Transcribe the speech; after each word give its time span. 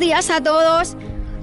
Días 0.00 0.30
a 0.30 0.42
todos. 0.42 0.96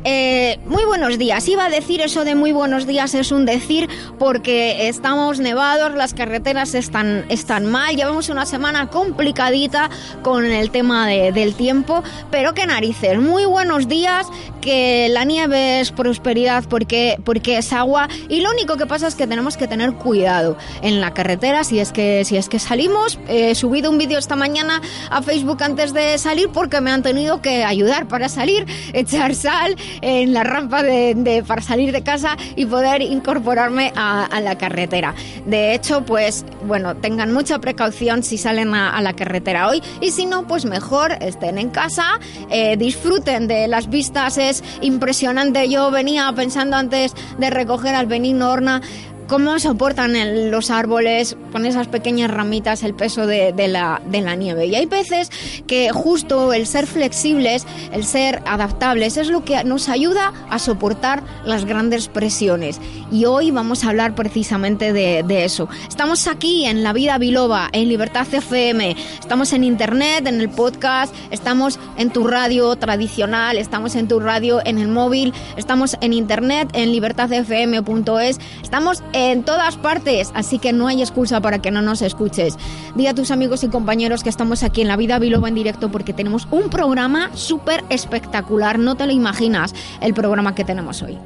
Eh, 0.10 0.58
muy 0.68 0.86
buenos 0.86 1.18
días. 1.18 1.46
Iba 1.50 1.66
a 1.66 1.70
decir 1.70 2.00
eso 2.00 2.24
de 2.24 2.34
muy 2.34 2.54
buenos 2.54 2.88
días, 2.88 3.14
es 3.14 3.34
un 3.34 3.46
decir 3.46 3.90
porque 4.18 4.88
estamos 4.88 5.42
nevados, 5.42 5.96
las 5.96 6.14
carreteras 6.14 6.76
están, 6.76 7.26
están 7.28 7.66
mal, 7.66 7.94
llevamos 7.94 8.30
una 8.30 8.46
semana 8.46 8.88
complicadita 8.88 9.90
con 10.22 10.46
el 10.46 10.72
tema 10.72 11.08
del 11.08 11.56
tiempo, 11.56 12.04
pero 12.32 12.54
qué 12.54 12.66
narices. 12.66 13.20
Muy 13.20 13.44
buenos 13.44 13.90
días, 13.90 14.28
que 14.62 15.08
la 15.10 15.24
nieve 15.24 15.80
es 15.80 15.92
prosperidad 15.92 16.66
porque, 16.70 17.18
porque 17.24 17.58
es 17.58 17.72
agua 17.72 18.08
y 18.30 18.42
lo 18.42 18.52
único 18.52 18.76
que 18.76 18.86
pasa 18.86 19.08
es 19.08 19.16
que 19.16 19.28
tenemos 19.28 19.56
que 19.56 19.68
tener 19.68 19.94
cuidado 19.94 20.58
en 20.82 21.02
la 21.02 21.14
carretera 21.14 21.64
si 21.64 21.80
es 21.80 21.92
que, 21.92 22.26
si 22.26 22.38
es 22.38 22.50
que 22.50 22.60
salimos. 22.60 23.20
He 23.28 23.56
subido 23.56 23.90
un 23.90 23.98
vídeo 23.98 24.20
esta 24.20 24.36
mañana 24.36 24.82
a 25.10 25.22
Facebook 25.22 25.64
antes 25.64 25.94
de 25.94 26.18
salir 26.18 26.50
porque 26.50 26.82
me 26.82 26.92
han 26.92 27.02
tenido 27.02 27.42
que 27.42 27.64
ayudar 27.64 28.08
para 28.08 28.30
salir, 28.30 28.66
echar 28.94 29.36
sal, 29.36 29.76
en 30.02 30.34
la 30.34 30.44
rampa 30.44 30.84
de, 30.84 31.44
para 31.48 31.62
salir 31.62 31.92
de 31.92 32.04
casa 32.04 32.38
y 32.56 32.66
poder 32.66 33.02
incorporarme 33.02 33.92
a, 33.96 34.28
la 34.42 34.58
carretera. 34.58 35.16
De 35.46 35.74
hecho, 35.74 36.06
pues 36.06 36.46
bueno, 36.66 36.96
tengan 36.96 37.34
mucha 37.34 37.60
precaución 37.60 38.24
si 38.24 38.38
salen 38.38 38.74
a, 38.74 39.02
la 39.02 39.14
carretera 39.14 39.68
hoy 39.68 39.82
y 40.02 40.12
si 40.12 40.26
no, 40.26 40.48
pues 40.48 40.66
mejor 40.66 41.12
estén 41.22 41.58
en 41.58 41.70
casa, 41.70 42.20
eh, 42.50 42.78
disfruten 42.78 43.48
de 43.48 43.68
las 43.68 43.90
vistas, 43.90 44.38
es 44.38 44.64
impresionante. 44.82 45.70
Yo 45.70 45.92
venía 45.92 46.32
pensando 46.36 46.78
antes 46.78 47.14
de 47.38 47.50
recoger 47.50 47.96
al 47.96 48.06
Benigno 48.06 48.52
Horna 48.52 48.82
cómo 49.28 49.60
soportan 49.60 50.52
los 50.52 50.72
árboles 50.72 51.36
con 51.52 51.66
esas 51.66 51.88
pequeñas 51.88 52.32
ramitas 52.32 52.84
el 52.84 52.94
peso 52.94 53.28
de, 53.28 53.54
la, 53.68 54.00
nieve. 54.36 54.66
Y 54.68 54.76
hay 54.76 54.86
veces 54.86 55.30
que 55.68 55.92
justo 55.92 56.54
el 56.54 56.66
ser 56.66 56.88
flexibles, 56.88 57.66
el 57.92 58.06
ser 58.06 58.42
adaptables, 58.46 59.18
es 59.18 59.30
lo 59.30 59.44
que 59.44 59.64
nos 59.64 59.90
ayuda 59.90 60.34
a 60.50 60.60
soportar 60.60 61.24
las 61.44 61.66
grandes 61.66 62.08
presiones. 62.08 62.80
Y 63.12 63.26
hoy 63.26 63.52
vamos 63.52 63.84
a 63.84 63.90
hablar 63.90 64.16
precisamente 64.16 64.94
de, 64.94 65.24
de 65.24 65.46
eso. 65.46 65.68
Estamos 65.88 66.28
aquí 66.28 66.66
en 66.66 66.84
La 66.84 66.94
Vida 66.94 67.18
Biloba, 67.18 67.70
en 67.74 67.90
Libertad 67.90 68.28
FM, 68.32 68.96
estamos 69.20 69.52
en 69.54 69.64
Internet, 69.64 70.28
en 70.28 70.40
el 70.40 70.50
podcast, 70.50 71.14
estamos 71.32 71.80
en 71.98 72.12
tu 72.12 72.28
radio 72.28 72.76
tradicional, 72.76 73.58
estamos 73.58 73.96
en 73.96 74.08
tu 74.08 74.20
radio 74.20 74.62
en 74.66 74.78
el 74.78 74.88
móvil, 74.88 75.34
estamos 75.58 75.98
en 76.02 76.14
Internet, 76.14 76.70
en 76.74 76.92
libertadfm.es, 76.92 78.40
estamos 78.62 79.04
en 79.14 79.17
todas 79.44 79.78
partes, 79.78 80.32
así 80.34 80.60
que 80.60 80.74
no 80.74 80.88
hay 80.88 81.02
excusa 81.02 81.42
para 81.42 81.60
que 81.60 81.72
no 81.72 81.82
nos 81.82 82.02
escuches. 82.02 82.58
Di 82.96 83.08
a 83.08 83.16
tus 83.16 83.32
amigos 83.32 83.64
y 83.64 83.68
compañeros 83.68 84.24
que 84.24 84.30
estamos 84.30 84.64
aquí 84.64 84.82
en 84.82 84.88
La 84.88 84.96
Vida 84.96 85.20
Biloba 85.20 85.48
en 85.48 85.56
directo 85.56 85.90
porque 85.90 86.14
tenemos 86.14 86.48
un 86.52 86.70
programa 86.70 87.32
súper 87.34 87.84
espectacular, 87.90 88.80
no 88.80 88.96
te 88.96 89.06
lo 89.06 89.12
imaginas 89.12 89.74
el 90.02 90.14
programa 90.14 90.54
que 90.54 90.64
tenemos 90.64 91.02
hoy. 91.02 91.18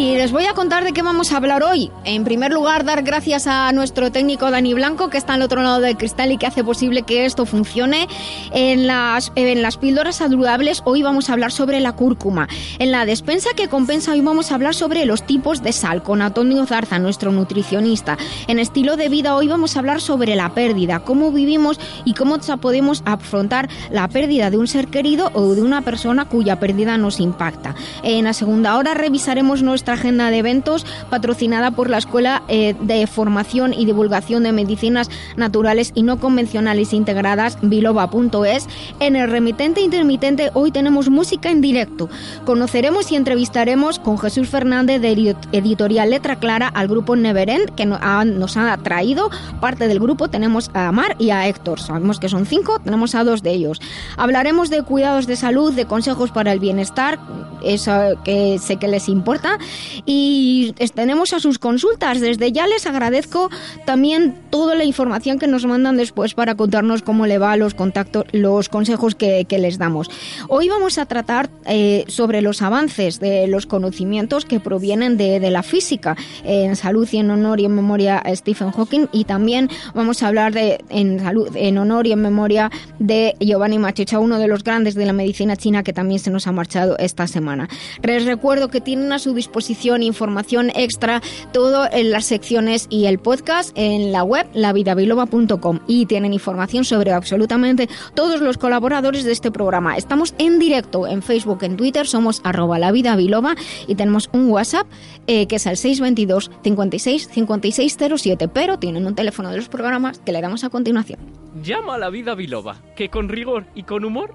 Y 0.00 0.14
les 0.14 0.32
voy 0.32 0.46
a 0.46 0.54
contar 0.54 0.82
de 0.82 0.94
qué 0.94 1.02
vamos 1.02 1.30
a 1.30 1.36
hablar 1.36 1.62
hoy. 1.62 1.90
En 2.04 2.24
primer 2.24 2.52
lugar, 2.52 2.86
dar 2.86 3.02
gracias 3.02 3.46
a 3.46 3.70
nuestro 3.72 4.10
técnico 4.10 4.50
Dani 4.50 4.72
Blanco, 4.72 5.10
que 5.10 5.18
está 5.18 5.34
al 5.34 5.42
otro 5.42 5.62
lado 5.62 5.80
del 5.80 5.98
cristal 5.98 6.32
y 6.32 6.38
que 6.38 6.46
hace 6.46 6.64
posible 6.64 7.02
que 7.02 7.26
esto 7.26 7.44
funcione. 7.44 8.08
En 8.50 8.86
las, 8.86 9.30
en 9.34 9.60
las 9.60 9.76
píldoras 9.76 10.16
saludables, 10.16 10.80
hoy 10.86 11.02
vamos 11.02 11.28
a 11.28 11.34
hablar 11.34 11.52
sobre 11.52 11.80
la 11.80 11.92
cúrcuma. 11.92 12.48
En 12.78 12.92
la 12.92 13.04
despensa 13.04 13.50
que 13.54 13.68
compensa, 13.68 14.12
hoy 14.12 14.22
vamos 14.22 14.50
a 14.50 14.54
hablar 14.54 14.74
sobre 14.74 15.04
los 15.04 15.26
tipos 15.26 15.62
de 15.62 15.74
sal, 15.74 16.02
con 16.02 16.22
Antonio 16.22 16.64
Zarza, 16.64 16.98
nuestro 16.98 17.30
nutricionista. 17.30 18.16
En 18.48 18.58
estilo 18.58 18.96
de 18.96 19.10
vida, 19.10 19.36
hoy 19.36 19.48
vamos 19.48 19.76
a 19.76 19.80
hablar 19.80 20.00
sobre 20.00 20.34
la 20.34 20.54
pérdida, 20.54 21.00
cómo 21.00 21.30
vivimos 21.30 21.78
y 22.06 22.14
cómo 22.14 22.38
podemos 22.62 23.02
afrontar 23.04 23.68
la 23.90 24.08
pérdida 24.08 24.48
de 24.48 24.56
un 24.56 24.66
ser 24.66 24.86
querido 24.88 25.30
o 25.34 25.54
de 25.54 25.60
una 25.60 25.82
persona 25.82 26.24
cuya 26.24 26.58
pérdida 26.58 26.96
nos 26.96 27.20
impacta. 27.20 27.74
En 28.02 28.24
la 28.24 28.32
segunda 28.32 28.78
hora, 28.78 28.94
revisaremos 28.94 29.62
nuestra 29.62 29.89
agenda 29.94 30.30
de 30.30 30.38
eventos 30.38 30.86
patrocinada 31.10 31.70
por 31.70 31.90
la 31.90 31.98
Escuela 31.98 32.42
eh, 32.48 32.74
de 32.80 33.06
Formación 33.06 33.72
y 33.72 33.84
Divulgación 33.84 34.42
de 34.42 34.52
Medicinas 34.52 35.10
Naturales 35.36 35.92
y 35.94 36.02
No 36.02 36.18
Convencionales 36.18 36.92
Integradas, 36.92 37.58
biloba.es. 37.62 38.68
En 39.00 39.16
el 39.16 39.30
remitente 39.30 39.80
intermitente 39.80 40.50
hoy 40.54 40.70
tenemos 40.70 41.10
música 41.10 41.50
en 41.50 41.60
directo. 41.60 42.08
Conoceremos 42.44 43.10
y 43.12 43.16
entrevistaremos 43.16 43.98
con 43.98 44.18
Jesús 44.18 44.48
Fernández 44.48 45.00
de 45.00 45.36
Editorial 45.52 46.10
Letra 46.10 46.36
Clara 46.36 46.68
al 46.68 46.88
grupo 46.88 47.16
Neverend, 47.16 47.74
que 47.74 47.86
nos 47.86 48.56
ha 48.56 48.76
traído 48.78 49.30
parte 49.60 49.88
del 49.88 50.00
grupo. 50.00 50.28
Tenemos 50.28 50.70
a 50.74 50.90
Mar 50.92 51.16
y 51.18 51.30
a 51.30 51.46
Héctor. 51.46 51.80
Sabemos 51.80 52.18
que 52.18 52.28
son 52.28 52.46
cinco, 52.46 52.78
tenemos 52.80 53.14
a 53.14 53.24
dos 53.24 53.42
de 53.42 53.52
ellos. 53.52 53.80
Hablaremos 54.16 54.70
de 54.70 54.82
cuidados 54.82 55.26
de 55.26 55.36
salud, 55.36 55.72
de 55.72 55.86
consejos 55.86 56.30
para 56.30 56.52
el 56.52 56.60
bienestar, 56.60 57.18
eso 57.62 57.92
que 58.24 58.58
sé 58.58 58.76
que 58.76 58.88
les 58.88 59.08
importa, 59.08 59.58
y 60.06 60.74
tenemos 60.94 61.32
a 61.32 61.40
sus 61.40 61.58
consultas. 61.58 62.20
Desde 62.20 62.52
ya 62.52 62.66
les 62.66 62.86
agradezco 62.86 63.50
también 63.84 64.34
toda 64.50 64.74
la 64.74 64.84
información 64.84 65.38
que 65.38 65.46
nos 65.46 65.64
mandan 65.66 65.96
después 65.96 66.34
para 66.34 66.54
contarnos 66.54 67.02
cómo 67.02 67.26
le 67.26 67.38
va 67.38 67.56
los 67.56 67.74
contactos, 67.74 68.24
los 68.32 68.68
consejos 68.68 69.14
que, 69.14 69.46
les 69.50 69.78
damos. 69.78 70.10
Hoy 70.48 70.68
vamos 70.68 70.96
a 70.96 71.06
tratar 71.06 71.50
eh, 71.66 72.04
sobre 72.08 72.40
los 72.40 72.62
avances 72.62 73.20
de 73.20 73.46
los 73.46 73.66
conocimientos 73.66 74.44
que 74.44 74.58
provienen 74.58 75.16
de, 75.16 75.50
la 75.50 75.62
física 75.62 76.16
en 76.44 76.76
salud 76.76 77.08
y 77.10 77.18
en 77.18 77.30
honor 77.30 77.60
y 77.60 77.64
en 77.64 77.74
memoria 77.74 78.18
a 78.18 78.34
Stephen 78.34 78.70
Hawking 78.70 79.06
y 79.12 79.24
también 79.24 79.68
vamos 79.94 80.22
a 80.22 80.28
hablar 80.28 80.52
de 80.52 80.78
en 80.88 81.18
salud 81.20 81.48
en 81.56 81.78
honor 81.78 82.06
y 82.06 82.12
en 82.12 82.22
memoria 82.22 82.70
de 82.98 83.34
Giovanni 83.40 83.78
Machicha, 83.78 84.18
uno 84.18 84.38
de 84.38 84.46
los 84.46 84.62
grandes 84.62 84.94
de 84.94 85.06
la 85.06 85.12
medicina 85.12 85.56
china 85.56 85.82
que 85.82 85.92
también 85.92 86.20
se 86.20 86.30
nos 86.30 86.46
ha 86.46 86.52
marchado 86.52 86.96
esta 86.98 87.26
semana. 87.26 87.68
Les 88.02 88.24
recuerdo 88.24 88.68
que 88.68 88.80
tienen 88.80 89.12
a 89.12 89.18
su 89.18 89.34
disposición 89.34 89.59
información 90.02 90.70
extra, 90.74 91.20
todo 91.52 91.88
en 91.90 92.10
las 92.10 92.26
secciones 92.26 92.86
y 92.90 93.06
el 93.06 93.18
podcast 93.18 93.72
en 93.74 94.12
la 94.12 94.22
web 94.22 94.46
lavidabiloba.com 94.54 95.80
y 95.86 96.06
tienen 96.06 96.32
información 96.32 96.84
sobre 96.84 97.12
absolutamente 97.12 97.88
todos 98.14 98.40
los 98.40 98.58
colaboradores 98.58 99.24
de 99.24 99.32
este 99.32 99.50
programa. 99.50 99.96
Estamos 99.96 100.34
en 100.38 100.58
directo 100.58 101.06
en 101.06 101.22
Facebook, 101.22 101.62
en 101.62 101.76
Twitter, 101.76 102.06
somos 102.06 102.40
arroba 102.44 102.78
lavidabiloba 102.78 103.54
y 103.86 103.94
tenemos 103.94 104.30
un 104.32 104.50
WhatsApp 104.50 104.86
eh, 105.26 105.46
que 105.46 105.56
es 105.56 105.66
el 105.66 105.76
622 105.76 106.50
56 106.62 107.28
5607, 107.28 108.48
pero 108.48 108.78
tienen 108.78 109.06
un 109.06 109.14
teléfono 109.14 109.50
de 109.50 109.56
los 109.56 109.68
programas 109.68 110.18
que 110.18 110.32
le 110.32 110.40
damos 110.40 110.64
a 110.64 110.70
continuación. 110.70 111.18
Llama 111.62 111.96
a 111.96 111.98
la 111.98 112.10
vida 112.10 112.34
biloba, 112.34 112.76
que 112.96 113.08
con 113.08 113.28
rigor 113.28 113.66
y 113.74 113.82
con 113.82 114.04
humor 114.04 114.34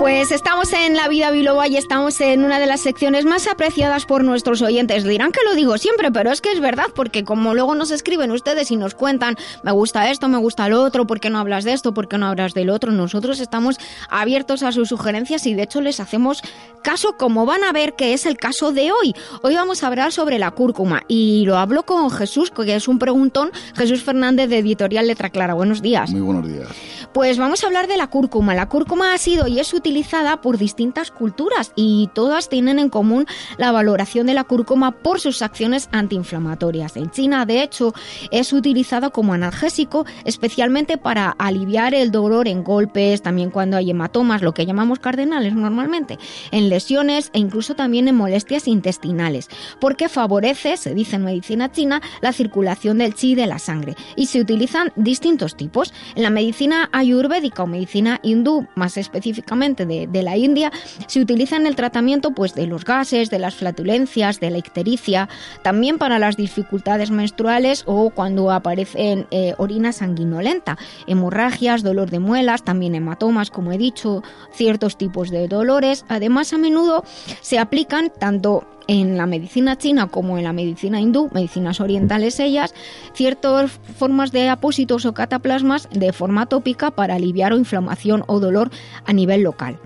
Pues 0.00 0.32
estamos 0.32 0.72
en 0.72 0.96
La 0.96 1.08
Vida 1.08 1.30
Biloba 1.30 1.68
y 1.68 1.76
estamos 1.76 2.22
en 2.22 2.42
una 2.42 2.58
de 2.58 2.64
las 2.64 2.80
secciones 2.80 3.26
más 3.26 3.46
apreciadas 3.46 4.06
por 4.06 4.24
nuestros 4.24 4.62
oyentes. 4.62 5.04
Dirán 5.04 5.30
que 5.30 5.44
lo 5.44 5.54
digo 5.54 5.76
siempre, 5.76 6.10
pero 6.10 6.32
es 6.32 6.40
que 6.40 6.50
es 6.52 6.58
verdad, 6.58 6.86
porque 6.94 7.22
como 7.22 7.52
luego 7.52 7.74
nos 7.74 7.90
escriben 7.90 8.30
ustedes 8.30 8.70
y 8.70 8.76
nos 8.76 8.94
cuentan, 8.94 9.36
me 9.62 9.72
gusta 9.72 10.10
esto, 10.10 10.26
me 10.28 10.38
gusta 10.38 10.70
lo 10.70 10.82
otro, 10.82 11.06
¿por 11.06 11.20
qué 11.20 11.28
no 11.28 11.38
hablas 11.38 11.64
de 11.64 11.74
esto? 11.74 11.92
¿Por 11.92 12.08
qué 12.08 12.16
no 12.16 12.28
hablas 12.28 12.54
del 12.54 12.70
otro? 12.70 12.92
Nosotros 12.92 13.40
estamos 13.40 13.76
abiertos 14.08 14.62
a 14.62 14.72
sus 14.72 14.88
sugerencias 14.88 15.46
y 15.46 15.52
de 15.52 15.64
hecho 15.64 15.82
les 15.82 16.00
hacemos 16.00 16.40
caso 16.82 17.18
como 17.18 17.44
van 17.44 17.62
a 17.62 17.72
ver 17.72 17.92
que 17.92 18.14
es 18.14 18.24
el 18.24 18.38
caso 18.38 18.72
de 18.72 18.92
hoy. 18.92 19.14
Hoy 19.42 19.54
vamos 19.54 19.82
a 19.82 19.88
hablar 19.88 20.12
sobre 20.12 20.38
la 20.38 20.50
cúrcuma 20.50 21.02
y 21.08 21.44
lo 21.44 21.58
hablo 21.58 21.84
con 21.84 22.10
Jesús, 22.10 22.50
que 22.50 22.74
es 22.74 22.88
un 22.88 22.98
preguntón, 22.98 23.50
Jesús 23.76 24.02
Fernández 24.02 24.48
de 24.48 24.60
Editorial 24.60 25.08
Letra 25.08 25.28
Clara. 25.28 25.52
Buenos 25.52 25.82
días. 25.82 26.10
Muy 26.10 26.22
buenos 26.22 26.48
días. 26.48 26.68
Pues 27.12 27.36
vamos 27.36 27.62
a 27.62 27.66
hablar 27.66 27.86
de 27.86 27.98
la 27.98 28.06
cúrcuma. 28.06 28.54
La 28.54 28.68
cúrcuma 28.68 29.12
ha 29.12 29.18
sido 29.18 29.46
y 29.46 29.60
es 29.60 29.74
utilizada 29.90 30.40
por 30.40 30.56
distintas 30.56 31.10
culturas 31.10 31.72
y 31.74 32.08
todas 32.14 32.48
tienen 32.48 32.78
en 32.78 32.90
común 32.90 33.26
la 33.58 33.72
valoración 33.72 34.28
de 34.28 34.34
la 34.34 34.44
cúrcuma 34.44 34.92
por 34.92 35.18
sus 35.18 35.42
acciones 35.42 35.88
antiinflamatorias. 35.90 36.96
En 36.96 37.10
China, 37.10 37.44
de 37.44 37.64
hecho, 37.64 37.92
es 38.30 38.52
utilizada 38.52 39.10
como 39.10 39.34
analgésico, 39.34 40.06
especialmente 40.24 40.96
para 40.96 41.30
aliviar 41.30 41.92
el 41.92 42.12
dolor 42.12 42.46
en 42.46 42.62
golpes, 42.62 43.20
también 43.20 43.50
cuando 43.50 43.76
hay 43.76 43.90
hematomas, 43.90 44.42
lo 44.42 44.54
que 44.54 44.64
llamamos 44.64 45.00
cardenales 45.00 45.56
normalmente, 45.56 46.20
en 46.52 46.68
lesiones 46.68 47.30
e 47.32 47.40
incluso 47.40 47.74
también 47.74 48.06
en 48.06 48.14
molestias 48.14 48.68
intestinales, 48.68 49.48
porque 49.80 50.08
favorece, 50.08 50.76
se 50.76 50.94
dice 50.94 51.16
en 51.16 51.24
medicina 51.24 51.72
china, 51.72 52.00
la 52.20 52.32
circulación 52.32 52.98
del 52.98 53.16
chi 53.16 53.34
de 53.34 53.48
la 53.48 53.58
sangre 53.58 53.96
y 54.14 54.26
se 54.26 54.40
utilizan 54.40 54.92
distintos 54.94 55.56
tipos. 55.56 55.92
En 56.14 56.22
la 56.22 56.30
medicina 56.30 56.88
ayurvédica 56.92 57.64
o 57.64 57.66
medicina 57.66 58.20
hindú, 58.22 58.68
más 58.76 58.96
específicamente 58.96 59.79
de, 59.86 60.22
la 60.22 60.36
India, 60.36 60.70
se 61.06 61.20
utiliza 61.20 61.56
en 61.56 61.66
el 61.66 61.76
tratamiento 61.76 62.32
pues, 62.32 62.54
de 62.54 62.66
los 62.66 62.84
gases, 62.84 63.30
de 63.30 63.38
las 63.38 63.54
flatulencias, 63.54 64.40
de 64.40 64.50
la 64.50 64.58
ictericia, 64.58 65.28
también 65.62 65.98
para 65.98 66.18
las 66.18 66.36
dificultades 66.36 67.10
menstruales 67.10 67.84
o 67.86 68.10
cuando 68.10 68.50
aparecen 68.50 69.26
eh, 69.30 69.54
orina 69.58 69.92
sanguinolenta, 69.92 70.78
hemorragias, 71.06 71.82
dolor 71.82 72.10
de 72.10 72.18
muelas, 72.18 72.64
también 72.64 72.94
hematomas, 72.94 73.50
como 73.50 73.72
he 73.72 73.78
dicho, 73.78 74.22
ciertos 74.52 74.96
tipos 74.96 75.30
de 75.30 75.48
dolores. 75.48 76.04
Además, 76.08 76.52
a 76.52 76.58
menudo 76.58 77.04
se 77.40 77.58
aplican 77.58 78.10
tanto 78.18 78.66
en 78.90 79.16
la 79.16 79.26
medicina 79.26 79.78
china 79.78 80.08
como 80.08 80.36
en 80.36 80.42
la 80.42 80.52
medicina 80.52 81.00
hindú, 81.00 81.30
medicinas 81.32 81.80
orientales 81.80 82.40
ellas, 82.40 82.74
ciertas 83.14 83.70
formas 83.70 84.32
de 84.32 84.48
apósitos 84.48 85.06
o 85.06 85.14
cataplasmas 85.14 85.88
de 85.92 86.12
forma 86.12 86.46
tópica 86.46 86.90
para 86.90 87.14
aliviar 87.14 87.52
o 87.52 87.56
inflamación 87.56 88.24
o 88.26 88.40
dolor 88.40 88.70
a 89.06 89.12
nivel 89.12 89.42
local. 89.42 89.78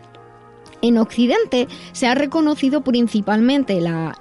En 0.84 0.98
Occidente 0.98 1.66
se 1.92 2.06
ha 2.08 2.14
reconocido 2.14 2.82
principalmente 2.82 3.80
la, 3.80 4.14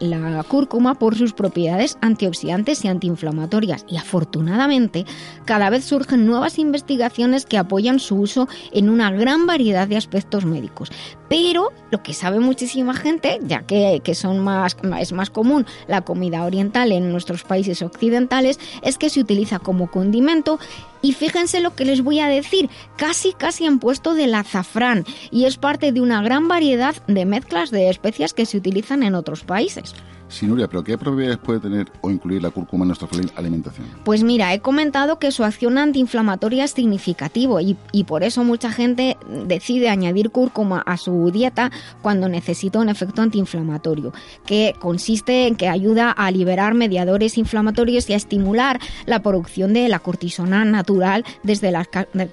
cúrcuma 0.48 0.96
por 0.96 1.18
sus 1.18 1.34
propiedades 1.34 1.98
antioxidantes 2.00 2.86
y 2.86 2.88
antiinflamatorias 2.88 3.86
y 3.90 3.98
afortunadamente 3.98 5.06
cada 5.44 5.70
vez 5.70 5.84
surgen 5.84 6.26
nuevas 6.26 6.60
investigaciones 6.60 7.46
que 7.46 7.58
apoyan 7.58 8.00
su 8.00 8.16
uso 8.16 8.48
en 8.72 8.90
una 8.90 9.12
gran 9.12 9.46
variedad 9.46 9.90
de 9.90 9.98
aspectos 9.98 10.46
médicos. 10.46 10.90
Pero 11.28 11.74
lo 11.92 12.02
que 12.02 12.14
sabe 12.14 12.40
muchísima 12.40 12.94
gente, 12.94 13.40
ya 13.44 13.64
que, 13.64 14.02
son 14.16 14.48
es 15.02 15.12
más 15.12 15.30
común 15.32 15.66
la 15.90 16.00
comida 16.00 16.46
oriental 16.46 16.94
en 16.94 17.12
nuestros 17.12 17.44
países 17.44 17.82
occidentales, 17.82 18.58
es 18.84 18.98
que 18.98 19.10
se 19.10 19.20
utiliza 19.20 19.60
como 19.60 19.92
condimento 19.92 20.60
y 21.04 21.14
fíjense 21.14 21.60
lo 21.60 21.76
que 21.76 21.86
les 21.86 22.02
voy 22.02 22.20
a 22.20 22.28
decir, 22.28 22.72
casi 22.98 23.34
casi 23.34 23.68
han 23.68 23.78
puesto 23.78 24.16
del 24.16 24.34
azafrán 24.34 25.06
y 25.30 25.46
es 25.46 25.58
parte 25.58 25.92
de 25.92 26.02
una 26.02 26.24
gran 26.24 26.48
variedad 26.48 26.96
de 27.08 27.26
mezclas 27.26 27.70
de 27.70 27.90
especias 27.90 28.34
que 28.34 28.48
se 28.48 28.58
utilizan 28.58 29.04
en 29.04 29.14
otros 29.14 29.44
países. 29.44 29.94
Sí, 30.34 30.48
Nuria, 30.48 30.68
pero 30.68 30.84
¿qué 30.84 30.98
propiedades 30.98 31.38
puede 31.38 31.60
tener 31.60 31.92
o 32.02 32.10
incluir 32.10 32.42
la 32.42 32.50
cúrcuma 32.50 32.86
en 32.86 32.88
nuestra 32.88 33.08
alimentación? 33.36 33.86
Pues 34.04 34.24
mira, 34.24 34.52
he 34.52 34.62
comentado 34.62 35.20
que 35.20 35.32
su 35.32 35.44
acción 35.44 35.78
antiinflamatoria 35.78 36.64
es 36.64 36.72
significativo 36.72 37.60
y, 37.62 37.76
por 38.08 38.24
eso 38.24 38.44
mucha 38.44 38.72
gente 38.72 39.16
decide 39.46 39.90
añadir 39.90 40.32
cúrcuma 40.32 40.80
a 40.88 40.98
su 40.98 41.30
dieta 41.30 41.72
cuando 42.02 42.30
necesita 42.30 42.80
un 42.80 42.90
efecto 42.90 43.22
antiinflamatorio, 43.22 44.12
que 44.44 44.74
consiste 44.80 45.46
en 45.46 45.56
que 45.56 45.70
ayuda 45.70 46.10
a 46.10 46.32
liberar 46.32 46.74
mediadores 46.74 47.38
inflamatorios 47.38 48.10
y 48.10 48.14
a 48.14 48.18
estimular 48.18 48.80
la 49.06 49.22
producción 49.22 49.72
de 49.74 49.88
la 49.88 50.00
cortisona 50.00 50.66
natural 50.66 51.26
desde 51.44 51.70
las 51.70 51.88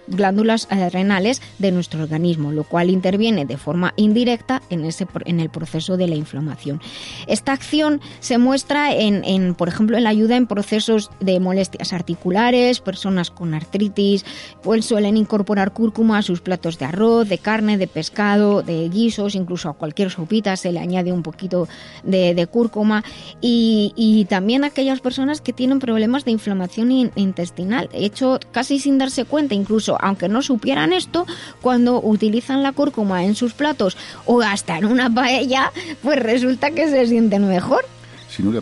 glándulas 0.08 0.68
eh, 0.70 0.88
renales 0.88 1.42
de 1.58 1.70
nuestro 1.70 2.02
organismo, 2.02 2.50
lo 2.50 2.64
cual 2.64 2.88
interviene 2.88 3.44
de 3.44 3.58
forma 3.58 3.92
indirecta 3.96 4.62
en, 4.70 4.86
ese, 4.86 5.06
en 5.26 5.38
el 5.38 5.50
proceso 5.50 5.98
de 5.98 6.08
la 6.08 6.14
inflamación. 6.14 6.80
Esta 7.26 7.52
acción 7.52 7.89
se 8.20 8.38
muestra 8.38 8.94
en, 8.94 9.54
por 9.54 9.68
ejemplo, 9.68 9.96
en 9.96 10.04
la 10.04 10.10
ayuda 10.10 10.36
en 10.36 10.46
procesos 10.46 11.10
de 11.20 11.40
molestias 11.40 11.92
articulares, 11.92 12.80
personas 12.80 13.30
con 13.30 13.54
artritis, 13.54 14.24
pues 14.62 14.84
suelen 14.84 15.16
incorporar 15.16 15.72
cúrcuma 15.72 16.18
a 16.18 16.22
sus 16.22 16.40
platos 16.40 16.78
de 16.78 16.84
arroz, 16.84 17.28
de 17.28 17.38
carne, 17.38 17.78
de 17.78 17.86
pescado, 17.86 18.62
de 18.62 18.88
guisos, 18.88 19.34
incluso 19.34 19.68
a 19.68 19.74
cualquier 19.74 20.10
sopita 20.10 20.56
se 20.56 20.72
le 20.72 20.80
añade 20.80 21.12
un 21.12 21.22
poquito 21.22 21.68
de, 22.04 22.46
cúrcuma 22.50 23.04
y, 23.40 24.26
también 24.28 24.64
aquellas 24.64 25.00
personas 25.00 25.40
que 25.40 25.52
tienen 25.52 25.78
problemas 25.78 26.24
de 26.24 26.30
inflamación 26.30 26.90
intestinal. 27.14 27.88
De 27.90 28.04
hecho, 28.04 28.38
casi 28.52 28.78
sin 28.78 28.98
darse 28.98 29.24
cuenta, 29.24 29.54
incluso 29.54 29.96
aunque 30.00 30.28
no 30.28 30.42
supieran 30.42 30.92
esto, 30.92 31.26
cuando 31.60 32.00
utilizan 32.00 32.62
la 32.62 32.72
cúrcuma 32.72 33.24
en 33.24 33.34
sus 33.34 33.52
platos 33.52 33.96
o 34.26 34.40
hasta 34.40 34.78
en 34.78 34.84
una 34.84 35.12
paella, 35.12 35.72
pues 36.02 36.18
resulta 36.18 36.70
que 36.70 36.88
se 36.88 37.06
sienten 37.06 37.48
mejor 37.48 37.79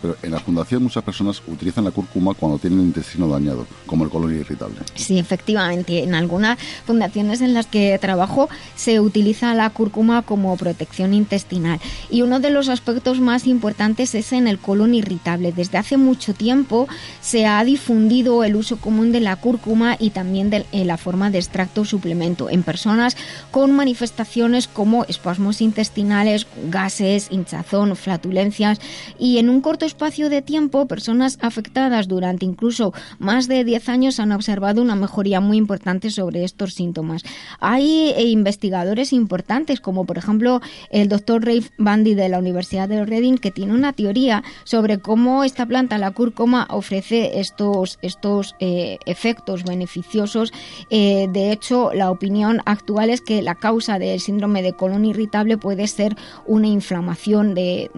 pero 0.00 0.16
en 0.22 0.30
la 0.30 0.40
fundación 0.40 0.82
muchas 0.82 1.04
personas 1.04 1.42
utilizan 1.46 1.84
la 1.84 1.90
cúrcuma 1.90 2.34
cuando 2.34 2.58
tienen 2.58 2.80
el 2.80 2.86
intestino 2.86 3.28
dañado, 3.28 3.66
como 3.86 4.04
el 4.04 4.10
colon 4.10 4.34
irritable. 4.34 4.76
Sí, 4.94 5.18
efectivamente. 5.18 6.02
En 6.02 6.14
algunas 6.14 6.58
fundaciones 6.86 7.40
en 7.40 7.54
las 7.54 7.66
que 7.66 7.98
trabajo 8.00 8.48
se 8.76 9.00
utiliza 9.00 9.54
la 9.54 9.70
cúrcuma 9.70 10.22
como 10.22 10.56
protección 10.56 11.14
intestinal. 11.14 11.80
Y 12.10 12.22
uno 12.22 12.40
de 12.40 12.50
los 12.50 12.68
aspectos 12.68 13.20
más 13.20 13.46
importantes 13.46 14.14
es 14.14 14.32
en 14.32 14.48
el 14.48 14.58
colon 14.58 14.94
irritable. 14.94 15.52
Desde 15.52 15.78
hace 15.78 15.96
mucho 15.96 16.34
tiempo 16.34 16.88
se 17.20 17.46
ha 17.46 17.62
difundido 17.64 18.44
el 18.44 18.56
uso 18.56 18.78
común 18.78 19.12
de 19.12 19.20
la 19.20 19.36
cúrcuma 19.36 19.96
y 19.98 20.10
también 20.10 20.50
de 20.50 20.64
la 20.72 20.96
forma 20.96 21.30
de 21.30 21.38
extracto 21.38 21.84
suplemento 21.84 22.50
en 22.50 22.62
personas 22.62 23.16
con 23.50 23.72
manifestaciones 23.72 24.68
como 24.68 25.04
espasmos 25.04 25.60
intestinales, 25.60 26.46
gases, 26.70 27.28
hinchazón, 27.30 27.96
flatulencias 27.96 28.80
y 29.18 29.38
en 29.38 29.48
un 29.48 29.57
corto 29.60 29.87
espacio 29.87 30.28
de 30.28 30.43
tiempo, 30.43 30.87
personas 30.87 31.38
afectadas 31.40 32.08
durante 32.08 32.44
incluso 32.44 32.93
más 33.19 33.49
de 33.49 33.64
10 33.64 33.88
años 33.88 34.20
han 34.20 34.32
observado 34.32 34.82
una 34.82 34.94
mejoría 34.94 35.40
muy 35.40 35.56
importante 35.56 36.10
sobre 36.10 36.44
estos 36.44 36.75
síntomas. 36.75 37.22
Hay 37.60 38.12
eh, 38.16 38.25
investigadores 38.25 39.12
importantes, 39.12 39.80
como 39.80 40.04
por 40.04 40.18
ejemplo 40.18 40.61
el 40.90 41.09
doctor 41.09 41.44
Rafe 41.44 41.71
Bandy 41.78 42.14
de 42.14 42.28
la 42.28 42.38
Universidad 42.38 42.88
de 42.88 43.04
Reading, 43.04 43.37
que 43.37 43.50
tiene 43.50 43.75
una 43.75 43.92
teoría 43.92 44.42
sobre 44.64 44.99
cómo 44.99 45.44
esta 45.44 45.66
planta, 45.66 45.99
la 45.99 46.11
cúrcuma, 46.11 46.66
ofrece 46.71 47.40
estos, 47.40 47.99
estos 48.02 48.54
eh, 48.61 48.99
efectos 49.06 49.64
beneficiosos. 49.64 50.52
Eh, 50.90 51.28
de 51.32 51.52
hecho, 51.52 51.92
la 51.94 52.11
opinión 52.11 52.61
actual 52.64 53.11
es 53.11 53.21
que 53.21 53.42
la 53.42 53.54
causa 53.54 53.99
del 53.99 54.21
síndrome 54.21 54.62
de 54.62 54.73
colon 54.73 55.04
irritable 55.04 55.59
puede 55.59 55.87
ser 55.87 56.16
una 56.47 56.66
inflamación 56.66 57.54
de 57.54 57.90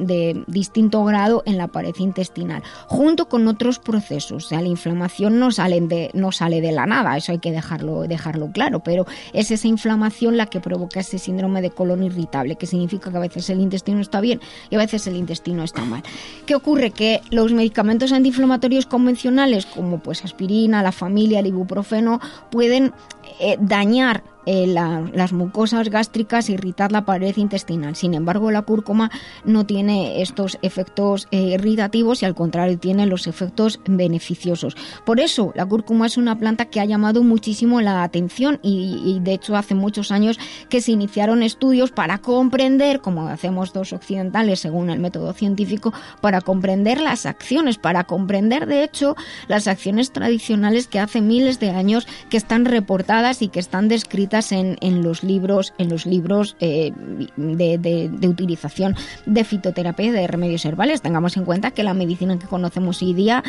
distinto 0.46 1.04
grado 1.04 1.42
en 1.50 1.59
la 1.59 1.69
pared 1.69 1.95
intestinal, 1.99 2.62
junto 2.87 3.28
con 3.28 3.47
otros 3.49 3.78
procesos. 3.78 4.45
O 4.45 4.49
sea, 4.49 4.61
la 4.61 4.69
inflamación 4.69 5.38
no, 5.38 5.50
salen 5.50 5.88
de, 5.88 6.11
no 6.14 6.33
sale 6.33 6.61
de 6.61 6.73
la 6.73 6.87
nada, 6.87 7.16
eso 7.16 7.33
hay 7.33 7.38
que 7.38 7.52
dejarlo, 7.52 8.02
dejarlo 8.02 8.50
claro, 8.52 8.80
pero 8.80 9.07
es 9.33 9.50
esa 9.50 9.69
inflamación 9.69 10.37
la 10.37 10.47
que 10.47 10.61
provoca 10.61 11.00
ese 11.00 11.19
síndrome 11.19 11.62
de 11.62 11.71
colon 11.71 12.02
irritable, 12.02 12.57
que 12.57 12.66
significa 12.66 13.11
que 13.11 13.16
a 13.16 13.21
veces 13.21 13.50
el 13.50 13.61
intestino 13.61 14.00
está 14.00 14.21
bien 14.21 14.40
y 14.71 14.76
a 14.76 14.78
veces 14.78 15.07
el 15.07 15.16
intestino 15.16 15.62
está 15.62 15.85
mal. 15.85 16.02
¿Qué 16.47 16.54
ocurre? 16.54 16.90
Que 16.90 17.21
los 17.30 17.52
medicamentos 17.52 18.12
antiinflamatorios 18.12 18.87
convencionales, 18.87 19.66
como 19.66 19.99
pues 19.99 20.25
aspirina, 20.25 20.83
la 20.83 20.92
familia, 20.92 21.40
el 21.40 21.47
ibuprofeno, 21.47 22.21
pueden 22.50 22.92
eh, 23.40 23.57
dañar 23.61 24.23
eh, 24.47 24.66
las 24.66 25.32
mucosas 25.32 25.90
gástricas, 25.90 26.49
irritar 26.49 26.92
la 26.92 27.04
pared 27.04 27.37
intestinal. 27.37 27.94
Sin 27.94 28.14
embargo, 28.14 28.50
la 28.50 28.62
cúrcuma 28.62 29.11
no 29.44 29.66
tiene 29.66 30.23
estos 30.23 30.59
efectos 30.62 31.28
eh, 31.30 31.54
irritativos 31.54 32.23
y 32.23 32.25
al 32.25 32.35
contrario 32.35 32.78
tiene 32.78 33.06
los 33.06 33.26
efectos 33.26 33.80
beneficiosos. 33.87 34.76
Por 35.04 35.20
eso, 35.20 35.52
la 35.54 35.66
cúrcuma 35.66 36.06
es 36.06 36.16
una 36.16 36.38
planta 36.38 36.66
que 36.66 36.80
ha 36.80 36.87
llamado 36.87 37.23
muchísimo 37.23 37.80
la 37.82 38.02
atención 38.02 38.59
y, 38.62 39.18
de 39.20 39.35
hecho 39.35 39.56
hace 39.56 39.75
muchos 39.75 40.11
años 40.11 40.38
que 40.68 40.80
se 40.80 40.92
iniciaron 40.92 41.42
estudios 41.42 41.90
para 41.90 42.18
comprender, 42.18 43.00
como 43.00 43.28
hacemos 43.28 43.73
dos 43.73 43.92
occidentales 43.92 44.61
según 44.61 44.88
el 44.88 45.00
método 45.00 45.32
científico, 45.32 45.92
para 46.20 46.40
comprender 46.40 47.00
las 47.00 47.26
acciones, 47.26 47.76
para 47.76 48.04
comprender 48.04 48.66
de 48.66 48.85
hecho 48.85 49.16
las 49.49 49.66
acciones 49.66 50.12
tradicionales 50.12 50.87
que 50.87 50.99
hace 50.99 51.20
miles 51.20 51.61
de 51.61 51.70
años 51.70 52.06
que 52.30 52.37
están 52.37 52.64
reportadas 52.64 53.42
y 53.42 53.49
que 53.49 53.61
están 53.61 53.88
descritas 53.88 54.29
en, 54.52 55.02
los 55.02 55.22
libros, 55.22 55.75
en 55.78 55.88
los 55.88 56.06
libros 56.06 56.56
eh, 56.60 56.92
de, 57.37 57.78
de, 57.78 58.28
utilización 58.28 58.94
de 59.26 59.44
fitoterapia 59.44 60.06
y 60.06 60.10
de 60.10 60.26
remedios 60.26 60.64
herbales. 60.64 61.02
Tengamos 61.02 61.37
en 61.37 61.44
cuenta 61.44 61.72
que 61.72 61.82
la 61.82 61.94
medicina 61.94 62.38
que 62.38 62.46
conocemos 62.46 63.02
hoy 63.02 63.12
día 63.12 63.42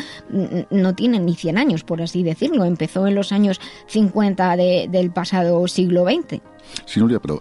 no 0.70 0.94
tiene 0.94 1.20
ni 1.20 1.34
100 1.34 1.58
años, 1.58 1.84
por 1.84 2.02
así 2.02 2.22
decirlo. 2.22 2.64
Empezó 2.64 3.06
en 3.06 3.14
los 3.14 3.32
años 3.32 3.60
50 3.86 4.56
del 4.56 5.10
pasado 5.10 5.66
siglo 5.68 6.04
XX. 6.04 6.40
Sí, 6.84 7.00
Nuria, 7.00 7.20
pero 7.20 7.40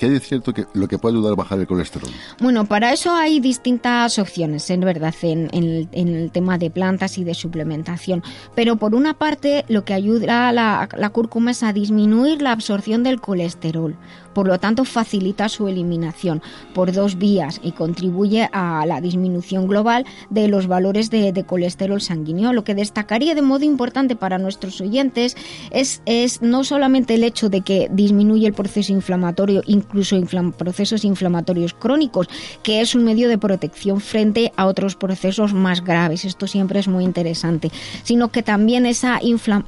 ¿Qué 0.00 0.08
de 0.08 0.18
cierto 0.18 0.54
que 0.54 0.64
lo 0.72 0.88
que 0.88 0.96
puede 0.96 1.16
ayudar 1.16 1.34
a 1.34 1.36
bajar 1.36 1.60
el 1.60 1.66
colesterol? 1.66 2.08
Bueno, 2.40 2.64
para 2.64 2.90
eso 2.90 3.12
hay 3.12 3.38
distintas 3.38 4.18
opciones, 4.18 4.70
en 4.70 4.80
verdad, 4.80 5.14
en, 5.20 5.50
el 5.92 6.30
tema 6.32 6.56
de 6.56 6.70
plantas 6.70 7.18
y 7.18 7.24
de 7.24 7.34
suplementación. 7.34 8.22
Pero 8.54 8.76
por 8.76 8.94
una 8.94 9.12
parte, 9.12 9.66
lo 9.68 9.84
que 9.84 9.92
ayuda 9.92 10.48
a 10.48 10.52
la, 10.52 11.10
cúrcuma 11.12 11.50
es 11.50 11.62
a 11.62 11.74
disminuir 11.74 12.40
la 12.40 12.52
absorción 12.52 13.02
del 13.02 13.20
colesterol 13.20 13.94
por 14.34 14.46
lo 14.46 14.58
tanto 14.60 14.84
facilita 14.84 15.48
su 15.48 15.68
eliminación 15.68 16.40
por 16.72 16.92
dos 16.92 17.18
vías 17.18 17.60
y 17.62 17.72
contribuye 17.72 18.48
a 18.52 18.86
la 18.86 19.00
disminución 19.00 19.66
global 19.66 20.06
de 20.30 20.48
los 20.48 20.66
valores 20.66 21.10
de, 21.10 21.44
colesterol 21.44 22.00
sanguíneo. 22.00 22.52
Lo 22.52 22.64
que 22.64 22.74
destacaría 22.74 23.34
de 23.34 23.42
modo 23.42 23.64
importante 23.64 24.14
para 24.14 24.38
nuestros 24.38 24.80
oyentes 24.80 25.36
es, 25.70 26.02
es 26.06 26.42
no 26.42 26.64
solamente 26.64 27.14
el 27.14 27.24
hecho 27.24 27.48
de 27.48 27.62
que 27.62 27.88
disminuye 27.90 28.46
el 28.46 28.52
proceso 28.52 28.92
inflamatorio, 28.92 29.62
incluso 29.90 30.16
procesos 30.56 31.04
inflamatorios 31.04 31.74
crónicos, 31.74 32.28
que 32.62 32.80
es 32.80 32.94
un 32.94 33.04
medio 33.04 33.28
de 33.28 33.38
protección 33.38 34.00
frente 34.00 34.52
a 34.56 34.66
otros 34.66 34.94
procesos 34.94 35.52
más 35.52 35.82
graves. 35.84 36.24
Esto 36.24 36.46
siempre 36.46 36.80
es 36.80 36.88
muy 36.88 37.04
interesante, 37.04 37.70
sino 38.02 38.30
que 38.30 38.42
también 38.42 38.86
esa 38.86 39.20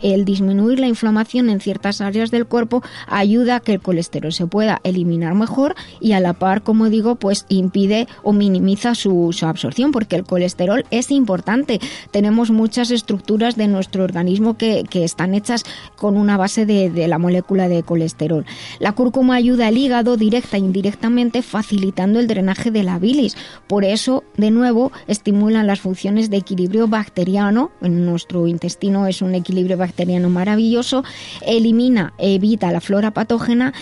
el 0.02 0.24
disminuir 0.24 0.78
la 0.78 0.86
inflamación 0.86 1.50
en 1.50 1.60
ciertas 1.60 2.00
áreas 2.00 2.30
del 2.30 2.46
cuerpo 2.46 2.82
ayuda 3.06 3.56
a 3.56 3.60
que 3.60 3.74
el 3.74 3.80
colesterol 3.80 4.32
se 4.32 4.46
pueda 4.46 4.80
eliminar 4.84 5.34
mejor 5.34 5.74
y 6.00 6.12
a 6.12 6.20
la 6.20 6.32
par, 6.34 6.62
como 6.62 6.88
digo, 6.88 7.16
pues 7.16 7.46
impide 7.48 8.06
o 8.22 8.32
minimiza 8.32 8.94
su, 8.94 9.34
absorción 9.42 9.92
porque 9.92 10.16
el 10.16 10.24
colesterol 10.24 10.84
es 10.90 11.10
importante. 11.10 11.80
Tenemos 12.10 12.50
muchas 12.50 12.90
estructuras 12.90 13.56
de 13.56 13.68
nuestro 13.68 14.04
organismo 14.04 14.56
que, 14.56 14.84
están 15.02 15.34
hechas 15.34 15.64
con 15.96 16.16
una 16.16 16.36
base 16.36 16.64
de, 16.64 17.08
la 17.08 17.18
molécula 17.18 17.68
de 17.68 17.82
colesterol. 17.82 18.44
La 18.78 18.92
cúrcuma 18.92 19.34
ayuda 19.34 19.66
al 19.66 19.76
hígado 19.76 20.11
directa 20.16 20.56
e 20.56 20.60
indirectamente 20.60 21.42
facilitando 21.42 22.20
el 22.20 22.26
drenaje 22.26 22.70
de 22.70 22.82
la 22.82 22.98
bilis. 22.98 23.36
Por 23.66 23.84
eso, 23.84 24.24
de 24.36 24.50
nuevo, 24.50 24.92
estimulan 25.06 25.66
las 25.66 25.80
funciones 25.80 26.30
de 26.30 26.38
equilibrio 26.38 26.88
bacteriano. 26.88 27.70
En 27.80 28.04
nuestro 28.04 28.46
intestino 28.46 29.06
es 29.06 29.22
un 29.22 29.34
equilibrio 29.34 29.76
bacteriano 29.76 30.28
maravilloso. 30.28 31.04
Elimina, 31.46 32.12
evita 32.18 32.72
la 32.72 32.80
flora 32.80 33.12
patógena. 33.12 33.72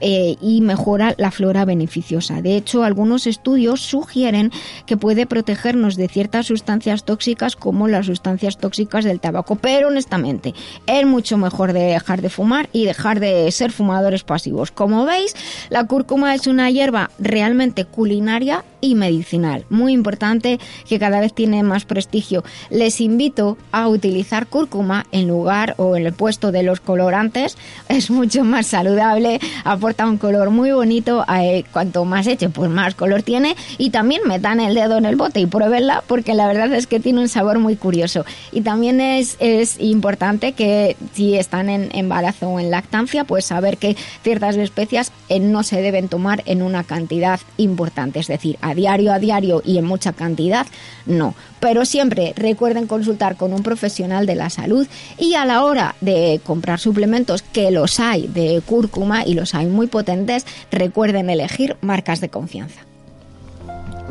Eh, 0.00 0.36
y 0.40 0.60
mejora 0.60 1.14
la 1.18 1.30
flora 1.30 1.64
beneficiosa. 1.64 2.42
De 2.42 2.56
hecho, 2.56 2.84
algunos 2.84 3.26
estudios 3.26 3.80
sugieren 3.80 4.50
que 4.86 4.96
puede 4.96 5.26
protegernos 5.26 5.96
de 5.96 6.08
ciertas 6.08 6.46
sustancias 6.46 7.04
tóxicas 7.04 7.56
como 7.56 7.88
las 7.88 8.06
sustancias 8.06 8.58
tóxicas 8.58 9.04
del 9.04 9.20
tabaco, 9.20 9.56
pero 9.56 9.88
honestamente 9.88 10.54
es 10.86 11.06
mucho 11.06 11.38
mejor 11.38 11.72
de 11.72 11.80
dejar 11.80 12.20
de 12.22 12.30
fumar 12.30 12.68
y 12.72 12.84
dejar 12.84 13.20
de 13.20 13.50
ser 13.52 13.72
fumadores 13.72 14.22
pasivos. 14.24 14.70
Como 14.70 15.04
veis, 15.04 15.34
la 15.76 15.84
cúrcuma 15.84 16.34
es 16.34 16.46
una 16.46 16.70
hierba 16.70 17.10
realmente 17.18 17.84
culinaria 17.84 18.64
y 18.86 18.94
medicinal. 18.94 19.64
Muy 19.70 19.92
importante 19.92 20.58
que 20.88 20.98
cada 20.98 21.20
vez 21.20 21.32
tiene 21.32 21.62
más 21.62 21.84
prestigio. 21.84 22.44
Les 22.70 23.00
invito 23.00 23.58
a 23.72 23.88
utilizar 23.88 24.46
cúrcuma 24.46 25.06
en 25.12 25.28
lugar 25.28 25.74
o 25.78 25.96
en 25.96 26.06
el 26.06 26.12
puesto 26.12 26.52
de 26.52 26.62
los 26.62 26.80
colorantes. 26.80 27.56
Es 27.88 28.10
mucho 28.10 28.44
más 28.44 28.66
saludable, 28.66 29.40
aporta 29.64 30.06
un 30.06 30.18
color 30.18 30.50
muy 30.50 30.70
bonito. 30.70 31.24
Eh, 31.34 31.64
cuanto 31.72 32.04
más 32.04 32.26
eche, 32.26 32.48
pues 32.48 32.70
más 32.70 32.94
color 32.94 33.22
tiene. 33.22 33.56
Y 33.78 33.90
también 33.90 34.22
metan 34.26 34.60
el 34.60 34.74
dedo 34.74 34.98
en 34.98 35.06
el 35.06 35.16
bote 35.16 35.40
y 35.40 35.46
pruébenla 35.46 36.04
porque 36.06 36.34
la 36.34 36.46
verdad 36.46 36.72
es 36.74 36.86
que 36.86 37.00
tiene 37.00 37.20
un 37.20 37.28
sabor 37.28 37.58
muy 37.58 37.76
curioso. 37.76 38.24
Y 38.52 38.60
también 38.60 39.00
es, 39.00 39.36
es 39.40 39.80
importante 39.80 40.52
que 40.52 40.96
si 41.14 41.36
están 41.36 41.70
en 41.70 41.88
embarazo 41.92 42.48
o 42.48 42.60
en 42.60 42.70
lactancia, 42.70 43.24
pues 43.24 43.46
saber 43.46 43.78
que 43.78 43.96
ciertas 44.22 44.56
especias 44.56 45.12
eh, 45.28 45.40
no 45.40 45.62
se 45.62 45.80
deben 45.80 46.08
tomar 46.08 46.42
en 46.46 46.62
una 46.62 46.84
cantidad 46.84 47.40
importante. 47.56 48.20
Es 48.20 48.26
decir, 48.26 48.58
a 48.60 48.74
diario 48.76 49.12
a 49.12 49.18
diario 49.18 49.62
y 49.64 49.78
en 49.78 49.84
mucha 49.84 50.12
cantidad, 50.12 50.66
no. 51.06 51.34
Pero 51.58 51.84
siempre 51.84 52.32
recuerden 52.36 52.86
consultar 52.86 53.36
con 53.36 53.52
un 53.52 53.62
profesional 53.62 54.26
de 54.26 54.36
la 54.36 54.50
salud 54.50 54.86
y 55.18 55.34
a 55.34 55.44
la 55.44 55.64
hora 55.64 55.96
de 56.00 56.40
comprar 56.44 56.78
suplementos, 56.78 57.42
que 57.42 57.72
los 57.72 57.98
hay 57.98 58.28
de 58.28 58.62
cúrcuma 58.64 59.24
y 59.26 59.34
los 59.34 59.54
hay 59.54 59.66
muy 59.66 59.88
potentes, 59.88 60.46
recuerden 60.70 61.30
elegir 61.30 61.76
marcas 61.80 62.20
de 62.20 62.28
confianza. 62.28 62.82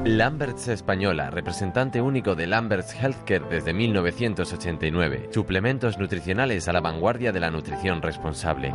Lamberts 0.06 0.68
Española, 0.68 1.32
representante 1.32 2.00
único 2.00 2.36
de 2.36 2.46
Lamberts 2.46 2.94
Healthcare 2.94 3.50
desde 3.50 3.74
1989. 3.74 5.30
Suplementos 5.34 5.98
nutricionales 5.98 6.68
a 6.68 6.74
la 6.74 6.82
vanguardia 6.82 7.32
de 7.32 7.40
la 7.40 7.50
nutrición 7.50 8.04
responsable. 8.04 8.72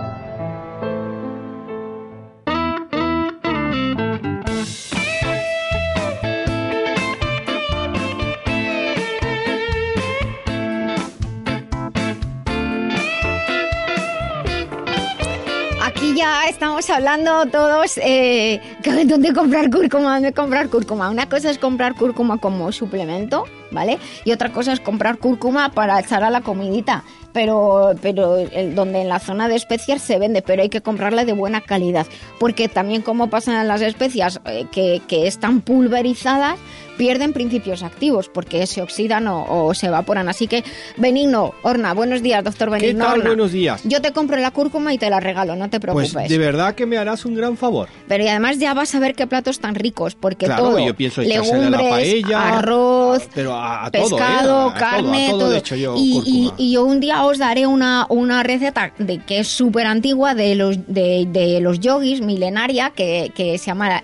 Estamos 16.48 16.88
hablando 16.90 17.46
todos 17.46 17.98
eh, 17.98 18.60
dónde 19.06 19.32
comprar 19.32 19.70
cúrcuma, 19.70 20.14
dónde 20.14 20.32
comprar 20.32 20.68
cúrcuma. 20.68 21.10
Una 21.10 21.28
cosa 21.28 21.50
es 21.50 21.58
comprar 21.58 21.94
cúrcuma 21.94 22.38
como 22.38 22.72
suplemento, 22.72 23.44
¿vale? 23.70 23.98
Y 24.24 24.32
otra 24.32 24.52
cosa 24.52 24.72
es 24.72 24.80
comprar 24.80 25.18
cúrcuma 25.18 25.70
para 25.70 25.98
echar 26.00 26.22
a 26.22 26.30
la 26.30 26.42
comidita. 26.42 27.04
Pero, 27.32 27.92
pero 28.02 28.38
donde 28.74 29.02
en 29.02 29.08
la 29.08 29.20
zona 29.20 29.48
de 29.48 29.54
especias 29.54 30.02
se 30.02 30.18
vende, 30.18 30.42
pero 30.42 30.62
hay 30.62 30.68
que 30.68 30.80
comprarla 30.80 31.24
de 31.24 31.32
buena 31.32 31.60
calidad. 31.60 32.06
Porque 32.40 32.68
también 32.68 33.02
como 33.02 33.30
pasan 33.30 33.68
las 33.68 33.80
especias 33.82 34.40
eh, 34.44 34.66
que 34.72 35.26
están 35.26 35.60
pulverizadas, 35.60 36.58
pierden 37.00 37.32
principios 37.32 37.82
activos 37.82 38.28
porque 38.28 38.66
se 38.66 38.82
oxidan 38.82 39.26
o, 39.26 39.72
se 39.72 39.86
evaporan. 39.86 40.28
Así 40.28 40.46
que, 40.46 40.62
Benigno, 40.98 41.54
Orna, 41.62 41.94
buenos 41.94 42.20
días, 42.20 42.44
doctor 42.44 42.68
Benigno. 42.68 43.06
¿Qué 43.06 43.10
tal? 43.12 43.22
Buenos 43.22 43.52
días. 43.52 43.80
Yo 43.84 44.02
te 44.02 44.12
compro 44.12 44.36
la 44.36 44.50
cúrcuma 44.50 44.92
y 44.92 44.98
te 44.98 45.08
la 45.08 45.18
regalo, 45.18 45.56
no 45.56 45.70
te 45.70 45.80
preocupes. 45.80 46.12
Pues 46.12 46.28
de 46.28 46.36
verdad 46.36 46.74
que 46.74 46.84
me 46.84 46.98
harás 46.98 47.24
un 47.24 47.34
gran 47.34 47.56
favor. 47.56 47.88
Pero 48.06 48.24
y 48.24 48.28
además 48.28 48.58
ya 48.58 48.74
vas 48.74 48.94
a 48.94 49.00
ver 49.00 49.14
qué 49.14 49.26
platos 49.26 49.60
tan 49.60 49.76
ricos, 49.76 50.14
porque 50.14 50.46
todo, 50.46 50.78
yo 50.78 50.94
pienso 50.94 51.22
legumbres, 51.22 51.70
la 51.70 51.78
paella, 51.78 52.58
arroz, 52.58 53.26
pero 53.34 53.54
a, 53.54 53.90
pescado, 53.90 54.74
carne, 54.74 55.28
todo. 55.30 55.56
y, 55.96 56.52
y, 56.58 56.72
yo 56.72 56.84
un 56.84 57.00
día 57.00 57.24
os 57.24 57.38
daré 57.38 57.66
una, 57.66 58.04
una 58.10 58.42
receta 58.42 58.92
de 58.98 59.20
que 59.20 59.38
es 59.38 59.48
súper 59.48 59.86
antigua 59.86 60.34
de 60.34 60.54
los 60.54 60.76
de, 60.86 61.26
de 61.30 61.60
los 61.62 61.80
yogis 61.80 62.20
milenaria 62.20 62.90
que, 62.94 63.32
que 63.34 63.56
se 63.56 63.66
llama 63.68 64.02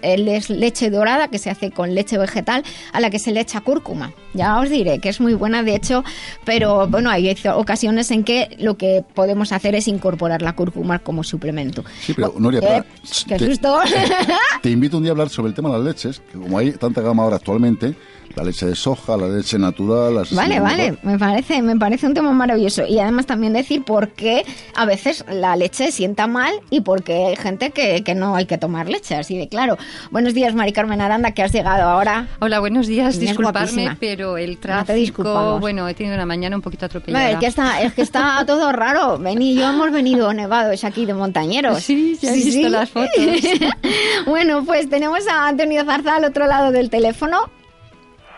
leche 0.49 0.89
dorada 0.89 1.29
que 1.29 1.39
se 1.39 1.51
hace 1.51 1.71
con 1.71 1.95
leche 1.95 2.17
vegetal 2.17 2.65
a 2.93 3.01
la 3.01 3.11
que 3.11 3.19
se 3.19 3.33
le 3.33 3.41
echa 3.41 3.61
cúrcuma. 3.61 4.13
Ya 4.37 4.59
os 4.61 4.71
diré 4.71 4.99
que 4.99 5.09
es 5.09 5.21
muy 5.21 5.35
buena, 5.35 5.63
de 5.63 5.75
hecho, 5.75 6.05
pero 6.45 6.87
bueno, 6.87 7.11
hay 7.11 7.35
ocasiones 7.55 8.11
en 8.11 8.25
que 8.25 8.57
lo 8.59 8.77
que 8.77 9.05
podemos 9.15 9.53
hacer 9.53 9.75
es 9.75 9.89
incorporar 9.89 10.43
la 10.43 10.55
cúrcuma 10.55 10.99
como 10.99 11.25
suplemento. 11.25 11.85
Sí, 12.01 12.15
pero 12.15 12.35
Noria, 12.39 12.61
¿Qué, 12.61 12.85
¿Qué 13.27 13.37
te, 13.37 13.47
susto? 13.47 13.79
te 14.63 14.71
invito 14.71 14.99
un 14.99 15.03
día 15.03 15.13
a 15.13 15.15
hablar 15.15 15.29
sobre 15.29 15.49
el 15.49 15.55
tema 15.55 15.71
de 15.71 15.79
las 15.79 15.85
leches, 15.85 16.21
que 16.21 16.39
como 16.39 16.59
hay 16.59 16.73
tanta 16.73 17.01
gama 17.01 17.23
ahora 17.23 17.37
actualmente, 17.37 17.95
la 18.37 18.45
leche 18.45 18.67
de 18.67 18.75
soja, 18.75 19.17
la 19.17 19.29
leche 19.29 19.59
natural. 19.59 20.15
Las 20.15 20.35
vale, 20.35 20.61
vale, 20.61 20.99
me 21.03 21.19
parece, 21.19 21.63
me 21.63 21.77
parece 21.77 22.07
un 22.07 22.15
tema 22.15 22.33
maravilloso. 22.33 22.87
Y 22.87 22.99
además 22.99 23.25
también 23.25 23.55
decir 23.55 23.83
por 23.83 24.11
qué 24.11 24.45
a 24.75 24.85
veces 24.85 25.25
la 25.31 25.57
leche 25.57 25.91
sienta 25.91 26.27
mal 26.27 26.53
y 26.69 26.83
por 26.83 27.03
qué 27.03 27.27
hay 27.27 27.37
gente 27.37 27.71
que, 27.71 28.05
que 28.05 28.15
no 28.15 28.37
hay 28.37 28.45
que 28.45 28.59
tomar 28.59 28.89
leche, 28.89 29.15
así 29.15 29.39
de 29.39 29.49
claro. 29.49 29.79
Buenos 30.11 30.35
días, 30.35 30.55
Mari 30.55 30.73
Carmen 30.73 31.01
Aranda, 31.01 31.33
que 31.33 31.43
has 31.43 31.53
llegado 31.53 31.89
ahora. 31.89 32.29
Hola, 32.41 32.61
buenos 32.61 32.87
días, 32.87 33.19
disculparme, 33.19 33.97
pero 33.99 34.26
el 34.37 34.59
tráfico, 34.59 35.59
bueno, 35.61 35.89
he 35.89 35.95
tenido 35.95 36.15
una 36.15 36.27
mañana 36.27 36.57
un 36.57 36.63
poquito 36.63 36.87
atropellada. 36.87 37.31
es 37.31 37.39
que 37.39 37.47
está, 37.47 37.81
es 37.83 37.95
que 37.95 38.03
está 38.03 38.43
todo 38.47 38.73
raro. 38.73 39.19
Ven 39.19 39.41
y 39.41 39.55
yo 39.55 39.69
hemos 39.69 39.91
venido 39.93 40.33
nevados 40.33 40.83
aquí 40.85 41.07
de 41.07 41.15
montañeros. 41.15 41.81
Sí, 41.83 42.19
ya 42.21 42.31
he 42.31 42.35
visto 42.35 42.69
las 42.69 42.91
fotos. 42.91 43.11
bueno, 44.27 44.65
pues 44.65 44.89
tenemos 44.91 45.27
a 45.29 45.49
Antonio 45.49 45.85
Zarza 45.85 46.17
al 46.17 46.25
otro 46.25 46.47
lado 46.47 46.73
del 46.73 46.91
teléfono. 46.91 47.51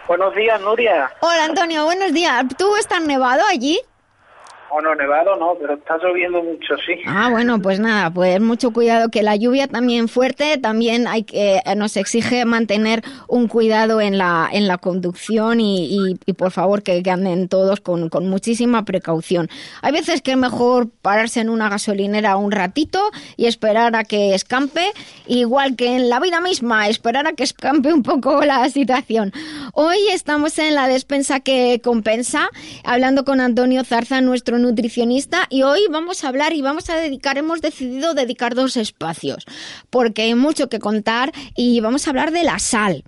Buenos 0.07 0.35
días, 0.35 0.61
Nuria. 0.61 1.11
Hola, 1.21 1.45
Antonio, 1.45 1.85
buenos 1.85 2.13
días. 2.13 2.45
¿Tú 2.57 2.77
estás 2.77 3.03
nevado 3.03 3.43
allí? 3.51 3.79
No, 4.83 4.95
nevado 4.95 5.37
no, 5.37 5.57
pero 5.61 5.75
está 5.75 5.97
lloviendo 5.99 6.43
mucho, 6.43 6.77
sí. 6.87 7.01
Ah, 7.07 7.29
bueno, 7.31 7.61
pues 7.61 7.81
nada, 7.81 8.11
pues 8.11 8.41
mucho 8.41 8.73
cuidado 8.73 9.09
que 9.11 9.23
la 9.23 9.37
lluvia 9.37 9.67
también 9.67 10.09
fuerte, 10.09 10.59
también 10.59 11.07
hay 11.07 11.25
que 11.25 11.57
eh, 11.57 11.77
nos 11.77 11.97
exige 11.97 12.45
mantener 12.45 13.03
un 13.29 13.49
cuidado 13.49 14.01
en 14.01 14.19
la 14.19 14.49
en 14.53 14.69
la 14.69 14.79
conducción 14.79 15.61
y, 15.61 16.17
y, 16.27 16.33
por 16.35 16.51
favor 16.51 16.83
que, 16.83 17.03
anden 17.09 17.49
todos 17.49 17.81
con, 17.81 18.09
con, 18.11 18.29
muchísima 18.29 18.85
precaución. 18.85 19.49
Hay 19.83 19.93
veces 19.93 20.21
que 20.21 20.33
es 20.33 20.37
mejor 20.37 20.89
pararse 21.01 21.41
en 21.41 21.49
una 21.49 21.69
gasolinera 21.69 22.37
un 22.37 22.53
ratito 22.53 23.01
y 23.37 23.47
esperar 23.47 23.97
a 23.97 24.05
que 24.05 24.35
escampe, 24.35 24.93
igual 25.27 25.77
que 25.77 25.97
en 25.97 26.11
la 26.11 26.21
vida 26.21 26.41
misma, 26.41 26.89
esperar 26.89 27.27
a 27.27 27.33
que 27.33 27.45
escampe 27.45 27.93
un 27.93 28.03
poco 28.03 28.45
la 28.45 28.69
situación. 28.69 29.33
Hoy 29.73 29.97
estamos 30.13 30.59
en 30.59 30.75
la 30.75 30.89
despensa 30.89 31.41
que 31.41 31.81
compensa, 31.83 32.51
hablando 32.85 33.25
con 33.25 33.41
Antonio 33.41 33.85
Zarza, 33.85 34.21
nuestro 34.21 34.58
nutricionista 34.59 35.47
y 35.51 35.63
hoy 35.63 35.81
vamos 35.91 36.25
a 36.25 36.29
hablar 36.29 36.53
y 36.53 36.63
vamos 36.63 36.91
a 36.91 36.97
dedicar, 36.97 37.39
hemos 37.39 37.61
decidido 37.61 38.15
dedicar 38.15 38.55
dos 38.55 38.77
espacios 38.77 39.45
porque 39.91 40.23
hay 40.23 40.35
mucho 40.35 40.69
que 40.69 40.79
contar 40.79 41.33
y 41.57 41.81
vamos 41.81 42.07
a 42.07 42.11
hablar 42.11 42.31
de 42.31 42.43
la 42.43 42.59
sal. 42.59 43.05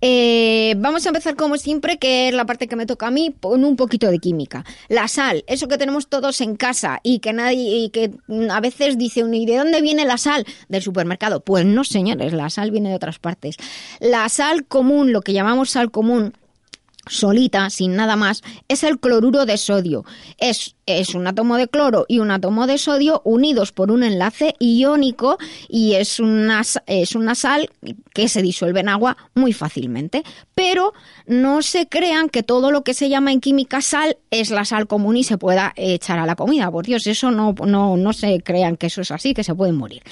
Eh, 0.00 0.74
vamos 0.78 1.04
a 1.06 1.08
empezar 1.08 1.34
como 1.34 1.56
siempre, 1.56 1.98
que 1.98 2.28
es 2.28 2.34
la 2.34 2.46
parte 2.46 2.68
que 2.68 2.76
me 2.76 2.86
toca 2.86 3.08
a 3.08 3.10
mí, 3.10 3.34
con 3.40 3.64
un 3.64 3.76
poquito 3.76 4.10
de 4.10 4.18
química. 4.18 4.64
La 4.88 5.08
sal, 5.08 5.44
eso 5.48 5.66
que 5.66 5.76
tenemos 5.76 6.08
todos 6.08 6.40
en 6.40 6.56
casa 6.56 7.00
y 7.02 7.18
que 7.18 7.32
nadie, 7.32 7.78
y 7.78 7.90
que 7.90 8.12
a 8.50 8.60
veces 8.60 8.96
dice 8.96 9.24
¿y 9.32 9.46
de 9.46 9.56
dónde 9.56 9.82
viene 9.82 10.04
la 10.04 10.18
sal? 10.18 10.46
Del 10.68 10.82
supermercado. 10.82 11.40
Pues 11.40 11.64
no, 11.64 11.82
señores, 11.82 12.32
la 12.32 12.48
sal 12.50 12.70
viene 12.70 12.90
de 12.90 12.94
otras 12.94 13.18
partes. 13.18 13.56
La 13.98 14.28
sal 14.28 14.66
común, 14.66 15.12
lo 15.12 15.22
que 15.22 15.32
llamamos 15.32 15.70
sal 15.70 15.90
común, 15.90 16.34
solita, 17.08 17.70
sin 17.70 17.96
nada 17.96 18.16
más, 18.16 18.42
es 18.68 18.82
el 18.82 18.98
cloruro 18.98 19.46
de 19.46 19.56
sodio. 19.56 20.04
Es 20.38 20.74
un 21.14 21.26
átomo 21.26 21.56
de 21.56 21.68
cloro 21.68 22.06
y 22.08 22.18
un 22.18 22.30
átomo 22.30 22.66
de 22.66 22.78
sodio 22.78 23.20
unidos 23.24 23.72
por 23.72 23.90
un 23.90 24.02
enlace 24.02 24.54
iónico 24.58 25.38
y 25.68 25.94
es 25.94 26.18
una, 26.18 26.62
es 26.86 27.14
una 27.14 27.34
sal 27.34 27.68
que 28.14 28.28
se 28.28 28.40
disuelve 28.40 28.80
en 28.80 28.88
agua 28.88 29.16
muy 29.34 29.52
fácilmente. 29.52 30.22
Pero 30.54 30.94
no 31.26 31.62
se 31.62 31.88
crean 31.88 32.30
que 32.30 32.42
todo 32.42 32.70
lo 32.70 32.84
que 32.84 32.94
se 32.94 33.08
llama 33.08 33.32
en 33.32 33.40
química 33.40 33.82
sal 33.82 34.16
es 34.30 34.50
la 34.50 34.64
sal 34.64 34.86
común 34.86 35.16
y 35.16 35.24
se 35.24 35.38
pueda 35.38 35.72
echar 35.76 36.18
a 36.18 36.26
la 36.26 36.36
comida. 36.36 36.70
Por 36.70 36.86
Dios, 36.86 37.06
eso 37.06 37.30
no, 37.30 37.54
no, 37.66 37.96
no 37.96 38.12
se 38.12 38.40
crean 38.40 38.76
que 38.76 38.86
eso 38.86 39.02
es 39.02 39.10
así, 39.10 39.34
que 39.34 39.44
se 39.44 39.54
pueden 39.54 39.76
morir. 39.76 40.02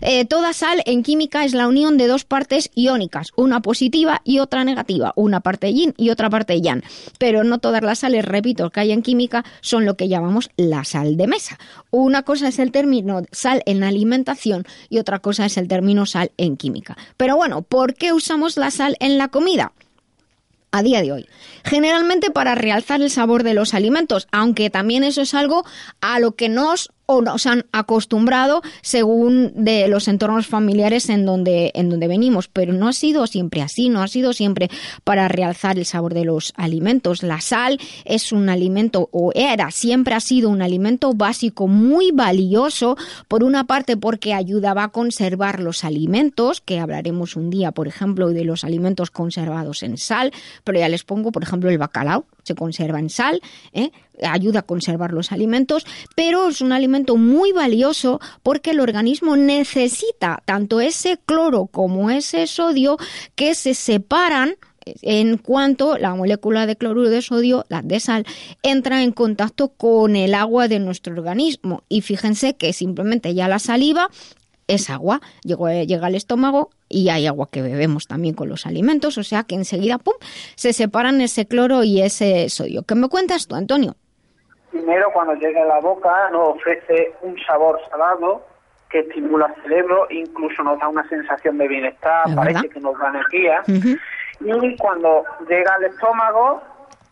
Eh, 0.00 0.24
toda 0.24 0.52
sal 0.52 0.82
en 0.84 1.02
química 1.02 1.44
es 1.44 1.54
la 1.54 1.68
unión 1.68 1.96
de 1.96 2.06
dos 2.06 2.24
partes 2.24 2.70
iónicas, 2.74 3.28
una 3.36 3.60
positiva 3.60 4.20
y 4.24 4.40
otra 4.40 4.64
negativa, 4.64 5.12
una 5.16 5.40
parte 5.40 5.72
yin 5.72 5.94
y 5.96 6.10
otra 6.10 6.28
parte 6.28 6.43
Pero 7.18 7.44
no 7.44 7.58
todas 7.58 7.82
las 7.82 8.00
sales, 8.00 8.24
repito, 8.24 8.70
que 8.70 8.80
hay 8.80 8.92
en 8.92 9.02
química 9.02 9.44
son 9.60 9.84
lo 9.84 9.96
que 9.96 10.08
llamamos 10.08 10.50
la 10.56 10.84
sal 10.84 11.16
de 11.16 11.26
mesa. 11.26 11.58
Una 11.90 12.22
cosa 12.22 12.48
es 12.48 12.58
el 12.58 12.70
término 12.70 13.22
sal 13.32 13.62
en 13.66 13.84
alimentación 13.84 14.64
y 14.88 14.98
otra 14.98 15.18
cosa 15.18 15.46
es 15.46 15.56
el 15.56 15.68
término 15.68 16.06
sal 16.06 16.32
en 16.36 16.56
química. 16.56 16.96
Pero 17.16 17.36
bueno, 17.36 17.62
¿por 17.62 17.94
qué 17.94 18.12
usamos 18.12 18.56
la 18.56 18.70
sal 18.70 18.96
en 19.00 19.18
la 19.18 19.28
comida? 19.28 19.72
a 20.74 20.82
día 20.82 21.02
de 21.02 21.12
hoy. 21.12 21.28
Generalmente 21.62 22.32
para 22.32 22.56
realzar 22.56 23.00
el 23.00 23.08
sabor 23.08 23.44
de 23.44 23.54
los 23.54 23.74
alimentos, 23.74 24.26
aunque 24.32 24.70
también 24.70 25.04
eso 25.04 25.22
es 25.22 25.32
algo 25.32 25.64
a 26.00 26.18
lo 26.18 26.32
que 26.32 26.48
nos 26.48 26.90
o 27.06 27.20
nos 27.20 27.46
han 27.46 27.66
acostumbrado 27.72 28.62
según 28.82 29.52
de 29.54 29.88
los 29.88 30.08
entornos 30.08 30.46
familiares 30.46 31.08
en 31.08 31.26
donde, 31.26 31.70
en 31.74 31.90
donde 31.90 32.08
venimos, 32.08 32.48
pero 32.48 32.72
no 32.72 32.88
ha 32.88 32.92
sido 32.92 33.26
siempre 33.26 33.62
así, 33.62 33.88
no 33.88 34.02
ha 34.02 34.08
sido 34.08 34.32
siempre 34.32 34.70
para 35.04 35.28
realzar 35.28 35.78
el 35.78 35.84
sabor 35.84 36.14
de 36.14 36.24
los 36.24 36.52
alimentos. 36.56 37.22
La 37.22 37.40
sal 37.40 37.78
es 38.04 38.32
un 38.32 38.48
alimento, 38.48 39.08
o 39.12 39.32
era, 39.34 39.70
siempre 39.70 40.14
ha 40.14 40.20
sido 40.20 40.48
un 40.48 40.62
alimento 40.62 41.14
básico 41.14 41.68
muy 41.68 42.10
valioso, 42.10 42.96
por 43.28 43.44
una 43.44 43.64
parte 43.64 43.96
porque 43.96 44.34
ayudaba 44.34 44.84
a 44.84 44.88
conservar 44.88 45.60
los 45.60 45.84
alimentos, 45.84 46.60
que 46.60 46.78
hablaremos 46.78 47.36
un 47.36 47.50
día, 47.50 47.72
por 47.72 47.88
ejemplo, 47.88 48.30
de 48.30 48.44
los 48.44 48.64
alimentos 48.64 49.10
conservados 49.10 49.82
en 49.82 49.98
sal, 49.98 50.32
pero 50.64 50.78
ya 50.78 50.88
les 50.88 51.04
pongo, 51.04 51.32
por 51.32 51.42
ejemplo, 51.42 51.70
el 51.70 51.78
bacalao, 51.78 52.26
se 52.42 52.54
conserva 52.54 52.98
en 52.98 53.10
sal, 53.10 53.40
¿eh? 53.72 53.90
Ayuda 54.22 54.60
a 54.60 54.62
conservar 54.62 55.12
los 55.12 55.32
alimentos, 55.32 55.86
pero 56.14 56.48
es 56.48 56.60
un 56.60 56.72
alimento 56.72 57.16
muy 57.16 57.52
valioso 57.52 58.20
porque 58.42 58.70
el 58.70 58.80
organismo 58.80 59.36
necesita 59.36 60.42
tanto 60.44 60.80
ese 60.80 61.18
cloro 61.24 61.66
como 61.66 62.10
ese 62.10 62.46
sodio 62.46 62.96
que 63.34 63.54
se 63.54 63.74
separan 63.74 64.56
en 65.02 65.38
cuanto 65.38 65.96
la 65.96 66.14
molécula 66.14 66.66
de 66.66 66.76
cloruro 66.76 67.08
de 67.08 67.22
sodio, 67.22 67.64
la 67.68 67.82
de 67.82 68.00
sal, 68.00 68.26
entra 68.62 69.02
en 69.02 69.12
contacto 69.12 69.68
con 69.68 70.14
el 70.14 70.34
agua 70.34 70.68
de 70.68 70.78
nuestro 70.78 71.14
organismo. 71.14 71.84
Y 71.88 72.02
fíjense 72.02 72.54
que 72.54 72.72
simplemente 72.72 73.34
ya 73.34 73.48
la 73.48 73.58
saliva 73.58 74.10
es 74.66 74.90
agua, 74.90 75.20
llega 75.42 76.06
al 76.06 76.14
estómago 76.14 76.70
y 76.88 77.08
hay 77.08 77.26
agua 77.26 77.48
que 77.50 77.62
bebemos 77.62 78.06
también 78.06 78.34
con 78.34 78.48
los 78.48 78.66
alimentos, 78.66 79.18
o 79.18 79.24
sea 79.24 79.44
que 79.44 79.54
enseguida, 79.54 79.98
¡pum!, 79.98 80.14
se 80.54 80.72
separan 80.72 81.20
ese 81.20 81.46
cloro 81.46 81.84
y 81.84 82.00
ese 82.00 82.48
sodio. 82.48 82.82
¿Qué 82.82 82.94
me 82.94 83.08
cuentas 83.08 83.46
tú, 83.46 83.56
Antonio? 83.56 83.96
Primero, 84.74 85.12
cuando 85.12 85.34
llega 85.34 85.62
a 85.62 85.66
la 85.66 85.78
boca, 85.78 86.30
nos 86.32 86.56
ofrece 86.56 87.14
un 87.22 87.38
sabor 87.46 87.80
salado 87.88 88.44
que 88.90 88.98
estimula 88.98 89.46
el 89.46 89.62
cerebro, 89.62 90.08
incluso 90.10 90.64
nos 90.64 90.80
da 90.80 90.88
una 90.88 91.08
sensación 91.08 91.58
de 91.58 91.68
bienestar, 91.68 92.24
parece 92.34 92.68
que 92.68 92.80
nos 92.80 92.98
da 92.98 93.10
energía. 93.10 93.62
Y 94.40 94.76
cuando 94.78 95.24
llega 95.48 95.74
al 95.74 95.84
estómago, 95.84 96.60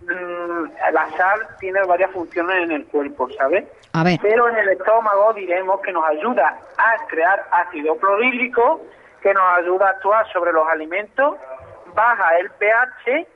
mm, 0.01 0.93
la 0.93 1.09
sal 1.17 1.39
tiene 1.61 1.81
varias 1.85 2.11
funciones 2.11 2.65
en 2.65 2.73
el 2.73 2.85
cuerpo, 2.87 3.29
¿sabes? 3.39 3.65
Pero 4.21 4.49
en 4.49 4.57
el 4.57 4.69
estómago 4.71 5.33
diremos 5.35 5.81
que 5.83 5.93
nos 5.93 6.05
ayuda 6.05 6.59
a 6.79 7.07
crear 7.07 7.47
ácido 7.53 7.97
clorhídrico, 7.97 8.81
que 9.23 9.33
nos 9.33 9.45
ayuda 9.59 9.87
a 9.87 9.91
actuar 9.91 10.27
sobre 10.33 10.53
los 10.53 10.67
alimentos, 10.69 11.37
baja 11.95 12.39
el 12.39 12.51
pH, 12.51 13.27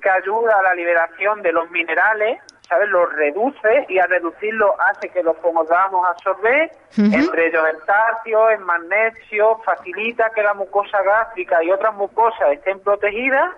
que 0.00 0.08
ayuda 0.08 0.60
a 0.60 0.62
la 0.62 0.74
liberación 0.74 1.42
de 1.42 1.52
los 1.52 1.70
minerales, 1.70 2.38
¿sabes? 2.68 2.88
Los 2.88 3.12
reduce 3.14 3.86
y 3.88 3.98
al 3.98 4.08
reducirlo 4.08 4.74
hace 4.80 5.08
que 5.08 5.22
los 5.22 5.36
podamos 5.36 6.06
absorber, 6.08 6.70
entre 6.96 7.48
ellos 7.48 7.62
el 7.72 7.78
calcio, 7.84 8.50
el 8.50 8.60
magnesio, 8.60 9.58
facilita 9.64 10.30
que 10.30 10.42
la 10.42 10.54
mucosa 10.54 11.02
gástrica 11.02 11.62
y 11.62 11.70
otras 11.70 11.94
mucosas 11.94 12.52
estén 12.52 12.80
protegidas 12.80 13.50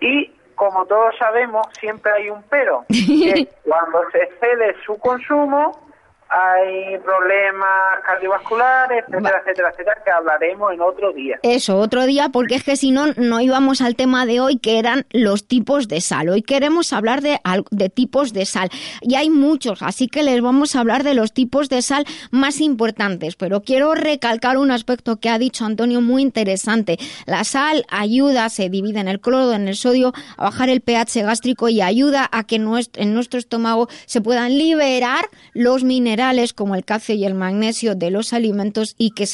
y 0.00 0.32
como 0.56 0.86
todos 0.86 1.14
sabemos, 1.18 1.66
siempre 1.78 2.10
hay 2.12 2.30
un 2.30 2.42
pero, 2.44 2.84
que 2.88 3.46
cuando 3.64 4.10
se 4.10 4.22
excede 4.22 4.74
su 4.84 4.98
consumo, 4.98 5.85
hay 6.28 6.98
problemas 6.98 8.00
cardiovasculares, 8.04 9.04
etcétera, 9.06 9.40
etcétera, 9.40 9.70
etcétera, 9.70 10.02
que 10.04 10.10
hablaremos 10.10 10.72
en 10.72 10.80
otro 10.80 11.12
día. 11.12 11.38
Eso, 11.42 11.78
otro 11.78 12.04
día, 12.04 12.30
porque 12.30 12.56
es 12.56 12.64
que 12.64 12.76
si 12.76 12.90
no, 12.90 13.06
no 13.16 13.40
íbamos 13.40 13.80
al 13.80 13.94
tema 13.94 14.26
de 14.26 14.40
hoy, 14.40 14.58
que 14.58 14.78
eran 14.78 15.06
los 15.12 15.46
tipos 15.46 15.88
de 15.88 16.00
sal. 16.00 16.28
Hoy 16.28 16.42
queremos 16.42 16.92
hablar 16.92 17.20
de, 17.22 17.40
de 17.70 17.88
tipos 17.90 18.32
de 18.32 18.44
sal. 18.44 18.70
Y 19.02 19.14
hay 19.14 19.30
muchos, 19.30 19.82
así 19.82 20.08
que 20.08 20.22
les 20.22 20.40
vamos 20.40 20.74
a 20.74 20.80
hablar 20.80 21.04
de 21.04 21.14
los 21.14 21.32
tipos 21.32 21.68
de 21.68 21.80
sal 21.82 22.04
más 22.30 22.60
importantes. 22.60 23.36
Pero 23.36 23.62
quiero 23.62 23.94
recalcar 23.94 24.58
un 24.58 24.72
aspecto 24.72 25.20
que 25.20 25.28
ha 25.28 25.38
dicho 25.38 25.64
Antonio 25.64 26.00
muy 26.00 26.22
interesante. 26.22 26.98
La 27.26 27.44
sal 27.44 27.84
ayuda, 27.88 28.48
se 28.48 28.68
divide 28.68 29.00
en 29.00 29.08
el 29.08 29.20
cloro, 29.20 29.52
en 29.52 29.68
el 29.68 29.76
sodio, 29.76 30.12
a 30.36 30.44
bajar 30.44 30.70
el 30.70 30.80
pH 30.80 31.22
gástrico 31.22 31.68
y 31.68 31.80
ayuda 31.80 32.28
a 32.32 32.44
que 32.44 32.56
en 32.56 33.14
nuestro 33.14 33.38
estómago 33.38 33.88
se 34.06 34.20
puedan 34.20 34.58
liberar 34.58 35.28
los 35.54 35.84
minerales 35.84 36.15
como 36.54 36.74
el 36.74 36.84
calcio 36.84 37.14
y 37.14 37.24
el 37.24 37.34
magnesio 37.34 37.94
de 37.94 38.10
los 38.10 38.32
alimentos 38.32 38.94
y 38.98 39.10
que 39.10 39.28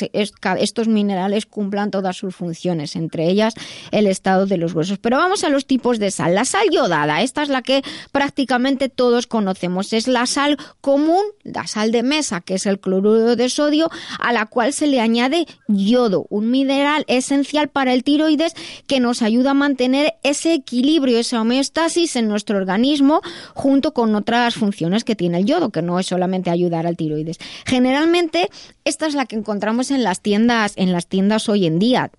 estos 0.58 0.88
minerales 0.88 1.46
cumplan 1.46 1.90
todas 1.90 2.16
sus 2.16 2.34
funciones, 2.34 2.96
entre 2.96 3.28
ellas 3.28 3.54
el 3.90 4.06
estado 4.06 4.46
de 4.46 4.56
los 4.56 4.74
huesos. 4.74 4.98
Pero 4.98 5.16
vamos 5.16 5.44
a 5.44 5.48
los 5.48 5.66
tipos 5.66 5.98
de 5.98 6.10
sal. 6.10 6.34
La 6.34 6.44
sal 6.44 6.68
yodada, 6.70 7.22
esta 7.22 7.42
es 7.42 7.48
la 7.48 7.62
que 7.62 7.82
prácticamente 8.10 8.88
todos 8.88 9.26
conocemos, 9.26 9.92
es 9.92 10.08
la 10.08 10.26
sal 10.26 10.56
común, 10.80 11.22
la 11.44 11.66
sal 11.66 11.92
de 11.92 12.02
mesa, 12.02 12.40
que 12.40 12.54
es 12.54 12.66
el 12.66 12.80
cloruro 12.80 13.36
de 13.36 13.48
sodio, 13.48 13.90
a 14.18 14.32
la 14.32 14.46
cual 14.46 14.72
se 14.72 14.86
le 14.86 15.00
añade 15.00 15.46
yodo, 15.68 16.26
un 16.30 16.50
mineral 16.50 17.04
esencial 17.06 17.68
para 17.68 17.92
el 17.92 18.04
tiroides 18.04 18.54
que 18.86 19.00
nos 19.00 19.22
ayuda 19.22 19.52
a 19.52 19.54
mantener 19.54 20.14
ese 20.22 20.54
equilibrio, 20.54 21.18
esa 21.18 21.40
homeostasis 21.40 22.16
en 22.16 22.28
nuestro 22.28 22.58
organismo 22.58 23.22
junto 23.54 23.94
con 23.94 24.14
otras 24.14 24.54
funciones 24.54 25.04
que 25.04 25.16
tiene 25.16 25.38
el 25.38 25.46
yodo, 25.46 25.70
que 25.70 25.82
no 25.82 25.98
es 25.98 26.06
solamente 26.06 26.50
ayuda 26.50 26.71
al 26.74 26.96
tiroides. 26.96 27.38
Generalmente 27.66 28.48
esta 28.84 29.06
es 29.06 29.14
la 29.14 29.26
que 29.26 29.36
encontramos 29.36 29.90
en 29.92 30.02
las 30.02 30.20
tiendas, 30.22 30.72
en 30.76 30.92
las 30.92 31.06
tiendas 31.06 31.48
hoy 31.48 31.66
en 31.66 31.78
día, 31.78 32.10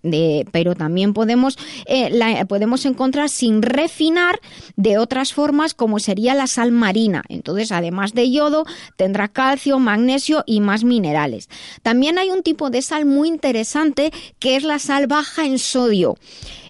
pero 0.51 0.75
también 0.75 1.13
podemos, 1.13 1.57
eh, 1.85 2.45
podemos 2.47 2.85
encontrar 2.85 3.29
sin 3.29 3.61
refinar 3.61 4.39
de 4.77 4.97
otras 4.97 5.33
formas 5.33 5.73
como 5.73 5.99
sería 5.99 6.33
la 6.35 6.47
sal 6.47 6.71
marina. 6.71 7.23
Entonces, 7.27 7.71
además 7.71 8.13
de 8.13 8.31
yodo, 8.31 8.65
tendrá 8.95 9.27
calcio, 9.27 9.77
magnesio 9.79 10.43
y 10.45 10.61
más 10.61 10.85
minerales. 10.85 11.49
También 11.81 12.17
hay 12.17 12.29
un 12.29 12.43
tipo 12.43 12.69
de 12.69 12.81
sal 12.81 13.05
muy 13.05 13.27
interesante 13.27 14.11
que 14.39 14.55
es 14.55 14.63
la 14.63 14.79
sal 14.79 15.07
baja 15.07 15.45
en 15.45 15.59
sodio. 15.59 16.15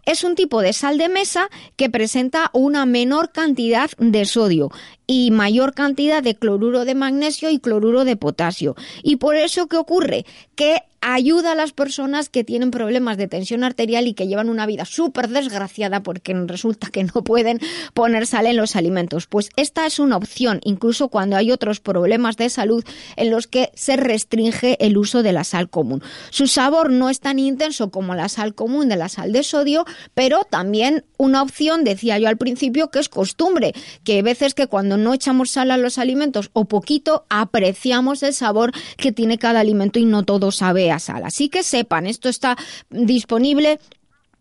Es 0.05 0.25
un 0.25 0.35
tipo 0.35 0.61
de 0.61 0.73
sal 0.73 0.97
de 0.97 1.07
mesa 1.07 1.49
que 1.77 1.89
presenta 1.89 2.49
una 2.51 2.85
menor 2.85 3.31
cantidad 3.31 3.89
de 3.97 4.25
sodio 4.25 4.69
y 5.07 5.31
mayor 5.31 5.73
cantidad 5.73 6.23
de 6.23 6.35
cloruro 6.35 6.85
de 6.85 6.95
magnesio 6.95 7.49
y 7.49 7.59
cloruro 7.59 8.05
de 8.05 8.15
potasio. 8.15 8.75
Y 9.01 9.17
por 9.17 9.35
eso, 9.35 9.67
¿qué 9.67 9.77
ocurre? 9.77 10.25
Que 10.55 10.83
ayuda 11.03 11.51
a 11.51 11.55
las 11.55 11.73
personas 11.73 12.29
que 12.29 12.43
tienen 12.43 12.71
problemas 12.71 13.17
de 13.17 13.27
tensión 13.27 13.63
arterial 13.63 14.07
y 14.07 14.13
que 14.13 14.27
llevan 14.27 14.49
una 14.49 14.65
vida 14.65 14.85
súper 14.85 15.27
desgraciada 15.27 16.01
porque 16.01 16.33
resulta 16.47 16.87
que 16.89 17.03
no 17.03 17.23
pueden 17.23 17.59
poner 17.93 18.25
sal 18.25 18.45
en 18.45 18.55
los 18.55 18.75
alimentos. 18.75 19.27
Pues 19.27 19.49
esta 19.57 19.85
es 19.85 19.99
una 19.99 20.15
opción, 20.15 20.61
incluso 20.63 21.09
cuando 21.09 21.35
hay 21.35 21.51
otros 21.51 21.81
problemas 21.81 22.37
de 22.37 22.49
salud 22.49 22.85
en 23.17 23.31
los 23.31 23.47
que 23.47 23.71
se 23.75 23.97
restringe 23.97 24.77
el 24.83 24.97
uso 24.97 25.23
de 25.23 25.33
la 25.33 25.43
sal 25.43 25.69
común. 25.69 26.01
Su 26.29 26.47
sabor 26.47 26.89
no 26.89 27.09
es 27.09 27.19
tan 27.19 27.37
intenso 27.37 27.91
como 27.91 28.15
la 28.15 28.29
sal 28.29 28.55
común 28.55 28.87
de 28.87 28.95
la 28.95 29.09
sal 29.09 29.33
de 29.33 29.43
sodio, 29.43 29.85
pero 30.13 30.45
también 30.49 31.03
una 31.17 31.41
opción, 31.41 31.83
decía 31.83 32.17
yo 32.17 32.29
al 32.29 32.37
principio, 32.37 32.89
que 32.89 32.99
es 32.99 33.09
costumbre, 33.09 33.73
que 34.05 34.13
hay 34.13 34.21
veces 34.21 34.53
que 34.53 34.67
cuando 34.67 34.92
no 34.97 35.13
echamos 35.13 35.51
sal 35.51 35.71
a 35.71 35.77
los 35.77 35.97
alimentos 35.97 36.49
o 36.53 36.65
poquito, 36.65 37.25
apreciamos 37.29 38.23
el 38.23 38.33
sabor 38.33 38.71
que 38.97 39.11
tiene 39.11 39.37
cada 39.37 39.59
alimento 39.59 39.99
y 39.99 40.05
no 40.05 40.23
todo 40.23 40.51
sabe 40.51 40.93
sal. 40.99 41.23
Así 41.25 41.49
que 41.49 41.63
sepan, 41.63 42.05
esto 42.05 42.29
está 42.29 42.55
disponible 42.89 43.79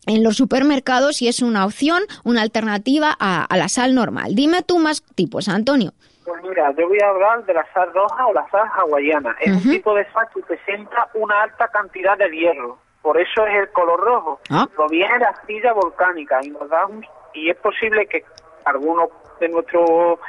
en 0.07 0.23
los 0.23 0.37
supermercados 0.37 1.23
y 1.23 1.29
es 1.29 1.43
una 1.43 1.65
opción, 1.65 2.03
una 2.25 2.43
alternativa 2.43 3.17
a, 3.19 3.47
la 3.57 3.69
sal 3.69 3.95
normal. 3.95 4.35
Dime 4.35 4.63
tú 4.63 4.79
más 4.79 5.03
tipos, 5.15 5.49
Antonio. 5.49 5.93
Pues 6.25 6.43
mira, 6.43 6.73
yo 6.79 6.89
voy 6.89 6.99
a 7.01 7.09
hablar 7.09 7.45
de 7.47 7.55
la 7.55 7.67
sal 7.73 7.93
roja 7.93 8.27
o 8.27 8.33
la 8.33 8.49
sal 8.51 8.69
hawaiana. 8.77 9.37
Es 9.41 9.65
un 9.65 9.71
tipo 9.71 9.95
de 9.95 10.05
sal 10.13 10.27
que 10.35 10.43
presenta 10.43 11.09
una 11.15 11.43
alta 11.43 11.69
cantidad 11.69 12.17
de 12.17 12.31
hierro. 12.31 12.79
Por 13.03 13.21
eso 13.21 13.45
es 13.47 13.57
el 13.57 13.69
color 13.71 14.01
rojo. 14.01 14.41
Ah. 14.51 14.69
Proviene 14.75 15.19
de 15.19 15.25
arcilla 15.25 15.73
volcánica 15.73 16.39
y 16.43 16.51
nos 16.51 16.69
da 16.69 16.87
y 17.35 17.51
es 17.51 17.57
posible 17.57 18.07
que 18.07 18.25
algunos 18.65 19.09
de 19.41 19.49
nuestros 19.49 20.21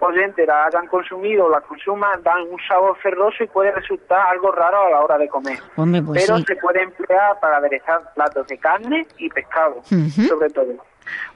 oyentes 0.00 0.46
la 0.46 0.66
hayan 0.66 0.86
consumido 0.86 1.46
o 1.46 1.50
la 1.50 1.60
consuman, 1.60 2.22
dan 2.22 2.42
un 2.42 2.58
sabor 2.66 2.96
ferroso 2.98 3.44
y 3.44 3.46
puede 3.46 3.72
resultar 3.72 4.26
algo 4.28 4.52
raro 4.52 4.86
a 4.86 4.90
la 4.90 5.00
hora 5.00 5.18
de 5.18 5.28
comer. 5.28 5.58
Pues 5.74 6.26
Pero 6.26 6.38
se 6.38 6.56
puede 6.56 6.82
emplear 6.82 7.38
para 7.40 7.58
aderezar 7.58 8.12
platos 8.14 8.46
de 8.48 8.58
carne 8.58 9.06
y 9.18 9.28
pescado, 9.28 9.82
sobre 9.84 10.50
todo. 10.50 10.74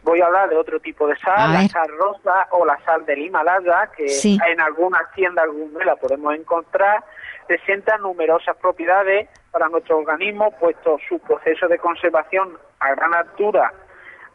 Voy 0.03 0.21
a 0.21 0.27
hablar 0.27 0.49
de 0.49 0.57
otro 0.57 0.81
tipo 0.81 1.07
de 1.07 1.17
sal, 1.19 1.53
la 1.53 1.69
sal 1.69 1.89
rosa 1.97 2.49
o 2.51 2.65
la 2.65 2.79
sal 2.85 3.07
del 3.07 3.21
Himalaya, 3.21 3.91
que 3.97 4.07
en 4.25 4.61
algunas 4.61 5.03
tiendas 5.13 5.45
alguna 5.45 5.85
la 5.85 5.97
podemos 5.97 6.35
encontrar. 6.35 7.05
Presenta 7.47 7.99
numerosas 7.99 8.57
propiedades 8.57 9.29
para 9.51 9.69
nuestro 9.69 9.99
organismo, 9.99 10.51
puesto 10.59 10.99
su 11.09 11.19
proceso 11.21 11.69
de 11.69 11.79
conservación 11.79 12.57
a 12.81 12.95
gran 12.95 13.15
altura 13.15 13.73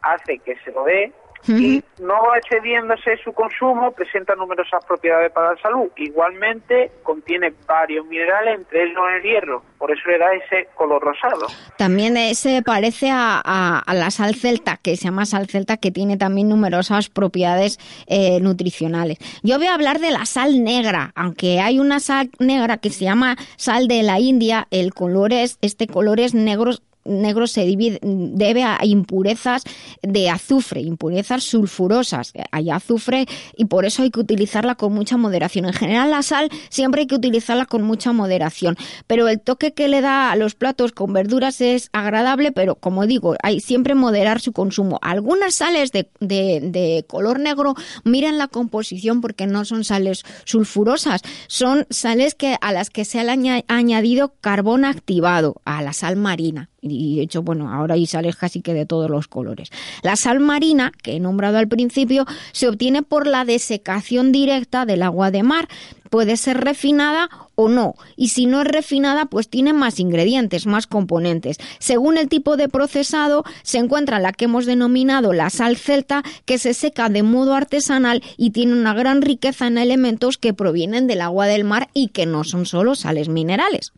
hace 0.02 0.38
que 0.38 0.56
se 0.58 0.70
lo 0.72 0.84
dé 0.84 1.12
y 1.48 1.82
no 2.00 2.34
excediéndose 2.36 3.16
su 3.22 3.32
consumo 3.32 3.92
presenta 3.92 4.34
numerosas 4.34 4.84
propiedades 4.84 5.32
para 5.32 5.54
la 5.54 5.60
salud. 5.60 5.88
Igualmente 5.96 6.90
contiene 7.02 7.52
varios 7.66 8.06
minerales, 8.06 8.58
entre 8.58 8.84
ellos 8.84 9.02
el 9.16 9.22
hierro, 9.22 9.62
por 9.78 9.90
eso 9.90 10.02
le 10.08 10.18
da 10.18 10.32
ese 10.34 10.68
color 10.74 11.02
rosado. 11.02 11.46
También 11.76 12.16
se 12.34 12.62
parece 12.62 13.10
a, 13.12 13.82
la 13.86 14.10
sal 14.10 14.34
celta, 14.34 14.78
que 14.78 14.96
se 14.96 15.04
llama 15.04 15.26
sal 15.26 15.46
celta, 15.46 15.76
que 15.76 15.90
tiene 15.90 16.16
también 16.16 16.48
numerosas 16.48 17.08
propiedades 17.08 17.78
eh, 18.06 18.40
nutricionales. 18.40 19.18
Yo 19.42 19.58
voy 19.58 19.66
a 19.66 19.74
hablar 19.74 19.98
de 19.98 20.10
la 20.10 20.26
sal 20.26 20.62
negra, 20.62 21.12
aunque 21.14 21.60
hay 21.60 21.78
una 21.78 22.00
sal 22.00 22.30
negra 22.38 22.78
que 22.78 22.90
se 22.90 23.04
llama 23.04 23.36
sal 23.56 23.88
de 23.88 24.02
la 24.02 24.18
India, 24.18 24.66
el 24.70 24.94
color 24.94 25.32
es, 25.32 25.58
este 25.62 25.86
color 25.86 26.20
es 26.20 26.34
negro 26.34 26.72
negro 27.06 27.46
se 27.46 27.66
debe 28.02 28.62
a 28.62 28.78
impurezas 28.84 29.64
de 30.02 30.30
azufre, 30.30 30.80
impurezas 30.80 31.44
sulfurosas. 31.44 32.32
Hay 32.50 32.70
azufre 32.70 33.26
y 33.56 33.66
por 33.66 33.84
eso 33.84 34.02
hay 34.02 34.10
que 34.10 34.20
utilizarla 34.20 34.74
con 34.74 34.92
mucha 34.92 35.16
moderación. 35.16 35.66
En 35.66 35.72
general 35.72 36.10
la 36.10 36.22
sal 36.22 36.50
siempre 36.68 37.02
hay 37.02 37.06
que 37.06 37.14
utilizarla 37.14 37.66
con 37.66 37.82
mucha 37.82 38.12
moderación, 38.12 38.76
pero 39.06 39.28
el 39.28 39.40
toque 39.40 39.72
que 39.72 39.88
le 39.88 40.00
da 40.00 40.32
a 40.32 40.36
los 40.36 40.54
platos 40.54 40.92
con 40.92 41.12
verduras 41.12 41.60
es 41.60 41.88
agradable, 41.92 42.52
pero 42.52 42.76
como 42.76 43.06
digo, 43.06 43.36
hay 43.42 43.60
siempre 43.60 43.94
moderar 43.94 44.40
su 44.40 44.52
consumo. 44.52 44.98
Algunas 45.02 45.54
sales 45.54 45.92
de, 45.92 46.08
de 46.20 47.04
color 47.06 47.40
negro, 47.40 47.74
miren 48.04 48.38
la 48.38 48.48
composición 48.48 49.20
porque 49.20 49.46
no 49.46 49.64
son 49.64 49.84
sales 49.84 50.24
sulfurosas, 50.44 51.22
son 51.46 51.86
sales 51.90 52.34
que 52.34 52.56
a 52.60 52.72
las 52.72 52.90
que 52.90 53.04
se 53.04 53.20
ha 53.20 53.26
añadido 53.68 54.34
carbón 54.40 54.84
activado 54.84 55.60
a 55.64 55.82
la 55.82 55.92
sal 55.92 56.16
marina 56.16 56.70
y 56.90 57.16
de 57.16 57.22
hecho, 57.22 57.42
bueno, 57.42 57.72
ahora 57.72 57.94
hay 57.94 58.06
sales 58.06 58.36
casi 58.36 58.60
que 58.60 58.74
de 58.74 58.86
todos 58.86 59.10
los 59.10 59.28
colores. 59.28 59.70
La 60.02 60.16
sal 60.16 60.40
marina, 60.40 60.92
que 61.02 61.16
he 61.16 61.20
nombrado 61.20 61.58
al 61.58 61.68
principio, 61.68 62.26
se 62.52 62.68
obtiene 62.68 63.02
por 63.02 63.26
la 63.26 63.44
desecación 63.44 64.32
directa 64.32 64.86
del 64.86 65.02
agua 65.02 65.30
de 65.30 65.42
mar. 65.42 65.68
Puede 66.10 66.36
ser 66.36 66.58
refinada 66.58 67.28
o 67.56 67.68
no, 67.68 67.94
y 68.16 68.28
si 68.28 68.46
no 68.46 68.60
es 68.60 68.68
refinada, 68.68 69.26
pues 69.26 69.48
tiene 69.48 69.72
más 69.72 69.98
ingredientes, 69.98 70.66
más 70.66 70.86
componentes. 70.86 71.56
Según 71.78 72.16
el 72.16 72.28
tipo 72.28 72.56
de 72.56 72.68
procesado, 72.68 73.44
se 73.62 73.78
encuentra 73.78 74.20
la 74.20 74.32
que 74.32 74.44
hemos 74.44 74.66
denominado 74.66 75.32
la 75.32 75.50
sal 75.50 75.76
celta, 75.76 76.22
que 76.44 76.58
se 76.58 76.74
seca 76.74 77.08
de 77.08 77.22
modo 77.22 77.54
artesanal 77.54 78.22
y 78.36 78.50
tiene 78.50 78.74
una 78.74 78.94
gran 78.94 79.20
riqueza 79.20 79.66
en 79.66 79.78
elementos 79.78 80.38
que 80.38 80.54
provienen 80.54 81.06
del 81.06 81.22
agua 81.22 81.46
del 81.46 81.64
mar 81.64 81.88
y 81.92 82.08
que 82.08 82.26
no 82.26 82.44
son 82.44 82.66
solo 82.66 82.94
sales 82.94 83.28
minerales. 83.28 83.92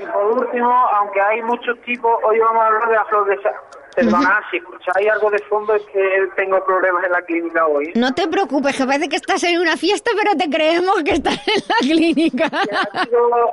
Y 0.00 0.06
por 0.06 0.24
último, 0.38 0.70
aunque 0.70 1.20
hay 1.20 1.42
muchos 1.42 1.78
tipos, 1.82 2.18
hoy 2.24 2.38
vamos 2.38 2.62
a 2.62 2.66
hablar 2.66 2.88
de 2.88 2.94
la 2.94 3.04
flor 3.06 3.28
de 3.28 3.42
sal. 3.42 3.54
Perdona, 3.94 4.40
si 4.50 4.58
escucháis 4.58 5.10
algo 5.10 5.30
de 5.30 5.38
fondo 5.40 5.74
es 5.74 5.82
que 5.92 6.28
tengo 6.36 6.64
problemas 6.64 7.04
en 7.04 7.12
la 7.12 7.22
clínica 7.22 7.66
hoy. 7.66 7.92
No 7.96 8.14
te 8.14 8.28
preocupes, 8.28 8.76
que 8.76 8.84
parece 8.86 9.08
que 9.08 9.16
estás 9.16 9.42
en 9.42 9.58
una 9.58 9.76
fiesta, 9.76 10.10
pero 10.16 10.36
te 10.36 10.48
creemos 10.48 11.02
que 11.02 11.12
estás 11.12 11.36
en 11.48 11.62
la 11.68 11.74
clínica. 11.80 12.50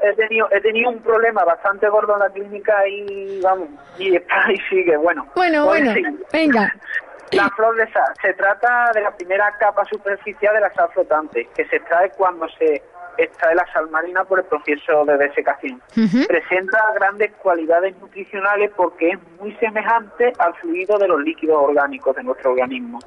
he, 0.03 0.13
tenido, 0.13 0.47
he 0.51 0.61
tenido 0.61 0.91
un 0.91 0.99
problema 0.99 1.43
bastante 1.43 1.89
gordo 1.89 2.13
en 2.13 2.19
la 2.19 2.29
clínica 2.29 2.87
y 2.87 3.41
vamos, 3.41 3.69
y, 3.97 4.15
y 4.15 4.57
sigue, 4.69 4.95
bueno. 4.97 5.25
Bueno, 5.35 5.65
bueno, 5.65 5.93
venga. 6.31 6.73
La 7.31 7.49
flor 7.49 7.75
de 7.75 7.91
sal 7.91 8.13
se 8.21 8.33
trata 8.35 8.91
de 8.93 9.01
la 9.01 9.11
primera 9.11 9.53
capa 9.59 9.83
superficial 9.85 10.53
de 10.53 10.61
la 10.61 10.73
sal 10.73 10.89
flotante, 10.93 11.49
que 11.55 11.65
se 11.65 11.77
extrae 11.77 12.11
cuando 12.11 12.47
se 12.49 12.81
extrae 13.17 13.55
la 13.55 13.65
sal 13.73 13.89
marina 13.89 14.23
por 14.23 14.39
el 14.39 14.45
proceso 14.45 15.05
de 15.05 15.17
desecación. 15.17 15.81
Presenta 16.27 16.77
grandes 16.95 17.31
cualidades 17.41 17.97
nutricionales 17.99 18.71
porque 18.75 19.09
es 19.09 19.19
muy 19.39 19.53
semejante 19.55 20.33
al 20.39 20.53
fluido 20.55 20.97
de 20.97 21.07
los 21.07 21.21
líquidos 21.21 21.57
orgánicos 21.61 22.15
de 22.15 22.23
nuestro 22.23 22.51
organismo. 22.51 22.99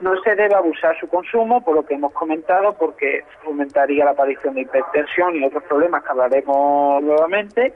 No 0.00 0.20
se 0.22 0.34
debe 0.34 0.54
abusar 0.54 0.98
su 0.98 1.06
consumo, 1.08 1.64
por 1.64 1.76
lo 1.76 1.86
que 1.86 1.94
hemos 1.94 2.12
comentado, 2.12 2.76
porque 2.76 3.24
fomentaría 3.44 4.04
la 4.04 4.10
aparición 4.10 4.54
de 4.54 4.62
hipertensión 4.62 5.36
y 5.36 5.44
otros 5.44 5.62
problemas 5.64 6.02
que 6.02 6.10
hablaremos 6.10 7.02
nuevamente. 7.02 7.74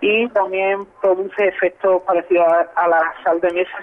Y 0.00 0.28
también 0.28 0.86
produce 1.02 1.48
efectos 1.48 2.02
parecidos 2.02 2.46
a 2.76 2.88
la 2.88 3.12
sal 3.24 3.40
de 3.40 3.52
mesa, 3.52 3.78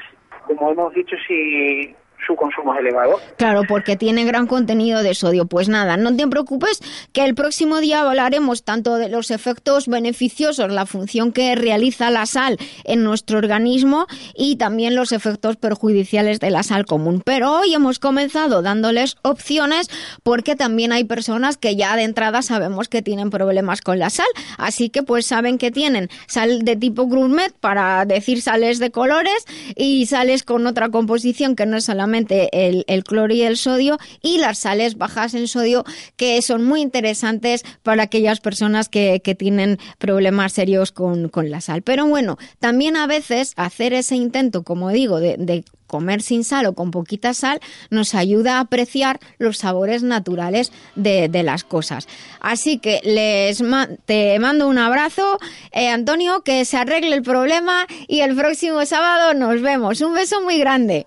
como 0.47 0.71
hemos 0.71 0.93
dicho, 0.93 1.15
si 1.28 1.95
su 2.25 2.36
consumo 2.36 2.73
es 2.73 2.81
elevado. 2.81 3.19
Claro, 3.38 3.63
porque 3.67 3.95
tiene 3.95 4.25
gran 4.25 4.47
contenido 4.47 5.03
de 5.03 5.13
sodio. 5.15 5.45
Pues 5.45 5.69
nada, 5.69 5.97
no 5.97 6.15
te 6.15 6.27
preocupes 6.27 6.81
que 7.13 7.23
el 7.23 7.36
próximo 7.36 7.79
día 7.79 8.01
hablaremos 8.01 8.63
tanto 8.63 8.95
de 8.95 9.10
los 9.10 9.31
efectos 9.31 9.88
beneficiosos, 9.88 10.71
la 10.71 10.86
función 10.86 11.31
que 11.31 11.55
realiza 11.55 12.12
la 12.12 12.25
sal 12.25 12.57
en 12.84 13.03
nuestro 13.03 13.38
organismo 13.38 14.07
y 14.36 14.57
también 14.57 14.95
los 14.95 15.12
efectos 15.12 15.57
perjudiciales 15.57 16.39
de 16.39 16.51
la 16.51 16.63
sal 16.63 16.86
común. 16.86 17.21
Pero 17.25 17.60
hoy 17.60 17.73
hemos 17.73 17.99
comenzado 17.99 18.62
dándoles 18.62 19.17
opciones 19.23 19.89
porque 20.23 20.55
también 20.55 20.91
hay 20.91 21.03
personas 21.03 21.57
que 21.57 21.75
ya 21.75 21.95
de 21.95 22.03
entrada 22.03 22.41
sabemos 22.41 22.88
que 22.88 23.01
tienen 23.01 23.29
problemas 23.29 23.81
con 23.81 23.99
la 23.99 24.10
sal. 24.10 24.27
Así 24.57 24.89
que 24.89 25.03
pues 25.03 25.25
saben 25.25 25.57
que 25.57 25.71
tienen 25.71 26.10
sal 26.27 26.63
de 26.63 26.75
tipo 26.75 27.03
gourmet 27.03 27.53
para 27.60 28.05
decir 28.05 28.41
sales 28.41 28.79
de 28.79 28.91
colores 28.91 29.45
y 29.75 30.05
sales 30.05 30.43
con 30.43 30.67
otra 30.67 30.89
composición 30.89 31.55
que 31.55 31.65
no 31.65 31.77
es 31.77 31.86
solamente 31.86 32.11
el, 32.13 33.04
cloro 33.04 33.34
y 33.34 33.41
el 33.41 33.58
sodio 33.58 33.97
y 34.21 34.38
las 34.38 34.60
sales 34.60 34.97
bajas 34.97 35.34
en 35.34 35.47
sodio 35.47 35.84
que 36.15 36.41
son 36.41 36.63
muy 36.63 36.82
interesantes 36.82 37.63
para 37.84 38.04
aquellas 38.04 38.39
personas 38.39 38.89
que, 38.89 39.21
tienen 39.38 39.80
problemas 39.97 40.52
serios 40.54 40.91
con, 40.91 41.32
la 41.50 41.62
sal. 41.62 41.82
Pero 41.82 42.06
bueno, 42.06 42.38
también 42.60 42.97
a 42.97 43.08
veces 43.08 43.54
hacer 43.56 43.93
ese 43.93 44.15
intento, 44.15 44.63
como 44.63 44.89
digo, 44.89 45.19
de, 45.19 45.63
comer 45.88 46.21
sin 46.21 46.45
sal 46.45 46.65
o 46.67 46.74
con 46.74 46.89
poquita 46.89 47.34
sal 47.34 47.60
nos 47.89 48.15
ayuda 48.15 48.58
a 48.58 48.60
apreciar 48.62 49.19
los 49.39 49.58
sabores 49.58 50.04
naturales 50.04 50.71
de, 50.95 51.30
las 51.43 51.65
cosas. 51.65 52.08
Así 52.39 52.78
que 52.78 53.02
les 53.04 53.62
te 54.06 54.39
mando 54.39 54.69
un 54.69 54.78
abrazo, 54.78 55.38
eh, 55.74 55.89
Antonio, 55.89 56.43
que 56.43 56.63
se 56.63 56.78
arregle 56.78 57.15
el 57.15 57.24
problema 57.24 57.88
y 58.08 58.21
el 58.21 58.36
próximo 58.36 58.86
sábado 58.86 59.34
nos 59.34 59.62
vemos. 59.62 60.00
Un 60.00 60.13
beso 60.13 60.41
muy 60.41 60.58
grande. 60.60 61.06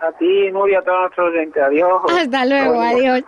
A 0.00 0.12
ti, 0.18 0.50
Nuria, 0.52 0.80
a 0.80 0.82
todos 0.82 1.00
nuestros 1.00 1.30
oyentes. 1.30 1.62
Adiós. 1.62 2.02
Hasta 2.08 2.44
luego, 2.46 2.80
adiós. 2.80 3.24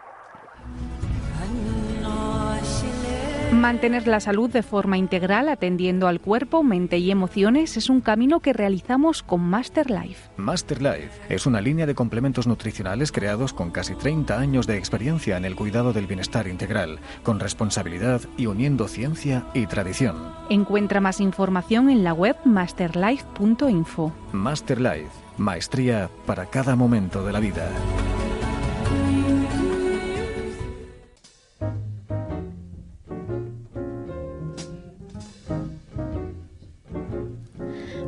Mantener 3.53 4.07
la 4.07 4.21
salud 4.21 4.51
de 4.51 4.63
forma 4.63 4.99
integral 4.99 5.49
atendiendo 5.49 6.09
al 6.09 6.21
cuerpo, 6.21 6.63
mente 6.63 6.99
y 6.99 7.11
emociones 7.11 7.77
es 7.77 7.89
un 7.89 8.01
camino 8.01 8.41
que 8.41 8.53
realizamos 8.53 9.23
con 9.23 9.41
Master 9.41 9.91
Life. 9.91 10.31
Master 10.37 10.83
Life 10.83 11.23
es 11.29 11.47
una 11.47 11.61
línea 11.61 11.87
de 11.87 11.95
complementos 11.95 12.47
nutricionales 12.47 13.13
creados 13.13 13.53
con 13.53 13.71
casi 13.71 13.95
30 13.95 14.39
años 14.39 14.67
de 14.67 14.77
experiencia 14.77 15.37
en 15.37 15.45
el 15.45 15.57
cuidado 15.57 15.93
del 15.93 16.07
bienestar 16.07 16.49
integral, 16.49 16.99
con 17.23 17.41
responsabilidad 17.41 18.21
y 18.37 18.47
uniendo 18.47 18.89
ciencia 18.89 19.47
y 19.55 19.67
tradición. 19.67 20.17
Encuentra 20.51 21.01
más 21.01 21.21
información 21.21 21.89
en 21.89 22.05
la 22.05 22.13
web 22.13 22.37
masterlife.info. 22.45 24.13
Master 24.33 24.81
Life, 24.81 25.11
maestría 25.39 26.11
para 26.27 26.47
cada 26.47 26.77
momento 26.77 27.25
de 27.25 27.33
la 27.33 27.41
vida. 27.41 27.69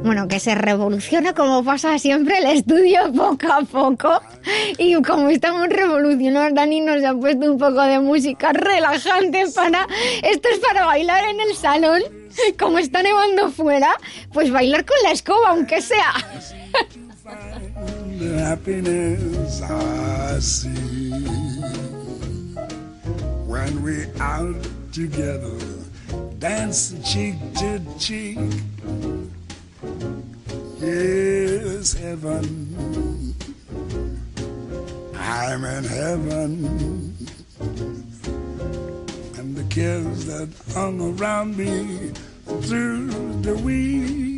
Bueno, 0.08 0.26
que 0.26 0.40
se 0.40 0.54
revoluciona 0.54 1.34
como 1.34 1.62
pasa 1.62 1.98
siempre 1.98 2.38
el 2.38 2.46
estudio 2.46 3.12
poco 3.16 3.52
a 3.52 3.60
poco. 3.60 4.22
Y 4.78 4.94
como 5.02 5.28
estamos 5.28 5.68
revolucionados, 5.68 6.54
Dani 6.54 6.80
nos 6.80 7.04
ha 7.04 7.14
puesto 7.14 7.52
un 7.52 7.58
poco 7.58 7.82
de 7.82 7.98
música 7.98 8.54
relajante 8.54 9.44
para... 9.54 9.86
Esto 10.22 10.48
es 10.50 10.60
para 10.60 10.86
bailar 10.86 11.24
en 11.28 11.40
el 11.40 11.54
salón. 11.54 12.02
Como 12.58 12.78
está 12.78 13.02
nevando 13.02 13.50
fuera, 13.50 13.96
pues 14.32 14.50
bailar 14.50 14.86
con 14.86 14.96
la 15.02 15.12
escoba, 15.12 15.50
aunque 15.50 15.82
sea. 15.82 16.14
When 23.46 23.82
we're 23.82 24.10
out 24.20 24.56
together, 24.92 25.58
dance 26.40 26.94
cheek 27.04 27.36
to 27.54 27.80
cheek. 27.98 28.38
is 30.80 31.92
heaven. 31.92 33.34
I'm 35.14 35.64
in 35.64 35.84
heaven. 35.84 37.16
And 39.36 39.56
the 39.56 39.64
cares 39.70 40.24
that 40.26 40.48
hung 40.74 41.00
around 41.20 41.56
me 41.56 42.10
through 42.62 43.10
the 43.42 43.54
week 43.54 44.37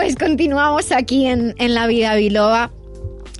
Pues 0.00 0.16
continuamos 0.16 0.92
aquí 0.92 1.26
en, 1.26 1.54
La 1.58 1.86
Vida 1.86 2.14
Biloba. 2.14 2.70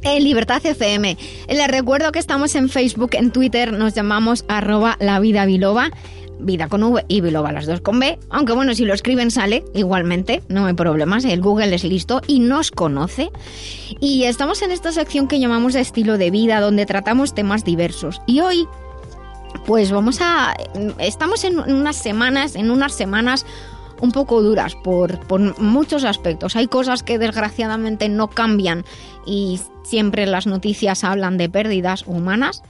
En 0.02 0.22
Libertad 0.22 0.60
FM. 0.62 1.16
Les 1.48 1.68
recuerdo 1.68 2.12
que 2.12 2.18
estamos 2.18 2.54
en 2.54 2.68
Facebook, 2.68 3.12
en 3.14 3.30
Twitter, 3.30 3.72
nos 3.72 3.94
llamamos 3.94 4.44
arroba 4.46 4.98
la 5.00 5.20
vida 5.20 5.46
biloba, 5.46 5.90
vida 6.38 6.68
con 6.68 6.82
V 6.82 7.02
y 7.08 7.22
biloba 7.22 7.50
las 7.50 7.64
dos 7.64 7.80
con 7.80 7.98
B, 7.98 8.18
aunque 8.28 8.52
bueno, 8.52 8.74
si 8.74 8.84
lo 8.84 8.92
escriben 8.92 9.30
sale 9.30 9.64
igualmente, 9.72 10.42
no 10.48 10.66
hay 10.66 10.74
problemas, 10.74 11.24
el 11.24 11.40
Google 11.40 11.74
es 11.74 11.84
listo 11.84 12.20
y 12.26 12.40
nos 12.40 12.70
conoce. 12.70 13.30
Y 13.98 14.24
estamos 14.24 14.60
en 14.60 14.70
esta 14.70 14.92
sección 14.92 15.28
que 15.28 15.40
llamamos 15.40 15.72
de 15.72 15.80
estilo 15.80 16.18
de 16.18 16.30
vida, 16.30 16.60
donde 16.60 16.84
tratamos 16.84 17.34
temas 17.34 17.64
diversos. 17.64 18.20
Y 18.26 18.40
hoy, 18.40 18.68
pues 19.64 19.90
vamos 19.90 20.18
a... 20.20 20.54
Estamos 20.98 21.42
en 21.44 21.58
unas 21.58 21.96
semanas, 21.96 22.54
en 22.54 22.70
unas 22.70 22.92
semanas 22.92 23.46
un 24.00 24.12
poco 24.12 24.42
duras 24.42 24.74
por, 24.74 25.20
muchos 25.60 26.04
aspectos. 26.04 26.56
Hay 26.56 26.66
cosas 26.66 27.02
que 27.02 27.18
desgraciadamente 27.18 28.08
no 28.08 28.28
cambian 28.28 28.84
y 29.26 29.60
siempre 29.84 30.26
las 30.26 30.46
noticias 30.46 31.04
hablan 31.04 31.36
de 31.36 31.48
pérdidas 31.48 32.04
humanas 32.06 32.62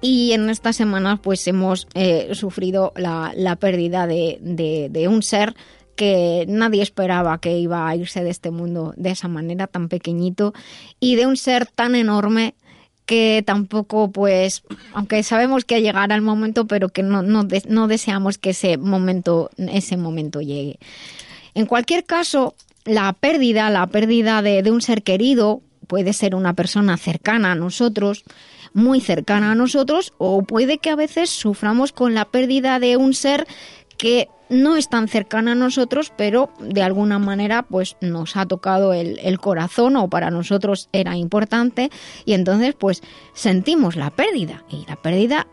y 0.00 0.32
en 0.32 0.50
esta 0.50 0.72
semana 0.72 1.16
pues 1.16 1.46
hemos 1.46 1.88
eh, 1.94 2.30
sufrido 2.32 2.92
la, 2.96 3.56
pérdida 3.58 4.06
de, 4.06 4.38
de, 4.40 5.08
un 5.08 5.22
ser 5.22 5.54
que 5.94 6.44
nadie 6.48 6.82
esperaba 6.82 7.38
que 7.38 7.58
iba 7.58 7.88
a 7.88 7.96
irse 7.96 8.22
de 8.22 8.30
este 8.30 8.50
mundo 8.50 8.92
de 8.96 9.10
esa 9.10 9.28
manera 9.28 9.66
tan 9.66 9.88
pequeñito 9.88 10.52
y 11.00 11.16
de 11.16 11.26
un 11.26 11.36
ser 11.36 11.66
tan 11.66 11.94
enorme 11.94 12.54
que 13.06 13.42
tampoco, 13.46 14.10
pues, 14.10 14.64
aunque 14.92 15.22
sabemos 15.22 15.64
que 15.64 15.80
llegará 15.80 16.14
el 16.14 16.22
momento, 16.22 16.66
pero 16.66 16.88
que 16.88 17.02
no, 17.02 17.22
no, 17.22 17.46
no 17.68 17.88
deseamos 17.88 18.36
que 18.36 18.50
ese 18.50 18.76
momento, 18.76 19.50
ese 19.56 19.96
momento 19.96 20.40
llegue. 20.40 20.78
En 21.54 21.66
cualquier 21.66 22.04
caso, 22.04 22.54
la 22.84 23.12
pérdida, 23.12 23.70
la 23.70 23.86
pérdida 23.86 24.42
de, 24.42 24.62
de 24.62 24.70
un 24.72 24.82
ser 24.82 25.02
querido, 25.02 25.62
puede 25.86 26.12
ser 26.12 26.34
una 26.34 26.54
persona 26.54 26.96
cercana 26.96 27.52
a 27.52 27.54
nosotros, 27.54 28.24
muy 28.74 29.00
cercana 29.00 29.52
a 29.52 29.54
nosotros, 29.54 30.12
o 30.18 30.42
puede 30.42 30.78
que 30.78 30.90
a 30.90 30.96
veces 30.96 31.30
suframos 31.30 31.92
con 31.92 32.12
la 32.12 32.26
pérdida 32.26 32.80
de 32.80 32.96
un 32.96 33.14
ser 33.14 33.46
que 33.96 34.28
no 34.48 34.76
es 34.76 34.88
tan 34.88 35.08
cercana 35.08 35.52
a 35.52 35.56
nosotros, 35.56 36.12
pero 36.16 36.50
de 36.60 36.82
alguna 36.82 37.18
manera 37.18 37.62
pues 37.62 37.96
nos 38.00 38.36
ha 38.36 38.46
tocado 38.46 38.92
el, 38.92 39.38
corazón 39.40 39.96
o 39.96 40.08
para 40.08 40.30
nosotros 40.30 40.88
era 40.92 41.16
importante 41.16 41.90
y 42.24 42.32
entonces 42.32 42.74
pues 42.74 43.02
sentimos 43.34 43.96
la 43.96 44.10
pérdida. 44.10 44.64
Y 44.70 44.86
la 44.86 44.96
pérdida 44.96 45.46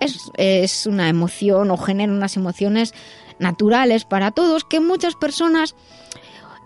es, 0.00 0.30
es 0.36 0.86
una 0.86 1.08
emoción 1.08 1.70
o 1.70 1.76
genera 1.76 2.12
unas 2.12 2.36
emociones 2.36 2.94
naturales 3.38 4.04
para 4.04 4.30
todos 4.30 4.64
que 4.64 4.80
muchas 4.80 5.14
personas 5.14 5.74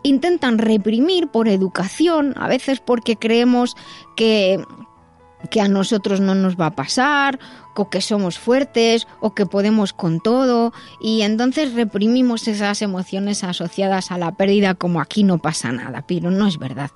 intentan 0.03 0.59
reprimir 0.59 1.29
por 1.29 1.49
educación, 1.49 2.35
a 2.37 2.49
veces 2.49 2.81
porque 2.81 3.17
creemos 3.17 3.77
que 4.17 4.65
que 5.51 5.61
a 5.61 5.69
nosotros 5.69 6.21
no 6.21 6.35
nos 6.35 6.57
va 6.57 6.67
a 6.67 6.77
pasar, 6.77 7.39
o 7.75 7.89
que 7.89 8.01
somos 8.01 8.39
fuertes, 8.39 9.07
o 9.21 9.35
que 9.35 9.47
podemos 9.47 9.93
con 9.93 10.21
todo, 10.21 10.73
y 11.01 11.23
entonces 11.23 11.75
reprimimos 11.75 12.47
esas 12.49 12.83
emociones 12.83 13.45
asociadas 13.45 14.11
a 14.11 14.19
la 14.19 14.33
pérdida 14.37 14.75
como 14.75 15.01
aquí 15.01 15.25
no 15.25 15.39
pasa 15.39 15.73
nada, 15.73 16.05
pero 16.07 16.31
no 16.31 16.47
es 16.47 16.59
verdad. 16.59 16.91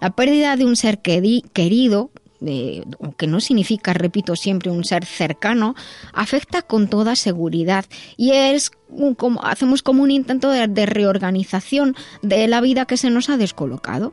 La 0.00 0.10
pérdida 0.10 0.56
de 0.56 0.64
un 0.64 0.76
ser 0.76 1.00
querido, 1.00 2.10
que 2.40 3.26
no 3.26 3.40
significa, 3.40 3.94
repito 3.94 4.36
siempre, 4.36 4.70
un 4.70 4.84
ser 4.84 5.04
cercano, 5.04 5.74
afecta 6.12 6.62
con 6.62 6.88
toda 6.88 7.16
seguridad 7.16 7.84
y 8.16 8.30
es 8.30 8.70
como, 9.16 9.44
hacemos 9.44 9.82
como 9.82 10.04
un 10.04 10.12
intento 10.12 10.50
de 10.50 10.86
reorganización 10.86 11.96
de 12.22 12.46
la 12.46 12.60
vida 12.60 12.84
que 12.84 12.96
se 12.96 13.10
nos 13.10 13.28
ha 13.28 13.38
descolocado. 13.38 14.12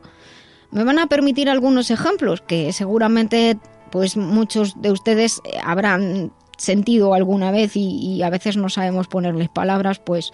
Me 0.72 0.82
van 0.82 0.98
a 0.98 1.06
permitir 1.06 1.48
algunos 1.48 1.92
ejemplos 1.92 2.40
que 2.40 2.72
seguramente 2.72 3.58
pues 3.96 4.18
muchos 4.18 4.78
de 4.82 4.92
ustedes 4.92 5.40
eh, 5.46 5.56
habrán 5.64 6.30
sentido 6.58 7.14
alguna 7.14 7.50
vez 7.50 7.72
y, 7.76 8.22
a 8.22 8.28
veces 8.28 8.58
no 8.58 8.68
sabemos 8.68 9.08
ponerles 9.08 9.48
palabras, 9.48 10.00
pues 10.00 10.32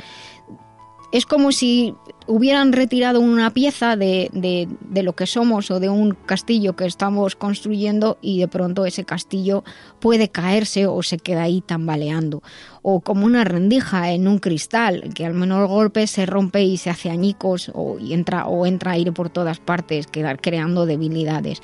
es 1.13 1.27
como 1.27 1.53
si 1.53 1.95
hubieran 2.27 2.73
retirado 2.73 3.21
una 3.21 3.51
pieza 3.51 3.95
de, 3.95 4.31
de, 4.33 5.03
lo 5.05 5.13
que 5.13 5.29
somos 5.29 5.71
o 5.71 5.79
de 5.79 5.91
un 5.91 6.17
castillo 6.27 6.75
que 6.75 6.87
estamos 6.87 7.37
construyendo 7.37 8.19
y 8.21 8.41
de 8.41 8.49
pronto 8.49 8.85
ese 8.85 9.05
castillo 9.05 9.63
puede 10.01 10.29
caerse 10.29 10.89
o 10.89 11.01
se 11.05 11.19
queda 11.19 11.43
ahí 11.43 11.61
tambaleando. 11.61 12.43
O 12.83 12.99
como 12.99 13.27
una 13.27 13.45
rendija 13.45 14.11
en 14.11 14.27
un 14.27 14.41
cristal 14.41 15.15
que 15.15 15.25
al 15.25 15.35
menor 15.35 15.69
golpe 15.69 16.09
se 16.09 16.27
rompe 16.27 16.65
y 16.65 16.79
se 16.79 16.91
hace 16.91 17.11
añicos 17.11 17.71
o, 17.75 17.99
entra, 18.01 18.49
o 18.49 18.67
entra 18.67 18.93
aire 18.93 19.13
por 19.13 19.31
todas 19.31 19.61
partes, 19.61 20.09
creando 20.11 20.85
debilidades. 20.85 21.63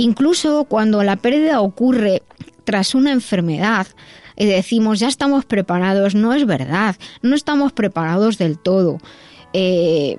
Incluso 0.00 0.64
cuando 0.64 1.02
la 1.02 1.16
pérdida 1.16 1.60
ocurre 1.60 2.22
tras 2.64 2.94
una 2.94 3.12
enfermedad, 3.12 3.86
y 4.34 4.46
decimos 4.46 4.98
ya 4.98 5.08
estamos 5.08 5.44
preparados, 5.44 6.14
no 6.14 6.32
es 6.32 6.46
verdad, 6.46 6.96
no 7.20 7.36
estamos 7.36 7.72
preparados 7.72 8.38
del 8.38 8.58
todo. 8.58 8.96
Eh, 9.52 10.18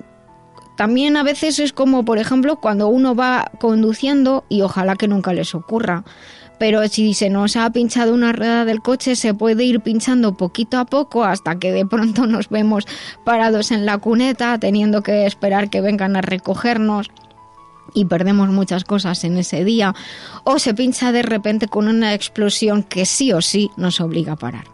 también 0.76 1.16
a 1.16 1.24
veces 1.24 1.58
es 1.58 1.72
como, 1.72 2.04
por 2.04 2.18
ejemplo, 2.18 2.60
cuando 2.60 2.86
uno 2.86 3.16
va 3.16 3.50
conduciendo, 3.58 4.44
y 4.48 4.62
ojalá 4.62 4.94
que 4.94 5.08
nunca 5.08 5.32
les 5.32 5.52
ocurra, 5.52 6.04
pero 6.60 6.86
si 6.86 7.12
se 7.12 7.28
nos 7.28 7.56
ha 7.56 7.68
pinchado 7.70 8.14
una 8.14 8.32
rueda 8.32 8.64
del 8.64 8.82
coche, 8.82 9.16
se 9.16 9.34
puede 9.34 9.64
ir 9.64 9.80
pinchando 9.80 10.36
poquito 10.36 10.78
a 10.78 10.84
poco 10.84 11.24
hasta 11.24 11.58
que 11.58 11.72
de 11.72 11.84
pronto 11.86 12.28
nos 12.28 12.50
vemos 12.50 12.84
parados 13.24 13.72
en 13.72 13.84
la 13.84 13.98
cuneta, 13.98 14.56
teniendo 14.60 15.02
que 15.02 15.26
esperar 15.26 15.70
que 15.70 15.80
vengan 15.80 16.14
a 16.14 16.20
recogernos 16.20 17.10
y 17.94 18.06
perdemos 18.06 18.48
muchas 18.50 18.84
cosas 18.84 19.24
en 19.24 19.38
ese 19.38 19.64
día, 19.64 19.94
o 20.44 20.58
se 20.58 20.74
pincha 20.74 21.12
de 21.12 21.22
repente 21.22 21.68
con 21.68 21.88
una 21.88 22.14
explosión 22.14 22.82
que 22.82 23.06
sí 23.06 23.32
o 23.32 23.42
sí 23.42 23.70
nos 23.76 24.00
obliga 24.00 24.34
a 24.34 24.36
parar. 24.36 24.64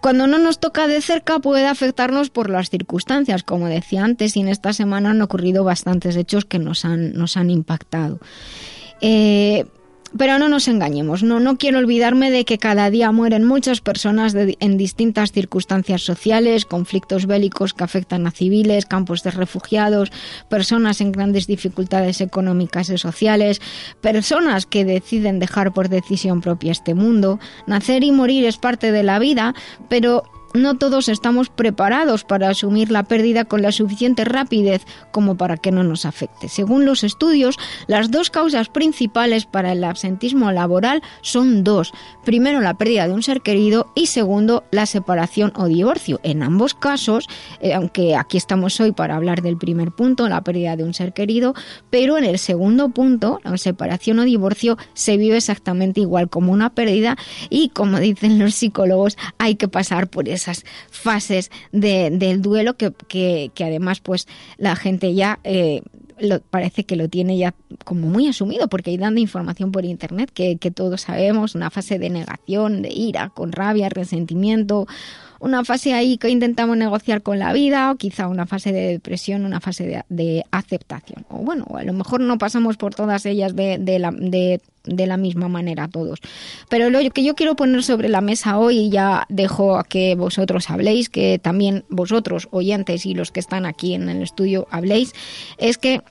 Cuando 0.00 0.28
no 0.28 0.38
nos 0.38 0.60
toca 0.60 0.86
de 0.86 1.00
cerca 1.00 1.40
puede 1.40 1.66
afectarnos 1.66 2.30
por 2.30 2.50
las 2.50 2.70
circunstancias, 2.70 3.42
como 3.42 3.66
decía 3.66 4.04
antes, 4.04 4.36
y 4.36 4.40
en 4.40 4.48
esta 4.48 4.72
semana 4.72 5.10
han 5.10 5.22
ocurrido 5.22 5.64
bastantes 5.64 6.14
hechos 6.16 6.44
que 6.44 6.58
nos 6.58 6.84
han, 6.84 7.14
nos 7.14 7.36
han 7.36 7.50
impactado. 7.50 8.20
Eh, 9.00 9.66
pero 10.16 10.38
no 10.38 10.48
nos 10.48 10.68
engañemos, 10.68 11.22
no, 11.22 11.40
no 11.40 11.58
quiero 11.58 11.78
olvidarme 11.78 12.30
de 12.30 12.44
que 12.44 12.58
cada 12.58 12.90
día 12.90 13.12
mueren 13.12 13.44
muchas 13.44 13.80
personas 13.80 14.34
en 14.34 14.78
distintas 14.78 15.32
circunstancias 15.32 16.02
sociales, 16.02 16.64
conflictos 16.64 17.26
bélicos 17.26 17.74
que 17.74 17.84
afectan 17.84 18.26
a 18.26 18.30
civiles, 18.30 18.86
campos 18.86 19.22
de 19.22 19.30
refugiados, 19.30 20.10
personas 20.48 21.00
en 21.00 21.12
grandes 21.12 21.46
dificultades 21.46 22.20
económicas 22.20 22.88
y 22.90 22.98
sociales, 22.98 23.60
personas 24.00 24.66
que 24.66 24.84
deciden 24.84 25.38
dejar 25.38 25.72
por 25.72 25.88
decisión 25.88 26.40
propia 26.40 26.72
este 26.72 26.94
mundo. 26.94 27.38
Nacer 27.66 28.04
y 28.04 28.12
morir 28.12 28.44
es 28.46 28.56
parte 28.56 28.92
de 28.92 29.02
la 29.02 29.18
vida, 29.18 29.54
pero 29.88 30.24
no 30.54 30.76
todos 30.76 31.08
estamos 31.08 31.48
preparados 31.48 32.24
para 32.24 32.48
asumir 32.48 32.90
la 32.90 33.04
pérdida 33.04 33.44
con 33.44 33.62
la 33.62 33.72
suficiente 33.72 34.24
rapidez 34.24 34.82
como 35.10 35.36
para 35.36 35.56
que 35.56 35.72
no 35.72 35.84
nos 35.84 36.04
afecte. 36.04 36.48
Según 36.48 36.84
los 36.84 37.04
estudios, 37.04 37.56
las 37.86 38.10
dos 38.10 38.30
causas 38.30 38.68
principales 38.68 39.46
para 39.46 39.72
el 39.72 39.84
absentismo 39.84 40.52
laboral 40.52 41.02
son 41.22 41.64
dos. 41.64 41.92
Primero, 42.24 42.60
la 42.60 42.74
pérdida 42.74 43.06
de 43.06 43.14
un 43.14 43.22
ser 43.22 43.40
querido 43.40 43.92
y 43.94 44.06
segundo, 44.06 44.64
la 44.70 44.86
separación 44.86 45.52
o 45.56 45.66
divorcio. 45.66 46.20
En 46.22 46.42
ambos 46.42 46.74
casos, 46.74 47.28
eh, 47.60 47.74
aunque 47.74 48.16
aquí 48.16 48.36
estamos 48.36 48.80
hoy 48.80 48.92
para 48.92 49.16
hablar 49.16 49.42
del 49.42 49.56
primer 49.56 49.92
punto, 49.92 50.28
la 50.28 50.42
pérdida 50.42 50.76
de 50.76 50.84
un 50.84 50.94
ser 50.94 51.12
querido, 51.12 51.54
pero 51.90 52.18
en 52.18 52.24
el 52.24 52.38
segundo 52.38 52.90
punto, 52.90 53.40
la 53.44 53.56
separación 53.56 54.18
o 54.18 54.24
divorcio, 54.24 54.78
se 54.94 55.16
vive 55.16 55.36
exactamente 55.36 56.00
igual 56.00 56.28
como 56.28 56.52
una 56.52 56.70
pérdida 56.70 57.16
y 57.50 57.70
como 57.70 57.98
dicen 57.98 58.38
los 58.38 58.54
psicólogos, 58.54 59.16
hay 59.38 59.56
que 59.56 59.68
pasar 59.68 60.08
por 60.08 60.28
esas 60.38 60.64
fases 60.90 61.50
del 61.72 62.42
duelo 62.42 62.76
que, 62.76 62.92
que, 63.08 63.64
además 63.64 64.00
pues 64.00 64.26
la 64.56 64.76
gente 64.76 65.14
ya 65.14 65.38
eh, 65.44 65.82
parece 66.50 66.84
que 66.84 66.96
lo 66.96 67.08
tiene 67.08 67.36
ya 67.36 67.54
como 67.84 68.08
muy 68.08 68.26
asumido 68.26 68.68
porque 68.68 68.90
hay 68.90 68.96
dando 68.96 69.20
información 69.20 69.72
por 69.72 69.84
internet 69.84 70.30
que, 70.32 70.56
que 70.56 70.70
todos 70.70 71.02
sabemos, 71.02 71.54
una 71.54 71.70
fase 71.70 71.98
de 71.98 72.10
negación, 72.10 72.82
de 72.82 72.90
ira, 72.90 73.30
con 73.30 73.52
rabia, 73.52 73.88
resentimiento, 73.88 74.86
una 75.40 75.64
fase 75.64 75.94
ahí 75.94 76.18
que 76.18 76.28
intentamos 76.28 76.76
negociar 76.76 77.22
con 77.22 77.38
la 77.38 77.52
vida 77.52 77.90
o 77.90 77.96
quizá 77.96 78.28
una 78.28 78.46
fase 78.46 78.72
de 78.72 78.88
depresión, 78.88 79.44
una 79.44 79.60
fase 79.60 80.02
de, 80.08 80.44
aceptación. 80.50 81.24
O 81.28 81.38
bueno, 81.38 81.66
a 81.74 81.84
lo 81.84 81.92
mejor 81.92 82.20
no 82.20 82.38
pasamos 82.38 82.76
por 82.76 82.94
todas 82.94 83.26
ellas 83.26 83.54
de, 83.54 83.78
de, 83.78 83.98
la, 83.98 84.10
de, 84.10 84.60
la 84.84 85.16
misma 85.16 85.48
manera 85.48 85.88
todos. 85.88 86.20
Pero 86.68 86.90
lo 86.90 86.98
que 87.10 87.22
yo 87.22 87.34
quiero 87.34 87.56
poner 87.56 87.82
sobre 87.82 88.08
la 88.08 88.20
mesa 88.20 88.58
hoy, 88.58 88.78
y 88.78 88.90
ya 88.90 89.26
dejo 89.28 89.76
a 89.76 89.84
que 89.84 90.14
vosotros 90.14 90.70
habléis, 90.70 91.08
que 91.08 91.38
también 91.38 91.84
vosotros, 91.88 92.48
oyentes 92.50 93.06
y 93.06 93.14
los 93.14 93.30
que 93.30 93.40
están 93.40 93.66
aquí 93.66 93.94
en 93.94 94.08
el 94.08 94.22
estudio 94.22 94.66
habléis, 94.70 95.12
es 95.58 95.78
que 95.78 96.02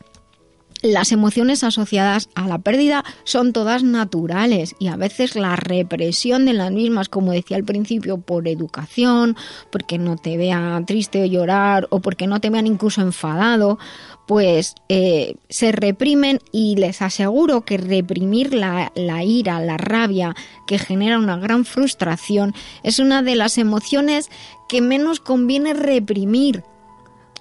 las 0.82 1.12
emociones 1.12 1.64
asociadas 1.64 2.30
a 2.36 2.48
la 2.48 2.60
pérdida 2.60 3.04
son 3.24 3.54
todas 3.54 3.84
naturales 3.84 4.76
y 4.80 4.88
a 4.88 4.96
veces 4.96 5.36
la 5.36 5.56
represión 5.56 6.46
de 6.46 6.54
las 6.54 6.72
mismas, 6.72 7.10
como 7.10 7.32
decía 7.32 7.58
al 7.58 7.64
principio, 7.64 8.18
por 8.20 8.48
educación, 8.48 9.36
porque 9.72 9.98
no 9.98 10.18
te 10.18 10.38
vean 10.38 10.86
triste 10.86 11.24
o 11.24 11.26
llorar 11.26 11.88
o 11.90 12.00
porque 12.00 12.28
no 12.28 12.40
te 12.40 12.50
vean 12.50 12.68
incluso 12.68 13.02
enfadado, 13.02 13.80
pues 14.28 14.76
eh, 14.90 15.36
se 15.50 15.72
reprimen 15.72 16.40
y 16.52 16.76
les 16.76 17.02
aseguro 17.02 17.62
que 17.62 17.78
reprimir 17.78 18.54
la, 18.54 18.92
la 18.96 19.24
ira, 19.24 19.60
la 19.62 19.78
rabia, 19.78 20.36
que 20.68 20.78
genera 20.78 21.18
una 21.18 21.38
gran 21.38 21.66
frustración, 21.66 22.54
es 22.84 23.00
una 23.00 23.24
de 23.24 23.36
las 23.36 23.58
emociones 23.58 24.30
que 24.68 24.82
menos 24.82 25.20
conviene 25.20 25.74
reprimir 25.74 26.64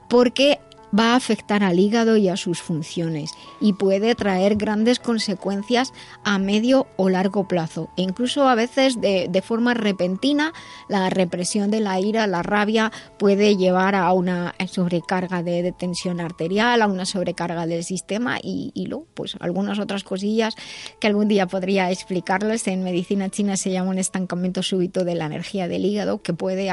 porque 0.09 0.61
va 0.97 1.12
a 1.12 1.16
afectar 1.16 1.62
al 1.62 1.78
hígado 1.78 2.16
y 2.16 2.28
a 2.28 2.37
sus 2.37 2.61
funciones 2.61 3.30
y 3.61 3.74
puede 3.74 4.14
traer 4.14 4.57
grandes 4.57 4.99
consecuencias 4.99 5.93
a 6.24 6.39
medio 6.39 6.87
o 6.97 7.09
largo 7.09 7.49
plazo. 7.49 7.89
E 7.97 8.03
incluso 8.03 8.49
a 8.49 8.55
veces 8.55 9.01
de, 9.01 9.43
forma 9.45 9.74
repentina 9.74 10.53
la 10.89 11.11
represión 11.11 11.70
de 11.70 11.80
la 11.80 12.01
ira, 12.01 12.26
la 12.26 12.43
rabia 12.43 12.91
puede 13.18 13.57
llevar 13.57 13.95
a 13.95 14.12
una 14.12 14.55
sobrecarga 14.68 15.43
de, 15.43 15.72
tensión 15.72 16.20
arterial, 16.20 16.82
a 16.82 16.87
una 16.87 17.07
sobrecarga 17.07 17.66
del 17.66 17.84
sistema 17.84 18.39
y, 18.43 18.72
luego 18.87 19.07
pues 19.14 19.37
algunas 19.41 19.78
otras 19.78 20.05
cosillas 20.05 20.55
que 21.01 21.07
algún 21.07 21.28
día 21.28 21.47
podría 21.47 21.91
explicarles. 21.91 22.66
En 22.66 22.82
medicina 22.82 23.28
china 23.28 23.57
se 23.57 23.70
llama 23.70 23.91
un 23.91 23.99
estancamiento 23.99 24.62
súbito 24.62 25.05
de 25.05 25.14
la 25.14 25.26
energía 25.26 25.68
del 25.68 25.84
hígado 25.84 26.22
que 26.22 26.32
puede 26.32 26.70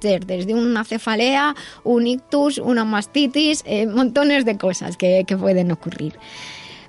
ser 0.00 0.26
desde 0.26 0.54
una 0.54 0.84
cefalea, 0.84 1.54
un 1.84 2.06
ictus, 2.06 2.58
una 2.58 2.84
mastitis, 2.84 3.39
eh, 3.64 3.86
montones 3.86 4.44
de 4.44 4.56
cosas 4.56 4.96
que, 4.96 5.24
pueden 5.38 5.72
ocurrir. 5.72 6.18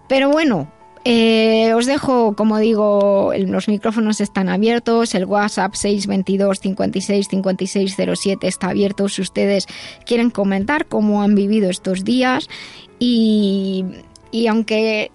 Pero 0.07 0.29
bueno, 0.29 0.71
eh, 1.05 1.73
os 1.73 1.85
dejo, 1.85 2.35
como 2.35 2.59
digo, 2.59 3.31
los 3.37 3.67
micrófonos 3.67 4.21
están 4.21 4.49
abiertos, 4.49 5.15
el 5.15 5.25
WhatsApp 5.25 5.73
622 5.73 6.59
56 6.59 7.27
56 7.29 7.95
07 8.15 8.47
está 8.47 8.69
abierto 8.69 9.07
si 9.09 9.21
ustedes 9.21 9.67
quieren 10.05 10.29
comentar 10.29 10.87
cómo 10.87 11.21
han 11.21 11.35
vivido 11.35 11.69
estos 11.69 12.03
días. 12.03 12.49
Y, 12.99 13.85
y 14.31 14.47
aunque 14.47 15.11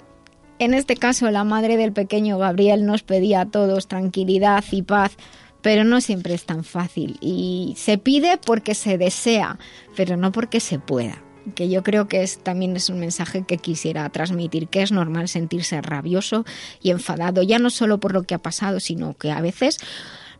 en 0.59 0.74
este 0.74 0.97
caso 0.97 1.30
la 1.30 1.45
madre 1.45 1.76
del 1.76 1.93
pequeño 1.93 2.39
Gabriel 2.39 2.87
nos 2.87 3.03
pedía 3.03 3.43
a 3.43 3.47
todos 3.47 3.89
tranquilidad 3.89 4.64
y 4.70 4.82
paz, 4.82 5.16
pero 5.62 5.84
no 5.84 6.01
siempre 6.01 6.34
es 6.34 6.47
tan 6.47 6.64
fácil. 6.64 7.18
Y 7.20 7.74
se 7.76 7.99
pide 7.99 8.39
porque 8.39 8.74
se 8.74 8.99
desea, 8.99 9.59
pero 9.97 10.16
no 10.16 10.32
porque 10.32 10.61
se 10.61 10.78
pueda 10.78 11.26
que 11.55 11.68
yo 11.68 11.82
creo 11.82 12.09
que 12.09 12.22
es, 12.22 12.38
también 12.38 12.76
es 12.76 12.88
un 12.90 12.99
mensaje 12.99 13.44
que 13.44 13.59
quisiera 13.59 14.09
transmitir, 14.11 14.68
que 14.68 14.82
es 14.82 14.92
normal 14.92 15.28
sentirse 15.28 15.80
rabioso 15.80 16.44
y 16.82 16.90
enfadado, 16.90 17.42
ya 17.42 17.59
no 17.59 17.70
solo 17.70 17.99
por 17.99 18.12
lo 18.12 18.24
que 18.24 18.34
ha 18.34 18.38
pasado, 18.38 18.80
sino 18.80 19.14
que 19.14 19.30
a 19.30 19.40
veces, 19.40 19.78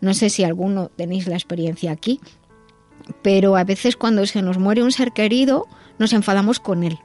no 0.01 0.15
sé 0.15 0.31
si 0.31 0.45
alguno 0.45 0.91
tenéis 0.97 1.27
la 1.27 1.37
experiencia 1.37 1.93
aquí, 1.93 2.21
pero 3.23 3.57
a 3.57 3.65
veces 3.65 3.97
cuando 3.97 4.27
se 4.27 4.43
nos 4.43 4.59
muere 4.59 4.83
un 4.83 4.93
ser 4.93 5.13
querido, 5.13 5.67
nos 5.99 6.13
enfadamos 6.13 6.61
con 6.61 6.83
él. 6.83 6.99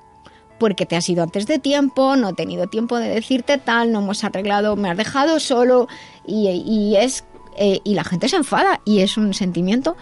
Porque 0.59 0.85
te 0.85 0.95
has 0.95 1.09
ido 1.09 1.23
antes 1.23 1.47
de 1.47 1.59
tiempo, 1.59 2.15
no 2.15 2.29
he 2.29 2.33
tenido 2.33 2.67
tiempo 2.67 2.97
de 2.97 3.09
decirte 3.09 3.57
tal, 3.57 3.91
no 3.91 3.99
hemos 3.99 4.23
arreglado, 4.23 4.75
me 4.75 4.89
has 4.89 4.97
dejado 4.97 5.39
solo 5.39 5.87
y, 6.27 6.95
es 6.97 7.23
eh, 7.57 7.79
y 7.83 7.95
la 7.95 8.03
gente 8.03 8.29
se 8.29 8.35
enfada 8.35 8.79
y 8.85 8.99
es 8.99 9.17
un 9.17 9.33
sentimiento 9.33 9.97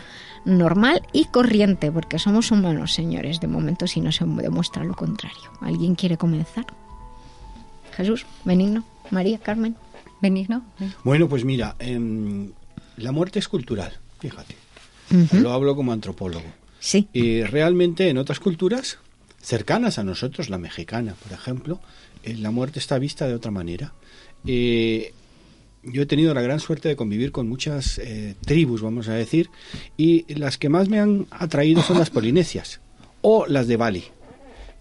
normal 0.45 1.01
y 1.13 1.25
corriente, 1.25 1.91
porque 1.91 2.19
somos 2.19 2.51
humanos, 2.51 2.93
señores, 2.93 3.39
de 3.39 3.47
momento 3.47 3.87
si 3.87 4.01
no 4.01 4.11
se 4.11 4.25
demuestra 4.25 4.83
lo 4.83 4.95
contrario. 4.95 5.51
¿Alguien 5.61 5.95
quiere 5.95 6.17
comenzar? 6.17 6.65
Jesús, 7.95 8.25
Benigno, 8.45 8.83
María, 9.11 9.39
Carmen. 9.39 9.75
Benigno. 10.21 10.63
Bueno, 11.03 11.29
pues 11.29 11.45
mira, 11.45 11.75
em, 11.79 12.51
la 12.97 13.11
muerte 13.11 13.39
es 13.39 13.47
cultural, 13.47 13.93
fíjate. 14.19 14.55
Lo 15.33 15.51
hablo 15.51 15.75
como 15.75 15.91
antropólogo. 15.91 16.45
Sí. 16.79 17.07
Y 17.13 17.43
realmente 17.43 18.09
en 18.09 18.17
otras 18.17 18.39
culturas 18.39 18.99
cercanas 19.41 19.97
a 19.97 20.03
nosotros, 20.03 20.49
la 20.49 20.57
mexicana, 20.57 21.15
por 21.23 21.31
ejemplo, 21.31 21.79
eh, 22.23 22.35
la 22.35 22.51
muerte 22.51 22.79
está 22.79 22.99
vista 22.99 23.27
de 23.27 23.33
otra 23.33 23.51
manera. 23.51 23.93
Eh, 24.45 25.13
yo 25.91 26.01
he 26.01 26.05
tenido 26.05 26.33
la 26.33 26.41
gran 26.41 26.59
suerte 26.59 26.89
de 26.89 26.95
convivir 26.95 27.31
con 27.31 27.47
muchas 27.47 27.99
eh, 27.99 28.35
tribus, 28.45 28.81
vamos 28.81 29.07
a 29.07 29.13
decir, 29.13 29.49
y 29.97 30.31
las 30.33 30.57
que 30.57 30.69
más 30.69 30.89
me 30.89 30.99
han 30.99 31.27
atraído 31.31 31.81
son 31.81 31.99
las 31.99 32.09
polinesias 32.09 32.81
o 33.21 33.45
las 33.47 33.67
de 33.67 33.77
Bali, 33.77 34.03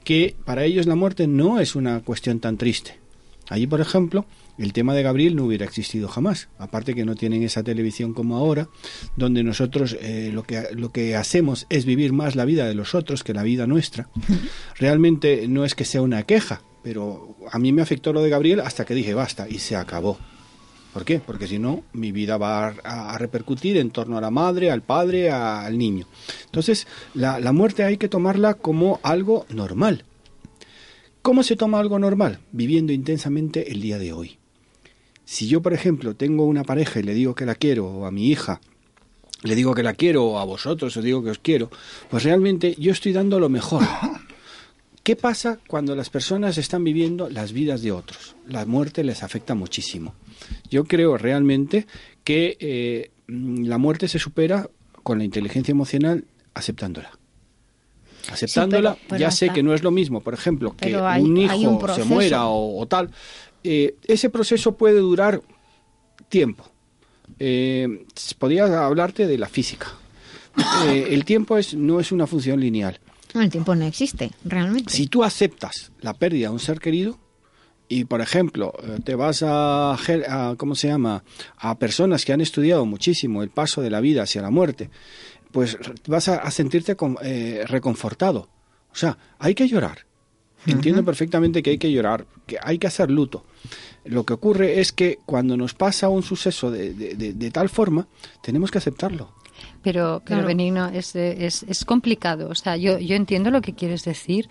que 0.05 0.37
para 0.45 0.65
ellos 0.65 0.87
la 0.87 0.95
muerte 0.95 1.27
no 1.27 1.61
es 1.61 1.75
una 1.75 2.01
cuestión 2.01 2.41
tan 2.41 2.57
triste. 2.57 2.99
Allí, 3.51 3.67
por 3.67 3.81
ejemplo, 3.81 4.27
el 4.59 4.73
tema 4.73 4.93
de 4.93 5.03
Gabriel 5.03 5.37
no 5.37 5.45
hubiera 5.45 5.65
existido 5.65 6.09
jamás. 6.09 6.49
Aparte 6.59 6.95
que 6.95 7.05
no 7.05 7.15
tienen 7.15 7.43
esa 7.43 7.63
televisión 7.63 8.13
como 8.13 8.37
ahora, 8.37 8.69
donde 9.17 9.43
nosotros 9.43 9.97
eh, 10.01 10.31
lo, 10.33 10.43
que, 10.43 10.65
lo 10.73 10.91
que 10.91 11.17
hacemos 11.17 11.67
es 11.71 11.87
vivir 11.87 12.13
más 12.13 12.37
la 12.37 12.45
vida 12.45 12.67
de 12.67 12.75
los 12.75 12.95
otros 12.95 13.25
que 13.25 13.33
la 13.33 13.43
vida 13.43 13.67
nuestra. 13.67 14.11
Realmente 14.77 15.49
no 15.49 15.65
es 15.65 15.75
que 15.75 15.85
sea 15.85 16.03
una 16.03 16.25
queja, 16.25 16.63
pero 16.83 17.37
a 17.51 17.59
mí 17.59 17.73
me 17.73 17.83
afectó 17.83 18.13
lo 18.13 18.23
de 18.23 18.31
Gabriel 18.31 18.61
hasta 18.61 18.85
que 18.85 18.95
dije 18.95 19.15
basta 19.15 19.49
y 19.49 19.61
se 19.61 19.77
acabó. 19.77 20.19
¿Por 20.93 21.05
qué? 21.05 21.21
Porque 21.21 21.47
si 21.47 21.59
no, 21.59 21.83
mi 21.93 22.13
vida 22.13 22.39
va 22.39 22.69
a, 22.69 23.19
repercutir 23.19 23.77
en 23.77 23.91
torno 23.91 24.19
a 24.19 24.21
la 24.21 24.31
madre, 24.31 24.71
al 24.71 24.83
padre, 24.83 25.31
al 25.31 25.77
niño. 25.77 26.07
Entonces, 26.47 26.87
la, 27.15 27.39
la 27.41 27.53
muerte 27.53 27.85
hay 27.85 27.99
que 27.99 28.09
tomarla 28.09 28.55
como 28.55 28.99
algo 29.03 29.47
normal. 29.51 30.05
¿Cómo 31.23 31.43
se 31.43 31.57
toma 31.57 31.79
algo 31.79 31.99
normal? 31.99 32.41
Viviendo 32.53 32.93
intensamente 32.93 33.71
el 33.71 33.81
día 33.81 33.99
de 33.99 34.13
hoy. 34.13 34.39
Si 35.25 35.47
yo, 35.47 35.61
por 35.61 35.75
ejemplo, 35.75 36.17
tengo 36.17 36.47
una 36.47 36.65
pareja 36.65 37.01
y 37.01 37.03
le 37.03 37.13
digo 37.13 37.35
que 37.35 37.45
la 37.45 37.55
quiero, 37.55 37.87
o 37.87 38.07
a 38.07 38.11
mi 38.11 38.29
hija, 38.29 38.63
le 39.43 39.55
digo 39.55 39.75
que 39.75 39.83
la 39.83 39.93
quiero, 39.93 40.25
o 40.25 40.39
a 40.39 40.45
vosotros 40.45 40.97
os 40.97 41.05
digo 41.05 41.23
que 41.23 41.31
os 41.31 41.39
quiero, 41.39 41.71
pues 42.09 42.25
realmente 42.25 42.75
yo 42.79 42.93
estoy 42.93 43.13
dando 43.13 43.39
lo 43.39 43.49
mejor. 43.49 43.83
¿Qué 45.09 45.17
pasa 45.17 45.59
cuando 45.67 45.97
las 45.97 46.11
personas 46.11 46.59
están 46.59 46.85
viviendo 46.85 47.31
las 47.31 47.55
vidas 47.55 47.81
de 47.81 47.93
otros? 47.93 48.37
La 48.47 48.67
muerte 48.67 49.03
les 49.03 49.23
afecta 49.23 49.55
muchísimo. 49.55 50.15
Yo 50.69 50.85
creo 50.85 51.17
realmente 51.17 51.87
que 52.25 52.59
eh, 52.61 53.11
la 53.27 53.79
muerte 53.79 54.07
se 54.07 54.19
supera 54.19 54.69
con 55.03 55.17
la 55.17 55.25
inteligencia 55.25 55.73
emocional 55.73 56.27
aceptándola. 56.53 57.11
Aceptándola, 58.31 58.99
ya 59.19 59.31
sé 59.31 59.49
que 59.49 59.63
no 59.63 59.73
es 59.73 59.83
lo 59.83 59.91
mismo, 59.91 60.21
por 60.21 60.35
ejemplo, 60.35 60.77
que 60.77 60.95
un 60.95 61.39
hijo 61.39 61.89
se 61.95 62.05
muera 62.05 62.45
o, 62.45 62.87
tal. 62.87 63.11
Eh, 63.65 63.95
ese 64.05 64.29
proceso 64.29 64.77
puede 64.77 64.99
durar 64.99 65.41
tiempo. 66.29 66.71
Eh, 67.39 68.05
podría 68.39 68.85
hablarte 68.85 69.27
de 69.27 69.39
la 69.39 69.49
física. 69.49 69.87
Eh, 70.87 71.09
el 71.13 71.25
tiempo 71.25 71.57
es, 71.57 71.73
no 71.73 71.99
es 71.99 72.13
una 72.13 72.27
función 72.27 72.61
lineal. 72.61 73.01
El 73.43 73.51
tiempo 73.51 73.75
no 73.75 73.85
existe, 73.85 74.31
realmente. 74.45 74.93
Si 74.93 75.07
tú 75.07 75.25
aceptas 75.25 75.93
la 76.01 76.15
pérdida 76.15 76.49
de 76.49 76.55
un 76.55 76.61
ser 76.61 76.81
querido, 76.81 77.19
y 77.89 78.05
por 78.05 78.21
ejemplo 78.21 78.75
eh, 78.83 78.99
te 79.03 79.15
vas 79.15 79.43
a, 79.43 79.95
a, 79.95 80.55
cómo 80.57 80.75
se 80.75 80.89
llama 80.89 81.25
a 81.57 81.79
personas 81.79 82.25
que 82.25 82.33
han 82.33 82.41
estudiado 82.41 82.85
muchísimo 82.85 83.43
el 83.43 83.49
paso 83.49 83.81
de 83.81 83.91
la 83.91 84.01
vida 84.01 84.23
hacia 84.23 84.43
la 84.43 84.51
muerte 84.51 84.91
pues 85.51 85.79
vas 86.07 86.29
a, 86.29 86.51
sentirte 86.51 86.95
eh, 87.23 87.65
reconfortado. 87.67 88.49
O 88.93 88.95
sea 88.95 89.17
hay 89.39 89.55
que 89.55 89.67
llorar. 89.67 90.07
Entiendo 90.67 91.05
perfectamente 91.05 91.63
que 91.63 91.71
hay 91.71 91.79
que 91.79 91.91
llorar 91.91 92.27
que 92.47 92.59
hay 92.61 92.79
que 92.79 92.89
hacer 92.89 93.11
luto. 93.11 93.47
Lo 94.05 94.25
que 94.25 94.35
ocurre 94.35 94.81
es 94.81 94.93
que 94.93 95.19
cuando 95.25 95.57
nos 95.57 95.73
pasa 95.73 96.11
un 96.11 96.23
suceso 96.23 96.71
de, 96.71 96.93
de 96.93 97.51
tal 97.51 97.71
forma 97.71 98.07
tenemos 98.43 98.71
que 98.71 98.79
aceptarlo 98.79 99.38
pero, 99.89 100.21
pero 100.23 100.45
Benigno, 100.45 100.89
es, 100.89 101.17
es, 101.17 101.63
es, 101.63 101.85
complicado. 101.87 102.51
O 102.51 102.55
sea, 102.55 102.77
yo, 102.77 102.99
yo 102.99 103.17
entiendo 103.17 103.51
lo 103.51 103.63
que 103.63 103.75
quieres 103.75 104.05
decir, 104.05 104.51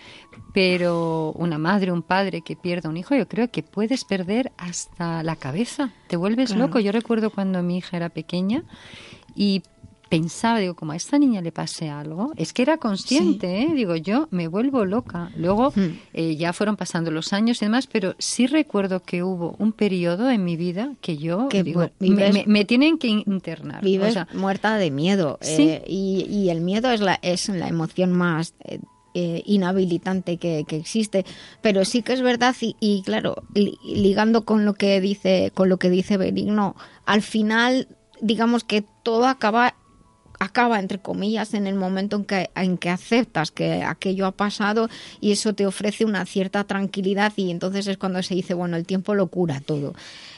pero 0.52 1.32
una 1.34 1.60
madre, 1.60 1.92
un 1.92 2.02
padre 2.02 2.42
que 2.42 2.56
pierda 2.56 2.90
un 2.90 2.98
hijo, 2.98 3.14
yo 3.14 3.28
creo 3.28 3.52
que 3.52 3.62
puedes 3.62 4.04
perder 4.04 4.52
hasta 4.58 5.22
la 5.22 5.36
cabeza. 5.36 5.92
Te 6.08 6.16
vuelves 6.16 6.56
loco. 6.56 6.80
Yo 6.80 6.92
recuerdo 6.92 7.30
cuando 7.30 7.62
mi 7.62 7.78
hija 7.78 7.98
era 7.98 8.10
pequeña 8.10 8.64
y 9.36 9.62
pensaba, 10.08 10.60
digo, 10.60 10.76
como 10.76 10.94
a 10.94 10.96
esta 10.96 11.20
niña 11.20 11.42
le 11.42 11.52
pase 11.52 11.90
algo, 11.90 12.32
es 12.36 12.54
que 12.54 12.62
era 12.62 12.78
consciente, 12.78 13.62
¿eh? 13.62 13.74
digo, 13.74 13.96
yo 13.96 14.28
me 14.32 14.48
vuelvo 14.48 14.86
loca. 14.86 15.32
Luego 15.36 15.72
hmm. 15.76 16.00
eh, 16.14 16.36
ya 16.36 16.54
fueron 16.54 16.78
pasando 16.78 17.12
los 17.12 17.34
años 17.34 17.62
y 17.62 17.66
demás, 17.66 17.88
pero 17.88 18.16
sí 18.18 18.48
recuerdo 18.48 19.02
que 19.02 19.24
hubo 19.24 19.56
un 19.60 19.72
periodo 19.72 20.30
en 20.30 20.44
mi 20.44 20.56
vida 20.56 20.94
que 21.02 21.18
yo 21.18 21.50
me, 22.00 22.66
tienen 22.66 22.98
que 22.98 23.08
internar. 23.08 23.84
Vives 23.84 24.18
muerta 24.34 24.78
de 24.78 24.92
miedo. 24.92 25.38
Eh, 25.42 25.84
y, 25.88 26.48
el 26.48 26.62
miedo 26.62 26.92
es 26.92 27.02
la, 27.02 27.20
es 27.22 27.50
la 27.50 27.68
emoción 27.68 28.12
más... 28.14 28.54
inhabilitante 29.14 30.38
que, 30.38 30.64
existe 30.70 31.26
pero 31.64 31.86
sí 31.86 32.04
que 32.04 32.14
es 32.14 32.22
verdad 32.22 32.56
y, 32.62 33.02
claro 33.02 33.42
ligando 33.84 34.46
con 34.46 34.64
lo 34.64 34.76
que 34.76 35.02
dice 35.02 35.52
con 35.56 35.70
lo 35.70 35.78
que 35.78 35.90
dice 35.90 36.18
Benigno 36.18 36.76
al 37.04 37.24
final 37.24 37.88
digamos 38.22 38.64
que 38.64 38.84
todo 39.04 39.26
acaba 39.26 39.74
acaba, 40.40 40.80
entre 40.80 41.00
comillas, 41.00 41.54
en 41.54 41.68
el 41.68 41.76
momento 41.76 42.18
en 42.18 42.26
que, 42.26 42.50
en 42.56 42.78
que 42.78 42.90
aceptas 42.90 43.52
que 43.52 43.84
aquello 43.84 44.26
ha 44.26 44.32
pasado 44.32 44.90
y 45.20 45.32
eso 45.32 45.54
te 45.54 45.66
ofrece 45.66 46.06
una 46.06 46.26
cierta 46.26 46.64
tranquilidad 46.64 47.34
y 47.36 47.52
entonces 47.52 47.88
es 47.88 47.98
cuando 47.98 48.22
se 48.24 48.36
dice, 48.36 48.54
bueno, 48.54 48.78
el 48.78 48.86
tiempo 48.86 49.16
lo 49.16 49.28
cura 49.28 49.62
todo. 49.62 49.94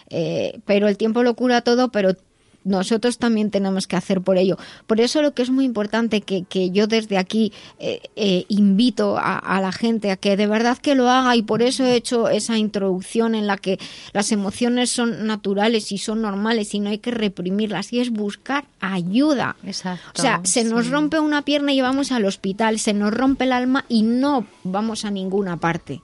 Eh, 0.09 0.59
pero 0.65 0.87
el 0.87 0.97
tiempo 0.97 1.23
lo 1.23 1.35
cura 1.35 1.61
todo, 1.61 1.91
pero 1.91 2.15
nosotros 2.63 3.17
también 3.17 3.51
tenemos 3.51 3.87
que 3.87 3.95
hacer 3.95 4.21
por 4.21 4.37
ello. 4.37 4.57
Por 4.87 4.99
eso 4.99 5.21
lo 5.21 5.33
que 5.33 5.41
es 5.41 5.49
muy 5.49 5.65
importante 5.65 6.21
que, 6.21 6.43
que 6.43 6.71
yo 6.71 6.87
desde 6.87 7.17
aquí 7.17 7.53
eh, 7.79 8.01
eh, 8.15 8.45
invito 8.47 9.17
a, 9.17 9.59
la 9.61 9.71
gente 9.71 10.11
a 10.11 10.17
que 10.17 10.37
de 10.37 10.47
verdad 10.47 10.77
que 10.77 10.95
lo 10.95 11.09
haga 11.09 11.35
y 11.35 11.41
por 11.41 11.61
eso 11.61 11.83
he 11.83 11.95
hecho 11.95 12.29
esa 12.29 12.57
introducción 12.57 13.35
en 13.35 13.47
la 13.47 13.57
que 13.57 13.79
las 14.13 14.31
emociones 14.31 14.89
son 14.89 15.25
naturales 15.25 15.91
y 15.91 15.97
son 15.97 16.21
normales 16.21 16.73
y 16.73 16.79
no 16.79 16.89
hay 16.89 16.99
que 16.99 17.11
reprimirlas 17.11 17.93
y 17.93 17.99
es 17.99 18.11
buscar 18.11 18.65
ayuda. 18.79 19.55
Exacto. 19.63 20.03
O 20.17 20.21
sea, 20.21 20.41
se 20.43 20.63
nos 20.63 20.89
rompe 20.89 21.19
una 21.19 21.43
pierna 21.43 21.73
y 21.73 21.81
vamos 21.81 22.11
al 22.11 22.25
hospital, 22.25 22.79
se 22.79 22.93
nos 22.93 23.13
rompe 23.13 23.45
el 23.45 23.51
alma 23.51 23.85
y 23.89 24.03
no 24.03 24.45
vamos 24.63 25.05
a 25.05 25.11
ninguna 25.11 25.57
parte 25.57 26.01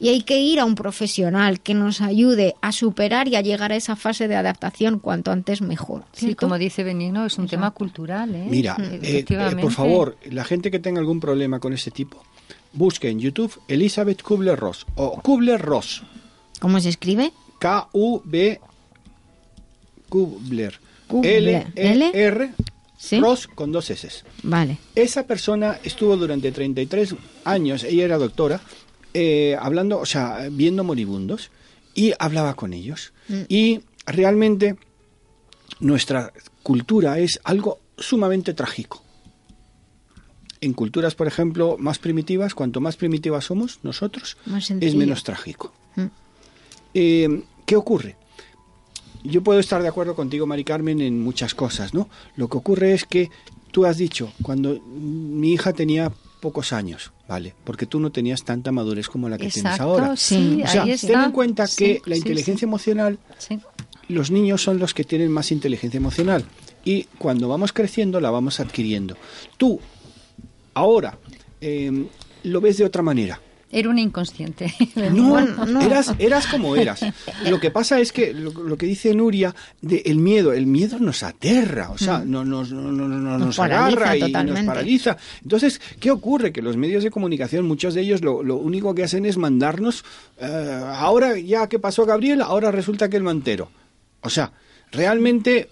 y 0.00 0.08
hay 0.08 0.22
que 0.22 0.40
ir 0.40 0.58
a 0.58 0.64
un 0.64 0.74
profesional 0.74 1.60
que 1.60 1.74
nos 1.74 2.00
ayude 2.00 2.56
a 2.62 2.72
superar 2.72 3.28
y 3.28 3.36
a 3.36 3.42
llegar 3.42 3.70
a 3.70 3.76
esa 3.76 3.96
fase 3.96 4.28
de 4.28 4.34
adaptación 4.34 4.98
cuanto 4.98 5.30
antes 5.30 5.60
mejor. 5.60 6.04
Sí, 6.12 6.34
como 6.34 6.56
dice 6.56 6.82
Benigno, 6.82 7.26
es 7.26 7.36
un 7.36 7.46
tema 7.46 7.70
cultural. 7.72 8.34
¿eh? 8.34 8.46
Mira, 8.48 8.76
eh, 8.80 9.24
eh, 9.28 9.56
por 9.60 9.72
favor, 9.72 10.16
la 10.30 10.44
gente 10.44 10.70
que 10.70 10.78
tenga 10.78 11.00
algún 11.00 11.20
problema 11.20 11.60
con 11.60 11.74
este 11.74 11.90
tipo, 11.90 12.24
busque 12.72 13.10
en 13.10 13.20
YouTube 13.20 13.52
Elizabeth 13.68 14.22
Kubler-Ross 14.22 14.86
o 14.94 15.20
Kubler-Ross. 15.20 16.02
¿Cómo 16.60 16.80
se 16.80 16.88
escribe? 16.88 17.32
K-U-B 17.58 18.58
Kubler. 20.08 20.80
L-E-R 21.10 22.50
Ross 23.20 23.48
con 23.48 23.72
dos 23.72 23.90
S. 23.90 24.08
Vale. 24.42 24.78
Esa 24.94 25.26
persona 25.26 25.78
estuvo 25.82 26.16
durante 26.16 26.52
33 26.52 27.16
años, 27.44 27.84
ella 27.84 28.04
era 28.04 28.18
doctora, 28.18 28.60
eh, 29.14 29.56
hablando, 29.60 29.98
o 29.98 30.06
sea, 30.06 30.48
viendo 30.50 30.84
moribundos 30.84 31.50
y 31.94 32.12
hablaba 32.18 32.54
con 32.54 32.72
ellos. 32.72 33.12
Mm. 33.28 33.40
Y 33.48 33.80
realmente 34.06 34.76
nuestra 35.80 36.32
cultura 36.62 37.18
es 37.18 37.40
algo 37.44 37.80
sumamente 37.98 38.54
trágico. 38.54 39.02
En 40.60 40.74
culturas, 40.74 41.14
por 41.14 41.26
ejemplo, 41.26 41.76
más 41.78 41.98
primitivas, 41.98 42.54
cuanto 42.54 42.80
más 42.80 42.96
primitivas 42.96 43.46
somos 43.46 43.80
nosotros, 43.82 44.36
es 44.80 44.94
menos 44.94 45.24
trágico. 45.24 45.72
Mm. 45.96 46.06
Eh, 46.94 47.42
¿Qué 47.64 47.76
ocurre? 47.76 48.16
Yo 49.22 49.42
puedo 49.42 49.60
estar 49.60 49.82
de 49.82 49.88
acuerdo 49.88 50.14
contigo, 50.14 50.46
Mari 50.46 50.64
Carmen, 50.64 51.00
en 51.00 51.20
muchas 51.22 51.54
cosas, 51.54 51.94
¿no? 51.94 52.08
Lo 52.36 52.48
que 52.48 52.58
ocurre 52.58 52.92
es 52.92 53.04
que 53.04 53.30
tú 53.70 53.84
has 53.84 53.96
dicho, 53.96 54.32
cuando 54.42 54.80
mi 54.80 55.52
hija 55.52 55.72
tenía 55.72 56.12
pocos 56.40 56.72
años, 56.72 57.12
¿vale? 57.28 57.54
Porque 57.64 57.86
tú 57.86 58.00
no 58.00 58.10
tenías 58.10 58.44
tanta 58.44 58.72
madurez 58.72 59.08
como 59.08 59.28
la 59.28 59.38
que 59.38 59.48
tienes 59.48 59.80
ahora. 59.80 60.16
Sí, 60.16 60.62
o 60.64 60.66
sea, 60.66 60.84
ten 60.84 61.20
en 61.20 61.32
cuenta 61.32 61.66
que 61.76 62.02
la 62.06 62.16
inteligencia 62.16 62.66
emocional, 62.66 63.18
los 64.08 64.30
niños 64.30 64.62
son 64.62 64.78
los 64.78 64.94
que 64.94 65.04
tienen 65.04 65.30
más 65.30 65.52
inteligencia 65.52 65.98
emocional 65.98 66.44
y 66.84 67.04
cuando 67.18 67.48
vamos 67.48 67.72
creciendo 67.72 68.20
la 68.20 68.30
vamos 68.30 68.60
adquiriendo. 68.60 69.16
Tú, 69.56 69.80
ahora, 70.74 71.18
em, 71.60 72.06
lo 72.44 72.60
ves 72.60 72.78
de 72.78 72.84
otra 72.84 73.02
manera. 73.02 73.40
Era 73.72 73.88
un 73.88 73.98
inconsciente. 73.98 74.74
No, 75.10 75.38
Eras, 75.80 76.14
eras 76.18 76.46
como 76.46 76.76
eras. 76.76 77.00
Lo 77.48 77.60
que 77.60 77.70
pasa 77.70 78.00
es 78.00 78.12
que 78.12 78.32
lo, 78.34 78.76
que 78.76 78.86
dice 78.86 79.14
Nuria, 79.14 79.54
de 79.80 80.02
el 80.06 80.18
miedo, 80.18 80.52
el 80.52 80.66
miedo 80.66 80.98
nos 80.98 81.22
aterra, 81.22 81.90
o 81.90 81.98
sea, 81.98 82.18
mm. 82.18 82.30
no, 82.30 82.44
nos, 82.44 82.72
no, 82.72 82.90
no, 82.92 83.38
nos, 83.38 83.58
agarra 83.58 84.16
y 84.16 84.32
nos 84.32 84.60
paraliza. 84.62 85.16
Entonces, 85.42 85.80
¿qué 86.00 86.10
ocurre? 86.10 86.52
Que 86.52 86.62
los 86.62 86.76
medios 86.76 87.02
de 87.04 87.10
comunicación, 87.10 87.66
muchos 87.66 87.94
de 87.94 88.02
ellos, 88.02 88.22
lo, 88.22 88.42
lo 88.42 88.56
único 88.56 88.94
que 88.94 89.04
hacen 89.04 89.24
es 89.24 89.36
mandarnos, 89.36 90.04
eh, 90.38 90.82
ahora 90.96 91.38
ya 91.38 91.68
que 91.68 91.78
pasó 91.78 92.04
Gabriel, 92.04 92.42
ahora 92.42 92.70
resulta 92.70 93.08
que 93.08 93.16
el 93.16 93.22
mantero. 93.22 93.70
O 94.22 94.30
sea, 94.30 94.52
realmente, 94.92 95.70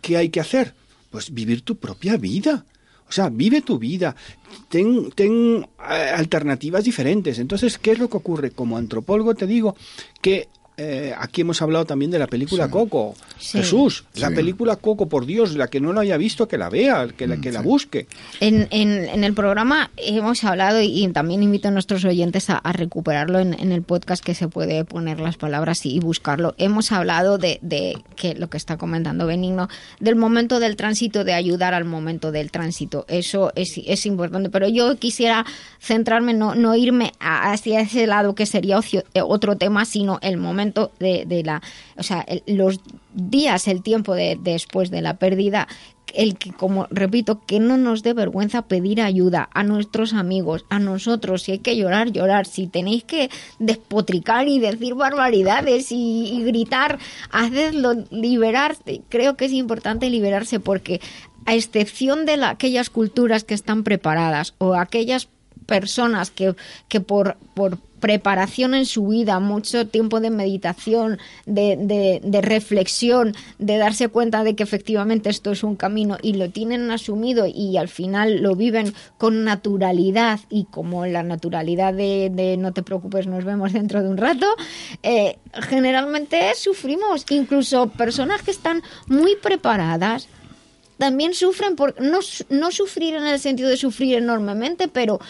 ¿qué 0.00 0.16
hay 0.16 0.30
que 0.30 0.40
hacer? 0.40 0.74
Pues 1.10 1.32
vivir 1.32 1.62
tu 1.62 1.76
propia 1.76 2.16
vida. 2.16 2.64
O 3.08 3.12
sea, 3.12 3.28
vive 3.30 3.62
tu 3.62 3.78
vida, 3.78 4.14
ten, 4.68 5.10
ten 5.12 5.66
eh, 5.90 6.12
alternativas 6.14 6.84
diferentes. 6.84 7.38
Entonces, 7.38 7.78
¿qué 7.78 7.92
es 7.92 7.98
lo 7.98 8.08
que 8.10 8.18
ocurre? 8.18 8.50
Como 8.50 8.76
antropólogo 8.76 9.34
te 9.34 9.46
digo 9.46 9.76
que 10.20 10.48
eh, 10.80 11.12
aquí 11.18 11.40
hemos 11.40 11.60
hablado 11.60 11.84
también 11.84 12.12
de 12.12 12.20
la 12.20 12.28
película 12.28 12.70
Coco. 12.70 13.16
Jesús, 13.38 14.04
la 14.14 14.30
película 14.30 14.76
Coco, 14.76 15.08
por 15.08 15.26
Dios, 15.26 15.54
la 15.56 15.66
que 15.66 15.80
no 15.80 15.92
la 15.92 16.02
haya 16.02 16.16
visto, 16.16 16.46
que 16.46 16.56
la 16.56 16.70
vea, 16.70 17.08
que 17.08 17.26
la, 17.26 17.38
que 17.38 17.50
la 17.50 17.62
busque. 17.62 18.06
En, 18.38 18.68
en, 18.70 19.24
el 19.24 19.34
programa 19.34 19.90
hemos 19.96 20.44
hablado 20.44 20.80
y, 20.80 21.08
también 21.08 21.42
invito 21.42 21.66
a 21.66 21.70
nuestros 21.72 22.04
oyentes 22.04 22.48
a, 22.48 22.60
recuperarlo 22.72 23.40
en, 23.40 23.72
el 23.72 23.82
podcast 23.82 24.24
que 24.24 24.34
se 24.34 24.46
puede 24.46 24.84
poner 24.84 25.18
las 25.18 25.36
palabras 25.36 25.84
y, 25.84 25.98
buscarlo. 25.98 26.54
Hemos 26.58 26.92
hablado 26.92 27.38
de, 27.38 27.58
de, 27.60 27.98
que 28.14 28.36
lo 28.36 28.48
que 28.48 28.56
está 28.56 28.76
comentando 28.76 29.26
Benigno, 29.26 29.68
del 29.98 30.14
momento 30.14 30.60
del 30.60 30.76
tránsito, 30.76 31.24
de 31.24 31.32
ayudar 31.32 31.74
al 31.74 31.86
momento 31.86 32.30
del 32.30 32.52
tránsito. 32.52 33.04
Eso 33.08 33.52
es, 33.56 33.80
es 33.84 34.06
importante. 34.06 34.48
Pero 34.48 34.68
yo 34.68 34.96
quisiera 34.96 35.44
centrarme, 35.80 36.34
no, 36.34 36.54
no 36.54 36.76
irme 36.76 37.12
hacia 37.18 37.80
ese 37.80 38.06
lado 38.06 38.36
que 38.36 38.46
sería 38.46 38.78
eh, 38.92 39.02
otro 39.22 39.56
tema, 39.56 39.84
sino 39.84 40.20
el 40.22 40.36
momento 40.36 40.67
de, 40.98 41.42
la, 41.44 41.62
o 41.96 42.02
sea, 42.02 42.26
los 42.46 42.80
días, 43.14 43.68
el 43.68 43.82
tiempo 43.82 44.14
de, 44.14 44.38
después 44.40 44.90
de 44.90 45.02
la 45.02 45.18
pérdida, 45.18 45.68
el 46.14 46.36
que, 46.36 46.52
como 46.52 46.86
repito, 46.90 47.44
que 47.46 47.60
no 47.60 47.76
nos 47.76 48.02
dé 48.02 48.12
vergüenza 48.14 48.62
pedir 48.62 49.00
ayuda 49.00 49.48
a 49.52 49.62
nuestros 49.62 50.14
amigos, 50.14 50.64
a 50.70 50.78
nosotros, 50.78 51.42
si 51.42 51.52
hay 51.52 51.58
que 51.58 51.76
llorar, 51.76 52.12
llorar, 52.12 52.46
si 52.46 52.66
tenéis 52.66 53.04
que 53.04 53.30
despotricar 53.58 54.48
y 54.48 54.58
decir 54.58 54.94
barbaridades 54.94 55.88
y, 55.90 56.42
gritar, 56.44 56.98
hacedlo, 57.30 57.94
liberarse. 58.10 59.02
Creo 59.08 59.36
que 59.36 59.46
es 59.46 59.52
importante 59.52 60.10
liberarse 60.10 60.60
porque 60.60 61.00
a 61.46 61.54
excepción 61.54 62.26
de 62.26 62.42
aquellas 62.44 62.90
culturas 62.90 63.44
que 63.44 63.54
están 63.54 63.84
preparadas 63.84 64.54
o 64.58 64.74
aquellas 64.74 65.28
personas 65.66 66.30
que, 66.30 66.54
que 66.88 67.00
por, 67.00 67.36
por 67.54 67.78
preparación 68.00 68.74
en 68.74 68.86
su 68.86 69.08
vida, 69.08 69.40
mucho 69.40 69.86
tiempo 69.86 70.20
de 70.20 70.30
meditación, 70.30 71.18
de, 71.46 72.20
de, 72.22 72.40
reflexión, 72.40 73.34
de 73.58 73.78
darse 73.78 74.08
cuenta 74.08 74.44
de 74.44 74.54
que 74.54 74.62
efectivamente 74.62 75.30
esto 75.30 75.52
es 75.52 75.62
un 75.62 75.76
camino 75.76 76.16
y 76.22 76.34
lo 76.34 76.50
tienen 76.50 76.90
asumido 76.90 77.46
y 77.46 77.76
al 77.76 77.88
final 77.88 78.42
lo 78.42 78.54
viven 78.54 78.94
con 79.16 79.44
naturalidad 79.44 80.40
y 80.50 80.64
como 80.64 81.06
la 81.06 81.22
naturalidad 81.22 81.94
de, 81.94 82.56
no 82.58 82.72
te 82.72 82.82
preocupes, 82.82 83.26
nos 83.26 83.44
vemos 83.44 83.72
dentro 83.72 84.02
de 84.02 84.08
un 84.08 84.16
rato, 84.16 84.46
eh, 85.02 85.38
generalmente 85.52 86.54
sufrimos, 86.54 87.24
incluso 87.30 87.88
personas 87.88 88.42
que 88.42 88.50
están 88.50 88.82
muy 89.06 89.36
preparadas, 89.36 90.28
también 90.98 91.32
sufren 91.32 91.76
por 91.76 92.00
no, 92.00 92.18
no 92.50 92.70
sufrir 92.70 93.14
en 93.14 93.26
el 93.26 93.38
sentido 93.38 93.68
de 93.68 93.76
sufrir 93.76 94.16
enormemente, 94.16 94.88
pero 94.88 95.20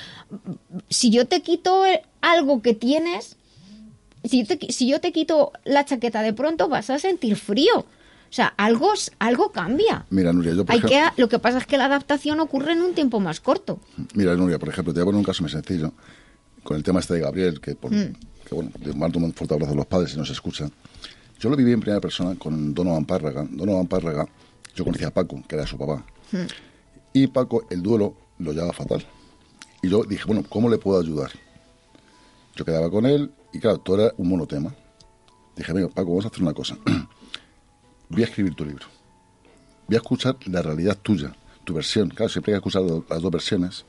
si 0.89 1.11
yo 1.11 1.27
te 1.27 1.43
quito 1.43 1.85
algo 2.21 2.63
que 2.63 2.75
tienes, 2.75 3.37
si, 4.25 4.47
si 4.71 4.89
yo 4.89 5.01
te 5.01 5.13
quito 5.13 5.53
la 5.65 5.85
chaqueta 5.85 6.23
de 6.23 6.33
pronto 6.33 6.69
vas 6.69 6.91
a 6.91 6.99
sentir 6.99 7.37
frío. 7.37 7.87
O 8.31 8.33
sea, 8.33 8.53
algo, 8.59 8.93
algo 9.21 9.53
cambia. 9.53 10.05
Mira, 10.11 10.35
Nuria, 10.35 10.53
yo 10.53 10.67
por 10.67 10.75
Hay 10.75 10.83
que, 10.83 11.03
Lo 11.17 11.31
que 11.31 11.39
pasa 11.39 11.59
es 11.59 11.67
que 11.67 11.79
la 11.79 11.87
adaptación 11.87 12.41
ocurre 12.41 12.73
en 12.73 12.83
un 12.83 12.93
tiempo 12.95 13.21
más 13.21 13.41
corto. 13.41 13.81
Mira, 14.15 14.37
Nuria, 14.37 14.59
por 14.59 14.69
ejemplo, 14.69 14.93
te 14.93 15.01
voy 15.01 15.05
a 15.05 15.07
poner 15.07 15.19
un 15.19 15.25
caso 15.25 15.43
muy 15.43 15.51
sencillo. 15.51 15.93
Con 16.63 16.77
el 16.77 16.83
tema 16.83 17.01
este 17.01 17.15
de 17.15 17.21
Gabriel, 17.21 17.59
que, 17.59 17.75
por, 17.75 17.91
mm. 17.91 18.13
que 18.47 18.55
bueno, 18.55 18.71
le 18.85 18.93
mando 18.93 19.19
un 19.19 19.33
fuerte 19.33 19.55
abrazo 19.55 19.73
a 19.73 19.77
los 19.77 19.87
padres 19.87 20.11
si 20.11 20.19
nos 20.19 20.29
escuchan. 20.29 20.71
Yo 21.41 21.49
lo 21.49 21.57
viví 21.57 21.73
en 21.73 21.81
primera 21.81 22.03
persona 22.03 22.35
con 22.39 22.75
Donovan 22.75 23.07
Párraga. 23.07 23.47
Donovan 23.51 23.87
Párraga, 23.87 24.29
yo 24.79 24.85
conocía 24.85 25.09
a 25.09 25.11
Paco, 25.11 25.43
que 25.49 25.57
era 25.57 25.67
su 25.67 25.77
papá. 25.77 26.05
Mm. 26.31 26.47
Y 27.13 27.27
Paco, 27.27 27.67
el 27.69 27.83
duelo 27.83 28.15
lo 28.39 28.53
llevaba 28.53 28.73
fatal. 28.73 29.05
Y 29.83 29.89
yo 29.89 30.05
dije, 30.05 30.25
bueno, 30.25 30.45
¿cómo 30.49 30.71
le 30.71 30.79
puedo 30.79 31.01
ayudar? 31.01 31.33
Yo 32.55 32.65
quedaba 32.65 32.89
con 32.89 33.05
él 33.05 33.33
y 33.53 33.59
claro, 33.59 33.79
todo 33.79 34.01
era 34.01 34.15
un 34.17 34.29
monotema. 34.29 34.73
Dije, 35.57 35.75
mira, 35.75 35.89
Paco, 35.89 36.11
vamos 36.11 36.27
a 36.27 36.29
hacer 36.29 36.43
una 36.43 36.55
cosa. 36.55 36.79
voy 38.09 38.23
a 38.23 38.27
escribir 38.27 38.55
tu 38.55 38.65
libro. 38.65 38.87
Voy 39.89 39.97
a 39.97 39.99
escuchar 39.99 40.37
la 40.47 40.63
realidad 40.63 40.97
tuya, 41.03 41.35
tu 41.65 41.75
versión. 41.75 42.11
Claro, 42.11 42.29
siempre 42.29 42.53
hay 42.53 42.61
que 42.61 42.69
escuchar 42.69 42.83
las 42.83 43.21
dos 43.21 43.33
versiones. 43.33 43.85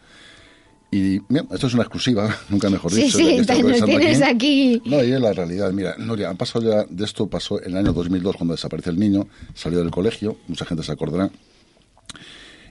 Y 0.92 1.22
mira, 1.28 1.46
esto 1.52 1.68
es 1.68 1.74
una 1.74 1.84
exclusiva, 1.84 2.36
nunca 2.50 2.70
mejor 2.70 2.92
dicho. 2.92 3.18
Sí, 3.18 3.40
sí, 3.40 3.46
tienes 3.46 4.22
aquí. 4.22 4.82
No, 4.86 5.04
y 5.04 5.12
es 5.12 5.22
la 5.22 5.34
realidad. 5.34 5.72
Mira, 5.72 5.96
Noria, 5.98 6.30
han 6.30 6.38
pasado 6.38 6.68
ya, 6.68 6.86
de 6.90 7.06
esto 7.06 7.28
pasó 7.28 7.62
en 7.62 7.72
el 7.72 7.78
año 7.78 7.94
2002 7.94 8.36
cuando 8.36 8.54
desaparece 8.56 8.90
el 8.90 9.00
niño, 9.00 9.28
salió 9.54 9.80
del 9.80 9.92
colegio, 9.92 10.38
mucha 10.48 10.66
gente 10.66 10.84
se 10.84 10.92
acordará. 10.92 11.30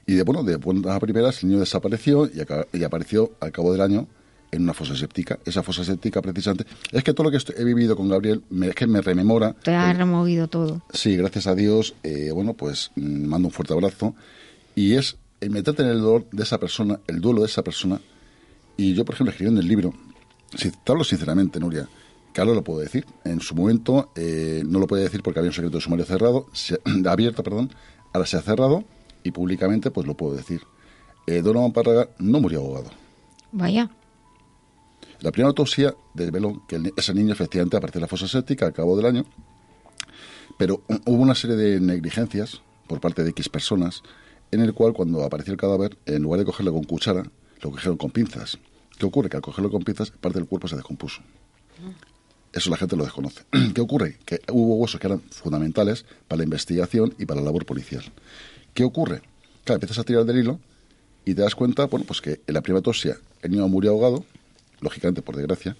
Y 0.06 0.14
de, 0.14 0.22
bueno, 0.22 0.42
de 0.42 0.56
buenas 0.56 0.98
primeras 1.00 1.42
el 1.42 1.50
niño 1.50 1.60
desapareció 1.60 2.26
y, 2.26 2.42
y 2.72 2.82
apareció 2.82 3.32
al 3.40 3.52
cabo 3.52 3.72
del 3.72 3.82
año 3.82 4.08
en 4.50 4.62
una 4.62 4.74
fosa 4.74 4.96
séptica. 4.96 5.38
Esa 5.44 5.62
fosa 5.62 5.84
séptica, 5.84 6.22
precisamente, 6.22 6.64
es 6.90 7.04
que 7.04 7.12
todo 7.12 7.30
lo 7.30 7.30
que 7.30 7.38
he 7.56 7.64
vivido 7.64 7.96
con 7.96 8.08
Gabriel 8.08 8.42
me, 8.50 8.68
es 8.68 8.74
que 8.74 8.86
me 8.86 9.00
rememora. 9.00 9.54
Te 9.62 9.74
ha 9.74 9.92
removido 9.92 10.48
todo. 10.48 10.82
Sí, 10.92 11.16
gracias 11.16 11.46
a 11.46 11.54
Dios. 11.54 11.94
Eh, 12.02 12.30
bueno, 12.32 12.54
pues 12.54 12.90
mm, 12.96 13.26
mando 13.26 13.48
un 13.48 13.52
fuerte 13.52 13.74
abrazo. 13.74 14.14
Y 14.74 14.94
es 14.94 15.16
el 15.40 15.50
meterte 15.50 15.82
en 15.82 15.88
el 15.88 16.00
dolor 16.00 16.26
de 16.30 16.42
esa 16.42 16.58
persona, 16.58 17.00
el 17.06 17.20
duelo 17.20 17.40
de 17.40 17.46
esa 17.46 17.62
persona. 17.62 18.00
Y 18.76 18.94
yo, 18.94 19.04
por 19.04 19.14
ejemplo, 19.14 19.30
escribiendo 19.30 19.60
el 19.60 19.68
libro, 19.68 19.92
si 20.56 20.70
te 20.70 20.92
hablo 20.92 21.04
sinceramente, 21.04 21.60
Nuria, 21.60 21.88
que 22.32 22.40
ahora 22.40 22.54
lo 22.54 22.64
puedo 22.64 22.80
decir. 22.80 23.06
En 23.24 23.40
su 23.40 23.54
momento 23.54 24.10
eh, 24.14 24.62
no 24.66 24.78
lo 24.78 24.86
podía 24.86 25.04
decir 25.04 25.22
porque 25.22 25.40
había 25.40 25.50
un 25.50 25.54
secreto 25.54 25.78
de 25.78 25.82
sumario 25.82 26.04
cerrado, 26.04 26.46
abierto, 27.06 27.42
perdón. 27.42 27.70
Ahora 28.12 28.26
se 28.26 28.36
ha 28.36 28.42
cerrado 28.42 28.84
y 29.22 29.30
públicamente 29.30 29.90
pues 29.90 30.06
lo 30.06 30.16
puedo 30.16 30.36
decir. 30.36 30.62
Eh, 31.26 31.42
Donovan 31.42 31.72
Párraga 31.72 32.08
no 32.18 32.40
murió 32.40 32.60
ahogado. 32.60 32.90
Vaya. 33.52 33.90
La 35.20 35.32
primera 35.32 35.48
autopsia 35.48 35.94
desveló 36.14 36.62
que 36.68 36.92
ese 36.96 37.12
niño 37.12 37.32
efectivamente 37.32 37.76
apareció 37.76 37.98
en 37.98 38.02
la 38.02 38.08
fosa 38.08 38.28
séptica 38.28 38.66
al 38.66 38.72
cabo 38.72 38.96
del 38.96 39.06
año, 39.06 39.24
pero 40.56 40.82
hubo 41.06 41.22
una 41.22 41.34
serie 41.34 41.56
de 41.56 41.80
negligencias 41.80 42.62
por 42.86 43.00
parte 43.00 43.24
de 43.24 43.30
X 43.30 43.48
personas 43.48 44.02
en 44.50 44.60
el 44.60 44.74
cual 44.74 44.92
cuando 44.92 45.24
apareció 45.24 45.52
el 45.52 45.58
cadáver, 45.58 45.96
en 46.06 46.22
lugar 46.22 46.40
de 46.40 46.46
cogerlo 46.46 46.72
con 46.72 46.84
cuchara, 46.84 47.24
lo 47.62 47.70
cogieron 47.70 47.96
con 47.96 48.10
pinzas. 48.10 48.58
¿Qué 48.98 49.06
ocurre? 49.06 49.28
Que 49.28 49.36
al 49.36 49.42
cogerlo 49.42 49.70
con 49.70 49.82
pinzas, 49.82 50.10
parte 50.10 50.38
del 50.38 50.48
cuerpo 50.48 50.68
se 50.68 50.76
descompuso. 50.76 51.20
Eso 52.52 52.70
la 52.70 52.76
gente 52.76 52.96
lo 52.96 53.04
desconoce. 53.04 53.44
¿Qué 53.74 53.80
ocurre? 53.80 54.18
Que 54.24 54.40
hubo 54.50 54.76
huesos 54.76 55.00
que 55.00 55.06
eran 55.06 55.20
fundamentales 55.20 56.04
para 56.26 56.38
la 56.38 56.44
investigación 56.44 57.14
y 57.18 57.26
para 57.26 57.40
la 57.40 57.46
labor 57.46 57.66
policial. 57.66 58.04
¿Qué 58.74 58.84
ocurre? 58.84 59.22
Claro, 59.64 59.76
empiezas 59.76 59.98
a 59.98 60.04
tirar 60.04 60.24
del 60.24 60.38
hilo 60.38 60.60
y 61.24 61.34
te 61.34 61.42
das 61.42 61.54
cuenta, 61.54 61.84
bueno, 61.86 62.06
pues 62.06 62.20
que 62.20 62.40
en 62.46 62.54
la 62.54 62.62
primera 62.62 62.82
el 63.42 63.50
niño 63.50 63.68
murió 63.68 63.90
ahogado, 63.90 64.24
lógicamente 64.80 65.22
por 65.22 65.36
desgracia, 65.36 65.76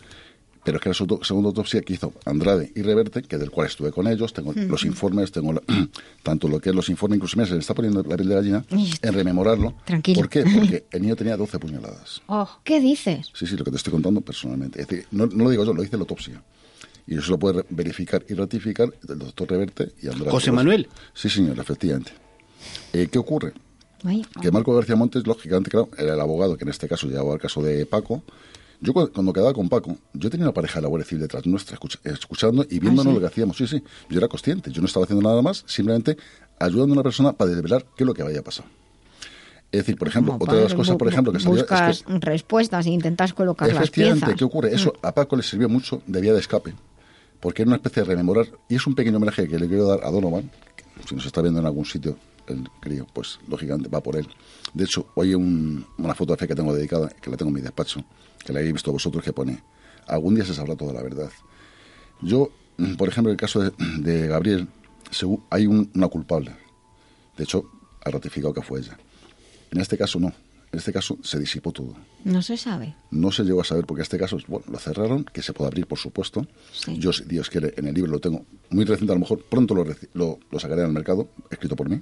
pero 0.68 0.76
es 0.76 0.82
que 0.82 0.88
la 0.90 1.24
segunda 1.24 1.48
autopsia 1.48 1.80
que 1.80 1.94
hizo 1.94 2.12
Andrade 2.26 2.70
y 2.74 2.82
Reverte, 2.82 3.22
que 3.22 3.38
del 3.38 3.50
cual 3.50 3.68
estuve 3.68 3.90
con 3.90 4.06
ellos, 4.06 4.34
tengo 4.34 4.52
los 4.52 4.84
informes, 4.84 5.32
tengo 5.32 5.58
tanto 6.22 6.46
lo 6.46 6.60
que 6.60 6.68
es 6.68 6.74
los 6.74 6.90
informes, 6.90 7.16
incluso 7.16 7.38
me 7.38 7.46
se 7.46 7.54
le 7.54 7.60
está 7.60 7.72
poniendo 7.72 8.02
la 8.02 8.16
piel 8.16 8.28
de 8.28 8.34
gallina 8.34 8.64
en 9.00 9.14
rememorarlo. 9.14 9.72
Tranquilo. 9.86 10.20
¿Por 10.20 10.28
qué? 10.28 10.42
Porque 10.42 10.84
el 10.90 11.00
niño 11.00 11.16
tenía 11.16 11.38
12 11.38 11.58
puñaladas. 11.58 12.20
Oh, 12.26 12.46
¿qué 12.64 12.80
dices? 12.80 13.30
Sí, 13.32 13.46
sí, 13.46 13.56
lo 13.56 13.64
que 13.64 13.70
te 13.70 13.78
estoy 13.78 13.92
contando 13.92 14.20
personalmente. 14.20 14.82
Es 14.82 14.88
decir, 14.88 15.06
no, 15.10 15.24
lo 15.24 15.48
digo 15.48 15.64
yo, 15.64 15.72
lo 15.72 15.80
dice 15.80 15.96
la 15.96 16.02
autopsia. 16.02 16.42
Y 17.06 17.16
eso 17.16 17.30
lo 17.30 17.38
puede 17.38 17.64
verificar 17.70 18.22
y 18.28 18.34
ratificar 18.34 18.92
el 19.08 19.18
doctor 19.18 19.48
Reverte 19.48 19.92
y 20.02 20.08
Andrade. 20.08 20.30
¿José 20.30 20.52
Manuel? 20.52 20.86
Sí, 21.14 21.30
señor, 21.30 21.58
efectivamente. 21.58 22.12
Eh, 22.92 23.08
¿Qué 23.10 23.18
ocurre? 23.18 23.54
Que 24.42 24.50
Marco 24.50 24.74
García 24.74 24.96
Montes, 24.96 25.26
lógicamente, 25.26 25.70
claro, 25.70 25.88
era 25.96 26.12
el 26.12 26.20
abogado 26.20 26.58
que 26.58 26.64
en 26.64 26.70
este 26.70 26.86
caso 26.86 27.06
llevaba 27.06 27.32
el 27.32 27.40
caso 27.40 27.62
de 27.62 27.86
Paco, 27.86 28.22
yo 28.80 28.92
cuando 28.92 29.32
quedaba 29.32 29.52
con 29.52 29.68
Paco, 29.68 29.96
yo 30.12 30.30
tenía 30.30 30.46
una 30.46 30.54
pareja 30.54 30.76
de 30.76 30.82
la 30.82 30.88
Guardia 30.88 31.06
Civil 31.06 31.22
detrás 31.22 31.46
nuestra, 31.46 31.78
escuchando 32.04 32.64
y 32.68 32.78
viéndonos 32.78 33.14
lo 33.14 33.20
que 33.20 33.26
hacíamos. 33.26 33.56
Sí, 33.56 33.66
sí, 33.66 33.82
yo 34.08 34.18
era 34.18 34.28
consciente, 34.28 34.70
yo 34.70 34.80
no 34.80 34.86
estaba 34.86 35.04
haciendo 35.04 35.28
nada 35.28 35.42
más, 35.42 35.64
simplemente 35.66 36.16
ayudando 36.58 36.92
a 36.92 36.96
una 36.96 37.02
persona 37.02 37.32
para 37.32 37.50
desvelar 37.50 37.84
qué 37.96 38.04
es 38.04 38.06
lo 38.06 38.14
que 38.14 38.22
vaya 38.22 38.40
a 38.40 38.42
pasar. 38.42 38.66
Es 39.70 39.80
decir, 39.80 39.96
por 39.96 40.08
ejemplo, 40.08 40.36
otra 40.38 40.56
de 40.56 40.64
las 40.64 40.74
cosas, 40.74 40.96
por 40.96 41.08
ejemplo, 41.08 41.32
que 41.32 41.40
salió 41.40 41.60
es 41.60 42.02
que, 42.02 42.18
respuestas 42.20 42.86
e 42.86 42.90
intentas 42.90 43.34
colocar 43.34 43.70
las 43.72 43.90
piezas. 43.90 44.34
¿qué 44.34 44.44
ocurre? 44.44 44.74
Eso 44.74 44.94
mm. 45.02 45.06
a 45.06 45.12
Paco 45.12 45.36
le 45.36 45.42
sirvió 45.42 45.68
mucho 45.68 46.02
de 46.06 46.20
vía 46.20 46.32
de 46.32 46.40
escape, 46.40 46.72
porque 47.40 47.62
era 47.62 47.70
una 47.70 47.76
especie 47.76 48.02
de 48.02 48.08
rememorar, 48.08 48.46
y 48.68 48.76
es 48.76 48.86
un 48.86 48.94
pequeño 48.94 49.18
homenaje 49.18 49.46
que 49.46 49.58
le 49.58 49.68
quiero 49.68 49.86
dar 49.86 50.04
a 50.04 50.10
Donovan, 50.10 50.50
si 51.06 51.14
nos 51.14 51.26
está 51.26 51.42
viendo 51.42 51.60
en 51.60 51.66
algún 51.66 51.84
sitio, 51.84 52.16
el 52.46 52.68
crío, 52.80 53.06
pues 53.12 53.38
lógicamente 53.46 53.90
va 53.90 54.02
por 54.02 54.16
él. 54.16 54.26
De 54.72 54.84
hecho, 54.84 55.06
hoy 55.14 55.28
hay 55.28 55.34
una 55.34 56.14
fotografía 56.14 56.48
que 56.48 56.54
tengo 56.54 56.74
dedicada, 56.74 57.08
que 57.08 57.30
la 57.30 57.36
tengo 57.36 57.50
en 57.50 57.54
mi 57.56 57.60
despacho, 57.60 58.02
que 58.48 58.54
la 58.54 58.60
habéis 58.60 58.72
visto 58.72 58.90
vosotros, 58.90 59.22
que 59.22 59.34
pone, 59.34 59.62
algún 60.06 60.34
día 60.34 60.42
se 60.42 60.54
sabrá 60.54 60.74
toda 60.74 60.94
la 60.94 61.02
verdad. 61.02 61.30
Yo, 62.22 62.50
mm, 62.78 62.94
por 62.94 63.10
ejemplo, 63.10 63.30
en 63.30 63.34
el 63.34 63.38
caso 63.38 63.60
de, 63.60 64.26
Gabriel, 64.26 64.68
hay 65.50 65.66
una 65.66 66.08
culpable. 66.08 66.52
De 67.36 67.44
hecho, 67.44 67.70
ha 68.02 68.10
ratificado 68.10 68.54
que 68.54 68.62
fue 68.62 68.80
ella. 68.80 68.98
En 69.70 69.82
este 69.82 69.98
caso 69.98 70.18
no. 70.18 70.28
En 70.72 70.78
este 70.78 70.94
caso 70.94 71.18
se 71.22 71.38
disipó 71.38 71.72
todo. 71.72 71.94
No 72.24 72.40
se 72.40 72.56
sabe. 72.56 72.94
No 73.10 73.32
se 73.32 73.44
llegó 73.44 73.60
a 73.60 73.64
saber 73.64 73.84
porque 73.84 74.02
este 74.02 74.18
caso, 74.18 74.38
bueno, 74.48 74.64
lo 74.70 74.78
cerraron, 74.78 75.24
que 75.24 75.42
se 75.42 75.52
puede 75.52 75.68
abrir, 75.68 75.86
por 75.86 75.98
supuesto. 75.98 76.46
Yo, 76.96 77.12
si 77.12 77.24
Dios 77.24 77.50
quiere, 77.50 77.74
en 77.76 77.86
el 77.86 77.94
libro 77.94 78.12
lo 78.12 78.18
tengo 78.18 78.46
muy 78.70 78.86
reciente, 78.86 79.12
a 79.12 79.16
lo 79.16 79.20
mejor 79.20 79.42
pronto 79.42 79.74
lo, 79.74 79.84
lo, 80.14 80.58
sacaré 80.58 80.82
al 80.84 80.92
mercado, 80.92 81.28
escrito 81.50 81.76
por 81.76 81.90
mí. 81.90 82.00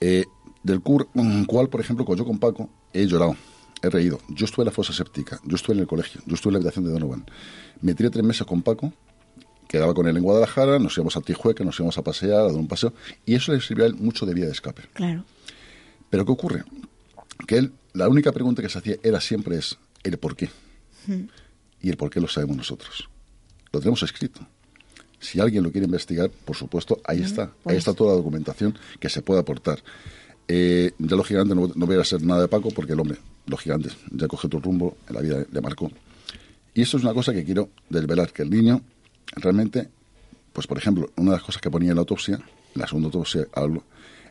Eh, 0.00 0.24
del 0.64 0.80
mm, 0.80 1.44
cual, 1.44 1.68
por 1.68 1.80
ejemplo, 1.80 2.04
yo 2.16 2.24
con 2.24 2.40
Paco 2.40 2.68
he 2.92 3.06
llorado 3.06 3.36
he 3.82 3.90
reído. 3.90 4.20
Yo 4.28 4.44
estuve 4.46 4.64
en 4.64 4.66
la 4.66 4.72
fosa 4.72 4.92
séptica, 4.92 5.40
yo 5.44 5.56
estuve 5.56 5.76
en 5.76 5.80
el 5.80 5.86
colegio, 5.86 6.20
yo 6.26 6.34
estuve 6.34 6.50
en 6.50 6.54
la 6.54 6.58
habitación 6.58 6.84
de 6.84 6.92
Donovan. 6.92 7.26
Me 7.80 7.94
tiré 7.94 8.10
tres 8.10 8.24
meses 8.24 8.46
con 8.46 8.62
Paco, 8.62 8.92
quedaba 9.68 9.94
con 9.94 10.06
él 10.08 10.16
en 10.16 10.22
Guadalajara, 10.22 10.78
nos 10.78 10.96
íbamos 10.96 11.16
a 11.16 11.20
Tijueca, 11.20 11.64
nos 11.64 11.78
íbamos 11.78 11.98
a 11.98 12.02
pasear, 12.02 12.40
a 12.40 12.42
dar 12.44 12.52
un 12.52 12.68
paseo, 12.68 12.92
y 13.24 13.34
eso 13.34 13.52
le 13.52 13.60
sirvió 13.60 13.84
a 13.84 13.88
él 13.88 13.94
mucho 13.94 14.26
de 14.26 14.34
vía 14.34 14.46
de 14.46 14.52
escape. 14.52 14.82
Claro. 14.94 15.24
Pero 16.10 16.24
¿qué 16.24 16.32
ocurre? 16.32 16.64
Que 17.46 17.58
él, 17.58 17.72
la 17.92 18.08
única 18.08 18.32
pregunta 18.32 18.62
que 18.62 18.68
se 18.68 18.78
hacía 18.78 18.96
era 19.02 19.20
siempre 19.20 19.56
es 19.56 19.78
el 20.02 20.18
por 20.18 20.36
qué. 20.36 20.50
Y 21.80 21.88
el 21.88 21.96
por 21.96 22.10
qué 22.10 22.20
lo 22.20 22.28
sabemos 22.28 22.56
nosotros. 22.56 23.08
Lo 23.72 23.80
tenemos 23.80 24.02
escrito. 24.02 24.40
Si 25.20 25.40
alguien 25.40 25.62
lo 25.62 25.72
quiere 25.72 25.86
investigar, 25.86 26.30
por 26.30 26.56
supuesto, 26.56 27.00
ahí 27.04 27.22
está. 27.22 27.44
Ahí 27.44 27.50
pues 27.64 27.76
está 27.78 27.94
toda 27.94 28.10
la 28.10 28.16
documentación 28.16 28.78
que 29.00 29.08
se 29.08 29.22
puede 29.22 29.40
aportar. 29.40 29.82
Eh, 30.46 30.92
ya 30.98 31.16
lógicamente 31.16 31.54
no, 31.54 31.70
no 31.74 31.86
voy 31.86 31.96
a 31.96 32.00
hacer 32.00 32.22
nada 32.22 32.42
de 32.42 32.48
Paco 32.48 32.70
porque 32.70 32.92
el 32.92 33.00
hombre 33.00 33.18
los 33.48 33.60
gigantes, 33.60 33.96
ya 34.10 34.28
coge 34.28 34.46
otro 34.46 34.60
rumbo 34.60 34.96
en 35.08 35.14
la 35.14 35.20
vida 35.20 35.44
de 35.44 35.60
Marco. 35.60 35.90
Y 36.74 36.82
esto 36.82 36.96
es 36.96 37.02
una 37.02 37.14
cosa 37.14 37.32
que 37.32 37.44
quiero 37.44 37.70
desvelar, 37.88 38.32
que 38.32 38.42
el 38.42 38.50
niño 38.50 38.82
realmente, 39.32 39.88
pues 40.52 40.66
por 40.66 40.78
ejemplo, 40.78 41.10
una 41.16 41.32
de 41.32 41.36
las 41.38 41.44
cosas 41.44 41.60
que 41.60 41.70
ponía 41.70 41.90
en 41.90 41.96
la 41.96 42.00
autopsia, 42.00 42.40
la 42.74 42.86
segunda 42.86 43.06
autopsia 43.06 43.46
hablo, 43.54 43.82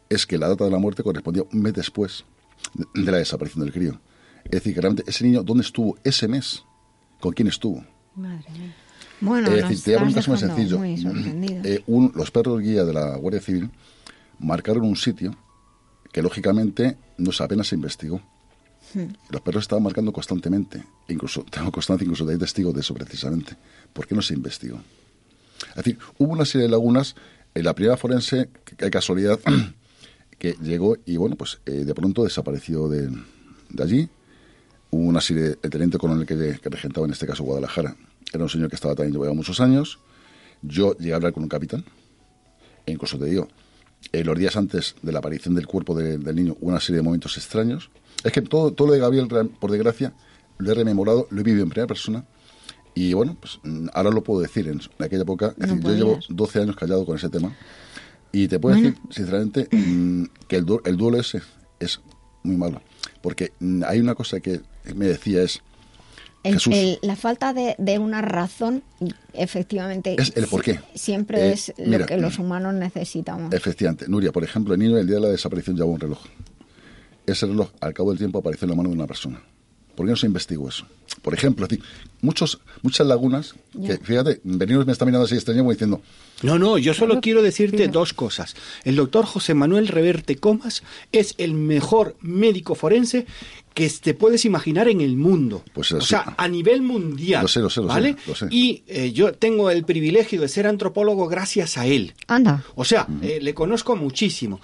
es 0.10 0.26
que 0.26 0.38
la 0.38 0.48
data 0.48 0.64
de 0.64 0.72
la 0.72 0.78
muerte 0.78 1.04
correspondía 1.04 1.44
un 1.52 1.62
mes 1.62 1.74
después 1.74 2.24
de 2.94 3.12
la 3.12 3.18
desaparición 3.18 3.64
del 3.64 3.74
crío. 3.74 4.00
Es 4.46 4.52
decir, 4.52 4.74
que 4.74 4.82
realmente 4.82 5.10
ese 5.10 5.26
niño, 5.26 5.44
¿dónde 5.44 5.64
estuvo 5.64 5.98
ese 6.04 6.28
mes? 6.28 6.64
¿Con 7.20 7.34
quién 7.34 7.48
estuvo? 7.48 7.84
Madre 8.16 8.50
mía. 8.52 8.74
Bueno, 9.20 9.48
es 9.52 9.68
decir, 9.68 9.84
te 9.84 9.96
hago 9.96 10.06
un 10.06 10.14
caso 10.14 10.32
muy 10.32 10.40
sencillo. 10.40 10.80
Eh, 10.84 11.84
los 11.88 12.32
perros 12.32 12.62
guía 12.62 12.86
de 12.86 12.94
la 12.94 13.16
Guardia 13.16 13.42
Civil 13.42 13.70
marcaron 14.40 14.84
un 14.84 14.96
sitio 14.96 15.36
que 16.12 16.22
lógicamente 16.22 16.98
no 17.18 17.32
apenas 17.40 17.68
se 17.68 17.76
investigó. 17.76 18.22
Hmm. 18.94 19.08
Los 19.30 19.42
perros 19.42 19.64
estaban 19.64 19.84
marcando 19.84 20.12
constantemente. 20.14 20.84
Incluso, 21.10 21.44
tengo 21.50 21.72
constancia 21.72 22.06
incluso 22.06 22.26
de 22.26 22.38
testigos 22.38 22.74
de 22.74 22.82
eso 22.82 22.94
precisamente. 22.94 23.56
¿Por 23.94 24.08
qué 24.08 24.16
no 24.16 24.22
se 24.22 24.34
investigó? 24.34 24.82
Es 25.70 25.76
decir, 25.76 25.98
hubo 26.18 26.34
una 26.34 26.46
serie 26.46 26.68
de 26.68 26.72
lagunas. 26.72 27.16
En 27.54 27.64
la 27.64 27.74
primera 27.74 27.98
forense, 27.98 28.50
hay 28.80 28.92
casualidad, 28.92 29.40
que 30.38 30.56
llegó 30.62 30.96
y 31.06 31.18
bueno, 31.18 31.36
pues 31.36 31.60
eh, 31.66 31.72
de 31.72 31.94
pronto 31.96 32.24
desapareció 32.24 32.88
de, 32.88 33.10
allí. 33.82 34.08
Hubo 34.92 35.02
una 35.02 35.22
serie, 35.22 35.58
el 35.62 35.70
teniente 35.70 35.98
coronel 35.98 36.26
que, 36.26 36.60
que, 36.62 36.70
regentaba 36.70 37.08
en 37.08 37.14
este 37.14 37.26
caso 37.26 37.44
Guadalajara, 37.44 37.96
era 38.32 38.44
un 38.44 38.50
señor 38.50 38.70
que 38.70 38.76
estaba 38.76 38.94
también 38.94 39.14
llevaba 39.14 39.34
muchos 39.34 39.60
años. 39.60 40.00
Yo 40.62 40.96
llegué 40.98 41.14
a 41.14 41.16
hablar 41.16 41.34
con 41.34 41.44
un 41.44 41.50
capitán, 41.50 41.84
e 42.86 42.92
incluso 42.92 43.18
te 43.18 43.26
digo, 43.26 43.48
los 44.12 44.38
días 44.38 44.56
antes 44.56 44.96
de 45.02 45.12
la 45.12 45.20
aparición 45.20 45.56
del 45.56 45.68
cuerpo 45.68 45.96
del 45.96 46.36
niño 46.36 46.58
una 46.62 46.80
serie 46.80 46.98
de 46.98 47.04
momentos 47.04 47.38
extraños 47.38 47.90
es 48.28 48.34
que 48.34 48.42
todo, 48.42 48.74
todo 48.74 48.90
lo 48.90 48.94
de 48.94 49.00
Gabriel, 49.00 49.28
por 49.28 49.72
desgracia, 49.72 50.14
lo 50.58 50.72
he 50.72 50.74
rememorado, 50.74 51.28
lo 51.30 51.42
he 51.42 51.44
vivido 51.44 51.64
en 51.64 51.70
primera 51.70 51.88
persona 51.88 52.26
Y 52.96 53.14
bueno, 53.14 53.38
pues 53.40 53.60
mm, 53.64 53.88
ahora 53.94 54.10
lo 54.10 54.24
puedo 54.24 54.42
decir. 54.42 54.68
En 54.68 54.82
aquella 55.00 55.22
época, 55.22 55.54
es 55.58 55.70
decir, 55.70 55.80
yo 55.82 55.92
llevo 55.92 56.20
12 56.30 56.62
años 56.62 56.76
callado 56.76 57.06
con 57.06 57.16
ese 57.16 57.30
tema. 57.30 57.56
Y 58.32 58.48
te 58.48 58.60
puedo 58.60 58.76
decir, 58.76 58.96
sinceramente, 59.10 59.68
mm, 59.72 60.24
que 60.48 60.58
el, 60.58 60.66
el 60.86 60.98
duelo 60.98 61.20
ese 61.20 61.42
es 61.80 62.02
muy 62.44 62.58
malo. 62.58 62.82
Porque 63.22 63.54
mm, 63.60 63.84
hay 63.86 64.00
una 64.00 64.16
cosa 64.16 64.40
que 64.40 64.62
me 64.96 65.06
decía 65.06 65.44
es... 65.44 65.62
la 67.02 67.16
falta 67.16 67.54
de, 67.54 68.00
una 68.00 68.22
razón, 68.22 68.84
efectivamente, 69.34 70.16
es 70.18 70.34
el 70.36 70.48
por 70.48 70.64
qué. 70.64 70.80
Siempre 70.96 71.50
eh, 71.50 71.54
es 71.54 71.74
lo 71.78 72.06
que 72.06 72.18
los 72.18 72.40
humanos 72.40 72.74
necesitamos. 72.74 73.54
Efectivamente. 73.54 74.08
Nuria, 74.08 74.32
por 74.32 74.44
ejemplo, 74.44 74.74
el 74.74 74.80
niño 74.80 74.98
el 74.98 75.06
día 75.08 75.16
de 75.16 75.22
la 75.22 75.30
desaparición 75.30 75.76
llevaba 75.76 75.94
un 75.94 76.00
reloj. 76.00 76.20
Ese 77.28 77.46
reloj, 77.46 77.70
al 77.82 77.94
cabo 77.94 78.10
del 78.10 78.18
tiempo, 78.18 78.40
apareció 78.40 78.66
en 78.66 78.70
la 78.72 78.76
mano 78.78 78.90
de 78.90 78.96
una 78.96 79.06
persona. 79.06 79.42
¿Por 79.96 80.06
qué 80.06 80.12
no 80.12 80.16
se 80.16 80.28
investigó 80.28 80.70
eso? 80.70 80.86
Por 81.22 81.34
ejemplo, 81.34 81.68
muchos, 82.22 82.60
muchas 82.84 83.06
lagunas, 83.06 83.56
que 83.86 83.98
fíjate, 83.98 84.40
Benigno 84.44 84.86
me 84.86 84.92
está 84.92 85.06
mirando 85.06 85.26
así 85.26 85.36
extraño 85.36 85.68
diciendo... 85.70 86.02
No, 86.44 86.58
no, 86.60 86.78
yo 86.78 86.94
solo 86.94 87.20
quiero 87.20 87.42
decirte 87.42 87.88
dos 87.88 88.14
cosas. 88.14 88.56
El 88.84 88.96
doctor 88.96 89.26
José 89.26 89.56
Manuel 89.56 89.88
Reverte 89.88 90.36
Comas 90.38 90.84
es 91.12 91.34
el 91.38 91.54
mejor 91.54 92.16
médico 92.22 92.76
forense 92.76 93.26
que 93.74 93.90
te 93.90 94.14
puedes 94.14 94.46
imaginar 94.46 94.88
en 94.88 95.02
el 95.02 95.18
mundo. 95.18 95.64
Pues 95.74 95.92
o 95.92 96.02
sea, 96.02 96.36
a 96.38 96.48
nivel 96.48 96.82
mundial. 96.82 97.42
Lo 97.42 97.48
sé, 97.48 97.60
lo 97.60 97.70
sé, 97.70 97.82
lo 97.82 97.88
¿vale? 97.88 98.16
sé, 98.36 98.48
Y 98.52 98.84
eh, 98.88 99.12
yo 99.12 99.34
tengo 99.34 99.70
el 99.70 99.84
privilegio 99.84 100.42
de 100.42 100.48
ser 100.48 100.68
antropólogo 100.68 101.28
gracias 101.28 101.78
a 101.78 101.88
él. 101.88 102.14
Anda. 102.28 102.64
O 102.76 102.86
sea, 102.86 103.08
eh, 103.22 103.40
le 103.42 103.54
conozco 103.54 103.96
muchísimo 103.96 104.62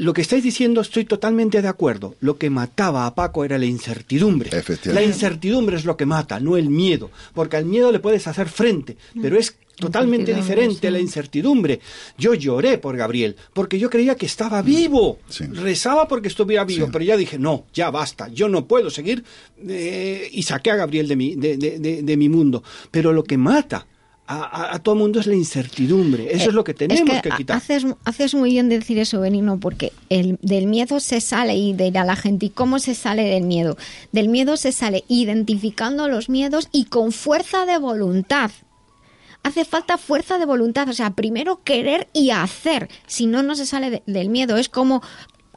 lo 0.00 0.14
que 0.14 0.22
estáis 0.22 0.42
diciendo 0.42 0.80
estoy 0.80 1.04
totalmente 1.04 1.60
de 1.60 1.68
acuerdo. 1.68 2.14
Lo 2.20 2.38
que 2.38 2.48
mataba 2.48 3.04
a 3.04 3.14
Paco 3.14 3.44
era 3.44 3.58
la 3.58 3.66
incertidumbre. 3.66 4.50
La 4.84 5.02
incertidumbre 5.02 5.76
es 5.76 5.84
lo 5.84 5.98
que 5.98 6.06
mata, 6.06 6.40
no 6.40 6.56
el 6.56 6.70
miedo. 6.70 7.10
Porque 7.34 7.58
al 7.58 7.66
miedo 7.66 7.92
le 7.92 8.00
puedes 8.00 8.26
hacer 8.26 8.48
frente, 8.48 8.96
pero 9.20 9.38
es 9.38 9.56
totalmente 9.76 10.34
diferente 10.34 10.90
la 10.90 11.00
incertidumbre. 11.00 11.80
Yo 12.16 12.32
lloré 12.32 12.78
por 12.78 12.96
Gabriel, 12.96 13.36
porque 13.52 13.78
yo 13.78 13.90
creía 13.90 14.14
que 14.14 14.24
estaba 14.24 14.62
vivo. 14.62 15.18
Rezaba 15.52 16.08
porque 16.08 16.28
estuviera 16.28 16.64
vivo, 16.64 16.88
pero 16.90 17.04
ya 17.04 17.18
dije, 17.18 17.38
no, 17.38 17.66
ya 17.74 17.90
basta, 17.90 18.28
yo 18.28 18.48
no 18.48 18.66
puedo 18.66 18.88
seguir. 18.88 19.22
Eh, 19.68 20.30
y 20.32 20.42
saqué 20.44 20.70
a 20.70 20.76
Gabriel 20.76 21.08
de 21.08 21.16
mi, 21.16 21.34
de, 21.34 21.58
de 22.02 22.16
mi 22.16 22.30
mundo. 22.30 22.62
Pero 22.90 23.12
lo 23.12 23.22
que 23.22 23.36
mata 23.36 23.86
a, 24.32 24.78
todo 24.78 24.94
mundo 24.94 25.18
es 25.18 25.26
la 25.26 25.34
incertidumbre. 25.34 26.34
Eso 26.34 26.50
es 26.50 26.54
lo 26.54 26.62
que 26.62 26.72
tenemos 26.72 27.20
que, 27.20 27.30
quitar. 27.30 27.56
Haces, 27.56 27.84
haces 28.04 28.34
muy 28.34 28.50
bien 28.50 28.68
decir 28.68 28.98
eso, 28.98 29.20
Benino, 29.20 29.58
porque 29.58 29.92
el, 30.08 30.38
del 30.40 30.66
miedo 30.66 31.00
se 31.00 31.20
sale 31.20 31.56
y 31.56 31.72
de 31.72 31.88
ir 31.88 31.98
a 31.98 32.04
la 32.04 32.14
gente. 32.14 32.46
¿Y 32.46 32.50
cómo 32.50 32.78
se 32.78 32.94
sale 32.94 33.24
del 33.24 33.42
miedo? 33.42 33.76
Del 34.12 34.28
miedo 34.28 34.56
se 34.56 34.70
sale 34.70 35.04
identificando 35.08 36.08
los 36.08 36.28
miedos 36.28 36.68
y 36.70 36.84
con 36.84 37.10
fuerza 37.10 37.66
de 37.66 37.78
voluntad. 37.78 38.52
Hace 39.42 39.64
falta 39.64 39.98
fuerza 39.98 40.38
de 40.38 40.46
voluntad, 40.46 40.88
o 40.88 40.92
sea, 40.92 41.10
primero 41.10 41.62
querer 41.64 42.08
y 42.12 42.30
hacer. 42.30 42.88
Si 43.06 43.26
no, 43.26 43.42
no 43.42 43.56
se 43.56 43.66
sale 43.66 44.02
del 44.06 44.28
miedo. 44.28 44.58
Es 44.58 44.68
como 44.68 45.02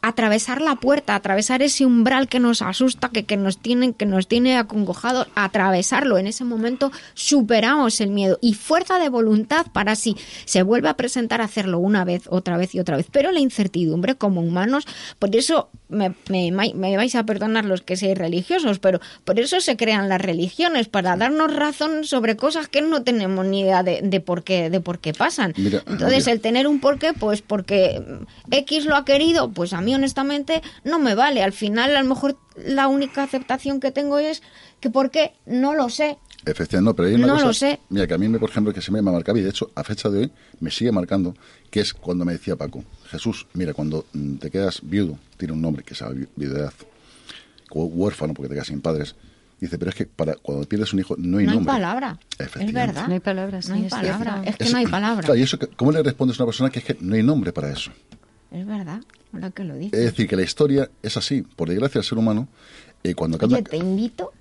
atravesar 0.03 0.61
la 0.61 0.75
puerta, 0.75 1.15
atravesar 1.15 1.61
ese 1.61 1.85
umbral 1.85 2.27
que 2.27 2.41
nos 2.41 2.61
asusta, 2.61 3.07
que, 3.07 3.23
que 3.23 3.37
nos 3.37 3.57
tiene, 3.57 3.93
que 3.93 4.05
nos 4.05 4.27
tiene 4.27 4.57
acongojados, 4.57 5.27
atravesarlo. 5.33 6.17
En 6.17 6.27
ese 6.27 6.43
momento 6.43 6.91
superamos 7.13 8.01
el 8.01 8.09
miedo 8.09 8.37
y 8.41 8.53
fuerza 8.53 8.99
de 8.99 9.07
voluntad 9.07 9.65
para 9.71 9.95
si 9.95 10.17
se 10.43 10.61
vuelve 10.61 10.89
a 10.89 10.97
presentar 10.97 11.39
hacerlo 11.41 11.79
una 11.79 12.03
vez, 12.03 12.23
otra 12.29 12.57
vez 12.57 12.75
y 12.75 12.81
otra 12.81 12.97
vez. 12.97 13.07
Pero 13.11 13.31
la 13.31 13.39
incertidumbre 13.39 14.15
como 14.15 14.41
humanos, 14.41 14.85
por 15.19 15.33
eso 15.37 15.69
me, 15.87 16.13
me, 16.27 16.51
me 16.51 16.97
vais 16.97 17.15
a 17.15 17.25
perdonar 17.25 17.63
los 17.63 17.81
que 17.81 17.95
seáis 17.95 18.17
religiosos, 18.17 18.79
pero 18.79 18.99
por 19.23 19.39
eso 19.39 19.61
se 19.61 19.77
crean 19.77 20.09
las 20.09 20.19
religiones, 20.19 20.89
para 20.89 21.15
darnos 21.15 21.55
razón 21.55 22.03
sobre 22.03 22.35
cosas 22.35 22.67
que 22.67 22.81
no 22.81 23.03
tenemos 23.03 23.45
ni 23.45 23.61
idea 23.61 23.83
de, 23.83 24.01
de 24.03 24.19
por 24.19 24.43
qué, 24.43 24.69
de 24.69 24.81
por 24.81 24.99
qué 24.99 25.13
pasan. 25.13 25.53
Entonces, 25.55 26.27
el 26.27 26.41
tener 26.41 26.67
un 26.67 26.81
porqué, 26.81 27.13
pues 27.13 27.41
porque 27.41 28.03
X 28.51 28.85
lo 28.85 28.97
ha 28.97 29.05
querido, 29.05 29.49
pues 29.51 29.71
a 29.71 29.79
mí 29.79 29.92
honestamente 29.95 30.61
no 30.83 30.99
me 30.99 31.15
vale. 31.15 31.43
Al 31.43 31.53
final, 31.53 31.95
a 31.95 32.01
lo 32.01 32.09
mejor 32.09 32.37
la 32.55 32.87
única 32.87 33.23
aceptación 33.23 33.79
que 33.79 33.91
tengo 33.91 34.19
es 34.19 34.41
que 34.79 34.89
¿por 34.89 35.11
qué? 35.11 35.33
No 35.45 35.73
lo 35.73 35.89
sé. 35.89 36.17
Efectivamente, 36.45 36.89
no, 36.89 36.95
pero 36.95 37.07
hay 37.07 37.15
una 37.15 37.27
no 37.27 37.39
lo 37.39 37.53
sé. 37.53 37.79
Mira, 37.89 38.05
que 38.05 38.13
a 38.13 38.17
mí, 38.17 38.27
por 38.37 38.49
ejemplo, 38.49 38.73
que 38.73 38.81
se 38.81 38.91
me 38.91 39.01
marcaba, 39.01 39.39
y 39.39 39.41
de 39.41 39.49
hecho, 39.49 39.71
a 39.75 39.83
fecha 39.83 40.09
de 40.09 40.19
hoy, 40.19 40.31
me 40.59 40.71
sigue 40.71 40.91
marcando, 40.91 41.35
que 41.69 41.79
es 41.79 41.93
cuando 41.93 42.25
me 42.25 42.33
decía 42.33 42.55
Paco, 42.55 42.83
Jesús, 43.09 43.47
mira, 43.53 43.73
cuando 43.73 44.05
mm, 44.11 44.35
te 44.35 44.51
quedas 44.51 44.81
viudo, 44.83 45.17
tiene 45.37 45.53
un 45.53 45.61
nombre 45.61 45.83
que 45.83 45.95
se 45.95 46.03
llama 46.03 46.25
viudedad, 46.35 46.73
huérfano 47.71 48.33
porque 48.33 48.49
te 48.49 48.55
quedas 48.55 48.67
sin 48.67 48.81
padres, 48.81 49.15
dice, 49.59 49.77
pero 49.77 49.89
es 49.89 49.95
que 49.95 50.05
para 50.05 50.35
cuando 50.35 50.67
pierdes 50.67 50.93
un 50.93 50.99
hijo 50.99 51.15
no 51.17 51.37
hay 51.37 51.45
nombre. 51.45 51.65
No 51.65 51.71
hay 51.71 51.79
palabra. 51.79 52.19
Es 52.37 52.73
verdad. 52.73 53.07
No 53.07 53.13
hay 53.13 53.19
palabras. 53.19 53.69
No 53.69 53.75
hay 53.75 53.89
palabra. 53.89 54.41
Es 54.45 54.57
que 54.57 54.69
no 54.69 54.77
hay 54.77 54.87
palabra. 54.87 55.37
y 55.37 55.41
eso, 55.41 55.57
¿cómo 55.75 55.91
le 55.91 56.03
respondes 56.03 56.39
a 56.39 56.43
una 56.43 56.47
persona 56.47 56.69
que 56.69 56.79
es 56.79 56.85
que 56.85 56.97
no 56.99 57.15
hay 57.15 57.23
nombre 57.23 57.53
para 57.53 57.71
eso? 57.71 57.91
Es 58.51 58.65
verdad, 58.65 59.01
ahora 59.33 59.51
que 59.51 59.63
lo 59.63 59.75
dices. 59.75 59.99
Es 59.99 60.05
decir, 60.05 60.27
que 60.27 60.35
la 60.35 60.43
historia 60.43 60.89
es 61.01 61.17
así. 61.17 61.41
Por 61.41 61.69
desgracia, 61.69 61.99
el 61.99 62.05
ser 62.05 62.17
humano, 62.17 62.47
eh, 63.03 63.15
cuando 63.15 63.37
canta... 63.37 63.61
te 63.61 63.77
invito, 63.77 64.31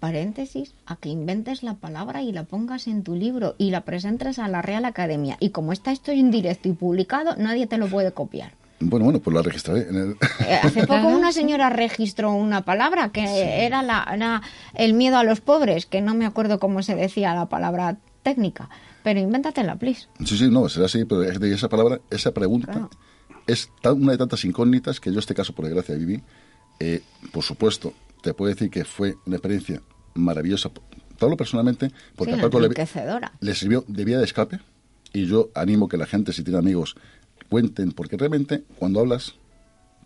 paréntesis, 0.00 0.74
a 0.86 0.96
que 0.96 1.08
inventes 1.08 1.62
la 1.62 1.74
palabra 1.74 2.22
y 2.22 2.32
la 2.32 2.44
pongas 2.44 2.86
en 2.86 3.02
tu 3.02 3.14
libro 3.14 3.54
y 3.58 3.70
la 3.70 3.82
presentes 3.82 4.38
a 4.38 4.48
la 4.48 4.62
Real 4.62 4.84
Academia. 4.84 5.36
Y 5.40 5.50
como 5.50 5.72
está 5.72 5.92
esto 5.92 6.12
en 6.12 6.30
directo 6.30 6.68
y 6.68 6.72
publicado, 6.72 7.34
nadie 7.36 7.66
te 7.66 7.78
lo 7.78 7.88
puede 7.88 8.12
copiar. 8.12 8.52
Bueno, 8.80 9.04
bueno, 9.04 9.20
pues 9.20 9.34
la 9.34 9.42
registraré. 9.42 9.86
Eh, 9.90 10.60
hace 10.62 10.86
poco 10.86 11.08
una 11.08 11.32
señora 11.32 11.70
registró 11.70 12.32
una 12.32 12.62
palabra 12.64 13.10
que 13.10 13.64
era, 13.64 13.82
la, 13.82 14.06
era 14.12 14.42
el 14.74 14.92
miedo 14.92 15.16
a 15.16 15.24
los 15.24 15.40
pobres, 15.40 15.86
que 15.86 16.02
no 16.02 16.14
me 16.14 16.26
acuerdo 16.26 16.58
cómo 16.58 16.82
se 16.82 16.94
decía 16.94 17.34
la 17.34 17.48
palabra 17.48 17.96
técnica. 18.22 18.68
Pero 19.02 19.20
invéntatela, 19.20 19.76
please. 19.76 20.08
Sí, 20.24 20.36
sí, 20.36 20.50
no, 20.50 20.68
será 20.68 20.86
así, 20.86 21.04
pero 21.04 21.22
esa 21.22 21.68
palabra, 21.68 22.00
esa 22.10 22.32
pregunta 22.32 22.88
es 23.46 23.70
una 23.84 24.12
de 24.12 24.18
tantas 24.18 24.44
incógnitas 24.44 25.00
que 25.00 25.12
yo 25.12 25.18
este 25.18 25.34
caso, 25.34 25.54
por 25.54 25.64
desgracia, 25.64 25.94
viví. 25.94 26.22
Eh, 26.80 27.02
por 27.32 27.44
supuesto, 27.44 27.94
te 28.22 28.34
puedo 28.34 28.52
decir 28.52 28.70
que 28.70 28.84
fue 28.84 29.16
una 29.26 29.36
experiencia 29.36 29.82
maravillosa. 30.14 30.70
Te 30.70 31.24
hablo 31.24 31.36
personalmente 31.36 31.90
porque 32.16 32.34
sí, 32.34 32.40
a 32.40 32.58
le, 32.58 33.28
le, 33.40 33.54
sirvió 33.54 33.84
de 33.86 34.04
vía 34.04 34.18
de 34.18 34.24
escape 34.24 34.58
y 35.12 35.26
yo 35.26 35.50
animo 35.54 35.88
que 35.88 35.96
la 35.96 36.06
gente, 36.06 36.32
si 36.32 36.42
tiene 36.42 36.58
amigos, 36.58 36.96
cuenten, 37.48 37.92
porque 37.92 38.16
realmente 38.16 38.64
cuando 38.78 39.00
hablas 39.00 39.34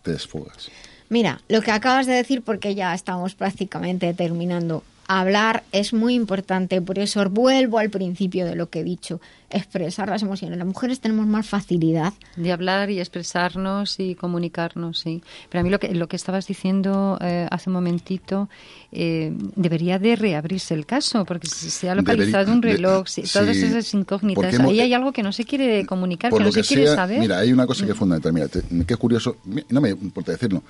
te 0.03 0.11
desfogas. 0.11 0.69
Mira, 1.09 1.41
lo 1.49 1.61
que 1.61 1.71
acabas 1.71 2.05
de 2.05 2.13
decir, 2.13 2.43
porque 2.43 2.75
ya 2.75 2.93
estamos 2.93 3.33
prácticamente 3.33 4.13
terminando, 4.13 4.83
hablar 5.09 5.63
es 5.71 5.91
muy 5.91 6.13
importante, 6.13 6.81
por 6.83 6.99
eso 6.99 7.27
vuelvo 7.31 7.79
al 7.79 7.89
principio 7.89 8.45
de 8.45 8.55
lo 8.55 8.69
que 8.69 8.81
he 8.81 8.83
dicho, 8.83 9.19
expresar 9.49 10.07
las 10.07 10.21
emociones. 10.21 10.59
Las 10.59 10.67
mujeres 10.67 10.99
tenemos 10.99 11.25
más 11.25 11.47
facilidad 11.47 12.13
de 12.35 12.51
hablar 12.51 12.91
y 12.91 12.99
expresarnos 12.99 13.99
y 13.99 14.13
comunicarnos, 14.13 14.99
sí. 14.99 15.23
Pero 15.49 15.61
a 15.61 15.63
mí 15.63 15.71
lo 15.71 15.79
que 15.79 15.95
lo 15.95 16.07
que 16.07 16.15
estabas 16.15 16.45
diciendo 16.45 17.17
eh, 17.21 17.47
hace 17.49 17.71
un 17.71 17.73
momentito 17.73 18.49
eh, 18.91 19.33
debería 19.55 19.97
de 19.97 20.15
reabrirse 20.15 20.75
el 20.75 20.85
caso, 20.85 21.25
porque 21.25 21.47
si 21.47 21.71
se 21.71 21.89
ha 21.89 21.95
localizado 21.95 22.53
un 22.53 22.61
reloj, 22.61 23.07
todas 23.33 23.57
esas 23.57 23.91
incógnitas, 23.95 24.59
ahí 24.59 24.79
hay 24.79 24.93
algo 24.93 25.11
que 25.11 25.23
no 25.23 25.31
se 25.31 25.43
quiere 25.43 25.87
comunicar, 25.87 26.31
que 26.31 26.39
no 26.39 26.51
se 26.51 26.61
quiere 26.61 26.85
saber. 26.85 27.19
Mira, 27.19 27.39
hay 27.39 27.51
una 27.51 27.65
cosa 27.65 27.83
que 27.83 27.93
es 27.93 27.97
fundamental, 27.97 28.31
mira, 28.31 28.47
que 28.47 28.93
es 28.93 28.99
curioso, 28.99 29.37
no 29.69 29.81
me 29.81 29.89
importa 29.89 30.33
decirlo, 30.33 30.61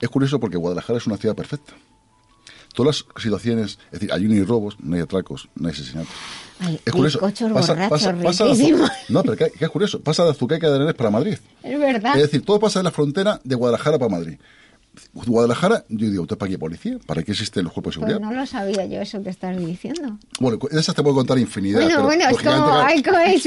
es 0.00 0.08
curioso 0.08 0.40
porque 0.40 0.56
Guadalajara 0.56 0.98
es 0.98 1.06
una 1.06 1.16
ciudad 1.16 1.36
perfecta 1.36 1.74
todas 2.74 3.04
las 3.06 3.22
situaciones, 3.22 3.78
es 3.86 4.00
decir, 4.00 4.12
hay 4.12 4.24
hay 4.24 4.42
robos, 4.42 4.76
no 4.80 4.96
hay 4.96 5.02
atracos, 5.02 5.48
no 5.54 5.68
hay 5.68 5.72
asesinatos. 5.72 6.12
es 6.84 6.92
curioso. 6.92 7.20
Pasa, 7.20 7.88
pasa, 7.88 8.14
pasa 8.22 8.44
no, 9.08 9.22
pero 9.22 9.36
¿qué, 9.36 9.52
es 9.58 9.70
curioso? 9.70 10.00
Pasa 10.00 10.24
de 10.24 10.30
Azuqueca 10.30 10.68
de 10.68 10.76
Henares 10.76 10.94
para 10.94 11.10
Madrid. 11.10 11.38
Es 11.62 11.78
verdad. 11.78 12.16
Es 12.16 12.22
decir, 12.22 12.44
todo 12.44 12.58
pasa 12.60 12.80
de 12.80 12.84
la 12.84 12.90
frontera 12.90 13.40
de 13.44 13.54
Guadalajara 13.54 13.98
para 13.98 14.10
Madrid. 14.10 14.38
Guadalajara, 15.12 15.84
yo 15.88 16.10
digo, 16.10 16.22
¿usted 16.22 16.36
para 16.36 16.50
qué 16.50 16.58
policía? 16.58 16.98
¿Para 17.04 17.22
qué 17.22 17.32
existen 17.32 17.64
los 17.64 17.72
cuerpos 17.72 17.94
de 17.94 18.00
pues 18.00 18.12
seguridad? 18.12 18.30
no 18.30 18.40
lo 18.40 18.46
sabía 18.46 18.86
yo 18.86 19.00
eso 19.00 19.22
que 19.22 19.30
estás 19.30 19.56
diciendo. 19.56 20.18
Bueno, 20.38 20.58
de 20.70 20.80
esas 20.80 20.94
te 20.94 21.02
puedo 21.02 21.16
contar 21.16 21.38
infinidad. 21.38 21.82
Bueno, 21.82 22.04
bueno, 22.04 22.24
es 22.28 23.02
como, 23.02 23.18
es, 23.18 23.46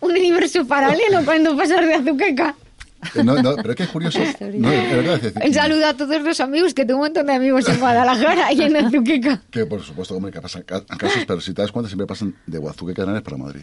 un 0.00 0.10
universo 0.10 0.66
paralelo 0.66 1.24
cuando 1.24 1.56
pasas 1.56 1.86
de 1.86 1.94
Azuqueca. 1.94 2.56
No, 3.24 3.34
no, 3.42 3.56
pero 3.56 3.70
es 3.70 3.76
que 3.76 3.82
es 3.84 3.88
curioso. 3.88 4.18
No, 4.54 4.68
un 5.44 5.54
saludo 5.54 5.86
a 5.86 5.94
todos 5.94 6.22
los 6.22 6.40
amigos, 6.40 6.74
que 6.74 6.84
tengo 6.84 7.00
un 7.00 7.06
montón 7.06 7.26
de 7.26 7.34
amigos 7.34 7.68
en 7.68 7.78
Guadalajara 7.78 8.52
y 8.52 8.62
en 8.62 8.76
Azuqueca. 8.76 9.42
Que 9.50 9.66
por 9.66 9.82
supuesto, 9.82 10.16
hombre, 10.16 10.32
que 10.32 10.40
pasan 10.40 10.62
casos, 10.62 11.24
pero 11.26 11.40
si 11.40 11.52
te 11.52 11.62
das 11.62 11.72
cuenta, 11.72 11.88
siempre 11.88 12.06
pasan 12.06 12.34
de 12.46 12.58
Azuqueca 12.68 13.04
para 13.22 13.36
Madrid. 13.36 13.62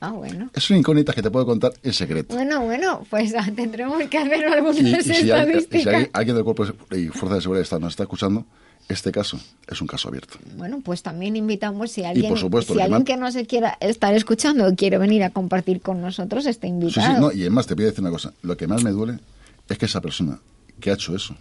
Ah, 0.00 0.10
bueno. 0.10 0.50
Es 0.52 0.68
una 0.68 0.80
incógnita 0.80 1.12
que 1.12 1.22
te 1.22 1.30
puedo 1.30 1.46
contar 1.46 1.72
en 1.80 1.92
secreto. 1.92 2.34
Bueno, 2.34 2.60
bueno, 2.62 3.06
pues 3.08 3.32
ah, 3.36 3.46
tendremos 3.54 4.02
que 4.10 4.18
hacer 4.18 4.44
algunas 4.46 4.80
y, 4.80 4.96
y 4.96 5.00
si 5.00 5.30
Alguien, 5.30 6.10
alguien 6.12 6.34
del 6.34 6.44
Cuerpo 6.44 6.66
y 6.90 7.06
Fuerza 7.06 7.36
de 7.36 7.40
Seguridad 7.40 7.78
nos 7.78 7.92
está 7.92 8.02
escuchando, 8.02 8.44
este 8.92 9.12
caso 9.12 9.38
es 9.66 9.80
un 9.80 9.86
caso 9.86 10.08
abierto. 10.08 10.38
Bueno, 10.56 10.80
pues 10.84 11.02
también 11.02 11.36
invitamos 11.36 11.90
si 11.90 12.04
alguien, 12.04 12.34
si 12.36 12.80
alguien 12.80 13.04
que 13.04 13.16
no 13.16 13.30
se 13.30 13.46
quiera 13.46 13.76
estar 13.80 14.14
escuchando 14.14 14.66
o 14.66 14.74
quiere 14.74 14.98
venir 14.98 15.22
a 15.22 15.30
compartir 15.30 15.80
con 15.80 16.00
nosotros, 16.00 16.46
está 16.46 16.66
invitado. 16.66 17.06
Sí, 17.06 17.14
sí, 17.14 17.20
no, 17.20 17.32
y 17.32 17.40
además 17.42 17.66
te 17.66 17.76
pido 17.76 17.88
decir 17.88 18.02
una 18.02 18.10
cosa. 18.10 18.32
Lo 18.42 18.56
que 18.56 18.66
más 18.66 18.82
me 18.82 18.90
duele 18.90 19.18
es 19.68 19.78
que 19.78 19.86
esa 19.86 20.00
persona 20.00 20.38
que 20.80 20.90
ha 20.90 20.94
hecho 20.94 21.14
eso 21.14 21.36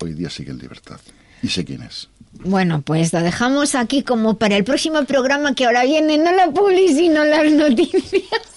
hoy 0.00 0.14
día 0.14 0.30
sigue 0.30 0.50
en 0.50 0.58
libertad. 0.58 1.00
Y 1.42 1.48
sé 1.48 1.64
quién 1.64 1.82
es. 1.82 2.08
Bueno, 2.44 2.82
pues 2.82 3.12
lo 3.12 3.20
dejamos 3.20 3.74
aquí 3.74 4.02
como 4.02 4.38
para 4.38 4.56
el 4.56 4.64
próximo 4.64 5.04
programa 5.04 5.54
que 5.54 5.66
ahora 5.66 5.84
viene, 5.84 6.18
no 6.18 6.32
la 6.32 6.50
publicidad, 6.50 6.98
sino 6.98 7.24
las 7.24 7.52
noticias. 7.52 8.53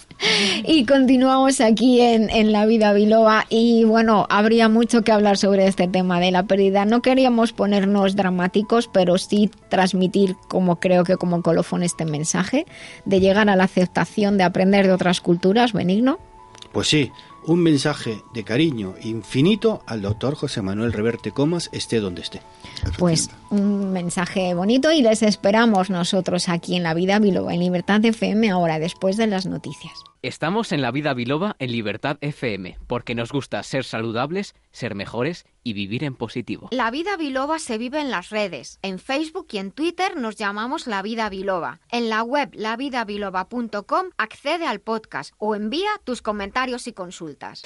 Y 0.66 0.86
continuamos 0.86 1.62
aquí 1.62 2.02
en, 2.02 2.30
en, 2.30 2.52
La 2.52 2.66
Vida 2.66 2.94
Biloba 2.94 3.46
y 3.50 3.84
bueno, 3.84 4.26
habría 4.30 4.70
mucho 4.70 5.04
que 5.04 5.12
hablar 5.12 5.38
sobre 5.38 5.68
este 5.68 5.88
tema 5.88 6.20
de 6.20 6.32
la 6.32 6.44
pérdida. 6.44 6.86
No 6.86 7.02
queríamos 7.02 7.54
ponernos 7.54 8.16
dramáticos, 8.16 8.88
pero 8.88 9.18
sí 9.18 9.52
transmitir 9.70 10.36
como 10.48 10.80
creo 10.80 11.04
que 11.04 11.18
como 11.18 11.42
colofón 11.42 11.84
este 11.84 12.06
mensaje 12.06 12.66
de 13.06 13.20
llegar 13.20 13.50
a 13.50 13.56
la 13.56 13.66
aceptación 13.66 14.38
de 14.38 14.44
aprender 14.44 14.88
de 14.88 14.94
otras 14.94 15.22
culturas, 15.22 15.74
Benigno. 15.74 16.20
Pues 16.72 16.88
sí, 16.88 17.12
un 17.48 17.64
mensaje 17.64 18.22
de 18.34 18.44
cariño 18.44 18.96
infinito 19.02 19.82
al 19.88 20.02
doctor 20.02 20.36
José 20.36 20.62
Manuel 20.62 20.92
Reverte 20.92 21.32
Comas, 21.32 21.70
esté 21.72 22.02
donde 22.02 22.22
esté. 22.22 22.42
Pues 23.00 23.30
un 23.50 23.94
mensaje 23.94 24.54
bonito 24.54 24.92
y 24.92 25.02
les 25.02 25.24
esperamos 25.24 25.90
nosotros 25.90 26.50
aquí 26.50 26.76
en 26.76 26.84
La 26.84 26.94
Vida 26.94 27.20
Biloba, 27.20 27.54
en 27.54 27.62
Libertad 27.62 28.04
FM, 28.04 28.50
ahora 28.50 28.80
después 28.80 29.16
de 29.16 29.28
las 29.28 29.46
noticias. 29.46 29.94
Estamos 30.22 30.74
en 30.74 30.82
La 30.82 30.92
Vida 30.92 31.14
Biloba 31.14 31.56
en 31.60 31.72
Libertad 31.72 32.18
FM, 32.20 32.78
porque 32.86 33.16
nos 33.16 33.32
gusta 33.32 33.64
ser 33.64 33.86
saludables, 33.86 34.54
ser 34.72 34.94
mejores 34.94 35.46
y 35.68 35.74
vivir 35.74 36.06
en 36.06 36.16
positivo. 36.16 36.70
La 36.72 36.90
Vida 36.92 37.18
Biloba 37.18 37.60
se 37.60 37.78
vive 37.78 38.00
en 38.00 38.10
las 38.10 38.30
redes. 38.30 38.80
En 38.82 39.00
Facebook 39.00 39.48
y 39.52 39.58
en 39.58 39.72
Twitter 39.72 40.16
nos 40.16 40.38
llamamos 40.38 40.88
La 40.88 41.02
Vida 41.02 41.28
Biloba. 41.30 41.82
En 41.92 42.08
la 42.08 42.24
web 42.24 42.52
lavidabiloba.com 42.54 44.06
accede 44.18 44.66
al 44.66 44.80
podcast 44.80 45.34
o 45.38 45.56
envía 45.56 45.90
tus 46.06 46.22
comentarios 46.22 46.88
y 46.88 46.94
consultas. 46.94 47.64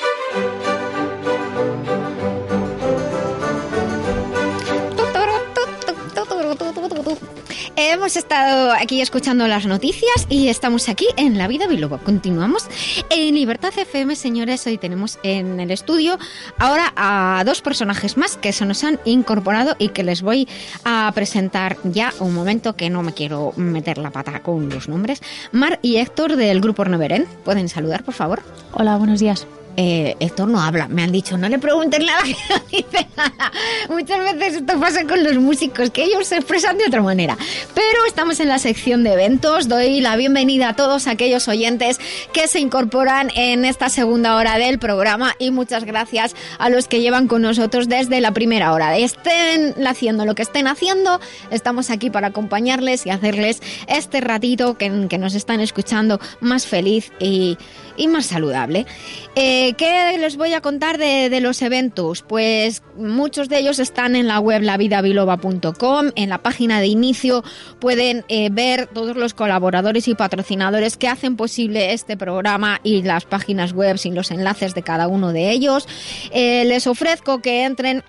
Hemos 7.92 8.16
estado 8.16 8.72
aquí 8.72 9.02
escuchando 9.02 9.50
las 9.50 9.66
noticias 9.66 10.26
y 10.30 10.48
estamos 10.48 10.88
aquí 10.88 11.08
en 11.18 11.38
La 11.38 11.50
Vida 11.50 11.68
Biloba. 11.68 11.98
Continuamos 11.98 12.70
en 13.10 13.36
Libertad 13.36 13.74
FM, 13.78 14.16
señores. 14.16 14.66
Hoy 14.66 14.78
tenemos 14.78 15.20
en 15.24 15.60
el 15.60 15.72
estudio 15.72 16.18
ahora 16.58 16.94
a 16.96 17.44
dos 17.46 17.62
personajes 17.62 18.16
más 18.16 18.38
que 18.38 18.54
se 18.54 18.66
nos 18.66 18.86
han 18.86 18.98
incorporado 19.04 19.76
y 19.78 19.90
que 19.90 20.04
les 20.04 20.22
voy 20.22 20.48
a 20.86 21.12
presentar 21.14 21.76
ya 21.84 22.14
un 22.20 22.34
momento 22.34 22.78
que 22.78 22.90
no 22.90 23.04
me 23.04 23.14
quiero 23.14 23.52
meter 23.58 23.98
la 23.98 24.12
pata 24.12 24.42
con 24.42 24.70
los 24.70 24.88
nombres. 24.88 25.22
Mar 25.52 25.78
y 25.82 25.98
Héctor 25.98 26.38
del 26.38 26.62
Grupo 26.62 26.86
Neveren. 26.86 27.28
¿Pueden 27.44 27.68
saludar, 27.68 28.06
por 28.06 28.14
favor? 28.14 28.42
Hola, 28.72 28.96
buenos 28.96 29.20
días 29.20 29.46
eh, 29.78 30.16
Héctor 30.20 30.48
no 30.48 30.62
habla. 30.62 30.88
Me 30.88 31.04
han 31.04 31.12
dicho, 31.12 31.38
no 31.38 31.48
le 31.50 31.60
pregunten 31.60 32.06
nada, 32.06 32.24
que 32.24 32.36
no 32.50 32.60
dice 32.72 33.08
nada. 33.16 33.52
Muchas 33.90 34.20
veces 34.20 34.62
esto 34.62 34.80
pasa 34.80 35.06
con 35.06 35.24
los 35.24 35.38
músicos, 35.38 35.90
que 35.90 36.04
ellos 36.04 36.28
se 36.28 36.38
expresan 36.38 36.78
de 36.78 36.86
otra 36.86 37.02
manera. 37.02 37.38
Pero 37.74 38.06
estamos 38.08 38.40
en 38.40 38.48
la 38.48 38.60
sección 38.60 39.04
de 39.04 39.14
eventos. 39.14 39.68
Doy 39.68 40.02
la 40.02 40.16
bienvenida 40.16 40.70
a 40.70 40.76
todos 40.76 41.08
aquellos 41.08 41.48
oyentes 41.48 42.00
que 42.34 42.48
se 42.48 42.60
incorporan 42.60 43.32
en 43.36 43.66
esta 43.66 43.90
segunda 43.90 44.36
hora 44.36 44.58
del 44.58 44.80
programa 44.80 45.36
y 45.40 45.52
muchas 45.52 45.84
gracias 45.84 46.36
a 46.60 46.70
los 46.70 46.88
que 46.88 47.02
llevan 47.02 47.28
con 47.28 47.42
nosotros 47.42 47.88
desde 47.88 48.22
la 48.22 48.32
primera 48.32 48.74
hora. 48.74 48.98
Estén 48.98 49.76
haciendo 49.88 50.26
lo 50.26 50.36
que 50.36 50.42
estén 50.42 50.68
haciendo, 50.68 51.20
estamos 51.50 51.90
aquí 51.90 52.10
para 52.10 52.28
acompañarles 52.28 53.06
y 53.06 53.10
hacerles 53.10 53.62
este 53.88 54.22
ratito 54.22 54.78
que, 54.78 55.08
que 55.10 55.18
nos 55.18 55.36
están 55.36 55.60
escuchando 55.62 56.20
más 56.40 56.66
feliz 56.66 57.12
y 57.20 57.58
y 58.02 58.08
más 58.08 58.26
saludable. 58.26 58.88
Eh, 59.36 59.74
¿Qué 59.74 60.18
les 60.20 60.36
voy 60.36 60.54
a 60.54 60.62
contar 60.62 60.98
de, 60.98 61.40
los 61.40 61.62
eventos? 61.62 62.24
Pues 62.24 62.82
muchos 62.98 63.48
de 63.48 63.60
ellos 63.60 63.78
están 63.78 64.16
en 64.16 64.28
la 64.28 64.40
web 64.40 64.64
lavidabiloba.com. 64.64 66.12
En 66.16 66.30
la 66.30 66.40
página 66.40 66.82
de 66.82 66.88
inicio 66.88 67.44
pueden 67.80 68.26
eh, 68.28 68.50
ver 68.52 68.88
todos 68.88 69.16
los 69.16 69.36
colaboradores 69.36 70.08
y 70.08 70.16
patrocinadores 70.16 70.98
que 70.98 71.08
hacen 71.08 71.36
posible 71.36 71.94
este 71.94 72.18
programa 72.18 72.80
y 72.84 73.04
las 73.04 73.26
páginas 73.26 73.74
web 73.74 73.98
y 74.04 74.12
los 74.12 74.32
enlaces 74.32 74.74
de 74.74 74.82
cada 74.82 75.08
uno 75.08 75.32
de 75.32 75.52
ellos. 75.52 75.88
Eh, 76.32 76.66
les 76.66 76.88
ofrezco 76.88 77.40
que 77.42 77.66
entren 77.66 78.04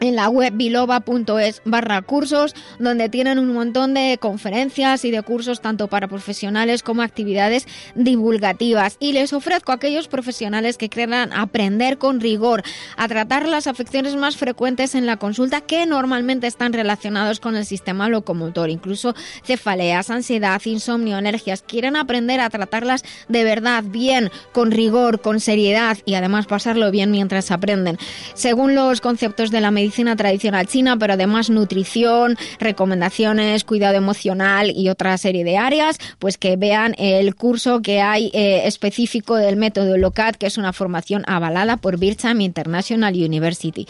en 0.00 0.16
la 0.16 0.28
web 0.28 0.52
biloba.es 0.54 1.62
barra 1.64 2.02
cursos, 2.02 2.54
donde 2.78 3.08
tienen 3.08 3.38
un 3.38 3.52
montón 3.52 3.94
de 3.94 4.18
conferencias 4.20 5.04
y 5.04 5.10
de 5.10 5.22
cursos 5.22 5.60
tanto 5.60 5.88
para 5.88 6.08
profesionales 6.08 6.82
como 6.82 7.02
actividades 7.02 7.66
divulgativas. 7.94 8.96
Y 9.00 9.12
les 9.12 9.32
ofrezco 9.32 9.72
a 9.72 9.76
aquellos 9.76 10.08
profesionales 10.08 10.76
que 10.76 10.88
quieran 10.88 11.32
aprender 11.32 11.98
con 11.98 12.20
rigor 12.20 12.62
a 12.96 13.08
tratar 13.08 13.48
las 13.48 13.66
afecciones 13.66 14.16
más 14.16 14.36
frecuentes 14.36 14.94
en 14.94 15.06
la 15.06 15.16
consulta 15.16 15.60
que 15.60 15.86
normalmente 15.86 16.46
están 16.46 16.72
relacionados 16.72 17.40
con 17.40 17.56
el 17.56 17.64
sistema 17.64 18.08
locomotor, 18.08 18.70
incluso 18.70 19.14
cefaleas, 19.44 20.10
ansiedad, 20.10 20.60
insomnio, 20.64 21.16
alergias. 21.16 21.62
Quieren 21.62 21.96
aprender 21.96 22.40
a 22.40 22.50
tratarlas 22.50 23.04
de 23.28 23.44
verdad, 23.44 23.84
bien, 23.84 24.30
con 24.52 24.70
rigor, 24.70 25.20
con 25.20 25.40
seriedad 25.40 25.98
y 26.04 26.14
además 26.14 26.46
pasarlo 26.46 26.90
bien 26.90 27.10
mientras 27.10 27.50
aprenden. 27.50 27.98
Según 28.34 28.74
los 28.74 29.00
conceptos 29.00 29.50
de 29.50 29.60
la 29.60 29.70
medicina, 29.70 29.85
medicina 29.86 30.16
tradicional 30.16 30.66
china, 30.66 30.96
pero 30.98 31.12
además 31.12 31.48
nutrición, 31.48 32.36
recomendaciones, 32.58 33.62
cuidado 33.62 33.94
emocional 33.94 34.72
y 34.74 34.88
otra 34.88 35.16
serie 35.16 35.44
de 35.44 35.56
áreas, 35.56 35.98
pues 36.18 36.38
que 36.38 36.56
vean 36.56 36.96
el 36.98 37.36
curso 37.36 37.82
que 37.82 38.00
hay 38.00 38.32
eh, 38.34 38.62
específico 38.64 39.36
del 39.36 39.54
método 39.54 39.96
LOCAT, 39.96 40.34
que 40.34 40.46
es 40.46 40.58
una 40.58 40.72
formación 40.72 41.22
avalada 41.28 41.76
por 41.76 41.98
Bircham 41.98 42.40
International 42.40 43.14
University. 43.14 43.86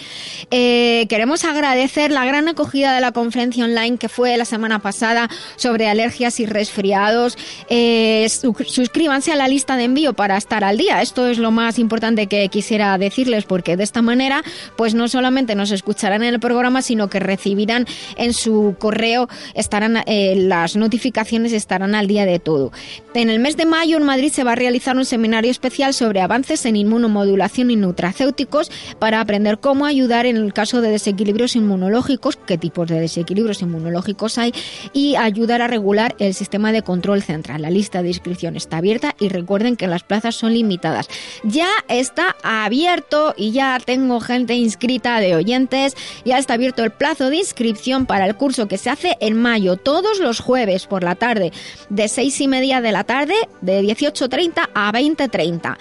Eh, 0.51 1.07
queremos 1.09 1.47
agradecer 1.47 2.11
la 2.11 2.27
gran 2.27 2.47
acogida 2.49 2.95
de 2.95 3.01
la 3.01 3.13
conferencia 3.13 3.65
online 3.65 3.97
que 3.97 4.11
fue 4.11 4.37
la 4.37 4.45
semana 4.45 4.81
pasada 4.81 5.31
sobre 5.57 5.89
alergias 5.89 6.41
y 6.41 6.47
resfriados. 6.47 7.39
Eh, 7.71 8.29
suscríbanse 8.29 9.33
a 9.33 9.37
la 9.37 9.49
lista 9.49 9.79
de 9.79 9.85
envío 9.85 10.13
para 10.13 10.37
estar 10.37 10.63
al 10.63 10.77
día. 10.77 11.01
Esto 11.01 11.27
es 11.27 11.39
lo 11.39 11.53
más 11.53 11.79
importante 11.79 12.27
que 12.27 12.51
quisiera 12.51 12.99
decirles 12.99 13.47
porque 13.47 13.79
de 13.79 13.85
esta 13.85 14.03
manera, 14.03 14.43
pues 14.77 14.93
no 14.95 15.09
solamente 15.09 15.55
nos 15.55 15.71
escucharán 15.87 16.25
en 16.25 16.35
el 16.35 16.41
programa, 16.41 16.83
sino 16.83 17.09
que 17.09 17.21
recibirán 17.21 17.87
en 18.17 18.33
su 18.33 18.75
correo, 18.77 19.29
estarán 19.55 19.99
eh, 20.07 20.35
las 20.37 20.75
notificaciones 20.75 21.53
estarán 21.53 21.95
al 21.95 22.09
día 22.09 22.27
de 22.27 22.41
todo. 22.41 22.73
En 23.15 23.31
el 23.31 23.39
mes 23.39 23.57
de 23.57 23.67
mayo 23.67 23.97
en 23.97 24.03
Madrid 24.03 24.33
se 24.33 24.43
va 24.43 24.53
a 24.53 24.55
realizar 24.57 24.97
un 24.97 25.05
seminario 25.05 25.49
especial 25.49 25.95
sobre 25.95 26.23
avances 26.23 26.67
en 26.67 26.75
inmunomodulación 26.75 27.71
y 27.71 27.77
nutracéuticos 27.77 28.73
para 28.99 29.21
aprender 29.21 29.59
cómo 29.59 29.87
ayudar 29.87 30.27
en 30.27 30.37
el 30.37 30.53
caso 30.53 30.81
de 30.81 30.91
desequilibrios 30.91 31.55
inmunológicos, 31.55 32.35
qué 32.35 32.59
tipos 32.59 32.89
de 32.89 32.99
desequilibrios 32.99 33.63
inmunológicos 33.63 34.39
hay 34.39 34.53
y 34.93 35.15
ayudar 35.15 35.63
a 35.63 35.69
regular 35.69 36.17
el 36.19 36.35
sistema 36.35 36.73
de 36.73 36.83
control 36.83 37.23
central. 37.23 37.63
La 37.63 37.71
lista 37.71 38.03
de 38.03 38.09
inscripción 38.09 38.57
está 38.57 38.79
abierta 38.79 39.15
y 39.21 39.29
recuerden 39.29 39.77
que 39.77 39.87
las 39.87 40.03
plazas 40.03 40.35
son 40.35 40.53
limitadas. 40.53 41.09
Ya 41.45 41.69
está 41.87 42.35
abierto 42.43 43.35
y 43.37 43.53
ya 43.53 43.79
tengo 43.79 44.19
gente 44.19 44.55
inscrita 44.55 45.21
de 45.21 45.37
oyentes 45.37 45.76
ya 46.25 46.39
está 46.39 46.55
abierto 46.55 46.83
el 46.83 46.91
plazo 46.91 47.31
de 47.31 47.37
inscripción 47.37 48.07
para 48.07 48.27
el 48.27 48.37
curso 48.37 48.69
que 48.69 48.79
se 48.79 48.91
hace 48.91 49.17
en 49.21 49.41
mayo, 49.41 49.77
todos 49.77 50.19
los 50.19 50.41
jueves 50.41 50.87
por 50.87 51.03
la 51.03 51.15
tarde, 51.15 51.53
de 51.89 52.09
seis 52.09 52.41
y 52.41 52.49
media 52.49 52.81
de 52.81 52.93
la 52.93 53.05
tarde, 53.05 53.35
de 53.61 53.83
18.30 53.83 54.71
a 54.75 54.93
20.30. 54.93 55.77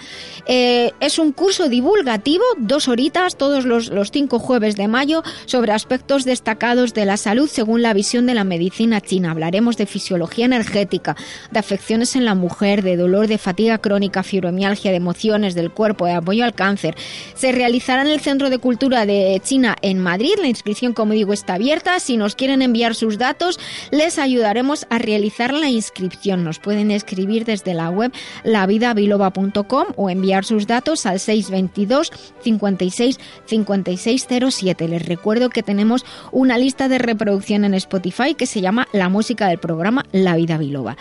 Eh, 0.46 0.92
es 1.00 1.18
un 1.18 1.32
curso 1.32 1.68
divulgativo, 1.68 2.44
dos 2.58 2.88
horitas, 2.88 3.36
todos 3.36 3.64
los, 3.64 3.88
los 3.88 4.10
cinco 4.10 4.38
jueves 4.38 4.76
de 4.76 4.88
mayo, 4.88 5.22
sobre 5.46 5.72
aspectos 5.72 6.24
destacados 6.24 6.94
de 6.94 7.04
la 7.04 7.16
salud 7.16 7.48
según 7.48 7.82
la 7.82 7.94
visión 7.94 8.26
de 8.26 8.34
la 8.34 8.44
medicina 8.44 9.00
china. 9.00 9.30
Hablaremos 9.30 9.76
de 9.76 9.86
fisiología 9.86 10.44
energética, 10.44 11.16
de 11.50 11.58
afecciones 11.58 12.16
en 12.16 12.24
la 12.24 12.34
mujer, 12.34 12.82
de 12.82 12.96
dolor, 12.96 13.26
de 13.26 13.38
fatiga 13.38 13.78
crónica, 13.78 14.22
fibromialgia, 14.22 14.90
de 14.90 14.96
emociones 14.96 15.54
del 15.54 15.70
cuerpo, 15.70 16.06
de 16.06 16.12
apoyo 16.12 16.44
al 16.44 16.54
cáncer. 16.54 16.96
Se 17.34 17.52
realizará 17.52 18.02
en 18.02 18.08
el 18.08 18.20
Centro 18.20 18.50
de 18.50 18.58
Cultura 18.58 19.06
de 19.06 19.40
China 19.44 19.76
en 19.86 20.00
Madrid. 20.00 20.34
La 20.40 20.48
inscripción, 20.48 20.92
como 20.92 21.12
digo, 21.12 21.32
está 21.32 21.54
abierta. 21.54 22.00
Si 22.00 22.16
nos 22.16 22.34
quieren 22.34 22.60
enviar 22.60 22.96
sus 22.96 23.18
datos, 23.18 23.60
les 23.92 24.18
ayudaremos 24.18 24.86
a 24.90 24.98
realizar 24.98 25.54
la 25.54 25.68
inscripción. 25.68 26.42
Nos 26.42 26.58
pueden 26.58 26.90
escribir 26.90 27.44
desde 27.44 27.72
la 27.72 27.88
web 27.88 28.12
lavidabiloba.com 28.42 29.86
o 29.94 30.10
enviar 30.10 30.44
sus 30.44 30.66
datos 30.66 31.06
al 31.06 31.20
622 31.20 32.10
56 32.42 33.20
5607. 33.46 34.88
Les 34.88 35.06
recuerdo 35.06 35.50
que 35.50 35.62
tenemos 35.62 36.04
una 36.32 36.58
lista 36.58 36.88
de 36.88 36.98
reproducción 36.98 37.64
en 37.64 37.74
Spotify 37.74 38.34
que 38.34 38.46
se 38.46 38.60
llama 38.60 38.88
La 38.92 39.08
música 39.08 39.46
del 39.46 39.58
programa 39.58 40.04
La 40.10 40.34
Vida 40.34 40.58
Biloba. 40.58 40.96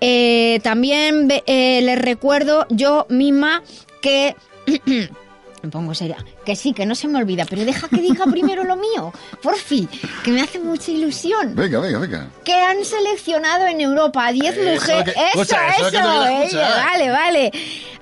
Eh, 0.00 0.60
también 0.62 1.28
eh, 1.46 1.80
les 1.82 1.98
recuerdo 1.98 2.66
yo 2.70 3.06
misma 3.10 3.62
que 4.00 4.34
me 5.62 5.70
pongo 5.70 5.94
seria. 5.94 6.16
Que 6.44 6.56
sí, 6.56 6.72
que 6.72 6.86
no 6.86 6.94
se 6.94 7.08
me 7.08 7.18
olvida, 7.18 7.44
pero 7.48 7.64
deja 7.64 7.88
que 7.88 8.00
diga 8.00 8.26
primero 8.26 8.64
lo 8.64 8.76
mío, 8.76 9.12
por 9.42 9.56
fin, 9.56 9.88
que 10.24 10.30
me 10.30 10.40
hace 10.40 10.58
mucha 10.58 10.90
ilusión. 10.90 11.54
Venga, 11.54 11.80
venga, 11.80 11.98
venga. 11.98 12.28
Que 12.44 12.54
han 12.54 12.84
seleccionado 12.84 13.66
en 13.66 13.80
Europa 13.80 14.26
a 14.26 14.32
10 14.32 14.56
mujeres. 14.56 15.14
Eso, 15.34 15.42
eso, 15.42 15.98
vale, 15.98 17.10
vale. 17.10 17.52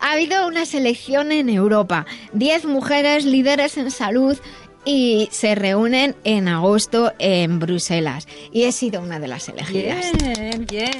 Ha 0.00 0.12
habido 0.12 0.46
una 0.46 0.66
selección 0.66 1.32
en 1.32 1.48
Europa. 1.48 2.06
10 2.32 2.66
mujeres 2.66 3.24
líderes 3.24 3.76
en 3.76 3.90
salud 3.90 4.38
y 4.84 5.28
se 5.32 5.54
reúnen 5.54 6.16
en 6.24 6.48
agosto 6.48 7.12
en 7.18 7.59
Bruselas. 7.59 8.26
Y 8.52 8.64
he 8.64 8.72
sido 8.72 9.02
una 9.02 9.18
de 9.18 9.28
las 9.28 9.48
elegidas. 9.48 10.12
Bien, 10.12 10.66
bien. 10.66 10.92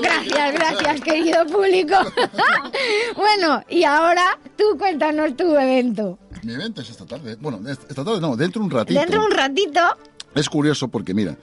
Gracias, 0.00 0.52
gracias, 0.52 1.00
querido 1.00 1.46
público. 1.46 1.94
bueno, 3.16 3.62
y 3.68 3.84
ahora 3.84 4.38
tú 4.56 4.76
cuéntanos 4.78 5.36
tu 5.36 5.56
evento. 5.56 6.18
Mi 6.42 6.54
evento 6.54 6.80
es 6.82 6.90
esta 6.90 7.06
tarde. 7.06 7.36
Bueno, 7.40 7.60
esta 7.68 8.04
tarde 8.04 8.20
no, 8.20 8.36
dentro 8.36 8.60
de 8.60 8.66
un 8.66 8.70
ratito. 8.70 8.98
Dentro 8.98 9.20
de 9.20 9.26
un 9.26 9.32
ratito. 9.32 9.80
Es 10.34 10.48
curioso 10.48 10.88
porque, 10.88 11.14
mira, 11.14 11.36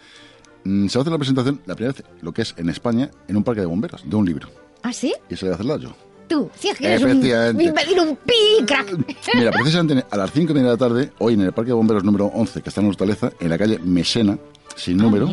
mm, 0.63 0.87
se 0.87 0.97
va 0.97 1.01
a 1.01 1.03
hacer 1.03 1.11
la 1.11 1.17
presentación, 1.17 1.61
la 1.65 1.75
primera 1.75 1.93
vez, 1.93 2.03
lo 2.21 2.31
que 2.31 2.41
es 2.41 2.53
en 2.57 2.69
España, 2.69 3.09
en 3.27 3.37
un 3.37 3.43
parque 3.43 3.61
de 3.61 3.67
bomberos, 3.67 4.01
de 4.09 4.15
un 4.15 4.25
libro. 4.25 4.49
¿Ah, 4.83 4.93
sí? 4.93 5.13
Y 5.29 5.35
se 5.35 5.45
le 5.45 5.51
va 5.51 5.53
a 5.53 5.55
hacerla 5.55 5.77
yo. 5.77 5.95
Tú, 6.29 6.47
si 6.55 6.69
es 6.69 6.77
que 6.77 6.85
eres 6.85 7.01
un, 7.01 7.09
un 7.09 8.15
pi, 8.17 8.63
crack. 8.65 8.95
Mira, 9.33 9.49
precisamente 9.51 10.05
a 10.11 10.15
las 10.15 10.31
5 10.31 10.53
de 10.53 10.61
la 10.61 10.77
tarde, 10.77 11.11
hoy 11.17 11.33
en 11.33 11.41
el 11.41 11.53
Parque 11.53 11.69
de 11.69 11.73
Bomberos 11.73 12.03
número 12.03 12.27
11, 12.27 12.61
que 12.61 12.69
está 12.69 12.81
en 12.81 12.87
Hortaleza, 12.87 13.31
en 13.39 13.49
la 13.49 13.57
calle 13.57 13.79
Mesena, 13.79 14.37
sin 14.75 14.99
ah, 14.99 15.03
número, 15.03 15.27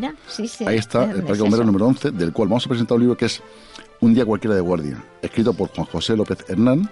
ahí 0.67 0.77
está 0.77 1.05
el 1.05 1.23
Parque 1.23 1.37
de 1.37 1.43
Bomberos 1.43 1.67
número 1.67 1.87
11, 1.87 2.13
del 2.13 2.33
cual 2.33 2.49
vamos 2.49 2.65
a 2.65 2.69
presentar 2.71 2.97
un 2.97 3.03
libro 3.03 3.17
que 3.17 3.27
es 3.27 3.43
Un 4.01 4.15
día 4.15 4.25
cualquiera 4.25 4.57
de 4.57 4.63
guardia, 4.63 5.05
escrito 5.21 5.53
por 5.53 5.69
Juan 5.69 5.87
José 5.87 6.17
López 6.17 6.39
Hernán, 6.49 6.91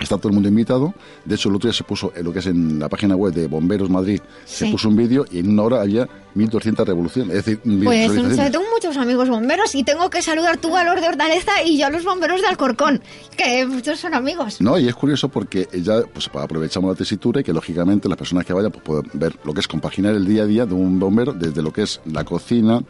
Está 0.00 0.16
todo 0.16 0.28
el 0.28 0.34
mundo 0.34 0.48
invitado. 0.48 0.94
De 1.24 1.34
hecho, 1.34 1.48
el 1.48 1.56
otro 1.56 1.68
día 1.68 1.76
se 1.76 1.84
puso, 1.84 2.12
en 2.16 2.24
lo 2.24 2.32
que 2.32 2.40
es 2.40 2.46
en 2.46 2.78
la 2.78 2.88
página 2.88 3.14
web 3.14 3.32
de 3.32 3.46
Bomberos 3.46 3.90
Madrid, 3.90 4.20
se 4.44 4.68
puso 4.70 4.88
un 4.88 4.96
vídeo 4.96 5.24
y 5.30 5.38
en 5.38 5.50
una 5.50 5.62
hora 5.62 5.80
había 5.82 6.08
1.200 6.34 6.84
revoluciones. 6.84 7.36
Es 7.36 7.44
decir, 7.44 7.60
pues 7.84 8.12
tengo 8.12 8.64
muchos 8.72 8.96
amigos 8.96 9.28
bomberos 9.28 9.74
y 9.74 9.84
tengo 9.84 10.08
que 10.10 10.22
saludar 10.22 10.56
tú 10.58 10.76
a 10.76 10.84
los 10.84 11.00
de 11.00 11.08
Hortaleza 11.08 11.62
y 11.64 11.78
yo 11.78 11.86
a 11.86 11.90
los 11.90 12.04
bomberos 12.04 12.40
de 12.40 12.48
Alcorcón, 12.48 13.02
que 13.36 13.66
muchos 13.66 14.00
son 14.00 14.14
amigos. 14.14 14.60
No, 14.60 14.78
y 14.78 14.88
es 14.88 14.94
curioso 14.94 15.28
porque 15.28 15.68
ya 15.72 16.02
pues, 16.12 16.30
aprovechamos 16.32 16.90
la 16.90 16.96
tesitura 16.96 17.40
y 17.40 17.44
que 17.44 17.52
lógicamente 17.52 18.08
las 18.08 18.18
personas 18.18 18.44
que 18.44 18.52
vayan 18.52 18.70
pues, 18.70 18.84
pueden 18.84 19.10
ver 19.14 19.36
lo 19.44 19.52
que 19.52 19.60
es 19.60 19.68
compaginar 19.68 20.14
el 20.14 20.26
día 20.26 20.42
a 20.42 20.46
día 20.46 20.66
de 20.66 20.74
un 20.74 20.98
bombero 20.98 21.32
desde 21.32 21.62
lo 21.62 21.72
que 21.72 21.82
es 21.82 22.00
la 22.06 22.24
cocina, 22.24 22.82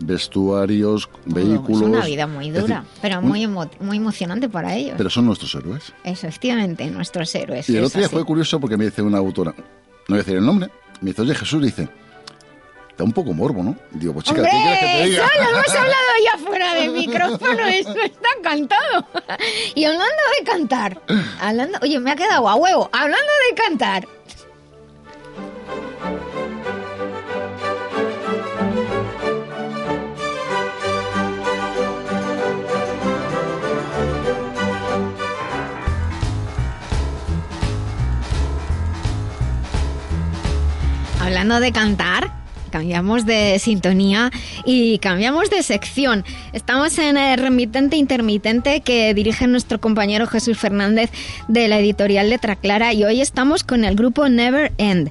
vestuarios, 0.00 1.08
vehículos. 1.24 1.82
Es 1.82 1.88
una 1.88 2.04
vida 2.04 2.26
muy 2.26 2.50
dura, 2.50 2.84
pero 3.00 3.22
muy, 3.22 3.46
muy 3.46 3.96
emocionante 3.96 4.48
para 4.48 4.74
ellos. 4.74 4.94
Pero 4.96 5.10
son 5.10 5.26
nuestros 5.26 5.54
héroes. 5.54 5.92
Efectivamente, 6.04 6.86
nuestros 6.90 7.34
héroes. 7.34 7.68
Y 7.68 7.76
el 7.76 7.84
otro 7.84 8.00
día 8.00 8.08
fue 8.08 8.24
curioso 8.24 8.60
porque 8.60 8.76
me 8.76 8.84
dice 8.84 9.02
una 9.02 9.18
autora, 9.18 9.54
no 9.56 9.64
voy 10.08 10.16
a 10.16 10.18
decir 10.18 10.36
el 10.36 10.44
nombre, 10.44 10.70
me 11.00 11.10
dice, 11.10 11.22
oye 11.22 11.34
Jesús, 11.34 11.62
dice, 11.62 11.88
da 12.98 13.04
un 13.04 13.12
poco 13.12 13.32
morbo, 13.32 13.62
¿no? 13.62 13.76
Digo, 13.92 14.12
pues 14.12 14.26
chica, 14.26 14.42
¿qué 14.42 14.50
quieres 14.50 14.78
que 14.80 14.86
te 14.86 15.04
diga? 15.04 15.24
Eso 15.24 15.42
lo 15.42 15.50
hemos 15.50 15.68
hablado 15.76 16.12
ya 16.24 16.38
fuera 16.38 16.74
de 16.74 16.88
micrófono, 16.88 17.66
eso 17.68 17.94
está 18.02 18.28
cantado. 18.42 19.06
Y 19.76 19.84
hablando 19.84 20.22
de 20.38 20.44
cantar, 20.44 21.00
hablando, 21.40 21.78
oye, 21.80 22.00
me 22.00 22.10
ha 22.10 22.16
quedado 22.16 22.48
a 22.48 22.56
huevo, 22.56 22.90
hablando 22.92 23.32
de 23.48 23.54
cantar. 23.54 24.08
Hablando 41.20 41.60
de 41.60 41.72
cantar, 41.72 42.37
cambiamos 42.68 43.26
de 43.26 43.58
sintonía 43.58 44.30
y 44.64 44.98
cambiamos 44.98 45.50
de 45.50 45.62
sección. 45.62 46.24
Estamos 46.52 46.98
en 46.98 47.16
el 47.16 47.38
remitente 47.38 47.96
intermitente 47.96 48.80
que 48.80 49.12
dirige 49.14 49.46
nuestro 49.46 49.80
compañero 49.80 50.26
Jesús 50.26 50.58
Fernández 50.58 51.10
de 51.48 51.68
la 51.68 51.78
editorial 51.78 52.30
Letra 52.30 52.56
Clara 52.56 52.92
y 52.92 53.04
hoy 53.04 53.20
estamos 53.20 53.64
con 53.64 53.84
el 53.84 53.94
grupo 53.94 54.28
Never 54.28 54.72
End. 54.78 55.10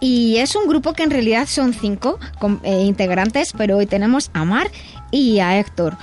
Y 0.00 0.36
es 0.36 0.54
un 0.56 0.68
grupo 0.68 0.92
que 0.92 1.02
en 1.02 1.10
realidad 1.10 1.46
son 1.46 1.72
cinco 1.72 2.18
eh, 2.62 2.82
integrantes, 2.84 3.52
pero 3.56 3.76
hoy 3.76 3.86
tenemos 3.86 4.30
a 4.34 4.44
Mar 4.44 4.70
y 5.10 5.38
a 5.40 5.58
Héctor. 5.58 5.96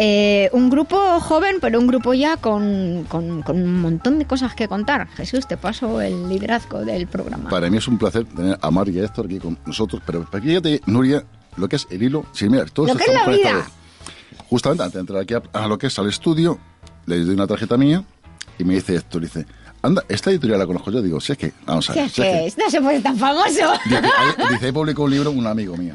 Eh, 0.00 0.48
un 0.52 0.70
grupo 0.70 1.18
joven, 1.18 1.56
pero 1.60 1.80
un 1.80 1.88
grupo 1.88 2.14
ya 2.14 2.36
con, 2.36 3.04
con, 3.08 3.42
un 3.48 3.80
montón 3.80 4.20
de 4.20 4.26
cosas 4.26 4.54
que 4.54 4.68
contar. 4.68 5.08
Jesús, 5.08 5.48
te 5.48 5.56
paso 5.56 6.00
el 6.00 6.28
liderazgo 6.28 6.84
del 6.84 7.08
programa. 7.08 7.50
Para 7.50 7.68
mí 7.68 7.78
es 7.78 7.88
un 7.88 7.98
placer 7.98 8.24
tener 8.24 8.56
a 8.62 8.70
Mar 8.70 8.88
y 8.88 9.00
a 9.00 9.04
Héctor 9.04 9.26
aquí 9.26 9.40
con 9.40 9.58
nosotros, 9.66 10.00
pero 10.06 10.24
fíjate, 10.24 10.82
Nuria, 10.86 11.24
lo 11.56 11.68
que 11.68 11.74
es 11.74 11.88
el 11.90 12.00
hilo, 12.00 12.24
sí, 12.32 12.48
mira, 12.48 12.64
todo 12.66 12.86
lo 12.86 12.94
que 12.94 13.06
es 13.06 13.12
la 13.12 13.26
vida. 13.26 13.66
Justamente 14.48 14.84
antes 14.84 14.94
de 14.94 15.00
entrar 15.00 15.20
aquí 15.20 15.34
a, 15.34 15.66
lo 15.66 15.76
que 15.76 15.88
es 15.88 15.98
al 15.98 16.08
estudio, 16.08 16.60
le 17.06 17.18
doy 17.24 17.34
una 17.34 17.48
tarjeta 17.48 17.76
mía 17.76 18.04
y 18.56 18.62
me 18.62 18.74
dice 18.74 18.94
Héctor, 18.94 19.22
dice, 19.22 19.46
anda, 19.82 20.04
esta 20.08 20.30
editorial 20.30 20.60
la 20.60 20.66
conozco 20.66 20.92
yo, 20.92 21.02
digo, 21.02 21.20
si 21.20 21.32
es 21.32 21.38
que, 21.38 21.52
vamos 21.66 21.90
a 21.90 21.94
ver. 21.94 22.08
Si 22.08 22.22
es 22.22 22.54
que, 22.54 22.62
no 22.62 22.70
se 22.70 22.80
puede 22.80 23.00
tan 23.00 23.16
famoso. 23.16 23.48
Dice, 23.84 24.00
dice, 24.52 24.66
ahí 24.66 24.70
publicó 24.70 25.02
un 25.02 25.10
libro 25.10 25.32
un 25.32 25.48
amigo 25.48 25.76
mío. 25.76 25.94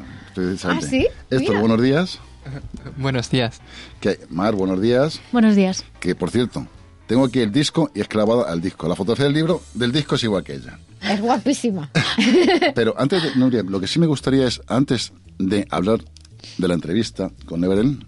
¿Ah, 0.64 0.78
sí? 0.82 1.06
Héctor, 1.30 1.58
buenos 1.58 1.80
días. 1.80 2.20
Buenos 2.96 3.30
días. 3.30 3.60
Que, 4.00 4.20
Mar, 4.30 4.54
buenos 4.54 4.80
días. 4.80 5.20
Buenos 5.32 5.56
días. 5.56 5.84
Que, 6.00 6.14
por 6.14 6.30
cierto, 6.30 6.66
tengo 7.06 7.24
aquí 7.24 7.40
el 7.40 7.52
disco 7.52 7.90
y 7.94 8.00
es 8.00 8.08
clavada 8.08 8.50
al 8.50 8.60
disco. 8.60 8.88
La 8.88 8.96
fotografía 8.96 9.26
del 9.26 9.34
libro 9.34 9.62
del 9.74 9.92
disco 9.92 10.14
es 10.14 10.24
igual 10.24 10.44
que 10.44 10.54
ella. 10.54 10.78
Es 11.02 11.20
guapísima. 11.20 11.90
Pero 12.74 12.94
antes 12.98 13.22
de, 13.22 13.34
Nuria, 13.36 13.62
lo 13.62 13.80
que 13.80 13.86
sí 13.86 13.98
me 13.98 14.06
gustaría 14.06 14.46
es, 14.46 14.60
antes 14.66 15.12
de 15.38 15.66
hablar 15.70 16.00
de 16.58 16.68
la 16.68 16.74
entrevista 16.74 17.30
con 17.46 17.60
Neveren, 17.60 18.06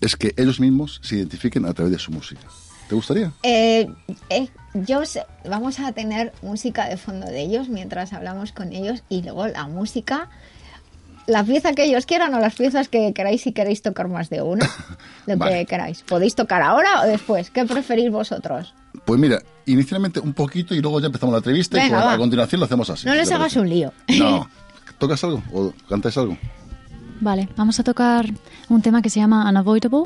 es 0.00 0.16
que 0.16 0.34
ellos 0.36 0.60
mismos 0.60 1.00
se 1.02 1.16
identifiquen 1.16 1.64
a 1.66 1.72
través 1.72 1.92
de 1.92 1.98
su 1.98 2.10
música. 2.10 2.42
¿Te 2.88 2.94
gustaría? 2.94 3.32
Eh, 3.42 3.88
eh, 4.30 4.48
yo 4.74 5.02
vamos 5.48 5.80
a 5.80 5.92
tener 5.92 6.32
música 6.42 6.88
de 6.88 6.96
fondo 6.96 7.26
de 7.26 7.42
ellos 7.42 7.68
mientras 7.68 8.12
hablamos 8.12 8.52
con 8.52 8.72
ellos 8.72 9.02
y 9.08 9.22
luego 9.22 9.48
la 9.48 9.66
música 9.66 10.30
la 11.26 11.44
pieza 11.44 11.72
que 11.72 11.84
ellos 11.84 12.06
quieran 12.06 12.34
o 12.34 12.40
las 12.40 12.54
piezas 12.54 12.88
que 12.88 13.12
queráis 13.12 13.42
si 13.42 13.52
queréis 13.52 13.82
tocar 13.82 14.08
más 14.08 14.30
de 14.30 14.42
una, 14.42 14.68
lo 15.26 15.38
que 15.38 15.66
queráis. 15.66 16.02
¿Podéis 16.02 16.34
tocar 16.34 16.62
ahora 16.62 17.02
o 17.02 17.06
después? 17.06 17.50
¿Qué 17.50 17.64
preferís 17.64 18.10
vosotros? 18.10 18.74
Pues 19.04 19.20
mira, 19.20 19.40
inicialmente 19.66 20.20
un 20.20 20.32
poquito 20.32 20.74
y 20.74 20.80
luego 20.80 21.00
ya 21.00 21.06
empezamos 21.06 21.32
la 21.32 21.38
entrevista 21.38 21.84
y 21.84 21.92
a 21.92 22.16
continuación 22.16 22.60
lo 22.60 22.66
hacemos 22.66 22.88
así. 22.90 23.06
No 23.06 23.14
les 23.14 23.30
hagas 23.30 23.56
un 23.56 23.68
lío. 23.68 23.92
No. 24.18 24.48
¿Tocas 24.98 25.22
algo 25.24 25.42
o 25.52 25.74
cantáis 25.88 26.16
algo? 26.16 26.38
Vale, 27.20 27.48
vamos 27.56 27.78
a 27.80 27.84
tocar 27.84 28.26
un 28.70 28.80
tema 28.80 29.02
que 29.02 29.10
se 29.10 29.20
llama 29.20 29.48
Unavoidable, 29.48 30.04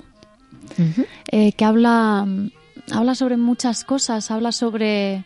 eh, 1.30 1.52
que 1.52 1.64
habla, 1.64 2.26
habla 2.92 3.14
sobre 3.14 3.36
muchas 3.36 3.84
cosas, 3.84 4.30
habla 4.32 4.50
sobre 4.50 5.24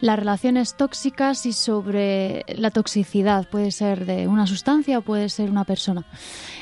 las 0.00 0.18
relaciones 0.18 0.76
tóxicas 0.76 1.46
y 1.46 1.52
sobre 1.52 2.44
la 2.48 2.70
toxicidad. 2.70 3.48
Puede 3.48 3.70
ser 3.70 4.06
de 4.06 4.28
una 4.28 4.46
sustancia 4.46 4.98
o 4.98 5.02
puede 5.02 5.28
ser 5.28 5.50
una 5.50 5.64
persona. 5.64 6.04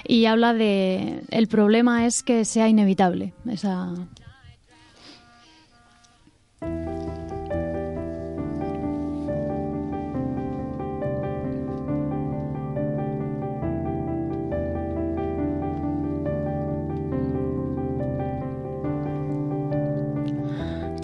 Y 0.07 0.27
habla 0.27 0.55
de 0.55 1.25
el 1.31 1.49
problema 1.49 2.07
es 2.07 2.23
que 2.23 2.45
sea 2.45 2.69
inevitable 2.69 3.35
esa 3.47 3.95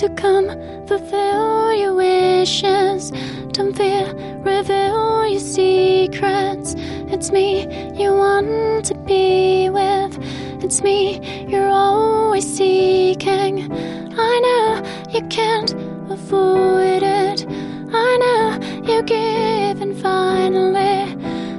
to 0.01 0.09
come 0.15 0.49
fulfill 0.87 1.75
your 1.75 1.93
wishes. 1.93 3.11
Don't 3.53 3.77
fear, 3.77 4.07
reveal 4.39 5.27
your 5.27 5.39
secrets. 5.39 6.75
It's 7.13 7.31
me 7.31 7.67
you 8.03 8.11
want 8.15 8.87
to 8.87 8.95
be 8.95 9.69
with. 9.69 10.19
It's 10.65 10.81
me 10.83 11.21
you're 11.47 11.69
always 11.69 12.47
seeking. 12.51 13.71
I 14.19 14.35
know 14.47 15.11
you 15.11 15.21
can't 15.29 15.75
avoid 16.11 17.03
it. 17.03 17.47
I 17.93 18.11
know 18.23 18.59
you 18.91 19.03
give 19.03 19.83
and 19.83 19.95
finally 20.01 21.15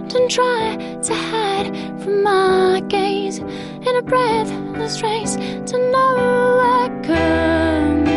don't 0.07 0.31
try 0.31 0.77
to 1.03 1.13
hide 1.13 1.67
from 2.01 2.23
my 2.23 2.81
gaze 2.87 3.37
in 3.37 3.95
a 3.95 4.01
breathless 4.01 5.03
race 5.03 5.35
to 5.35 5.77
nowhere. 5.91 6.89
Come. 7.03 7.71
Once 7.91 8.10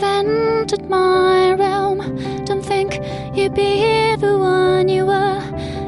have 0.00 0.26
entered 0.26 0.90
my 0.90 1.54
realm, 1.54 1.98
don't 2.46 2.64
think 2.64 2.94
you'd 3.32 3.54
be 3.54 4.16
the 4.16 4.36
one 4.36 4.88
you 4.88 5.06
were. 5.06 5.40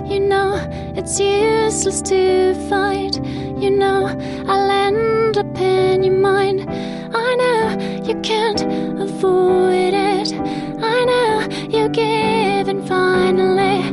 You 0.06 0.20
know 0.20 0.54
it's 0.94 1.18
useless 1.18 2.02
to 2.02 2.54
fight. 2.68 3.16
You 3.60 3.70
know 3.70 4.06
I'll 4.46 4.70
end 4.70 5.36
up 5.36 5.58
in 5.58 6.04
your 6.04 6.14
mind. 6.14 6.70
I 6.70 7.34
know 7.40 8.04
you 8.06 8.14
can't 8.20 8.62
avoid 9.00 9.92
it. 9.92 10.32
I 10.80 11.04
know 11.10 11.48
you're 11.68 11.88
giving 11.88 12.86
finally. 12.86 13.90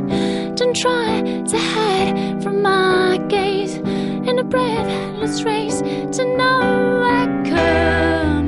Don't 0.53 0.75
try 0.75 1.21
to 1.21 1.57
hide 1.57 2.43
from 2.43 2.61
my 2.61 3.17
gaze 3.29 3.77
in 3.77 4.37
a 4.37 4.43
breathless 4.43 5.41
race 5.41 5.81
to 5.81 6.23
no 6.37 7.01
outcome. 7.01 8.03
Feel, 8.23 8.42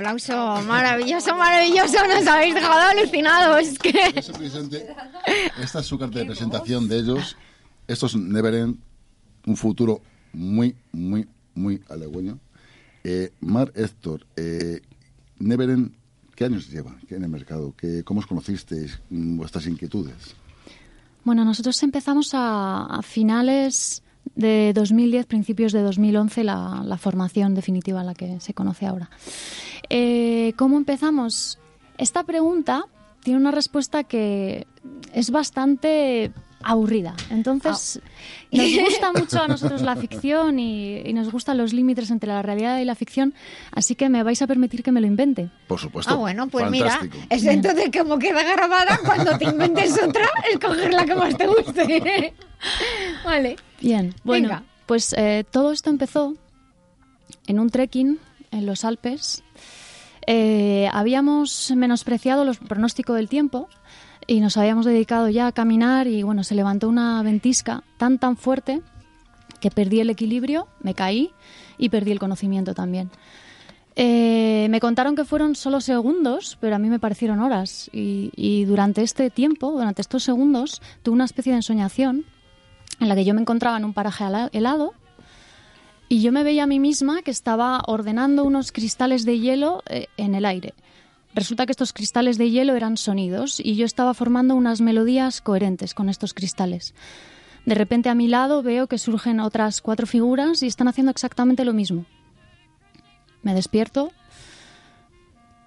aplauso 0.00 0.62
maravilloso, 0.66 1.36
maravilloso. 1.36 1.98
Nos 2.08 2.26
habéis 2.26 2.54
dejado 2.54 2.80
alucinados. 2.80 3.68
Es 3.68 3.78
que... 3.78 3.90
Esta 5.62 5.80
es 5.80 5.86
su 5.86 5.98
carta 5.98 6.18
de 6.18 6.24
presentación 6.24 6.88
de 6.88 6.98
ellos. 6.98 7.36
Esto 7.86 8.06
es 8.06 8.16
Neverend, 8.16 8.78
un 9.46 9.56
futuro 9.56 10.00
muy, 10.32 10.74
muy, 10.92 11.28
muy 11.54 11.82
halagüeño. 11.90 12.38
Eh, 13.04 13.32
Mar 13.40 13.72
Héctor, 13.74 14.26
eh, 14.36 14.80
Neverend, 15.38 15.92
¿qué 16.34 16.44
años 16.44 16.68
lleva 16.68 16.96
¿Qué 17.06 17.16
en 17.16 17.24
el 17.24 17.30
mercado? 17.30 17.74
¿Qué, 17.76 18.02
¿Cómo 18.04 18.20
os 18.20 18.26
conocisteis? 18.26 19.00
Mm, 19.10 19.36
¿Vuestras 19.36 19.66
inquietudes? 19.66 20.34
Bueno, 21.24 21.44
nosotros 21.44 21.82
empezamos 21.82 22.32
a, 22.32 22.86
a 22.86 23.02
finales 23.02 24.02
de 24.34 24.72
2010, 24.74 25.26
principios 25.26 25.72
de 25.72 25.82
2011, 25.82 26.44
la, 26.44 26.82
la 26.84 26.96
formación 26.96 27.54
definitiva, 27.54 28.02
la 28.04 28.14
que 28.14 28.40
se 28.40 28.54
conoce 28.54 28.86
ahora. 28.86 29.10
Eh, 29.90 30.54
¿Cómo 30.56 30.76
empezamos? 30.76 31.58
Esta 31.98 32.22
pregunta 32.24 32.84
tiene 33.22 33.38
una 33.38 33.50
respuesta 33.50 34.04
que 34.04 34.66
es 35.12 35.30
bastante 35.30 36.32
aburrida. 36.62 37.14
Entonces, 37.30 38.00
nos 38.52 38.66
gusta 38.84 39.12
mucho 39.12 39.42
a 39.42 39.48
nosotros 39.48 39.82
la 39.82 39.96
ficción 39.96 40.58
y, 40.58 40.98
y 40.98 41.12
nos 41.12 41.30
gustan 41.32 41.56
los 41.58 41.72
límites 41.72 42.10
entre 42.10 42.28
la 42.28 42.42
realidad 42.42 42.78
y 42.78 42.84
la 42.84 42.94
ficción, 42.94 43.34
así 43.72 43.94
que 43.94 44.08
me 44.08 44.22
vais 44.22 44.40
a 44.42 44.46
permitir 44.46 44.82
que 44.82 44.92
me 44.92 45.00
lo 45.00 45.06
invente. 45.06 45.50
Por 45.66 45.80
supuesto. 45.80 46.12
Ah, 46.12 46.16
bueno, 46.16 46.48
pues 46.48 46.64
Fantástico. 46.64 47.16
mira, 47.16 47.26
es 47.30 47.44
entonces 47.44 47.90
como 47.96 48.18
queda 48.18 48.42
grabada, 48.42 49.00
cuando 49.04 49.36
te 49.38 49.44
inventes 49.46 50.00
otra, 50.02 50.26
escoger 50.52 50.92
la 50.92 51.04
que 51.04 51.14
más 51.14 51.36
te 51.36 51.46
guste. 51.46 52.34
vale. 53.24 53.56
Bien, 53.80 54.14
bueno, 54.22 54.48
Venga. 54.48 54.62
pues 54.86 55.14
eh, 55.16 55.44
todo 55.50 55.72
esto 55.72 55.88
empezó 55.90 56.34
en 57.46 57.58
un 57.58 57.70
trekking 57.70 58.18
en 58.50 58.66
los 58.66 58.84
Alpes. 58.84 59.42
Eh, 60.26 60.88
habíamos 60.92 61.72
menospreciado 61.74 62.44
los 62.44 62.58
pronóstico 62.58 63.14
del 63.14 63.28
tiempo 63.28 63.68
y 64.26 64.40
nos 64.40 64.56
habíamos 64.56 64.86
dedicado 64.86 65.28
ya 65.28 65.46
a 65.46 65.52
caminar 65.52 66.06
y 66.06 66.22
bueno, 66.22 66.44
se 66.44 66.54
levantó 66.54 66.88
una 66.88 67.22
ventisca 67.22 67.82
tan 67.96 68.18
tan 68.18 68.36
fuerte 68.36 68.82
que 69.60 69.70
perdí 69.70 70.00
el 70.00 70.10
equilibrio, 70.10 70.68
me 70.80 70.94
caí 70.94 71.32
y 71.78 71.88
perdí 71.88 72.12
el 72.12 72.18
conocimiento 72.18 72.74
también. 72.74 73.10
Eh, 73.96 74.68
me 74.70 74.80
contaron 74.80 75.16
que 75.16 75.24
fueron 75.24 75.54
solo 75.54 75.80
segundos, 75.80 76.56
pero 76.60 76.76
a 76.76 76.78
mí 76.78 76.88
me 76.88 76.98
parecieron 76.98 77.40
horas. 77.40 77.90
Y, 77.92 78.30
y 78.34 78.64
durante 78.64 79.02
este 79.02 79.28
tiempo, 79.30 79.72
durante 79.72 80.00
estos 80.00 80.22
segundos, 80.22 80.80
tuve 81.02 81.14
una 81.14 81.24
especie 81.24 81.52
de 81.52 81.56
ensoñación 81.56 82.24
en 83.00 83.08
la 83.08 83.14
que 83.14 83.24
yo 83.24 83.34
me 83.34 83.40
encontraba 83.40 83.76
en 83.76 83.84
un 83.84 83.92
paraje 83.92 84.24
helado 84.52 84.94
y 86.10 86.22
yo 86.22 86.32
me 86.32 86.42
veía 86.42 86.64
a 86.64 86.66
mí 86.66 86.80
misma 86.80 87.22
que 87.22 87.30
estaba 87.30 87.84
ordenando 87.86 88.42
unos 88.42 88.72
cristales 88.72 89.24
de 89.24 89.38
hielo 89.38 89.84
eh, 89.86 90.08
en 90.16 90.34
el 90.34 90.44
aire. 90.44 90.74
Resulta 91.36 91.66
que 91.66 91.70
estos 91.70 91.92
cristales 91.92 92.36
de 92.36 92.50
hielo 92.50 92.74
eran 92.74 92.96
sonidos 92.96 93.60
y 93.60 93.76
yo 93.76 93.86
estaba 93.86 94.12
formando 94.12 94.56
unas 94.56 94.80
melodías 94.80 95.40
coherentes 95.40 95.94
con 95.94 96.08
estos 96.08 96.34
cristales. 96.34 96.94
De 97.64 97.76
repente 97.76 98.08
a 98.08 98.16
mi 98.16 98.26
lado 98.26 98.64
veo 98.64 98.88
que 98.88 98.98
surgen 98.98 99.38
otras 99.38 99.80
cuatro 99.80 100.04
figuras 100.04 100.64
y 100.64 100.66
están 100.66 100.88
haciendo 100.88 101.12
exactamente 101.12 101.64
lo 101.64 101.72
mismo. 101.72 102.04
Me 103.44 103.54
despierto, 103.54 104.10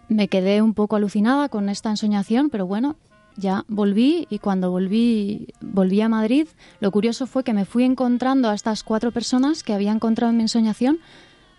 me 0.10 0.28
quedé 0.28 0.62
un 0.62 0.74
poco 0.74 0.98
alucinada 0.98 1.48
con 1.48 1.70
esta 1.70 1.90
ensoñación, 1.90 2.50
pero 2.50 2.68
bueno, 2.68 2.98
ya 3.36 3.66
volví 3.68 4.28
y 4.30 4.40
cuando 4.40 4.72
volví, 4.72 5.48
volví 5.62 6.02
a 6.02 6.10
Madrid, 6.10 6.48
lo 6.80 6.92
curioso 6.92 7.28
fue 7.28 7.44
que 7.44 7.54
me 7.54 7.66
fui 7.66 7.84
encontrando 7.84 8.50
a 8.50 8.54
estas 8.54 8.84
cuatro 8.84 9.12
personas 9.12 9.64
que 9.64 9.74
había 9.74 9.92
encontrado 9.92 10.32
en 10.32 10.38
mi 10.38 10.44
ensoñación, 10.44 11.00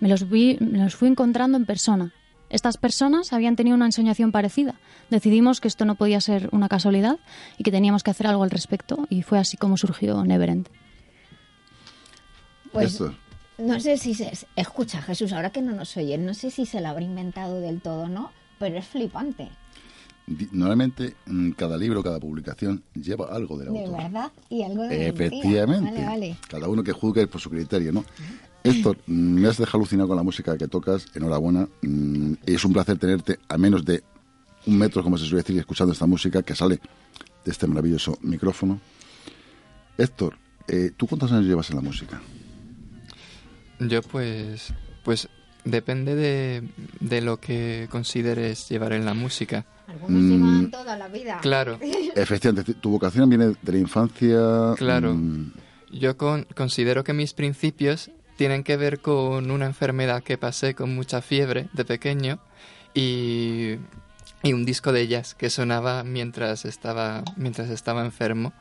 me 0.01 0.09
los, 0.09 0.29
vi, 0.29 0.57
me 0.61 0.79
los 0.79 0.95
fui 0.95 1.09
encontrando 1.09 1.57
en 1.57 1.66
persona. 1.66 2.12
Estas 2.51 2.77
personas 2.77 3.33
habían 3.33 3.57
tenido 3.57 3.75
una 3.75 3.87
ensoñación 3.87 4.31
parecida. 4.31 4.75
Decidimos 5.11 5.61
que 5.61 5.68
esto 5.68 5.85
no 5.85 5.97
podía 5.97 6.20
ser 6.20 6.49
una 6.53 6.68
casualidad 6.68 7.18
y 7.59 7.64
que 7.64 7.70
teníamos 7.70 8.03
que 8.03 8.11
hacer 8.11 8.27
algo 8.27 8.45
al 8.45 8.51
respecto 8.51 9.07
y 9.11 9.22
fue 9.22 9.39
así 9.39 9.57
como 9.57 9.77
surgió 9.77 10.25
Neverend. 10.25 10.68
Pues 12.72 13.01
no 13.59 13.81
sé 13.81 13.97
si 13.99 14.14
se... 14.14 14.33
Escucha, 14.57 15.01
Jesús, 15.03 15.33
ahora 15.33 15.51
que 15.51 15.62
no 15.62 15.72
nos 15.72 15.97
oyen, 15.97 16.27
no 16.27 16.35
sé 16.35 16.51
si 16.51 16.66
se 16.66 16.81
la 16.81 16.91
habrá 16.91 17.05
inventado 17.05 17.61
del 17.61 17.81
todo, 17.81 18.09
¿no? 18.09 18.33
Pero 18.59 18.79
es 18.79 18.87
flipante. 18.87 19.49
Normalmente, 20.53 21.14
mm, 21.27 21.51
cada 21.51 21.77
libro, 21.77 22.03
cada 22.03 22.18
publicación 22.18 22.83
lleva 22.95 23.27
algo 23.35 23.59
del 23.59 23.72
De 23.72 23.81
autor. 23.85 24.03
verdad. 24.03 24.33
Y 24.49 24.62
algo 24.62 24.83
de. 24.85 25.09
Efectivamente. 25.09 25.91
Vale, 25.93 26.05
vale. 26.07 26.37
Cada 26.49 26.68
uno 26.68 26.83
que 26.83 26.93
juzgue 26.93 27.27
por 27.27 27.41
su 27.41 27.51
criterio, 27.51 27.93
¿no? 27.93 28.05
Héctor, 28.62 28.97
mm, 29.07 29.12
me 29.12 29.49
has 29.49 29.59
dejado 29.59 29.79
alucinado 29.79 30.09
con 30.09 30.16
la 30.16 30.22
música 30.22 30.57
que 30.57 30.66
tocas. 30.68 31.07
Enhorabuena. 31.14 31.68
Mm, 31.83 32.35
Es 32.47 32.64
un 32.64 32.72
placer 32.72 32.97
tenerte 32.99 33.39
a 33.49 33.59
menos 33.59 33.85
de 33.85 34.03
un 34.66 34.79
metro, 34.79 35.03
como 35.03 35.18
se 35.18 35.27
suele 35.27 35.43
decir, 35.43 35.59
escuchando 35.59 35.93
esta 35.93 36.07
música 36.07 36.43
que 36.43 36.55
sale 36.55 36.77
de 37.45 37.51
este 37.53 37.66
maravilloso 37.66 38.16
micrófono. 38.22 38.81
Héctor, 39.99 40.39
eh, 40.68 40.91
¿tú 40.97 41.07
cuántos 41.07 41.31
años 41.33 41.45
llevas 41.45 41.68
en 41.68 41.77
la 41.77 41.83
música? 41.83 42.22
Yo 43.79 44.01
pues, 44.03 44.72
pues 45.05 45.29
depende 45.64 46.14
de, 46.14 46.62
de 47.01 47.20
lo 47.20 47.39
que 47.41 47.89
consideres 47.91 48.68
llevar 48.70 48.95
en 48.95 49.05
la 49.05 49.12
música. 49.14 49.66
Algunos 49.87 50.22
Mm. 50.22 50.30
llevan 50.30 50.70
toda 50.70 50.97
la 50.97 51.09
vida. 51.09 51.39
Claro. 51.43 51.78
Efectivamente, 52.16 52.74
tu 52.74 52.91
vocación 52.91 53.28
viene 53.28 53.55
de 53.61 53.72
la 53.72 53.78
infancia. 53.78 54.74
Claro. 54.76 55.14
mm, 55.14 55.53
Yo 55.93 56.16
con- 56.16 56.47
considero 56.55 57.05
que 57.05 57.12
mis 57.12 57.35
principios 57.35 58.11
tienen 58.37 58.64
que 58.64 58.76
ver 58.76 59.01
con 59.01 59.51
una 59.51 59.66
enfermedad 59.66 60.22
que 60.22 60.37
pasé 60.39 60.74
con 60.74 60.95
mucha 60.95 61.22
fiebre 61.22 61.68
de 61.72 61.84
pequeño 61.84 62.41
y, 62.95 63.76
y 64.42 64.53
un 64.53 64.64
disco 64.64 64.91
de 64.92 65.07
jazz 65.07 65.34
que 65.34 65.50
sonaba 65.50 66.03
mientras 66.03 66.64
estaba, 66.64 67.22
mientras 67.37 67.71
estaba 67.71 68.04
enfermo. 68.04 68.53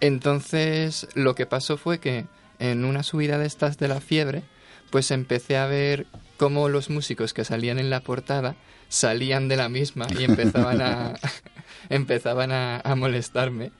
Entonces 0.00 1.08
lo 1.14 1.34
que 1.34 1.46
pasó 1.46 1.76
fue 1.76 1.98
que 1.98 2.26
en 2.58 2.84
una 2.84 3.02
subida 3.02 3.38
de 3.38 3.46
estas 3.46 3.78
de 3.78 3.88
la 3.88 4.00
fiebre, 4.00 4.42
pues 4.90 5.10
empecé 5.10 5.56
a 5.58 5.66
ver 5.66 6.06
cómo 6.38 6.70
los 6.70 6.88
músicos 6.88 7.34
que 7.34 7.44
salían 7.44 7.78
en 7.78 7.90
la 7.90 8.00
portada 8.00 8.56
salían 8.88 9.48
de 9.48 9.56
la 9.56 9.68
misma 9.68 10.06
y 10.18 10.24
empezaban 10.24 10.80
a, 10.80 11.14
empezaban 11.90 12.52
a, 12.52 12.80
a 12.80 12.94
molestarme. 12.94 13.72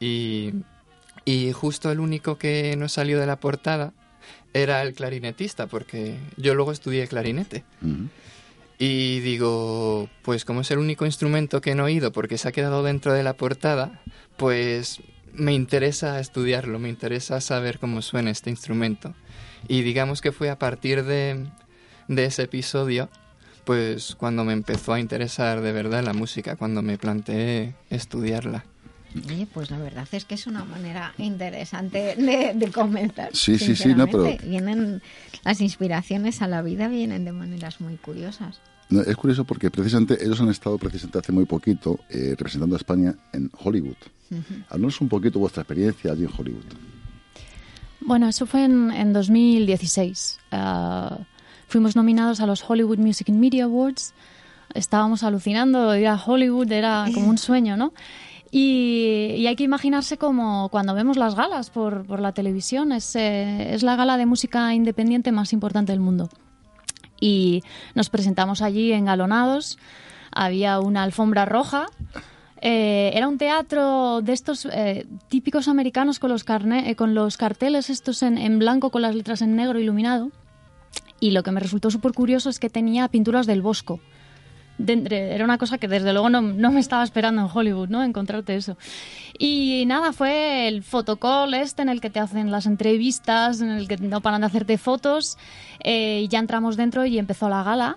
Y, 0.00 0.52
y 1.24 1.52
justo 1.52 1.90
el 1.90 2.00
único 2.00 2.36
que 2.36 2.76
no 2.76 2.88
salió 2.88 3.18
de 3.18 3.26
la 3.26 3.40
portada 3.40 3.94
era 4.52 4.82
el 4.82 4.94
clarinetista, 4.94 5.66
porque 5.66 6.16
yo 6.36 6.54
luego 6.54 6.72
estudié 6.72 7.06
clarinete. 7.08 7.64
Y 8.78 9.20
digo, 9.20 10.08
pues 10.22 10.44
como 10.44 10.60
es 10.60 10.70
el 10.70 10.78
único 10.78 11.06
instrumento 11.06 11.60
que 11.60 11.74
no 11.74 11.84
he 11.84 11.92
oído 11.92 12.12
porque 12.12 12.38
se 12.38 12.48
ha 12.48 12.52
quedado 12.52 12.82
dentro 12.82 13.12
de 13.12 13.22
la 13.22 13.34
portada, 13.34 14.02
pues 14.36 15.00
me 15.32 15.52
interesa 15.52 16.20
estudiarlo, 16.20 16.78
me 16.78 16.88
interesa 16.88 17.40
saber 17.40 17.78
cómo 17.78 18.00
suena 18.02 18.30
este 18.30 18.50
instrumento. 18.50 19.14
Y 19.66 19.82
digamos 19.82 20.20
que 20.20 20.32
fue 20.32 20.50
a 20.50 20.58
partir 20.58 21.04
de, 21.04 21.46
de 22.08 22.24
ese 22.24 22.42
episodio, 22.42 23.08
pues 23.64 24.14
cuando 24.14 24.44
me 24.44 24.52
empezó 24.52 24.92
a 24.92 25.00
interesar 25.00 25.60
de 25.60 25.72
verdad 25.72 26.04
la 26.04 26.12
música, 26.12 26.56
cuando 26.56 26.82
me 26.82 26.98
planteé 26.98 27.74
estudiarla. 27.90 28.64
Oye, 29.28 29.46
pues 29.52 29.70
la 29.70 29.78
verdad 29.78 30.08
es 30.10 30.24
que 30.24 30.34
es 30.34 30.46
una 30.46 30.64
manera 30.64 31.14
interesante 31.18 32.16
de, 32.16 32.52
de 32.54 32.72
comenzar. 32.72 33.30
Sí, 33.32 33.58
sí, 33.58 33.76
sí, 33.76 33.94
no, 33.94 34.06
pero... 34.06 34.24
Vienen, 34.44 35.02
las 35.44 35.60
inspiraciones 35.60 36.42
a 36.42 36.48
la 36.48 36.62
vida 36.62 36.88
vienen 36.88 37.24
de 37.24 37.32
maneras 37.32 37.80
muy 37.80 37.96
curiosas. 37.96 38.60
No, 38.90 39.02
es 39.02 39.16
curioso 39.16 39.44
porque 39.44 39.70
precisamente 39.70 40.22
ellos 40.22 40.40
han 40.40 40.48
estado 40.48 40.78
precisamente 40.78 41.18
hace 41.18 41.32
muy 41.32 41.44
poquito 41.46 42.00
eh, 42.10 42.30
representando 42.36 42.74
a 42.76 42.78
España 42.78 43.14
en 43.32 43.50
Hollywood. 43.56 43.96
Uh 44.30 44.36
-huh. 44.36 45.00
un 45.00 45.08
poquito 45.08 45.38
vuestra 45.38 45.62
experiencia 45.62 46.12
allí 46.12 46.24
en 46.24 46.30
Hollywood. 46.36 46.64
Bueno, 48.00 48.28
eso 48.28 48.46
fue 48.46 48.64
en, 48.64 48.90
en 48.90 49.12
2016. 49.12 50.38
Uh, 50.52 51.24
fuimos 51.74 51.96
nominados 51.96 52.38
a 52.38 52.46
los 52.46 52.62
Hollywood 52.70 52.98
Music 52.98 53.28
and 53.28 53.40
Media 53.40 53.64
Awards. 53.64 54.14
Estábamos 54.74 55.24
alucinando, 55.24 55.96
ir 55.96 56.06
a 56.06 56.14
Hollywood 56.14 56.70
era 56.70 57.06
como 57.12 57.28
un 57.28 57.36
sueño, 57.36 57.76
¿no? 57.76 57.92
Y, 58.52 59.34
y, 59.38 59.48
hay 59.48 59.56
que 59.56 59.64
imaginarse 59.64 60.16
como 60.16 60.68
cuando 60.68 60.94
vemos 60.94 61.16
las 61.16 61.34
galas 61.34 61.70
por, 61.70 62.06
por 62.06 62.20
la 62.20 62.30
televisión, 62.30 62.92
es, 62.92 63.16
eh, 63.16 63.74
es, 63.74 63.82
la 63.82 63.96
gala 63.96 64.16
de 64.16 64.24
música 64.24 64.72
independiente 64.72 65.32
más 65.32 65.52
importante 65.52 65.90
del 65.90 65.98
mundo. 65.98 66.28
Y 67.20 67.64
nos 67.96 68.08
presentamos 68.08 68.62
allí 68.62 68.92
engalonados, 68.92 69.76
había 70.30 70.78
una 70.78 71.02
alfombra 71.02 71.44
roja, 71.44 71.86
eh, 72.60 73.10
era 73.14 73.26
un 73.26 73.36
teatro 73.36 74.20
de 74.22 74.32
estos 74.32 74.64
eh, 74.66 75.08
típicos 75.26 75.66
americanos 75.66 76.20
con 76.20 76.30
los, 76.30 76.44
carne 76.44 76.88
eh, 76.88 76.94
con 76.94 77.16
los 77.16 77.36
carteles 77.36 77.90
estos 77.90 78.22
en, 78.22 78.38
en 78.38 78.60
blanco 78.60 78.90
con 78.90 79.02
las 79.02 79.16
letras 79.16 79.42
en 79.42 79.56
negro 79.56 79.80
iluminado. 79.80 80.30
Y 81.24 81.30
lo 81.30 81.42
que 81.42 81.52
me 81.52 81.60
resultó 81.60 81.90
súper 81.90 82.12
curioso 82.12 82.50
es 82.50 82.58
que 82.58 82.68
tenía 82.68 83.08
pinturas 83.08 83.46
del 83.46 83.62
Bosco 83.62 83.98
de, 84.76 85.34
era 85.34 85.42
una 85.42 85.56
cosa 85.56 85.78
que 85.78 85.88
desde 85.88 86.12
luego 86.12 86.28
no, 86.28 86.42
no, 86.42 86.70
me 86.70 86.80
estaba 86.80 87.02
esperando 87.02 87.40
en 87.40 87.48
Hollywood, 87.50 87.88
¿no? 87.88 88.02
Encontrarte 88.02 88.56
eso. 88.56 88.76
Y 89.38 89.84
nada, 89.86 90.12
fue 90.12 90.68
el 90.68 90.82
fotocall 90.82 91.54
este 91.54 91.80
en 91.80 91.88
el 91.88 92.02
que 92.02 92.10
te 92.10 92.20
hacen 92.20 92.50
las 92.50 92.66
entrevistas, 92.66 93.62
en 93.62 93.70
el 93.70 93.88
que 93.88 93.96
no 93.96 94.20
paran 94.20 94.42
de 94.42 94.48
hacerte 94.48 94.76
fotos. 94.76 95.38
Eh, 95.80 96.26
ya 96.28 96.40
entramos 96.40 96.76
dentro 96.76 97.06
y 97.06 97.18
empezó 97.18 97.48
la 97.48 97.62
gala. 97.62 97.96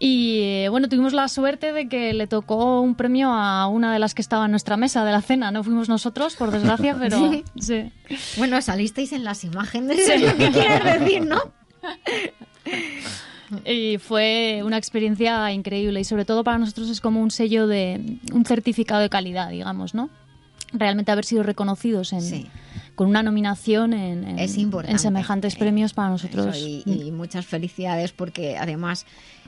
Y 0.00 0.40
eh, 0.42 0.68
bueno, 0.68 0.88
tuvimos 0.88 1.12
la 1.12 1.28
suerte 1.28 1.72
de 1.72 1.88
que 1.88 2.12
le 2.12 2.26
tocó 2.26 2.80
un 2.80 2.96
premio 2.96 3.30
a 3.30 3.68
una 3.68 3.92
de 3.92 4.00
las 4.00 4.14
que 4.14 4.22
estaba 4.22 4.46
en 4.46 4.50
nuestra 4.50 4.76
mesa 4.76 5.04
de 5.04 5.12
la 5.12 5.22
cena. 5.22 5.52
No 5.52 5.62
fuimos 5.62 5.88
nosotros, 5.88 6.34
por 6.34 6.50
desgracia, 6.50 6.96
pero 7.00 7.30
sí. 7.30 7.44
sí. 7.60 7.92
Bueno, 8.36 8.60
salisteis 8.60 9.12
en 9.12 9.22
las 9.22 9.44
imágenes, 9.44 10.08
es 10.08 10.22
lo 10.22 10.36
que 10.36 10.50
quieres 10.50 11.00
decir, 11.00 11.24
¿no? 11.24 11.63
Y 13.64 13.98
fue 13.98 14.62
una 14.64 14.78
experiencia 14.78 15.52
increíble 15.52 16.00
y 16.00 16.04
sobre 16.04 16.24
todo 16.24 16.44
para 16.44 16.58
nosotros 16.58 16.88
es 16.88 17.00
como 17.00 17.20
un 17.20 17.30
sello 17.30 17.66
de 17.66 18.18
un 18.32 18.44
certificado 18.44 19.00
de 19.00 19.10
calidad, 19.10 19.50
digamos, 19.50 19.94
¿no? 19.94 20.10
Realmente 20.72 21.12
haber 21.12 21.24
sido 21.24 21.42
reconocidos 21.42 22.12
en, 22.12 22.22
sí. 22.22 22.46
con 22.96 23.06
una 23.06 23.22
nominación 23.22 23.92
en, 23.92 24.26
en, 24.26 24.38
en 24.38 24.98
semejantes 24.98 25.54
premios 25.54 25.92
para 25.92 26.08
nosotros. 26.08 26.56
Y, 26.56 26.82
y, 26.84 27.12
muchas 27.12 27.46
felicidades 27.46 28.10
porque 28.12 28.56
además 28.56 29.06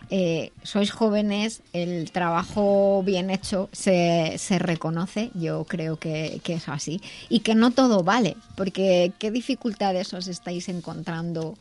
eh, 0.08 0.52
sois 0.62 0.92
jóvenes, 0.92 1.62
el 1.72 2.12
trabajo 2.12 3.02
bien 3.04 3.30
hecho 3.30 3.68
se, 3.72 4.34
se 4.38 4.60
reconoce, 4.60 5.30
yo 5.34 5.64
creo 5.64 5.96
que, 5.96 6.40
que, 6.44 6.54
es 6.54 6.68
así, 6.68 7.00
y 7.28 7.40
que 7.40 7.56
no 7.56 7.72
todo 7.72 8.04
vale, 8.04 8.36
porque 8.54 9.12
¿qué 9.18 9.32
dificultades 9.32 10.14
os 10.14 10.28
estáis 10.28 10.68
encontrando 10.68 11.56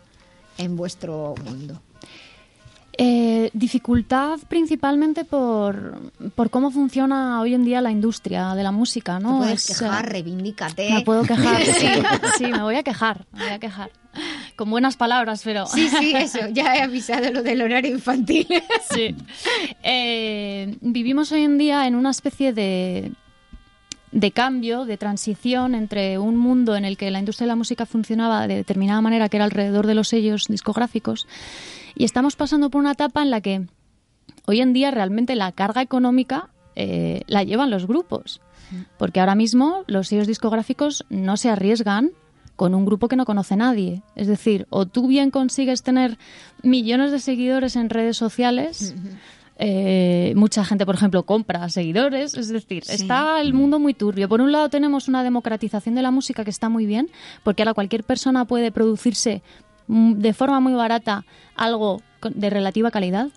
en 0.57 0.75
vuestro 0.75 1.35
mundo? 1.43 1.81
Eh, 2.97 3.49
dificultad 3.51 4.39
principalmente 4.47 5.25
por, 5.25 5.99
por, 6.33 6.49
cómo 6.49 6.71
funciona 6.71 7.41
hoy 7.41 7.53
en 7.53 7.65
día 7.65 7.81
la 7.81 7.91
industria 7.91 8.55
de 8.55 8.63
la 8.63 8.71
música, 8.71 9.19
¿no? 9.19 9.33
Te 9.33 9.37
puedes 9.45 9.69
es, 9.69 9.79
quejar, 9.79 10.09
reivindícate. 10.09 10.93
Me 10.93 11.01
puedo 11.01 11.23
quejar, 11.23 11.61
sí, 11.65 11.87
sí, 12.37 12.45
me 12.45 12.61
voy 12.61 12.75
a 12.75 12.83
quejar, 12.83 13.25
me 13.33 13.43
voy 13.43 13.53
a 13.53 13.59
quejar. 13.59 13.91
Con 14.55 14.69
buenas 14.69 14.95
palabras, 14.95 15.41
pero... 15.43 15.65
Sí, 15.65 15.89
sí, 15.89 16.13
eso, 16.15 16.39
ya 16.53 16.73
he 16.75 16.83
avisado 16.83 17.29
lo 17.31 17.43
del 17.43 17.61
horario 17.61 17.91
infantil. 17.91 18.47
Sí. 18.93 19.13
Eh, 19.83 20.77
vivimos 20.79 21.33
hoy 21.33 21.43
en 21.43 21.57
día 21.57 21.87
en 21.87 21.95
una 21.95 22.11
especie 22.11 22.53
de 22.53 23.11
de 24.15 24.31
cambio, 24.31 24.85
de 24.85 24.97
transición 24.97 25.75
entre 25.75 26.17
un 26.17 26.37
mundo 26.37 26.77
en 26.77 26.85
el 26.85 26.95
que 26.95 27.11
la 27.11 27.19
industria 27.19 27.45
de 27.45 27.49
la 27.49 27.57
música 27.57 27.85
funcionaba 27.85 28.47
de 28.47 28.55
determinada 28.55 29.01
manera, 29.01 29.27
que 29.27 29.35
era 29.35 29.43
alrededor 29.43 29.87
de 29.87 29.93
los 29.93 30.07
sellos 30.07 30.45
discográficos, 30.47 31.27
y 31.95 32.05
estamos 32.05 32.37
pasando 32.37 32.69
por 32.69 32.79
una 32.79 32.93
etapa 32.93 33.21
en 33.21 33.29
la 33.29 33.41
que 33.41 33.67
hoy 34.45 34.61
en 34.61 34.71
día 34.71 34.89
realmente 34.89 35.35
la 35.35 35.51
carga 35.51 35.81
económica 35.81 36.47
eh, 36.77 37.23
la 37.27 37.43
llevan 37.43 37.69
los 37.69 37.87
grupos, 37.87 38.39
porque 38.97 39.19
ahora 39.19 39.35
mismo 39.35 39.83
los 39.87 40.07
sellos 40.07 40.27
discográficos 40.27 41.05
no 41.09 41.35
se 41.35 41.49
arriesgan 41.49 42.11
con 42.55 42.73
un 42.73 42.85
grupo 42.85 43.09
que 43.09 43.17
no 43.17 43.25
conoce 43.25 43.57
nadie. 43.57 44.01
Es 44.15 44.27
decir, 44.27 44.65
o 44.69 44.85
tú 44.85 45.07
bien 45.07 45.29
consigues 45.29 45.83
tener 45.83 46.17
millones 46.63 47.11
de 47.11 47.19
seguidores 47.19 47.75
en 47.75 47.89
redes 47.89 48.15
sociales. 48.15 48.95
Eh, 49.57 50.33
mucha 50.35 50.65
gente, 50.65 50.85
por 50.85 50.95
ejemplo, 50.95 51.23
compra 51.23 51.69
seguidores. 51.69 52.35
Es 52.35 52.49
decir, 52.49 52.83
sí. 52.83 52.93
está 52.93 53.41
el 53.41 53.53
mundo 53.53 53.79
muy 53.79 53.93
turbio. 53.93 54.27
Por 54.27 54.41
un 54.41 54.51
lado 54.51 54.69
tenemos 54.69 55.07
una 55.07 55.23
democratización 55.23 55.95
de 55.95 56.01
la 56.01 56.11
música 56.11 56.43
que 56.43 56.49
está 56.49 56.69
muy 56.69 56.85
bien, 56.85 57.09
porque 57.43 57.63
ahora 57.63 57.73
cualquier 57.73 58.03
persona 58.03 58.45
puede 58.45 58.71
producirse 58.71 59.41
de 59.87 60.33
forma 60.33 60.59
muy 60.59 60.73
barata 60.73 61.25
algo 61.55 62.01
de 62.33 62.49
relativa 62.49 62.91
calidad. 62.91 63.29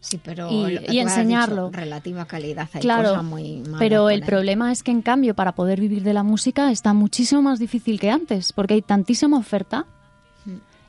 Sí, 0.00 0.20
pero 0.22 0.50
y, 0.50 0.78
y 0.88 1.00
enseñarlo. 1.00 1.66
Dicho, 1.66 1.80
relativa 1.80 2.26
calidad. 2.26 2.68
Hay 2.72 2.80
claro, 2.80 3.10
cosas 3.10 3.24
muy 3.24 3.62
pero 3.78 4.08
el 4.08 4.22
problema 4.22 4.70
es 4.70 4.84
que 4.84 4.92
en 4.92 5.02
cambio 5.02 5.34
para 5.34 5.56
poder 5.56 5.80
vivir 5.80 6.04
de 6.04 6.12
la 6.14 6.22
música 6.22 6.70
está 6.70 6.92
muchísimo 6.92 7.42
más 7.42 7.58
difícil 7.58 7.98
que 7.98 8.10
antes, 8.10 8.52
porque 8.52 8.74
hay 8.74 8.82
tantísima 8.82 9.36
oferta 9.36 9.86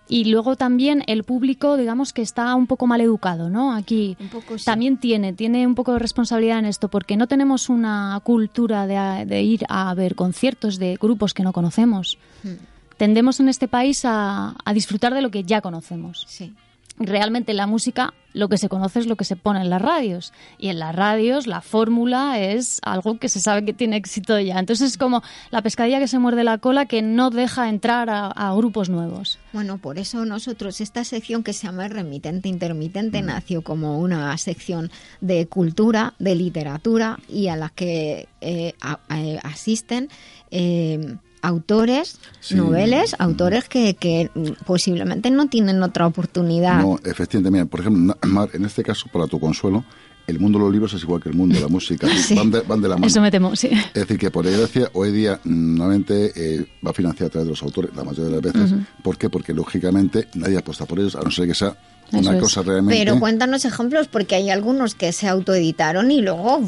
y 0.10 0.26
luego 0.26 0.56
también 0.56 1.04
el 1.08 1.24
público, 1.24 1.78
digamos 1.78 2.14
que 2.14 2.22
está 2.22 2.56
un 2.56 2.68
poco 2.68 2.88
mal 2.88 3.02
educado, 3.02 3.50
¿no? 3.50 3.74
Aquí 3.74 4.18
poco, 4.32 4.58
sí. 4.58 4.66
también 4.66 4.98
tiene, 4.98 5.34
tiene 5.34 5.68
un 5.68 5.76
poco 5.76 5.94
de 5.94 6.00
responsabilidad 6.00 6.60
en 6.60 6.66
esto, 6.66 6.88
porque 6.88 7.18
no 7.18 7.28
tenemos 7.28 7.70
una 7.70 8.20
cultura 8.24 8.88
de, 8.88 9.26
de 9.26 9.42
ir 9.42 9.66
a 9.70 9.94
ver 9.94 10.16
conciertos 10.16 10.78
de 10.78 10.98
grupos 11.00 11.34
que 11.34 11.44
no 11.44 11.54
conocemos. 11.54 12.18
Hmm. 12.44 12.56
Tendemos 12.98 13.40
en 13.40 13.50
este 13.50 13.68
país 13.68 14.06
a, 14.06 14.56
a, 14.64 14.74
disfrutar 14.74 15.14
de 15.14 15.22
lo 15.22 15.30
que 15.30 15.44
ya 15.44 15.62
conocemos. 15.62 16.26
Sí. 16.28 16.54
Realmente 17.00 17.54
la 17.54 17.68
música, 17.68 18.16
lo 18.34 18.50
que 18.50 18.58
se 18.58 18.70
conoce 18.70 19.00
es 19.00 19.06
lo 19.06 19.16
que 19.16 19.24
se 19.24 19.36
pone 19.36 19.62
en 19.62 19.70
las 19.70 19.82
radios. 19.82 20.34
Y 20.58 20.70
en 20.70 20.80
las 20.80 20.96
radios 20.96 21.46
la 21.46 21.62
fórmula 21.62 22.40
es 22.40 22.80
algo 22.82 23.20
que 23.20 23.30
se 23.30 23.40
sabe 23.40 23.66
que 23.66 23.74
tiene 23.74 23.98
éxito 23.98 24.40
ya. 24.40 24.58
Entonces 24.58 24.92
es 24.92 24.98
como 24.98 25.22
la 25.52 25.62
pescadilla 25.62 26.00
que 26.00 26.08
se 26.08 26.18
muerde 26.18 26.44
la 26.44 26.58
cola 26.58 26.88
que 26.88 27.04
no 27.04 27.30
deja 27.30 27.70
entrar 27.70 28.10
a, 28.10 28.28
a 28.28 28.54
grupos 28.56 28.90
nuevos. 28.90 29.38
Bueno, 29.54 29.78
por 29.78 30.00
eso 30.00 30.26
nosotros, 30.26 30.82
esta 30.82 31.04
sección 31.04 31.44
que 31.44 31.54
se 31.54 31.68
llama 31.68 31.88
Remitente 31.88 32.50
Intermitente, 32.50 33.22
mm. 33.22 33.26
nació 33.26 33.62
como 33.62 34.00
una 34.00 34.36
sección 34.40 34.90
de 35.22 35.46
cultura, 35.48 36.16
de 36.18 36.34
literatura 36.34 37.20
y 37.30 37.50
a 37.50 37.56
la 37.56 37.70
que 37.70 38.28
eh, 38.42 38.74
a, 38.82 39.00
a, 39.08 39.20
asisten. 39.44 40.10
Eh, 40.50 41.18
autores, 41.48 42.20
sí. 42.42 42.56
noveles, 42.56 43.16
autores 43.20 43.70
que, 43.70 43.96
que, 43.96 44.30
posiblemente 44.66 45.32
no 45.32 45.48
tienen 45.48 45.82
otra 45.82 46.06
oportunidad. 46.06 46.82
No, 46.82 47.00
efectivamente, 47.04 47.66
por 47.66 47.80
ejemplo, 47.80 48.18
Mar, 48.24 48.50
en 48.54 48.66
este 48.66 48.84
caso, 48.84 49.08
para 49.12 49.28
tu 49.28 49.40
consuelo, 49.40 49.84
el 50.28 50.40
mundo 50.40 50.60
de 50.60 50.66
los 50.66 50.74
libros 50.74 50.94
es 50.94 51.04
igual 51.04 51.22
que 51.22 51.30
el 51.30 51.36
mundo 51.36 51.56
de 51.56 51.62
la 51.62 51.70
música, 51.70 52.08
sí. 52.18 52.36
van, 52.36 52.52
de, 52.52 52.60
van, 52.62 52.82
de, 52.82 52.90
la 52.90 52.96
mano. 52.96 53.08
Eso 53.08 53.22
me 53.22 53.32
temo, 53.32 53.56
sí. 53.56 53.70
Es 53.72 53.94
decir, 53.94 54.18
que 54.18 54.30
por 54.30 54.46
desgracia, 54.46 54.90
hoy 54.94 55.12
día, 55.12 55.40
nuevamente, 55.46 56.32
eh, 56.36 56.66
va 56.86 56.92
financiado 56.92 57.28
a 57.28 57.32
través 57.32 57.46
de 57.48 57.52
los 57.52 57.64
autores, 57.64 57.96
la 57.96 58.04
mayoría 58.04 58.26
de 58.26 58.42
las 58.42 58.54
veces. 58.54 58.72
Uh 58.72 58.76
-huh. 58.76 58.86
¿Por 59.04 59.18
qué? 59.18 59.30
Porque, 59.30 59.54
lógicamente, 59.54 60.28
nadie 60.34 60.58
apuesta 60.58 60.86
por 60.86 61.00
ellos, 61.00 61.16
a 61.16 61.22
no 61.22 61.32
ser 61.32 61.48
que 61.48 61.56
sea 61.56 61.78
una 62.12 62.32
Eso 62.32 62.40
cosa 62.40 62.62
es. 62.62 62.68
realmente... 62.68 63.00
Pero 63.00 63.20
cuéntanos 63.20 63.66
ejemplos, 63.66 64.08
porque 64.08 64.36
hay 64.36 64.50
algunos 64.50 64.96
que 64.96 65.12
se 65.12 65.28
autoeditaron 65.28 66.10
y 66.12 66.22
luego... 66.22 66.60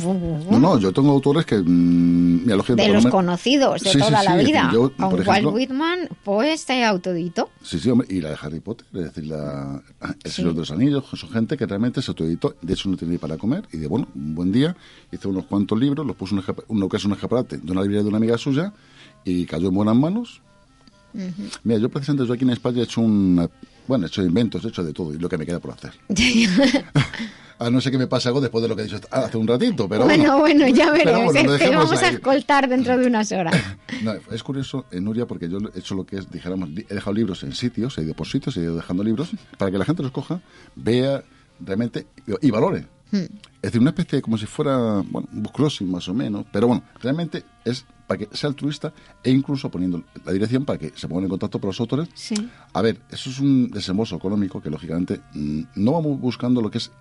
No, 0.49 0.59
no, 0.59 0.79
yo 0.79 0.91
tengo 0.91 1.11
autores 1.11 1.45
que... 1.45 1.57
Mmm, 1.57 2.19
de 2.45 2.89
los 2.89 3.05
conocidos 3.07 3.81
de 3.81 3.91
sí, 3.91 3.99
toda 3.99 4.21
sí, 4.21 4.25
la 4.25 4.39
sí, 4.39 4.45
vida. 4.45 4.69
Yo, 4.73 4.91
Con 4.95 5.21
ejemplo, 5.21 5.31
Walt 5.31 5.47
Whitman, 5.47 6.09
pues 6.23 6.61
se 6.61 6.83
autoeditó. 6.83 7.49
Sí, 7.61 7.79
sí, 7.79 7.89
hombre, 7.89 8.07
y 8.09 8.21
la 8.21 8.29
de 8.29 8.37
Harry 8.41 8.59
Potter, 8.59 8.87
es 8.93 9.01
decir, 9.01 9.27
la, 9.27 9.81
El 10.23 10.31
Señor 10.31 10.53
de 10.53 10.59
los 10.59 10.71
Anillos, 10.71 11.03
son 11.13 11.29
gente 11.29 11.57
que 11.57 11.65
realmente 11.65 12.01
se 12.01 12.11
autoeditó, 12.11 12.55
de 12.61 12.73
hecho 12.73 12.89
no 12.89 12.97
tenía 12.97 13.13
ni 13.13 13.17
para 13.17 13.37
comer, 13.37 13.65
y 13.71 13.77
de 13.77 13.87
bueno, 13.87 14.07
un 14.15 14.35
buen 14.35 14.51
día 14.51 14.75
hizo 15.11 15.29
unos 15.29 15.45
cuantos 15.45 15.77
libros, 15.79 16.05
los 16.05 16.15
puso 16.15 16.35
en 16.35 16.43
es 16.91 17.05
un 17.05 17.11
escaparate 17.13 17.57
de 17.57 17.71
una 17.71 17.81
librería 17.81 18.03
de 18.03 18.09
una 18.09 18.17
amiga 18.17 18.37
suya, 18.37 18.73
y 19.23 19.45
cayó 19.45 19.67
en 19.69 19.75
buenas 19.75 19.95
manos. 19.95 20.41
Uh 21.13 21.19
-huh. 21.19 21.59
Mira, 21.63 21.79
yo 21.79 21.89
precisamente 21.89 22.27
yo 22.27 22.33
aquí 22.33 22.43
en 22.43 22.51
España 22.51 22.79
he 22.79 22.83
hecho 22.83 23.01
una 23.01 23.49
Bueno, 23.89 24.05
he 24.05 24.07
hecho 24.07 24.21
inventos, 24.21 24.63
he 24.63 24.67
hecho 24.67 24.83
de 24.83 24.93
todo 24.93 25.11
y 25.15 25.17
lo 25.17 25.27
que 25.27 25.35
me 25.35 25.47
queda 25.47 25.59
por 25.59 25.71
hacer. 25.71 25.93
a 27.57 27.69
no 27.71 27.81
ser 27.81 27.91
que 27.91 27.97
me 27.97 28.05
pase 28.05 28.27
algo 28.27 28.39
después 28.39 28.61
de 28.61 28.67
lo 28.67 28.75
que 28.75 28.83
he 28.83 28.85
dicho 28.85 28.99
hace 29.09 29.35
un 29.35 29.47
ratito, 29.47 29.89
pero 29.89 30.05
bueno. 30.05 30.37
Bueno, 30.37 30.67
ya 30.67 30.91
veremos. 30.91 31.33
bueno, 31.33 31.57
te 31.57 31.69
vamos 31.71 32.03
a 32.03 32.09
escoltar 32.09 32.69
dentro 32.69 32.95
de 32.99 33.07
unas 33.07 33.31
horas. 33.31 33.55
No, 34.03 34.13
es 34.31 34.43
curioso, 34.43 34.85
eh, 34.91 35.01
Nuria, 35.01 35.25
porque 35.25 35.49
yo 35.49 35.57
he 35.73 35.79
hecho 35.79 35.95
lo 35.95 36.05
que 36.05 36.17
es, 36.17 36.29
dijéramos, 36.29 36.69
he 36.69 36.93
dejado 36.93 37.13
libros 37.13 37.41
en 37.41 37.53
sitios, 37.53 37.97
he 37.97 38.03
ido 38.03 38.13
por 38.13 38.27
sitios, 38.27 38.55
he 38.57 38.61
ido 38.61 38.75
dejando 38.75 39.03
libros, 39.03 39.31
para 39.57 39.71
que 39.71 39.79
la 39.79 39.85
gente 39.85 40.03
los 40.03 40.11
coja, 40.11 40.39
vea 40.75 41.23
realmente 41.59 42.05
y, 42.41 42.51
valore. 42.51 42.85
Hmm. 43.11 43.23
Es 43.23 43.61
decir, 43.63 43.81
una 43.81 43.89
especie 43.89 44.17
de 44.17 44.21
como 44.21 44.37
si 44.37 44.45
fuera, 44.45 45.03
bueno, 45.03 45.27
un 45.33 45.43
crossing 45.45 45.89
más 45.89 46.07
o 46.07 46.13
menos, 46.13 46.45
pero 46.53 46.67
bueno, 46.67 46.83
realmente 47.01 47.43
es 47.65 47.85
para 48.10 48.26
que 48.26 48.36
sea 48.36 48.49
altruista 48.49 48.91
e 49.23 49.30
incluso 49.30 49.69
poniendo 49.69 50.03
la 50.26 50.31
dirección 50.34 50.65
para 50.65 50.80
que 50.80 50.91
se 50.95 51.07
pongan 51.07 51.26
en 51.26 51.30
contacto 51.30 51.60
con 51.60 51.68
los 51.68 51.80
autores. 51.80 52.10
Sí. 52.15 52.34
A 52.73 52.81
ver, 52.81 52.98
eso 53.11 53.30
es 53.30 53.40
un 53.40 53.69
desembolso 53.69 54.15
económico 54.15 54.60
que 54.61 54.72
lógicamente 54.72 55.22
mm, 55.36 55.61
no 55.76 55.91
vamos 55.94 56.19
buscando 56.19 56.60
lo 56.60 56.72
que 56.72 56.80
es 56.80 56.91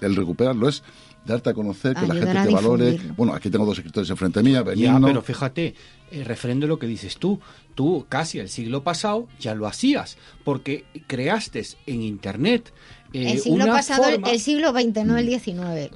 el 0.00 0.16
recuperarlo, 0.16 0.68
es 0.68 0.82
darte 1.24 1.50
a 1.50 1.54
conocer, 1.54 1.94
que 1.94 2.06
la 2.06 2.14
Ayudar 2.14 2.28
gente 2.28 2.38
a 2.38 2.46
te 2.46 2.54
valore. 2.54 2.84
difundirlo. 2.86 3.14
Bueno, 3.16 3.34
aquí 3.34 3.50
tengo 3.50 3.66
dos 3.66 3.76
escritores 3.78 4.10
enfrente 4.10 4.42
mía, 4.42 4.64
Ya, 4.74 4.98
pero 5.00 5.22
fíjate, 5.22 5.74
eh, 6.10 6.24
referendo 6.24 6.66
a 6.66 6.68
lo 6.68 6.78
que 6.78 6.86
dices 6.88 7.18
tú, 7.18 7.38
tú 7.74 8.06
casi 8.08 8.38
el 8.40 8.48
siglo 8.48 8.82
pasado 8.82 9.28
ya 9.38 9.54
lo 9.54 9.66
hacías, 9.68 10.16
porque 10.44 10.84
creaste 11.06 11.64
en 11.86 12.02
Internet 12.02 12.72
eh, 13.12 13.32
el 13.32 13.38
siglo 13.40 13.64
una 13.64 13.72
pasado, 13.74 14.04
el- 14.06 14.14
forma- 14.14 14.30
el 14.30 14.40
siglo 14.40 14.70
XX, 14.72 15.04
no 15.04 15.18
el 15.18 15.28
XIX. 15.28 15.90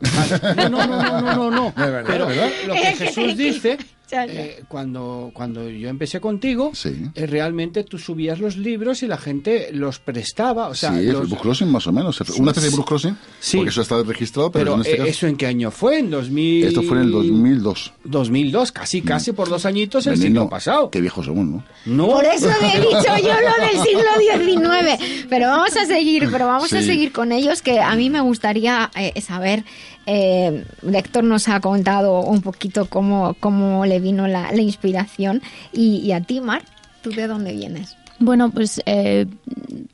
No, 0.57 0.69
no, 0.69 0.87
no, 0.87 0.87
no, 0.87 1.21
no, 1.21 1.35
no, 1.35 1.51
no. 1.51 1.73
Pero 1.75 2.29
lo 2.29 2.75
que 2.75 2.83
Es 2.91 2.99
que- 2.99 3.07
Jesús 3.07 3.37
dice. 3.37 3.79
Eh, 4.13 4.63
cuando, 4.69 5.31
cuando 5.33 5.69
yo 5.69 5.89
empecé 5.89 6.21
contigo, 6.21 6.73
Sí. 6.75 7.07
eh, 7.15 7.27
realmente 7.27 7.85
tú 7.85 7.99
subías 7.99 8.39
los 8.41 8.57
libros 8.57 9.03
y 9.03 9.07
la 9.07 9.17
gente 9.19 9.71
los 9.73 9.99
prestaba. 9.99 10.69
O 10.69 10.75
sea, 10.75 10.93
sí, 10.99 11.05
los- 11.07 11.23
el 11.23 11.27
book 11.29 11.41
crossing 11.41 11.69
más 11.71 11.87
o 11.87 11.93
menos. 11.93 12.21
Una 12.39 12.51
especie 12.51 12.71
de 12.71 12.77
book 12.77 12.87
crossing, 12.87 13.17
Sí. 13.41 13.57
porque 13.57 13.71
eso 13.71 13.83
está 13.83 14.03
registrado, 14.03 14.51
pero, 14.53 14.65
pero 14.65 14.75
en 14.75 14.81
este 14.83 14.95
eh, 14.95 14.97
caso... 14.99 15.09
¿eso 15.11 15.27
en 15.27 15.37
qué 15.37 15.47
año 15.47 15.71
fue? 15.71 15.99
¿En 15.99 16.11
2000? 16.11 16.65
Esto 16.65 16.83
fue 16.83 16.99
en 16.99 17.05
el 17.05 17.11
2002. 17.13 17.93
2002, 18.05 18.73
casi, 18.73 19.03
casi 19.03 19.33
por 19.33 19.49
dos 19.49 19.65
añitos 19.67 20.07
el 20.07 20.17
siglo 20.19 20.49
pasado. 20.49 20.91
Qué 20.91 21.01
viejos 21.01 21.27
somos, 21.27 21.47
¿no? 21.47 21.65
No. 21.87 22.07
Por 22.09 22.25
eso 22.25 22.49
he 22.51 22.81
dicho 22.81 23.17
yo 23.23 23.35
lo 23.35 23.67
del 23.67 23.83
siglo 23.83 24.03
XIX. 24.19 25.27
Pero 25.29 25.49
vamos 25.49 25.77
a 25.77 25.87
seguir, 25.87 26.29
pero 26.31 26.47
vamos 26.47 26.73
a 26.73 26.83
seguir 26.83 27.13
con 27.13 27.33
ellos, 27.33 27.63
que 27.63 27.81
a 27.81 27.95
mí 27.97 28.11
me 28.11 28.21
gustaría 28.21 28.91
eh, 28.97 29.21
saber. 29.21 29.65
Eh, 30.07 30.65
Héctor 30.93 31.25
nos 31.25 31.49
ha 31.49 31.61
contado 31.61 32.21
un 32.23 32.41
poquito 32.43 32.87
cómo, 32.87 33.35
cómo 33.41 33.87
le 33.87 34.01
vino 34.01 34.27
la, 34.29 34.53
la 34.53 34.63
inspiración. 34.63 35.43
Y, 35.73 35.97
y 35.99 36.13
a 36.13 36.21
ti, 36.21 36.41
Mar, 36.41 36.63
¿tú 37.03 37.11
de 37.11 37.27
dónde 37.27 37.53
vienes? 37.53 37.97
Bueno, 38.19 38.51
pues 38.51 38.81
eh, 38.87 39.27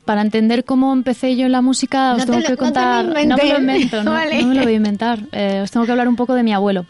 para 0.05 0.21
entender 0.21 0.63
cómo 0.63 0.93
empecé 0.93 1.35
yo 1.35 1.45
en 1.47 1.51
la 1.51 1.61
música, 1.61 2.13
os 2.13 2.19
No 2.19 2.25
te 2.25 2.31
tengo 2.31 2.39
lo- 2.41 2.45
que 2.45 2.51
no 2.51 2.55
te 2.57 2.61
lo 2.61 2.65
contar. 2.65 3.05
No, 3.27 3.35
me 3.37 3.49
lo 3.49 3.59
invento, 3.59 4.03
no, 4.03 4.11
Vale. 4.11 4.41
no 4.41 4.47
me 4.49 4.55
lo 4.55 4.63
voy 4.63 4.73
a 4.73 4.75
inventar. 4.75 5.19
Eh, 5.31 5.61
os 5.63 5.71
tengo 5.71 5.85
que 5.85 5.91
hablar 5.91 6.07
un 6.07 6.15
poco 6.15 6.35
de 6.35 6.43
mi 6.43 6.53
abuelo. 6.53 6.85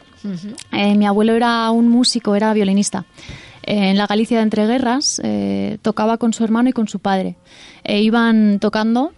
Eh, 0.74 0.96
mi 0.96 1.06
abuelo 1.08 1.34
era 1.34 1.72
un 1.72 1.88
músico, 1.88 2.36
era 2.36 2.52
violinista. 2.54 3.06
En 3.64 3.98
la 3.98 4.08
Galicia 4.08 4.38
de 4.38 4.44
entreguerras 4.44 5.22
eh, 5.24 5.78
tocaba 5.82 6.18
con 6.18 6.34
su 6.34 6.44
hermano 6.44 6.70
y 6.70 6.74
con 6.74 6.88
su 6.88 7.00
padre. 7.00 7.36
E 7.84 8.02
iban 8.02 8.60
tocando 8.60 9.14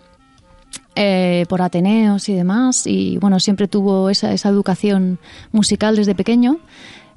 eh, 0.96 1.46
por 1.50 1.62
Ateneos 1.62 2.28
y 2.30 2.34
demás, 2.34 2.86
y 2.88 3.18
bueno, 3.18 3.40
siempre 3.40 3.68
tuvo 3.68 4.10
esa, 4.10 4.34
esa 4.34 4.50
educación 4.50 5.20
musical 5.52 5.96
desde 5.96 6.16
pequeño. 6.16 6.60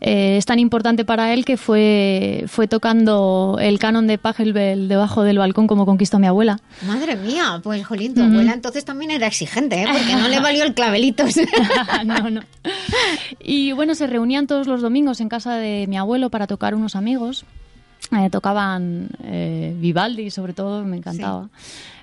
Eh, 0.07 0.37
es 0.37 0.45
tan 0.45 0.59
importante 0.59 1.07
para 1.07 1.33
él 1.33 1.47
que 1.47 1.57
fue, 1.57 2.45
fue 2.49 2.69
tocando 2.69 3.57
el 3.59 3.79
canon 3.79 4.07
de 4.07 4.19
Pachelbel 4.19 4.87
debajo 4.87 5.23
del 5.23 5.39
balcón 5.39 5.67
como 5.67 5.87
conquistó 5.87 6.19
mi 6.19 6.27
abuela. 6.27 6.61
Madre 6.87 7.17
mía, 7.17 7.61
pues 7.63 7.87
Jolín, 7.87 8.13
tu 8.13 8.21
Ujú. 8.21 8.31
abuela 8.31 8.53
entonces 8.53 8.85
también 8.85 9.13
era 9.13 9.27
exigente, 9.27 9.83
¿eh? 9.83 9.87
porque 9.91 10.15
no 10.15 10.29
le 10.29 10.41
valió 10.41 10.65
el 10.65 10.75
clavelitos. 10.75 11.35
no, 12.05 12.29
no. 12.29 12.43
Y 13.41 13.73
bueno, 13.73 13.95
se 13.95 14.07
reunían 14.07 14.47
todos 14.47 14.67
los 14.67 14.83
domingos 14.83 15.23
en 15.23 15.31
casa 15.31 15.57
de 15.57 15.87
mi 15.89 15.97
abuelo 15.97 16.29
para 16.29 16.47
tocar 16.47 16.75
unos 16.75 16.97
amigos. 16.97 17.47
Eh, 18.13 18.29
tocaban 18.29 19.09
Vivaldi, 19.81 20.31
sobre 20.31 20.53
todo, 20.53 20.85
me 20.85 20.99
encantaba. 20.99 21.49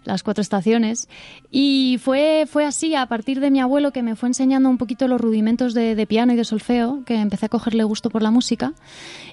Las 0.04 0.24
cuatro 0.24 0.42
estaciones. 0.42 1.08
Y 1.52 2.00
fue, 2.02 2.48
fue 2.50 2.66
así, 2.66 2.96
a 2.96 3.06
partir 3.06 3.40
de 3.40 3.52
mi 3.52 3.60
abuelo, 3.60 3.92
que 3.92 4.02
me 4.02 4.16
fue 4.16 4.30
enseñando 4.30 4.68
un 4.70 4.78
poquito 4.78 5.08
los 5.08 5.22
rudimentos 5.22 5.74
de, 5.74 5.94
de 5.96 6.08
piano 6.08 6.34
y 6.34 6.36
de 6.36 6.44
solfeo, 6.44 7.04
que 7.06 7.16
empecé 7.16 7.46
a 7.46 7.50
cogerle 7.50 7.84
gusto 7.84 8.10
por 8.10 8.24
la 8.24 8.32
música. 8.32 8.74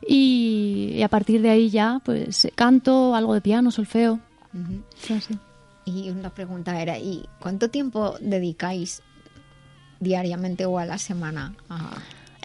Y, 0.07 0.93
y 0.95 1.03
a 1.03 1.09
partir 1.09 1.41
de 1.41 1.51
ahí 1.51 1.71
ya, 1.71 2.01
pues 2.05 2.49
canto, 2.55 3.15
algo 3.15 3.35
de 3.35 3.41
piano, 3.41 3.71
solfeo. 3.71 4.21
Ujú. 4.53 4.83
Fue 4.97 5.17
así. 5.17 5.39
Y 5.85 6.11
una 6.11 6.29
pregunta 6.29 6.81
era, 6.83 6.99
¿y 6.99 7.25
cuánto 7.41 7.71
tiempo 7.71 8.17
dedicáis 8.21 9.03
diariamente 10.01 10.67
o 10.67 10.79
a 10.79 10.85
la 10.85 10.99
semana 10.99 11.55
a, 11.71 11.97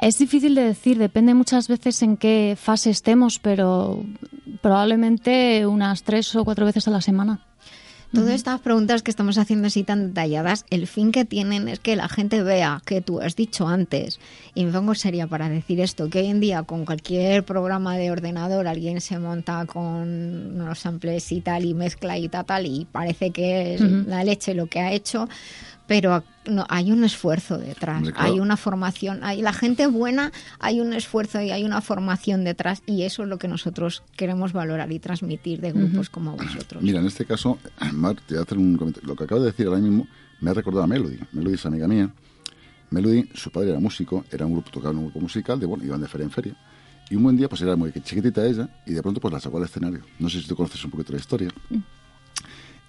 Es 0.02 0.18
difícil 0.18 0.56
de 0.56 0.64
decir, 0.64 0.98
depende 0.98 1.34
muchas 1.34 1.68
veces 1.68 2.02
en 2.04 2.18
qué 2.18 2.58
fase 2.60 2.90
estemos, 2.90 3.40
pero 3.40 4.04
probablemente 4.62 5.66
unas 5.68 6.04
tres 6.04 6.36
o 6.36 6.46
cuatro 6.46 6.66
veces 6.66 6.88
a 6.88 6.92
la 6.92 7.02
semana. 7.02 7.42
Todas 8.14 8.36
estas 8.36 8.62
preguntas 8.62 9.02
que 9.02 9.10
estamos 9.10 9.40
haciendo 9.40 9.66
así 9.68 9.82
tan 9.82 10.10
detalladas, 10.10 10.66
el 10.70 10.86
fin 10.86 11.12
que 11.12 11.26
tienen 11.26 11.68
es 11.68 11.80
que 11.80 11.96
la 11.96 12.08
gente 12.08 12.44
vea 12.44 12.80
que 12.86 13.02
tú 13.02 13.20
has 13.20 13.36
dicho 13.36 13.68
antes, 13.68 14.20
y 14.54 14.66
me 14.66 14.72
pongo 14.72 14.94
seria 14.94 15.26
para 15.26 15.50
decir 15.50 15.80
esto, 15.80 16.12
que 16.12 16.20
hoy 16.20 16.28
en 16.28 16.40
día 16.40 16.62
con 16.62 16.86
cualquier 16.86 17.44
programa 17.44 17.98
de 17.98 18.12
ordenador 18.12 18.68
alguien 18.68 19.02
se 19.02 19.18
monta 19.18 19.66
con 19.66 20.62
unos 20.62 20.78
samples 20.78 21.32
y 21.32 21.42
tal 21.42 21.66
y 21.66 21.74
mezcla 21.74 22.16
y 22.20 22.30
tal, 22.30 22.46
tal 22.46 22.68
y 22.68 22.86
parece 22.86 23.32
que 23.32 23.74
es 23.74 23.82
la 23.82 24.24
leche 24.24 24.54
lo 24.54 24.68
que 24.68 24.80
ha 24.80 24.92
hecho, 24.92 25.28
pero 25.88 26.24
no, 26.46 26.66
hay 26.70 26.92
un 26.92 27.04
esfuerzo 27.04 27.58
detrás, 27.58 27.98
Hombre, 27.98 28.14
claro. 28.14 28.34
hay 28.34 28.40
una 28.40 28.58
formación, 28.58 29.24
hay 29.24 29.42
la 29.42 29.54
gente 29.54 29.88
buena, 29.88 30.32
hay 30.60 30.80
un 30.80 30.94
esfuerzo 30.94 31.42
y 31.42 31.52
hay 31.52 31.64
una 31.64 31.82
formación 31.82 32.44
detrás 32.44 32.82
y 32.86 33.04
eso 33.04 33.24
es 33.24 33.30
lo 33.30 33.38
que 33.38 33.48
nosotros 33.48 34.04
queremos 34.16 34.54
valorar 34.54 34.92
y 34.92 35.00
transmitir 35.00 35.62
de 35.62 35.72
grupos 35.72 36.10
como 36.10 36.36
vosotros. 36.36 36.82
Mira, 36.82 37.00
en 37.00 37.08
este 37.08 37.26
caso, 37.26 37.60
Mar, 37.94 38.16
te 38.16 38.36
voy 38.36 38.40
a 38.40 38.44
hacer 38.44 38.58
un 38.58 38.78
comentario. 38.78 39.08
Lo 39.08 39.16
que 39.16 39.26
acabo 39.26 39.42
de 39.42 39.48
decir 39.48 39.68
ahora 39.68 39.80
mismo 39.80 40.08
me 40.40 40.52
ha 40.52 40.54
recordado 40.54 40.84
a 40.84 40.88
Melody. 40.88 41.20
Melody 41.32 41.56
es 41.56 41.66
amiga 41.66 41.88
mía. 41.88 42.10
Melody, 42.90 43.30
su 43.34 43.50
padre 43.50 43.72
era 43.72 43.80
músico, 43.80 44.24
era 44.32 44.46
un 44.46 44.54
grupo, 44.54 44.70
tocaba 44.70 44.94
un 44.94 45.06
grupo 45.06 45.20
musical, 45.20 45.60
de 45.60 45.66
bueno, 45.66 45.84
iban 45.84 46.00
de 46.00 46.08
feria 46.08 46.26
en 46.26 46.32
feria. 46.32 46.56
Y 47.10 47.16
un 47.16 47.24
buen 47.24 47.36
día, 47.36 47.50
pues 47.50 47.62
era 47.62 47.76
muy 47.76 47.92
chiquitita 47.92 48.46
ella, 48.46 48.70
y 48.86 48.94
de 48.94 49.02
pronto 49.02 49.20
pues 49.20 49.34
la 49.34 49.40
sacó 49.40 49.58
al 49.58 49.64
escenario. 49.64 50.02
No 50.20 50.30
sé 50.30 50.42
si 50.42 50.48
tú 50.48 50.56
conoces 50.56 50.84
un 50.86 50.92
poquito 50.92 51.12
la 51.12 51.20
historia. 51.20 51.50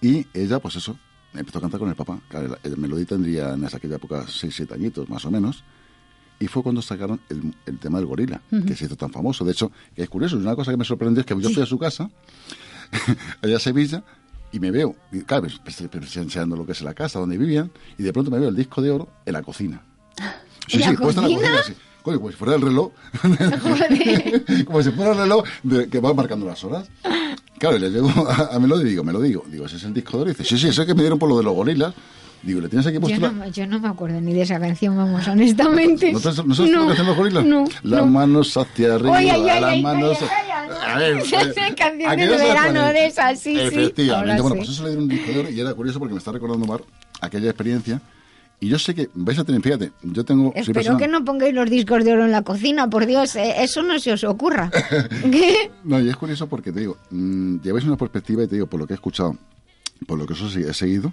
Y 0.01 0.27
ella, 0.35 0.61
pues 0.61 0.77
eso, 0.77 0.99
empezó 1.35 1.59
a 1.59 1.61
cantar 1.62 1.81
con 1.81 1.89
el 1.89 1.94
papá. 1.97 2.19
Claro, 2.28 2.56
el, 2.62 2.73
el 2.73 2.77
Melody 2.78 3.05
tendría 3.05 3.55
en 3.55 3.65
esa 3.65 3.77
aquella 3.78 3.97
época 3.97 4.24
6, 4.28 4.55
7 4.55 4.74
añitos, 4.74 5.09
más 5.09 5.24
o 5.24 5.31
menos. 5.31 5.65
Y 6.40 6.47
fue 6.48 6.62
cuando 6.62 6.82
sacaron 6.82 7.20
el, 7.28 7.55
el 7.66 7.78
tema 7.78 7.98
del 7.98 8.06
gorila, 8.06 8.43
Ujú. 8.51 8.65
que 8.66 8.74
se 8.74 8.86
hizo 8.86 8.97
tan 8.97 9.11
famoso. 9.11 9.44
De 9.44 9.52
hecho, 9.52 9.70
que 9.94 10.02
es 10.02 10.09
curioso, 10.09 10.36
una 10.36 10.56
cosa 10.56 10.70
que 10.73 10.77
me 10.77 10.85
sorprendió 10.85 11.20
es 11.20 11.27
que 11.27 11.40
yo 11.40 11.51
fui 11.51 11.62
a 11.62 11.66
su 11.66 11.78
casa, 11.78 12.11
allá 13.43 13.56
a 13.56 13.61
Sevilla, 13.61 14.02
y 14.52 14.61
me 14.61 14.70
veo, 14.70 14.94
y 15.12 15.20
claro, 15.23 15.47
estoy 15.47 15.89
enseñando 15.93 16.56
lo 16.56 16.65
que 16.66 16.73
es 16.73 16.82
la 16.82 16.94
casa 16.94 17.19
donde 17.19 17.39
vivían, 17.39 17.70
y 17.98 18.02
de 18.02 18.12
pronto 18.12 18.31
me 18.31 18.39
veo 18.39 18.48
el 18.48 18.56
disco 18.56 18.82
de 18.82 18.90
oro 18.90 19.09
en 19.27 19.32
la 19.32 19.43
cocina. 19.43 19.82
Sí, 20.69 20.74
¿En 20.77 20.81
la 20.81 20.90
sí, 20.90 20.97
puesto 20.97 21.23
en 21.24 21.31
la 21.31 21.36
cocina? 21.36 21.62
sí. 21.66 21.74
Como 22.02 22.31
si 22.31 22.36
fuera 22.36 22.55
el 22.56 22.61
reloj. 22.62 22.93
como 24.66 24.82
si 24.82 24.90
fuera 24.90 25.12
el 25.12 25.19
reloj 25.19 25.44
de- 25.62 25.89
que 25.89 26.01
va 26.01 26.12
marcando 26.15 26.47
las 26.47 26.62
horas. 26.65 26.89
Claro, 27.59 27.76
y 27.76 27.81
le 27.81 27.90
llego 27.90 28.09
a, 28.28 28.55
a 28.55 28.59
Melody 28.59 28.82
y 28.82 28.89
digo, 28.90 29.05
me 29.05 29.12
lo 29.12 29.20
digo. 29.20 29.44
Digo, 29.48 29.66
ese 29.66 29.76
es 29.76 29.85
el 29.85 29.94
disco 29.94 30.16
de 30.16 30.22
oro. 30.22 30.31
Y 30.31 30.35
dice, 30.35 30.44
sí, 30.44 30.59
sí, 30.59 30.68
ese 30.68 30.85
que 30.86 30.94
me 30.94 31.01
dieron 31.02 31.18
por 31.18 31.28
lo 31.28 31.36
de 31.39 31.44
los 31.44 31.55
gorilas. 31.55 31.94
Digo, 32.43 32.60
¿le 32.60 32.68
tienes 32.68 32.86
aquí 32.86 32.98
puesto 32.98 33.18
Yo 33.18 33.26
no, 33.26 33.32
me- 33.32 33.51
yo 33.52 33.66
no 33.66 33.81
me 33.81 33.89
acuerdo 33.89 34.20
ni 34.20 34.35
de 34.35 34.43
esa 34.43 34.60
canción, 34.60 34.94
vamos, 34.97 35.26
honestamente. 35.26 36.12
¿No, 36.12 36.20
te- 36.20 36.28
no 36.44 36.55
sabes 36.55 36.70
lo 36.70 36.86
que 36.86 36.93
hacen 36.93 37.06
los 37.06 37.16
gorilas? 37.16 37.44
no, 37.47 37.64
Las 37.82 38.01
no. 38.01 38.06
manos 38.06 38.55
hacia 38.56 38.94
arriba, 38.97 39.16
ay, 39.16 39.31
ay, 39.31 39.43
las 39.44 39.62
ay, 39.64 39.82
manos... 39.82 40.18
A 40.86 40.98
ver, 40.98 41.16
Esa 41.24 41.43
eh, 41.43 41.74
canción 41.74 42.10
¿a 42.10 42.16
de 42.16 42.26
verano 42.26 42.86
de 42.89 43.06
esas, 43.06 43.39
sí, 43.40 43.55
sí. 43.55 43.60
Efectivamente. 43.60 44.43
Bueno, 44.43 44.56
sí. 44.56 44.60
pues 44.60 44.68
eso 44.70 44.82
le 44.82 44.89
dieron 44.90 45.05
un 45.05 45.09
disco 45.09 45.32
de 45.32 45.39
oro 45.40 45.51
y 45.51 45.59
era 45.60 45.72
curioso 45.72 45.98
porque 45.98 46.12
me 46.12 46.18
está 46.18 46.32
recordando, 46.32 46.66
Mar, 46.66 46.82
aquella 47.22 47.47
experiencia. 47.48 47.98
Y 48.65 48.69
yo 48.69 48.78
sé 48.78 48.95
que 48.95 49.11
vais 49.12 49.39
a 49.39 49.45
tener, 49.45 49.61
fíjate, 49.61 49.93
yo 50.03 50.24
tengo... 50.24 50.51
Espero 50.55 50.73
persona- 50.73 50.99
que 50.99 51.07
no 51.07 51.23
pongáis 51.23 51.53
los 51.53 51.69
discos 51.69 52.03
de 52.03 52.15
oro 52.15 52.24
en 52.24 52.31
la 52.32 52.41
cocina, 52.41 52.89
por 52.89 53.05
Dios, 53.05 53.36
eh, 53.36 53.57
eso 53.59 53.82
no 53.82 53.99
se 53.99 54.12
os 54.15 54.24
ocurra. 54.24 54.70
No, 55.85 56.01
y 56.01 56.09
es 56.09 56.16
curioso 56.16 56.49
porque 56.49 56.73
te 56.73 56.81
digo, 56.81 56.97
mm, 57.11 57.59
lleváis 57.61 57.85
una 57.85 57.99
perspectiva 57.99 58.43
y 58.43 58.47
te 58.49 58.55
digo, 58.55 58.66
por 58.66 58.81
lo 58.81 58.86
que 58.86 58.95
he 58.95 58.97
escuchado, 58.97 59.36
por 60.07 60.19
lo 60.19 60.27
que 60.27 60.32
os 60.32 60.57
he 60.57 60.73
seguido, 60.73 61.12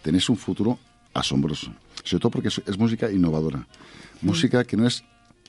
tenéis 0.00 0.30
un 0.30 0.38
futuro 0.38 0.78
asombroso. 1.12 1.70
Sobre 2.02 2.22
todo 2.22 2.30
porque 2.30 2.48
es, 2.48 2.62
es 2.66 2.78
música 2.78 3.12
innovadora. 3.12 3.66
Música 4.22 4.64
que 4.64 4.78
no 4.78 4.86
es 4.86 5.04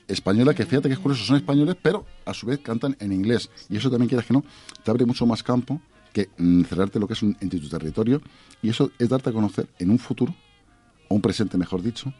española, 0.06 0.52
que 0.52 0.66
fíjate 0.66 0.88
que 0.88 0.94
es 0.94 1.00
curioso, 1.00 1.24
son 1.24 1.36
españoles, 1.36 1.76
pero 1.80 2.04
a 2.26 2.34
su 2.34 2.44
vez 2.46 2.58
cantan 2.58 2.94
en 3.00 3.10
inglés. 3.12 3.48
Y 3.70 3.78
eso 3.78 3.90
también, 3.90 4.08
quieras 4.10 4.26
que 4.26 4.34
no, 4.34 4.44
te 4.84 4.90
abre 4.90 5.06
mucho 5.06 5.24
más 5.24 5.42
campo 5.42 5.80
que 6.12 6.28
mm, 6.36 6.64
cerrarte 6.64 6.98
lo 7.00 7.06
que 7.06 7.14
es 7.14 7.22
un, 7.22 7.34
en 7.40 7.48
tu 7.48 7.66
territorio. 7.70 8.20
Y 8.60 8.68
eso 8.68 8.90
es 8.98 9.08
darte 9.08 9.30
a 9.30 9.32
conocer 9.32 9.66
en 9.78 9.90
un 9.90 9.98
futuro, 9.98 10.34
un 11.08 11.20
presente, 11.20 11.56
mejor 11.56 11.82
dicho, 11.82 12.12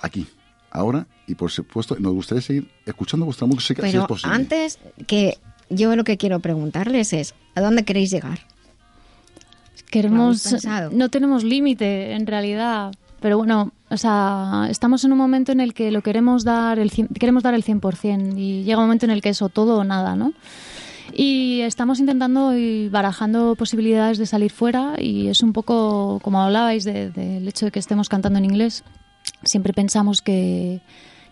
aquí, 0.00 0.26
ahora, 0.70 1.06
y 1.26 1.34
por 1.34 1.50
supuesto, 1.50 1.96
nos 1.98 2.12
gustaría 2.12 2.42
seguir 2.42 2.70
escuchando 2.86 3.26
vuestra 3.26 3.46
música 3.46 3.82
si 3.82 3.88
es 3.88 3.94
Pero 3.94 4.06
posible. 4.06 4.34
antes 4.34 4.78
que 5.06 5.38
yo 5.70 5.94
lo 5.96 6.04
que 6.04 6.16
quiero 6.16 6.40
preguntarles 6.40 7.12
es, 7.12 7.34
¿a 7.54 7.60
dónde 7.60 7.84
queréis 7.84 8.10
llegar? 8.10 8.40
Queremos, 9.90 10.66
no 10.92 11.08
tenemos 11.08 11.44
límite 11.44 12.12
en 12.12 12.26
realidad, 12.26 12.92
pero 13.20 13.38
bueno, 13.38 13.72
o 13.90 13.96
sea, 13.96 14.66
estamos 14.68 15.04
en 15.04 15.12
un 15.12 15.18
momento 15.18 15.52
en 15.52 15.60
el 15.60 15.72
que 15.72 15.92
lo 15.92 16.02
queremos 16.02 16.42
dar 16.42 16.78
el 16.78 16.90
queremos 16.90 17.44
dar 17.44 17.54
el 17.54 17.64
100% 17.64 18.36
y 18.36 18.64
llega 18.64 18.78
un 18.78 18.84
momento 18.84 19.06
en 19.06 19.10
el 19.12 19.22
que 19.22 19.28
eso 19.28 19.48
todo 19.48 19.78
o 19.78 19.84
nada, 19.84 20.16
¿no? 20.16 20.32
Y 21.12 21.60
estamos 21.60 22.00
intentando 22.00 22.56
y 22.56 22.88
barajando 22.88 23.54
posibilidades 23.56 24.18
de 24.18 24.26
salir 24.26 24.50
fuera 24.50 24.94
y 24.98 25.28
es 25.28 25.42
un 25.42 25.52
poco 25.52 26.20
como 26.22 26.40
hablabais 26.40 26.84
del 26.84 27.46
hecho 27.46 27.66
de 27.66 27.72
que 27.72 27.78
estemos 27.78 28.08
cantando 28.08 28.38
en 28.38 28.46
inglés. 28.46 28.84
Siempre 29.42 29.72
pensamos 29.72 30.22
que 30.22 30.80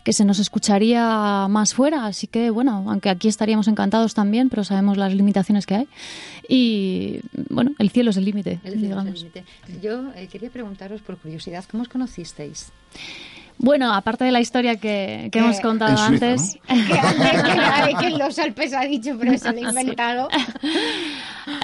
que 0.03 0.12
se 0.12 0.24
nos 0.24 0.39
escucharía 0.39 1.47
más 1.49 1.74
fuera. 1.74 2.07
Así 2.07 2.27
que, 2.27 2.51
bueno, 2.51 2.85
aunque 2.89 3.11
aquí 3.11 3.28
estaríamos 3.28 3.69
encantados 3.69 4.15
también, 4.15 4.49
pero 4.49 4.65
sabemos 4.65 4.97
las 4.97 5.15
limitaciones 5.15 5.66
que 5.66 5.74
hay. 5.74 5.89
Y, 6.49 7.20
bueno, 7.49 7.73
el 7.78 7.90
cielo 7.90 8.11
es 8.11 8.16
el 8.16 8.24
límite. 8.24 8.61
Yo 9.81 10.12
eh, 10.15 10.27
quería 10.27 10.51
preguntaros 10.51 11.01
por 11.03 11.19
curiosidad, 11.19 11.65
¿cómo 11.70 11.82
os 11.82 11.89
conocisteis? 11.89 12.73
Bueno, 13.63 13.95
aparte 13.95 14.25
de 14.25 14.33
la 14.33 14.41
historia 14.41 14.77
que, 14.77 15.31
hemos 15.33 15.61
contado 15.61 15.97
antes. 15.97 16.59
que, 18.01 18.11
los 18.11 18.39
Alpes 18.41 18.75
ha 18.75 18.83
dicho, 18.83 19.17
pero 19.19 19.39
se 19.39 19.53
lo 19.53 19.59
he 19.59 19.63
inventado. 19.63 20.29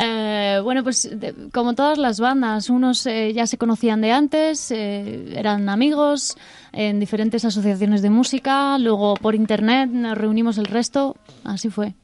Eh, 0.02 0.60
bueno, 0.64 0.82
pues 0.82 1.08
como 1.52 1.74
todas 1.74 1.98
las 1.98 2.18
bandas, 2.18 2.68
unos 2.68 3.06
eh, 3.06 3.32
ya 3.32 3.46
se 3.46 3.58
conocían 3.58 4.00
de 4.00 4.10
antes, 4.10 4.72
eh, 4.72 5.34
eran 5.36 5.68
amigos 5.68 6.36
en 6.72 6.98
diferentes 6.98 7.44
asociaciones 7.44 8.02
de 8.02 8.10
música, 8.10 8.76
luego 8.78 9.14
por 9.14 9.36
internet 9.36 9.88
nos 9.88 10.18
reunimos 10.18 10.58
el 10.58 10.64
resto, 10.64 11.14
así 11.44 11.70
fue. 11.70 11.94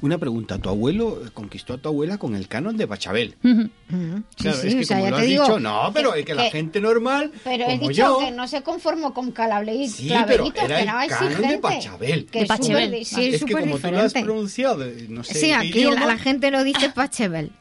Una 0.00 0.18
pregunta, 0.18 0.58
tu 0.58 0.68
abuelo 0.68 1.20
conquistó 1.34 1.74
a 1.74 1.78
tu 1.78 1.88
abuela 1.88 2.18
con 2.18 2.34
el 2.36 2.46
canon 2.46 2.76
de 2.76 2.86
Bachabel. 2.86 3.34
Claro, 3.40 4.62
es 4.62 4.74
que 4.74 4.86
como 4.86 5.10
lo 5.10 5.16
has 5.16 5.26
dicho, 5.26 5.58
no, 5.58 5.90
pero 5.92 6.14
es 6.14 6.24
que, 6.24 6.34
la 6.34 6.50
gente 6.50 6.80
normal, 6.80 7.32
Pero 7.42 7.68
he 7.68 7.78
dicho 7.78 8.18
que 8.18 8.30
no 8.30 8.46
se 8.46 8.62
conformó 8.62 9.12
con 9.12 9.32
Calableito, 9.32 9.94
sí, 9.96 10.12
pero 10.26 10.52
era 10.64 11.04
el 11.04 11.10
canon 11.10 11.42
de 11.42 11.56
Bachabel. 11.56 12.26
Que 12.26 12.44
de 12.44 13.04
Sí, 13.04 13.28
es, 13.28 13.44
que 13.44 13.52
como 13.52 13.78
tú 13.78 13.90
lo 13.90 14.00
has 14.00 14.12
pronunciado, 14.12 14.84
no 15.08 15.24
sé 15.24 15.34
Sí, 15.34 15.52
aquí 15.52 15.84
la, 15.84 16.18
gente 16.18 16.50
lo 16.50 16.62
dice 16.64 16.90
Pachabel. 16.94 17.52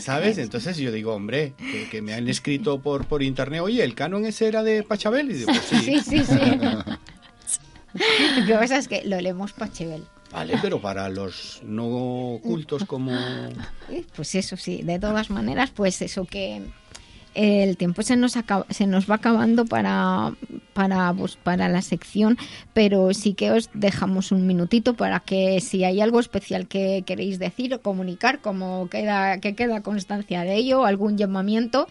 ¿Sabes? 0.00 0.38
Entonces 0.38 0.76
yo 0.76 0.90
digo, 0.90 1.14
hombre, 1.14 1.54
que, 1.90 2.02
me 2.02 2.14
han 2.14 2.28
escrito 2.28 2.80
por, 2.80 3.06
por 3.06 3.22
internet, 3.22 3.60
oye, 3.60 3.84
¿el 3.84 3.94
canon 3.94 4.24
ese 4.24 4.48
era 4.48 4.62
de 4.62 4.82
Pachabel? 4.82 5.30
Y 5.30 5.34
digo, 5.34 5.52
pues 5.52 5.62
sí. 5.68 6.00
sí, 6.00 6.00
sí, 6.00 6.24
sí. 6.24 6.38
lo 8.40 8.46
que 8.46 8.54
pasa 8.54 8.78
es 8.78 8.88
que 8.88 9.04
lo 9.04 9.20
leemos 9.20 9.52
Pachabel. 9.52 10.04
Vale, 10.34 10.58
pero 10.60 10.80
para 10.80 11.08
los 11.08 11.60
no 11.64 12.40
cultos 12.42 12.84
como... 12.84 13.12
Pues 14.16 14.34
eso 14.34 14.56
sí, 14.56 14.82
de 14.82 14.98
todas 14.98 15.30
maneras, 15.30 15.70
pues 15.70 16.02
eso 16.02 16.24
que 16.24 16.62
el 17.34 17.76
tiempo 17.76 18.02
se 18.02 18.16
nos 18.16 18.36
se 18.70 18.86
nos 18.86 19.10
va 19.10 19.16
acabando 19.16 19.64
para 19.64 20.32
para 20.72 21.12
pues, 21.12 21.36
para 21.36 21.68
la 21.68 21.82
sección 21.82 22.38
pero 22.72 23.12
sí 23.12 23.34
que 23.34 23.50
os 23.50 23.70
dejamos 23.74 24.30
un 24.30 24.46
minutito 24.46 24.94
para 24.94 25.18
que 25.18 25.60
si 25.60 25.82
hay 25.82 26.00
algo 26.00 26.20
especial 26.20 26.68
que 26.68 27.02
queréis 27.04 27.40
decir 27.40 27.74
o 27.74 27.82
comunicar 27.82 28.40
como 28.40 28.88
queda 28.88 29.40
que 29.40 29.56
queda 29.56 29.82
constancia 29.82 30.42
de 30.42 30.54
ello 30.54 30.84
algún 30.84 31.18
llamamiento 31.18 31.88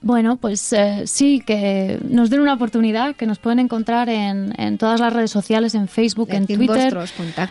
bueno, 0.00 0.36
pues 0.36 0.72
eh, 0.72 1.02
sí, 1.06 1.42
que 1.44 1.98
nos 2.08 2.30
den 2.30 2.38
una 2.40 2.54
oportunidad, 2.54 3.16
que 3.16 3.26
nos 3.26 3.40
pueden 3.40 3.58
encontrar 3.58 4.08
en, 4.08 4.54
en 4.56 4.78
todas 4.78 5.00
las 5.00 5.12
redes 5.12 5.32
sociales, 5.32 5.74
en 5.74 5.88
Facebook, 5.88 6.28
en 6.30 6.46
Twitter, 6.46 6.96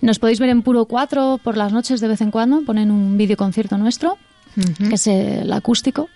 nos 0.00 0.18
podéis 0.18 0.40
ver 0.40 0.48
en 0.48 0.62
Puro 0.62 0.86
4 0.86 1.38
por 1.42 1.56
las 1.56 1.72
noches 1.72 2.00
de 2.00 2.08
vez 2.08 2.20
en 2.20 2.32
cuando, 2.32 2.62
ponen 2.62 2.90
un 2.90 3.16
vídeo 3.16 3.36
que 4.54 4.94
es 4.94 5.06
el 5.06 5.52
acústico. 5.52 6.08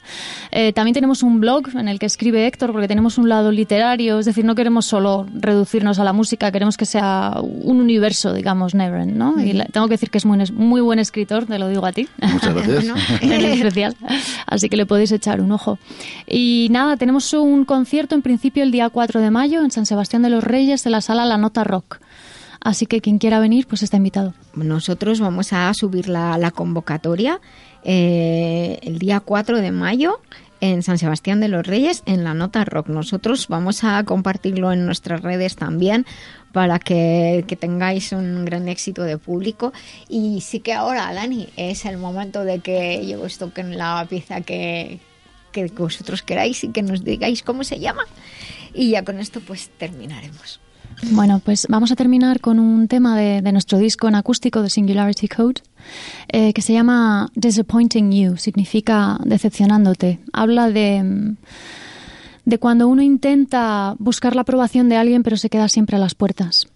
Eh, 0.50 0.72
también 0.72 0.94
tenemos 0.94 1.22
un 1.22 1.40
blog 1.40 1.68
en 1.74 1.88
el 1.88 1.98
que 1.98 2.06
escribe 2.06 2.46
Héctor, 2.46 2.72
porque 2.72 2.88
tenemos 2.88 3.18
un 3.18 3.28
lado 3.28 3.52
literario, 3.52 4.18
es 4.18 4.26
decir, 4.26 4.44
no 4.44 4.54
queremos 4.54 4.86
solo 4.86 5.26
reducirnos 5.32 5.98
a 5.98 6.04
la 6.04 6.12
música, 6.12 6.50
queremos 6.50 6.76
que 6.76 6.86
sea 6.86 7.36
un 7.40 7.80
universo, 7.80 8.32
digamos, 8.32 8.74
Neverend, 8.74 9.16
¿no? 9.16 9.40
Y 9.40 9.52
tengo 9.72 9.86
que 9.86 9.94
decir 9.94 10.10
que 10.10 10.18
es 10.18 10.24
muy, 10.24 10.38
muy 10.52 10.80
buen 10.80 10.98
escritor, 10.98 11.46
te 11.46 11.58
lo 11.58 11.68
digo 11.68 11.86
a 11.86 11.92
ti. 11.92 12.08
Muchas 12.20 12.54
gracias. 12.54 12.96
en 13.22 13.32
especial. 13.32 13.96
Así 14.46 14.68
que 14.68 14.76
le 14.76 14.86
podéis 14.86 15.12
echar 15.12 15.40
un 15.40 15.52
ojo. 15.52 15.78
Y 16.26 16.68
nada, 16.70 16.96
tenemos 16.96 17.32
un 17.32 17.64
concierto 17.64 18.14
en 18.14 18.22
principio 18.22 18.62
el 18.62 18.70
día 18.70 18.88
4 18.88 19.20
de 19.20 19.30
mayo 19.30 19.62
en 19.62 19.70
San 19.70 19.86
Sebastián 19.86 20.22
de 20.22 20.30
los 20.30 20.44
Reyes, 20.44 20.84
en 20.86 20.92
la 20.92 21.00
sala 21.00 21.24
La 21.24 21.38
Nota 21.38 21.64
Rock. 21.64 21.98
Así 22.64 22.86
que 22.86 23.00
quien 23.00 23.18
quiera 23.18 23.40
venir, 23.40 23.66
pues 23.66 23.82
está 23.82 23.96
invitado. 23.96 24.34
Nosotros 24.54 25.20
vamos 25.20 25.52
a 25.52 25.72
subir 25.74 26.08
la, 26.08 26.38
la 26.38 26.52
convocatoria 26.52 27.40
eh, 27.84 28.78
el 28.82 28.98
día 28.98 29.20
4 29.20 29.60
de 29.60 29.72
mayo 29.72 30.20
en 30.60 30.84
San 30.84 30.96
Sebastián 30.96 31.40
de 31.40 31.48
los 31.48 31.66
Reyes 31.66 32.04
en 32.06 32.22
la 32.22 32.34
Nota 32.34 32.64
Rock. 32.64 32.88
Nosotros 32.88 33.48
vamos 33.48 33.82
a 33.82 34.02
compartirlo 34.04 34.72
en 34.72 34.86
nuestras 34.86 35.20
redes 35.20 35.56
también 35.56 36.06
para 36.52 36.78
que, 36.78 37.44
tengáis 37.58 38.12
un 38.12 38.44
gran 38.44 38.68
éxito 38.68 39.02
de 39.02 39.18
público. 39.18 39.72
Y 40.08 40.40
sí 40.40 40.60
que 40.60 40.72
ahora, 40.72 41.12
Dani, 41.12 41.48
es 41.56 41.84
el 41.84 41.98
momento 41.98 42.44
de 42.44 42.60
que 42.60 43.04
yo 43.06 43.20
os 43.22 43.38
toquen 43.38 43.76
la 43.76 44.06
pieza 44.08 44.42
que, 44.42 45.00
que 45.50 45.66
vosotros 45.66 46.22
queráis 46.22 46.62
y 46.62 46.68
que 46.68 46.82
nos 46.82 47.02
digáis 47.02 47.42
cómo 47.42 47.64
se 47.64 47.80
llama. 47.80 48.04
Y 48.72 48.90
ya 48.90 49.04
con 49.04 49.18
esto 49.18 49.40
pues 49.40 49.70
terminaremos. 49.78 50.60
Bueno, 51.10 51.40
pues 51.44 51.66
vamos 51.68 51.90
a 51.90 51.96
terminar 51.96 52.40
con 52.40 52.58
un 52.58 52.86
tema 52.88 53.16
de, 53.18 53.42
nuestro 53.52 53.78
disco 53.78 54.08
en 54.08 54.14
acústico 54.14 54.62
de 54.62 54.70
Singularity 54.70 55.28
Code 55.28 55.62
eh, 56.28 56.52
que 56.52 56.62
se 56.62 56.72
llama 56.72 57.30
Disappointing 57.34 58.12
You, 58.12 58.36
significa 58.36 59.18
decepcionándote. 59.24 60.20
Habla 60.32 60.70
de, 60.70 61.34
de 62.44 62.58
cuando 62.58 62.88
uno 62.88 63.02
intenta 63.02 63.94
buscar 63.98 64.36
la 64.36 64.42
aprobación 64.42 64.88
de 64.88 64.96
alguien 64.96 65.22
pero 65.22 65.36
se 65.36 65.50
queda 65.50 65.68
siempre 65.68 65.96
a 65.96 66.00
las 66.00 66.14
puertas. 66.14 66.68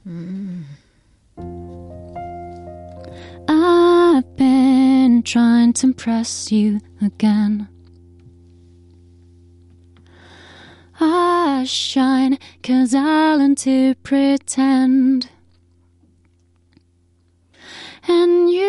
I've 3.49 4.25
been 4.37 5.23
trying 5.23 5.73
to 5.75 5.87
impress 5.87 6.51
you 6.51 6.81
again. 7.01 7.69
I 10.99 11.65
shine 11.65 12.39
cause 12.63 12.95
I 12.95 13.35
learn 13.35 13.55
to 13.57 13.95
pretend. 13.97 15.29
And 18.09 18.51
you 18.51 18.63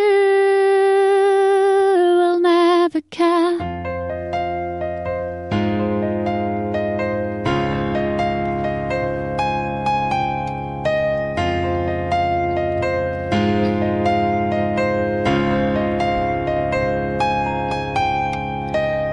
will 2.17 2.39
never 2.39 2.99
care. 3.11 3.59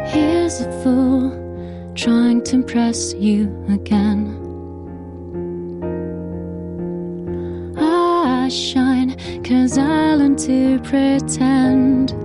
Here's 0.08 0.60
a 0.60 0.82
fool 0.82 1.23
trying 2.04 2.44
to 2.44 2.56
impress 2.56 3.14
you 3.14 3.44
again. 3.70 4.28
I 7.78 8.46
shine 8.50 9.16
cause 9.42 9.78
I 9.78 10.14
learn 10.14 10.36
to 10.36 10.80
pretend. 10.80 12.23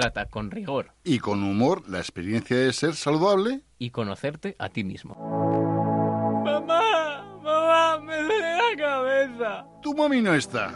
Trata 0.00 0.26
con 0.26 0.50
rigor 0.50 0.92
Y 1.04 1.18
con 1.18 1.42
humor 1.42 1.88
la 1.88 1.98
experiencia 1.98 2.56
de 2.56 2.72
ser 2.72 2.94
saludable. 2.94 3.60
y 3.78 3.90
conocerte 3.90 4.56
a 4.58 4.68
ti 4.68 4.84
mismo. 4.84 5.14
Mamá, 6.44 7.38
mamá, 7.42 7.98
me 8.00 8.16
duele 8.22 8.56
la 8.56 8.76
cabeza. 8.76 9.66
Tu 9.82 9.94
mami 9.94 10.20
no 10.20 10.34
está. 10.34 10.70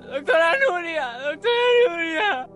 Doctora 0.00 0.54
Nuria, 0.70 1.12
doctora 1.18 1.88
Nuria. 1.90 2.48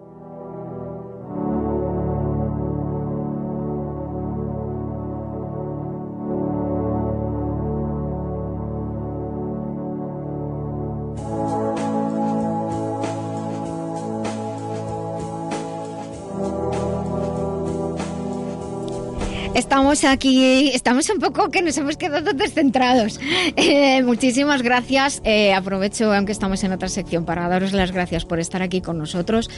Estamos 19.55 20.05
aquí, 20.05 20.70
estamos 20.73 21.11
un 21.11 21.19
poco 21.20 21.51
que 21.51 21.61
nos 21.61 21.77
hemos 21.77 21.97
quedado 21.97 22.33
descentrados. 22.33 23.20
Eh, 23.55 24.03
muchísimas 24.03 24.62
gracias. 24.62 25.20
Eh, 25.24 25.53
aprovecho, 25.53 26.12
aunque 26.12 26.33
estamos 26.33 26.65
en 26.65 26.73
otra 26.73 26.89
sección, 26.89 27.24
para 27.24 27.49
daros 27.49 27.73
las 27.73 27.93
gracias 27.93 28.24
por 28.24 28.41
estar 28.41 28.62
aquí 28.62 28.81
con 28.81 28.97
nosotros. 28.99 29.51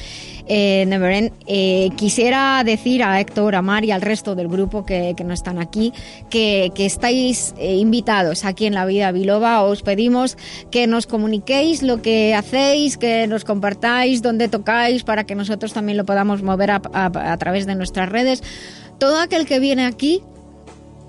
Eh, 0.49 0.85
Neveren, 0.89 1.33
eh, 1.47 1.91
quisiera 1.97 2.63
decir 2.65 3.03
a 3.05 3.21
Héctor, 3.21 3.55
a 3.55 3.63
Mar 3.63 3.85
y 3.85 3.93
al 3.93 4.03
resto 4.03 4.35
del 4.35 4.49
grupo 4.49 4.85
que, 4.85 5.15
que 5.17 5.23
no 5.25 5.33
están 5.33 5.59
aquí 5.59 5.93
que, 6.29 6.73
que 6.75 6.87
estáis 6.87 7.55
eh, 7.59 7.77
invitados 7.77 8.45
aquí 8.45 8.67
en 8.67 8.75
La 8.75 8.85
Vida 8.87 9.13
Biloba. 9.13 9.63
Os 9.63 9.83
pedimos 9.83 10.37
que 10.71 10.87
nos 10.87 11.07
comuniquéis 11.07 11.83
lo 11.83 12.03
que 12.03 12.35
hacéis, 12.35 12.97
que 12.99 13.27
nos 13.29 13.45
compartáis 13.45 14.23
dónde 14.23 14.49
tocáis 14.49 15.05
para 15.05 15.25
que 15.25 15.35
nosotros 15.35 15.73
también 15.73 15.99
lo 15.99 16.05
podamos 16.05 16.43
mover 16.43 16.73
a- 16.73 16.83
a- 16.93 17.33
a 17.33 17.37
través 17.39 17.67
de 17.67 17.75
nuestras 17.77 18.09
redes. 18.09 18.43
Todo 18.99 19.21
aquel 19.21 19.47
que 19.47 19.61
viene 19.61 19.87
aquí 19.87 20.23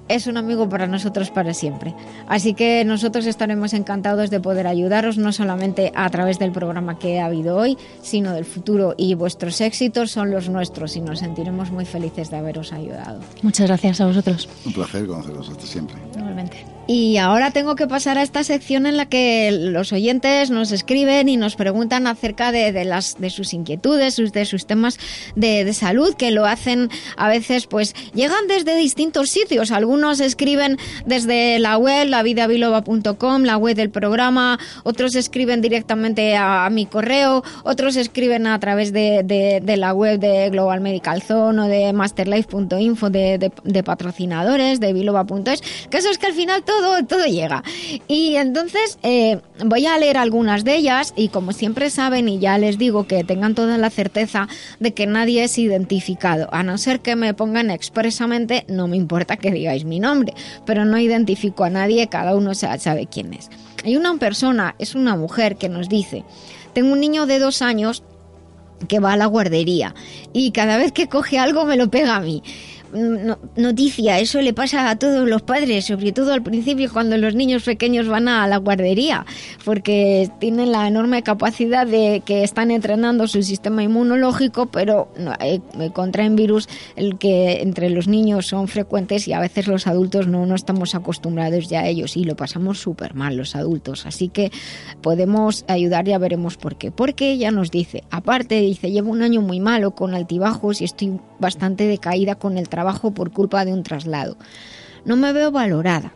es 0.08 0.28
un 0.28 0.38
amigo 0.38 0.70
para 0.70 0.88
nosotros 0.88 1.32
para 1.32 1.54
siempre. 1.54 1.94
Así 2.28 2.54
que 2.54 2.84
nosotros 2.86 3.26
estaremos 3.26 3.74
encantados 3.74 4.30
de 4.30 4.40
poder 4.40 4.68
ayudaros, 4.68 5.18
no 5.18 5.32
solamente 5.32 5.92
a 5.96 6.10
través 6.10 6.40
del 6.40 6.52
programa 6.52 7.00
que 7.00 7.20
ha 7.20 7.26
habido 7.26 7.58
hoy, 7.58 7.78
sino 8.02 8.34
del 8.34 8.46
futuro. 8.46 8.94
Y 8.98 9.16
vuestros 9.16 9.62
éxitos 9.62 10.12
son 10.12 10.32
los 10.32 10.50
nuestros 10.50 10.96
y 10.96 11.02
nos 11.02 11.20
sentiremos 11.20 11.72
muy 11.72 11.86
felices 11.86 12.30
de 12.30 12.38
haberos 12.38 12.74
ayudado. 12.74 13.20
Muchas 13.42 13.68
gracias 13.68 14.02
a 14.02 14.08
vosotros. 14.08 14.48
Un 14.66 14.74
placer 14.74 15.08
conoceros 15.08 15.50
hasta 15.50 15.66
siempre. 15.66 15.98
Igualmente. 16.16 16.75
Y 16.88 17.18
ahora 17.18 17.50
tengo 17.50 17.76
que 17.76 17.88
pasar 17.88 18.20
a 18.20 18.22
esta 18.22 18.44
sección 18.44 18.86
en 18.86 18.96
la 18.96 19.08
que 19.08 19.50
los 19.52 19.92
oyentes 19.92 20.52
nos 20.52 20.72
escriben 20.72 21.28
y 21.30 21.36
nos 21.36 21.56
preguntan 21.56 22.06
acerca 22.06 22.52
de, 22.52 22.72
de 22.72 22.86
las, 22.86 23.20
de 23.20 23.32
sus 23.32 23.56
inquietudes, 23.56 24.14
sus- 24.14 24.32
de 24.32 24.46
sus 24.46 24.68
temas 24.68 25.00
de, 25.36 25.66
de 25.66 25.74
salud, 25.74 26.14
que 26.14 26.30
lo 26.30 26.46
hacen 26.46 26.92
a 27.18 27.28
veces, 27.28 27.66
pues 27.66 27.96
llegan 28.14 28.48
desde 28.48 28.76
distintos 28.78 29.32
sitios. 29.32 29.72
Algunos 29.72 30.20
escriben 30.20 30.78
desde 31.08 31.58
la 31.58 31.80
web, 31.80 32.08
lavidabiloba.com, 32.08 33.42
la 33.46 33.58
web 33.58 33.76
del 33.76 33.90
programa, 33.90 34.60
otros 34.84 35.16
escriben 35.16 35.62
directamente 35.62 36.36
a, 36.38 36.70
mi 36.70 36.86
correo, 36.86 37.44
otros 37.64 37.96
escriben 37.96 38.46
a 38.46 38.60
través 38.60 38.94
de, 38.94 39.24
de- 39.24 39.76
la 39.78 39.92
web 39.94 40.20
de 40.20 40.52
Global 40.52 40.82
Medical 40.82 41.24
Zone 41.24 41.62
o 41.64 41.66
de 41.66 41.92
masterlife.info 41.94 43.10
de- 43.10 43.52
de 43.64 43.84
patrocinadores, 43.84 44.80
de 44.80 44.94
biloba.es. 44.94 45.62
Que 45.90 45.98
eso 45.98 46.12
es 46.12 46.20
que 46.20 46.28
al 46.28 46.34
final 46.34 46.64
todo, 46.64 46.75
todo 47.08 47.26
llega. 47.26 47.64
Y 48.08 48.36
entonces 48.36 48.98
eh, 49.04 49.40
voy 49.64 49.86
a 49.86 49.98
leer 49.98 50.18
algunas 50.18 50.64
de 50.64 50.76
ellas 50.76 51.14
y 51.16 51.30
como 51.30 51.52
siempre 51.52 51.90
saben 51.90 52.30
y 52.30 52.40
ya 52.40 52.58
les 52.58 52.78
digo 52.78 53.08
que 53.08 53.24
tengan 53.24 53.56
toda 53.56 53.78
la 53.78 53.90
certeza 53.90 54.48
de 54.80 54.94
que 54.94 55.08
nadie 55.08 55.44
es 55.44 55.58
identificado, 55.58 56.48
a 56.54 56.64
no 56.64 56.78
ser 56.78 57.00
que 57.00 57.16
me 57.16 57.34
pongan 57.34 57.70
expresamente, 57.72 58.66
no 58.68 58.88
me 58.88 58.98
importa 58.98 59.38
que 59.38 59.52
digáis 59.52 59.86
mi 59.86 60.00
nombre, 60.00 60.34
pero 60.66 60.86
no 60.86 60.98
identifico 60.98 61.64
a 61.64 61.70
nadie, 61.70 62.08
cada 62.08 62.36
uno 62.36 62.54
sa- 62.54 62.78
sabe 62.80 63.08
quién 63.08 63.34
es. 63.34 63.50
Hay 63.84 63.96
una 63.98 64.16
persona, 64.18 64.76
es 64.80 64.96
una 64.96 65.16
mujer 65.16 65.58
que 65.58 65.70
nos 65.70 65.90
dice, 65.90 66.24
tengo 66.74 66.92
un 66.94 67.00
niño 67.00 67.26
de 67.26 67.40
dos 67.40 67.62
años 67.62 68.04
que 68.90 69.00
va 69.00 69.14
a 69.14 69.18
la 69.18 69.26
guardería 69.28 69.96
y 70.34 70.52
cada 70.52 70.78
vez 70.78 70.92
que 70.92 71.08
coge 71.08 71.40
algo 71.40 71.66
me 71.66 71.78
lo 71.78 71.90
pega 71.90 72.16
a 72.16 72.20
mí. 72.20 72.44
No- 72.96 73.38
noticia, 73.58 74.20
eso 74.20 74.42
le 74.42 74.54
pasa 74.54 74.90
a 74.90 74.98
todos 74.98 75.28
los 75.28 75.42
padres, 75.42 75.86
sobre 75.86 76.14
todo 76.14 76.32
al 76.34 76.42
principio 76.42 76.90
cuando 76.92 77.18
los 77.18 77.36
niños 77.36 77.64
pequeños 77.64 78.08
van 78.08 78.28
a 78.30 78.48
la 78.48 78.58
guardería, 78.58 79.26
porque 79.66 80.30
tienen 80.40 80.72
la 80.72 80.88
enorme 80.88 81.22
capacidad 81.22 81.86
de 81.86 82.22
que 82.26 82.44
están 82.44 82.72
entrenando 82.72 83.28
su 83.28 83.44
sistema 83.44 83.84
inmunológico, 83.84 84.68
pero 84.68 85.10
no, 85.20 85.34
eh, 85.42 85.60
contraen 85.94 86.38
virus 86.38 86.70
el 86.96 87.18
que 87.18 87.62
entre 87.62 87.90
los 87.90 88.08
niños 88.08 88.48
son 88.48 88.70
frecuentes 88.70 89.28
y 89.28 89.34
a 89.34 89.40
veces 89.42 89.68
los 89.68 89.88
adultos 89.88 90.28
no, 90.28 90.46
no 90.46 90.56
estamos 90.56 90.96
acostumbrados 90.96 91.68
ya 91.70 91.82
a 91.82 91.88
ellos 91.88 92.16
y 92.16 92.24
lo 92.24 92.36
pasamos 92.38 92.80
súper 92.80 93.14
mal 93.14 93.36
los 93.36 93.56
adultos. 93.58 94.06
Así 94.06 94.30
que 94.30 94.52
podemos 95.02 95.66
ayudar, 95.68 96.06
ya 96.06 96.18
veremos 96.18 96.56
por 96.56 96.78
qué. 96.78 96.92
Porque 96.92 97.32
ella 97.32 97.52
nos 97.52 97.72
dice, 97.72 98.04
aparte 98.10 98.62
dice, 98.62 98.92
llevo 98.92 99.12
un 99.12 99.22
año 99.22 99.42
muy 99.42 99.60
malo 99.60 99.92
con 99.92 100.14
altibajos 100.14 100.80
y 100.82 100.86
estoy 100.86 101.20
bastante 101.40 101.88
decaída 101.88 102.36
con 102.36 102.58
el 102.58 102.70
trabajo 102.70 102.85
por 102.94 103.32
culpa 103.32 103.66
de 103.66 103.74
un 103.74 103.84
traslado. 103.84 104.38
No 105.06 105.16
me 105.16 105.34
veo 105.34 105.52
valorada. 105.52 106.14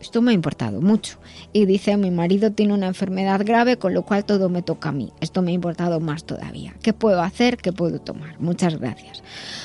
Esto 0.00 0.22
me 0.22 0.30
ha 0.30 0.34
importado 0.34 0.80
mucho. 0.80 1.18
Y 1.52 1.66
dice, 1.66 1.96
mi 1.96 2.10
marido 2.10 2.52
tiene 2.52 2.74
una 2.74 2.86
enfermedad 2.86 3.40
grave, 3.44 3.78
con 3.78 3.94
lo 3.94 4.02
cual 4.02 4.24
todo 4.24 4.48
me 4.48 4.62
toca 4.62 4.90
a 4.90 4.92
mí. 4.92 5.12
Esto 5.20 5.42
me 5.42 5.50
ha 5.50 5.54
importado 5.54 5.98
más 5.98 6.24
todavía. 6.24 6.74
¿Qué 6.82 6.92
puedo 6.92 7.20
hacer? 7.20 7.56
¿Qué 7.56 7.72
puedo 7.72 8.00
tomar? 8.00 8.38
Muchas 8.38 8.78
gracias. 8.78 9.22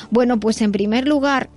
Bueno, 0.10 0.40
pues 0.40 0.62
en 0.62 0.72
primer 0.72 1.08
lugar, 1.08 1.50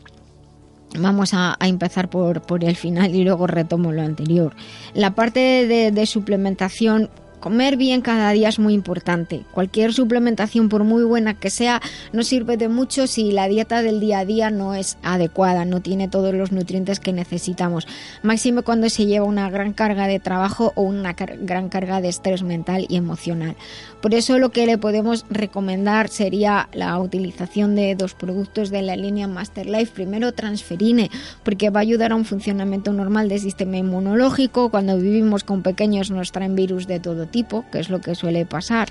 Vamos 0.98 1.34
a, 1.34 1.56
empezar 1.60 2.08
por, 2.08 2.42
por, 2.42 2.64
el 2.64 2.76
final 2.76 3.14
y 3.14 3.24
luego 3.24 3.46
retomo 3.46 3.92
lo 3.92 4.02
anterior. 4.02 4.54
La 4.94 5.14
parte 5.14 5.66
de, 5.66 5.90
de 5.90 6.06
suplementación 6.06 7.10
Comer 7.46 7.76
bien 7.76 8.00
cada 8.00 8.32
día 8.32 8.48
es 8.48 8.58
muy 8.58 8.74
importante. 8.74 9.44
Cualquier 9.52 9.92
suplementación, 9.92 10.68
por 10.68 10.82
muy 10.82 11.04
buena 11.04 11.34
que 11.34 11.48
sea, 11.48 11.80
no 12.12 12.24
sirve 12.24 12.56
de 12.56 12.66
mucho 12.66 13.06
si 13.06 13.30
la 13.30 13.46
dieta 13.46 13.82
del 13.82 14.00
día 14.00 14.18
a 14.18 14.24
día 14.24 14.50
no 14.50 14.74
es 14.74 14.98
adecuada, 15.04 15.64
no 15.64 15.80
tiene 15.80 16.08
todos 16.08 16.34
los 16.34 16.50
nutrientes 16.50 16.98
que 16.98 17.12
necesitamos. 17.12 17.86
Máximo 18.24 18.62
cuando 18.62 18.90
se 18.90 19.06
lleva 19.06 19.26
una 19.26 19.48
gran 19.48 19.74
carga 19.74 20.08
de 20.08 20.18
trabajo 20.18 20.72
o 20.74 20.82
una 20.82 21.12
gran 21.12 21.68
carga 21.68 22.00
de 22.00 22.08
estrés 22.08 22.42
mental 22.42 22.84
y 22.88 22.96
emocional. 22.96 23.54
Por 24.00 24.12
eso 24.14 24.40
lo 24.40 24.50
que 24.50 24.66
le 24.66 24.76
podemos 24.76 25.24
recomendar 25.30 26.08
sería 26.08 26.68
la 26.72 26.98
utilización 26.98 27.76
de 27.76 27.94
dos 27.94 28.14
productos 28.14 28.70
de 28.70 28.82
la 28.82 28.96
línea 28.96 29.28
Master 29.28 29.66
Life. 29.66 29.92
Primero, 29.94 30.32
transferine, 30.32 31.10
porque 31.44 31.70
va 31.70 31.78
a 31.78 31.82
ayudar 31.82 32.10
a 32.10 32.16
un 32.16 32.24
funcionamiento 32.24 32.92
normal 32.92 33.28
del 33.28 33.38
sistema 33.38 33.76
inmunológico. 33.76 34.68
Cuando 34.68 34.98
vivimos 34.98 35.44
con 35.44 35.62
pequeños 35.62 36.10
nos 36.10 36.32
traen 36.32 36.56
virus 36.56 36.88
de 36.88 36.98
todo 36.98 37.26
tipo, 37.26 37.35
que 37.44 37.78
es 37.78 37.90
lo 37.90 38.00
que 38.00 38.14
suele 38.14 38.46
pasar. 38.46 38.88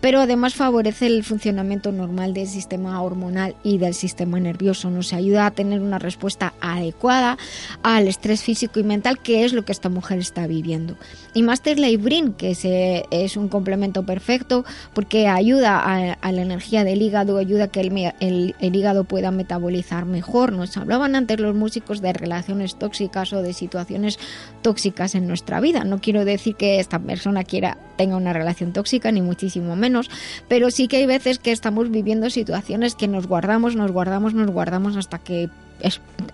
Pero 0.00 0.20
además 0.20 0.54
favorece 0.54 1.06
el 1.06 1.24
funcionamiento 1.24 1.92
normal 1.92 2.34
del 2.34 2.46
sistema 2.46 3.00
hormonal 3.00 3.54
y 3.62 3.78
del 3.78 3.94
sistema 3.94 4.38
nervioso. 4.38 4.90
Nos 4.90 5.12
ayuda 5.12 5.46
a 5.46 5.50
tener 5.50 5.80
una 5.80 5.98
respuesta 5.98 6.52
adecuada 6.60 7.38
al 7.82 8.06
estrés 8.06 8.42
físico 8.42 8.80
y 8.80 8.84
mental, 8.84 9.18
que 9.18 9.44
es 9.44 9.52
lo 9.52 9.64
que 9.64 9.72
esta 9.72 9.88
mujer 9.88 10.18
está 10.18 10.46
viviendo. 10.46 10.96
Y 11.32 11.42
Master 11.42 11.78
Life 11.78 12.02
Green, 12.02 12.32
que 12.34 13.06
es 13.10 13.36
un 13.36 13.48
complemento 13.48 14.04
perfecto 14.04 14.64
porque 14.94 15.28
ayuda 15.28 15.80
a, 15.80 16.32
la 16.32 16.42
energía 16.42 16.84
del 16.84 17.02
hígado, 17.02 17.38
ayuda 17.38 17.64
a 17.64 17.68
que 17.68 17.80
el, 17.80 18.54
hígado 18.60 19.04
pueda 19.04 19.30
metabolizar 19.30 20.04
mejor. 20.04 20.52
Nos 20.52 20.76
hablaban 20.76 21.14
antes 21.14 21.40
los 21.40 21.54
músicos 21.54 22.00
de 22.00 22.12
relaciones 22.12 22.76
tóxicas 22.76 23.32
o 23.32 23.42
de 23.42 23.52
situaciones 23.52 24.18
tóxicas 24.62 25.14
en 25.14 25.26
nuestra 25.26 25.60
vida. 25.60 25.84
No 25.84 26.00
quiero 26.00 26.24
decir 26.24 26.56
que 26.56 26.80
esta 26.80 26.98
persona 26.98 27.44
quiera 27.44 27.75
tenga 27.96 28.16
una 28.16 28.32
relación 28.32 28.72
tóxica, 28.72 29.10
ni 29.10 29.22
muchísimo 29.22 29.76
menos, 29.76 30.10
pero 30.48 30.70
sí 30.70 30.88
que 30.88 30.98
hay 30.98 31.06
veces 31.06 31.38
que 31.38 31.52
estamos 31.52 31.90
viviendo 31.90 32.30
situaciones 32.30 32.94
que 32.94 33.08
nos 33.08 33.26
guardamos, 33.26 33.76
nos 33.76 33.90
guardamos, 33.90 34.34
nos 34.34 34.50
guardamos 34.50 34.96
hasta 34.96 35.18
que 35.18 35.48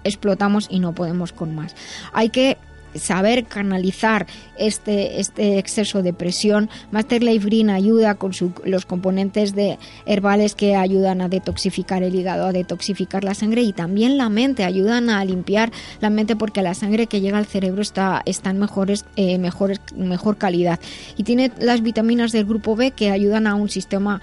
explotamos 0.05 0.67
y 0.71 0.81
no 0.81 0.93
podemos 0.93 1.33
con 1.33 1.55
más. 1.55 1.75
Hay 2.13 2.31
que 2.31 2.59
saber 2.95 3.45
canalizar 3.45 4.27
este, 4.57 5.21
este 5.21 5.59
exceso 5.59 6.03
de 6.03 6.13
presión. 6.13 6.71
Master 6.91 7.23
Life 7.23 7.47
Green 7.47 7.71
ayuda 7.71 8.15
con 8.15 8.33
los 8.65 8.87
componentes 8.87 9.55
de 9.55 9.79
herbales 10.07 10.55
que 10.55 10.77
ayudan 10.77 11.21
a 11.21 11.29
detoxificar 11.29 12.03
el 12.03 12.15
hígado, 12.15 12.47
a 12.47 12.53
detoxificar 12.53 13.25
la 13.25 13.35
sangre 13.35 13.63
y 13.63 13.73
también 13.73 14.17
la 14.17 14.29
mente, 14.29 14.65
ayudan 14.65 15.11
a 15.11 15.25
limpiar 15.25 15.73
la 16.01 16.11
mente 16.11 16.37
porque 16.37 16.63
la 16.63 16.75
sangre 16.75 17.07
que 17.07 17.21
llega 17.21 17.39
al 17.39 17.47
cerebro 17.47 17.83
está, 17.83 18.23
está 18.27 18.51
en 18.51 18.59
mejores, 18.59 19.05
eh, 19.17 19.39
mejores, 19.39 19.81
mejor 19.97 20.37
calidad. 20.37 20.81
Y 21.17 21.25
tiene 21.25 21.53
las 21.59 21.83
vitaminas 21.83 22.33
del 22.33 22.45
grupo 22.45 22.77
B 22.77 22.91
que 22.91 23.11
ayudan 23.11 23.47
a 23.47 23.55
un 23.55 23.69
sistema 23.69 24.23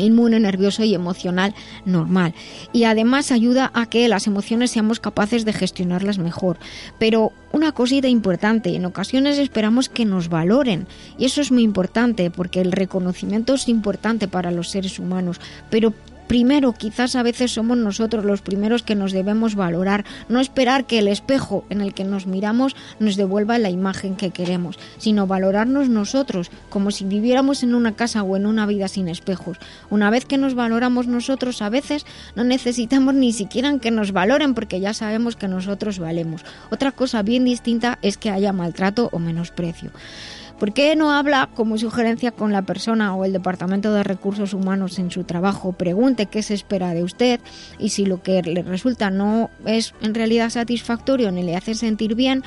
inmune, 0.00 0.40
nervioso 0.40 0.82
y 0.84 0.94
emocional 0.94 1.54
normal. 1.84 2.34
Y 2.72 2.84
además 2.84 3.32
ayuda 3.32 3.70
a 3.74 3.86
que 3.86 4.08
las 4.08 4.26
emociones 4.26 4.70
seamos 4.70 5.00
capaces 5.00 5.44
de 5.44 5.52
gestionarlas 5.52 6.18
mejor. 6.18 6.58
Pero 6.98 7.32
una 7.52 7.72
cosita 7.72 8.08
importante, 8.08 8.74
en 8.74 8.84
ocasiones 8.84 9.38
esperamos 9.38 9.88
que 9.88 10.04
nos 10.04 10.28
valoren 10.28 10.86
y 11.18 11.24
eso 11.24 11.40
es 11.40 11.50
muy 11.50 11.62
importante 11.62 12.30
porque 12.30 12.60
el 12.60 12.72
reconocimiento 12.72 13.54
es 13.54 13.68
importante 13.68 14.28
para 14.28 14.50
los 14.50 14.68
seres 14.68 14.98
humanos, 14.98 15.40
pero 15.68 15.92
primero 16.30 16.72
quizás 16.74 17.16
a 17.16 17.24
veces 17.24 17.50
somos 17.50 17.76
nosotros 17.76 18.24
los 18.24 18.40
primeros 18.40 18.84
que 18.84 18.94
nos 18.94 19.10
debemos 19.10 19.56
valorar, 19.56 20.04
no 20.28 20.38
esperar 20.38 20.84
que 20.84 21.00
el 21.00 21.08
espejo 21.08 21.64
en 21.70 21.80
el 21.80 21.92
que 21.92 22.04
nos 22.04 22.28
miramos 22.28 22.76
nos 23.00 23.16
devuelva 23.16 23.58
la 23.58 23.68
imagen 23.68 24.14
que 24.14 24.30
queremos, 24.30 24.78
sino 24.96 25.26
valorarnos 25.26 25.88
nosotros, 25.88 26.52
como 26.68 26.92
si 26.92 27.04
viviéramos 27.04 27.64
en 27.64 27.74
una 27.74 27.96
casa 27.96 28.22
o 28.22 28.36
en 28.36 28.46
una 28.46 28.64
vida 28.64 28.86
sin 28.86 29.08
espejos. 29.08 29.58
Una 29.90 30.08
vez 30.08 30.24
que 30.24 30.38
nos 30.38 30.54
valoramos 30.54 31.08
nosotros, 31.08 31.62
a 31.62 31.68
veces 31.68 32.06
no 32.36 32.44
necesitamos 32.44 33.14
ni 33.14 33.32
siquiera 33.32 33.76
que 33.80 33.90
nos 33.90 34.12
valoren 34.12 34.54
porque 34.54 34.78
ya 34.78 34.94
sabemos 34.94 35.34
que 35.34 35.48
nosotros 35.48 35.98
valemos. 35.98 36.44
Otra 36.70 36.92
cosa 36.92 37.24
bien 37.24 37.44
distinta 37.44 37.98
es 38.02 38.16
que 38.16 38.30
haya 38.30 38.52
maltrato 38.52 39.08
o 39.10 39.18
menosprecio. 39.18 39.90
¿Por 40.60 40.74
qué 40.74 40.94
no 40.94 41.10
habla 41.10 41.48
como 41.54 41.78
sugerencia 41.78 42.32
con 42.32 42.52
la 42.52 42.60
persona 42.60 43.14
o 43.14 43.24
el 43.24 43.32
Departamento 43.32 43.94
de 43.94 44.02
Recursos 44.02 44.52
Humanos 44.52 44.98
en 44.98 45.10
su 45.10 45.24
trabajo? 45.24 45.72
Pregunte 45.72 46.26
qué 46.26 46.42
se 46.42 46.52
espera 46.52 46.92
de 46.92 47.02
usted 47.02 47.40
y 47.78 47.88
si 47.88 48.04
lo 48.04 48.22
que 48.22 48.42
le 48.42 48.62
resulta 48.62 49.08
no 49.08 49.48
es 49.64 49.94
en 50.02 50.14
realidad 50.14 50.50
satisfactorio 50.50 51.32
ni 51.32 51.44
le 51.44 51.56
hace 51.56 51.74
sentir 51.74 52.14
bien 52.14 52.44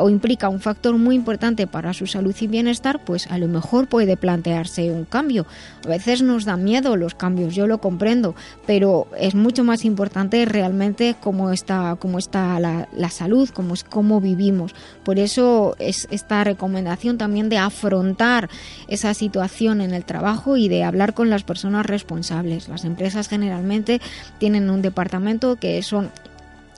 o 0.00 0.10
implica 0.10 0.48
un 0.48 0.60
factor 0.60 0.96
muy 0.96 1.14
importante 1.14 1.66
para 1.66 1.92
su 1.92 2.06
salud 2.06 2.34
y 2.40 2.46
bienestar, 2.46 3.04
pues 3.04 3.26
a 3.26 3.38
lo 3.38 3.48
mejor 3.48 3.88
puede 3.88 4.16
plantearse 4.16 4.90
un 4.90 5.04
cambio. 5.04 5.46
A 5.84 5.88
veces 5.88 6.22
nos 6.22 6.44
da 6.44 6.56
miedo 6.56 6.96
los 6.96 7.14
cambios, 7.14 7.54
yo 7.54 7.66
lo 7.66 7.80
comprendo, 7.80 8.34
pero 8.66 9.06
es 9.18 9.34
mucho 9.34 9.64
más 9.64 9.84
importante 9.84 10.44
realmente 10.44 11.16
cómo 11.20 11.50
está, 11.50 11.96
cómo 11.98 12.18
está 12.18 12.58
la, 12.60 12.88
la 12.92 13.10
salud, 13.10 13.48
cómo, 13.50 13.74
es, 13.74 13.84
cómo 13.84 14.20
vivimos. 14.20 14.74
Por 15.04 15.18
eso 15.18 15.76
es 15.78 16.08
esta 16.10 16.44
recomendación 16.44 17.18
también 17.18 17.48
de 17.48 17.58
afrontar 17.58 18.48
esa 18.88 19.14
situación 19.14 19.80
en 19.80 19.94
el 19.94 20.04
trabajo 20.04 20.56
y 20.56 20.68
de 20.68 20.84
hablar 20.84 21.14
con 21.14 21.30
las 21.30 21.42
personas 21.42 21.86
responsables. 21.86 22.68
Las 22.68 22.84
empresas 22.84 23.28
generalmente 23.28 24.00
tienen 24.38 24.70
un 24.70 24.82
departamento 24.82 25.56
que 25.56 25.82
son 25.82 26.10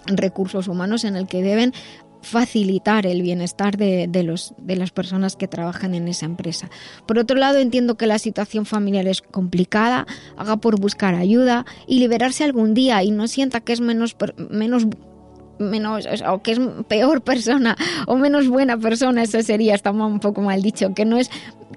recursos 0.07 0.69
humanos 0.69 1.05
en 1.05 1.17
el 1.17 1.27
que 1.27 1.43
deben 1.43 1.73
facilitar 2.23 3.07
el 3.07 3.23
bienestar 3.23 3.77
de, 3.77 4.09
los, 4.25 4.55
de 4.59 4.77
las 4.77 4.91
personas 4.91 5.37
que 5.37 5.49
trabajan 5.49 5.95
en 5.95 6.09
esa 6.09 6.27
empresa. 6.27 6.71
Por 7.07 7.19
otro 7.19 7.37
lado, 7.37 7.59
entiendo 7.59 7.97
que 7.97 8.07
la 8.07 8.19
situación 8.19 8.65
familiar 8.65 9.07
es 9.07 9.21
complicada, 9.21 10.07
haga 10.37 10.57
por 10.57 10.81
buscar 10.81 11.15
ayuda 11.15 11.67
y 11.87 11.99
liberarse 11.99 12.45
algún 12.45 12.75
día 12.75 13.03
y 13.03 13.11
no 13.11 13.29
sienta 13.29 13.61
que 13.61 13.73
es 13.73 13.81
menos, 13.81 14.17
menos 14.51 14.87
menos 15.59 16.09
o 16.27 16.43
que 16.43 16.53
es 16.53 16.61
peor 16.89 17.23
persona 17.23 17.77
o 18.07 18.17
menos 18.17 18.49
buena 18.49 18.77
persona, 18.77 19.23
eso 19.23 19.41
sería, 19.43 19.75
está 19.75 19.93
un 19.93 20.19
poco 20.19 20.43
mal 20.43 20.61
dicho, 20.61 20.93
que 20.93 21.05
no 21.05 21.19
es 21.19 21.31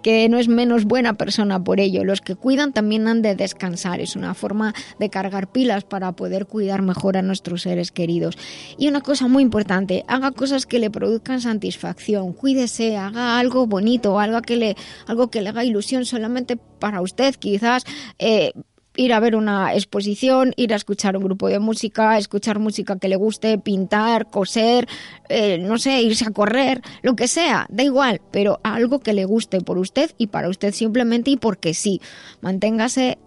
que 0.06 0.30
no 0.30 0.38
es 0.38 0.48
menos 0.48 0.86
buena 0.86 1.16
persona 1.16 1.64
por 1.64 1.80
ello. 1.80 2.04
Los 2.04 2.22
que 2.22 2.36
cuidan 2.36 2.74
también 2.74 3.08
han 3.08 3.24
de 3.24 3.34
descansar, 3.34 4.02
es 4.02 4.16
una 4.16 4.36
forma 4.36 4.76
de 5.00 5.10
cargar 5.10 5.52
pilas 5.52 5.84
para 5.84 6.12
poder 6.12 6.46
cuidar 6.46 6.84
mejor 6.84 7.18
a 7.18 7.24
nuestros 7.24 7.64
seres 7.64 7.92
queridos. 7.92 8.38
Y 8.78 8.88
una 8.88 9.02
cosa 9.02 9.28
muy 9.28 9.42
importante, 9.42 10.06
haga 10.08 10.30
cosas 10.30 10.68
que 10.68 10.78
le 10.78 10.92
produzcan 10.92 11.42
satisfacción, 11.42 12.34
cuídese, 12.34 12.98
haga 12.98 13.40
algo 13.40 13.66
bonito, 13.66 14.20
algo 14.20 14.44
que 14.44 14.58
le, 14.58 14.76
algo 15.08 15.32
que 15.32 15.42
le 15.42 15.50
haga 15.50 15.64
ilusión 15.64 16.06
solamente 16.06 16.56
para 16.56 17.02
usted, 17.02 17.34
quizás 17.34 17.84
eh, 18.20 18.54
ir 18.96 19.14
a 19.14 19.20
ver 19.20 19.36
una 19.36 19.74
exposición, 19.74 20.54
ir 20.58 20.74
a 20.74 20.78
escuchar 20.78 21.18
un 21.18 21.24
grupo 21.24 21.48
de 21.48 21.60
música, 21.60 22.18
escuchar 22.18 22.60
música 22.60 22.98
que 22.98 23.08
le 23.08 23.16
guste, 23.16 23.58
pintar, 23.58 24.30
coser, 24.30 24.88
eh, 25.30 25.58
no 25.58 25.78
sé, 25.78 26.02
irse 26.02 26.26
a 26.26 26.32
correr, 26.32 26.82
lo 27.02 27.16
que 27.16 27.28
sea, 27.28 27.66
da 27.70 27.84
igual, 27.84 28.22
pero 28.32 28.60
algo 28.64 29.00
que 29.00 29.14
le 29.14 29.26
guste 29.26 29.62
por 29.62 29.78
usted 29.78 30.12
y 30.18 30.28
para 30.28 30.50
usted 30.50 30.74
simplemente 30.74 31.32
y 31.32 31.38
porque 31.38 31.74
sí. 31.74 32.02
Manténgase, 32.42 33.18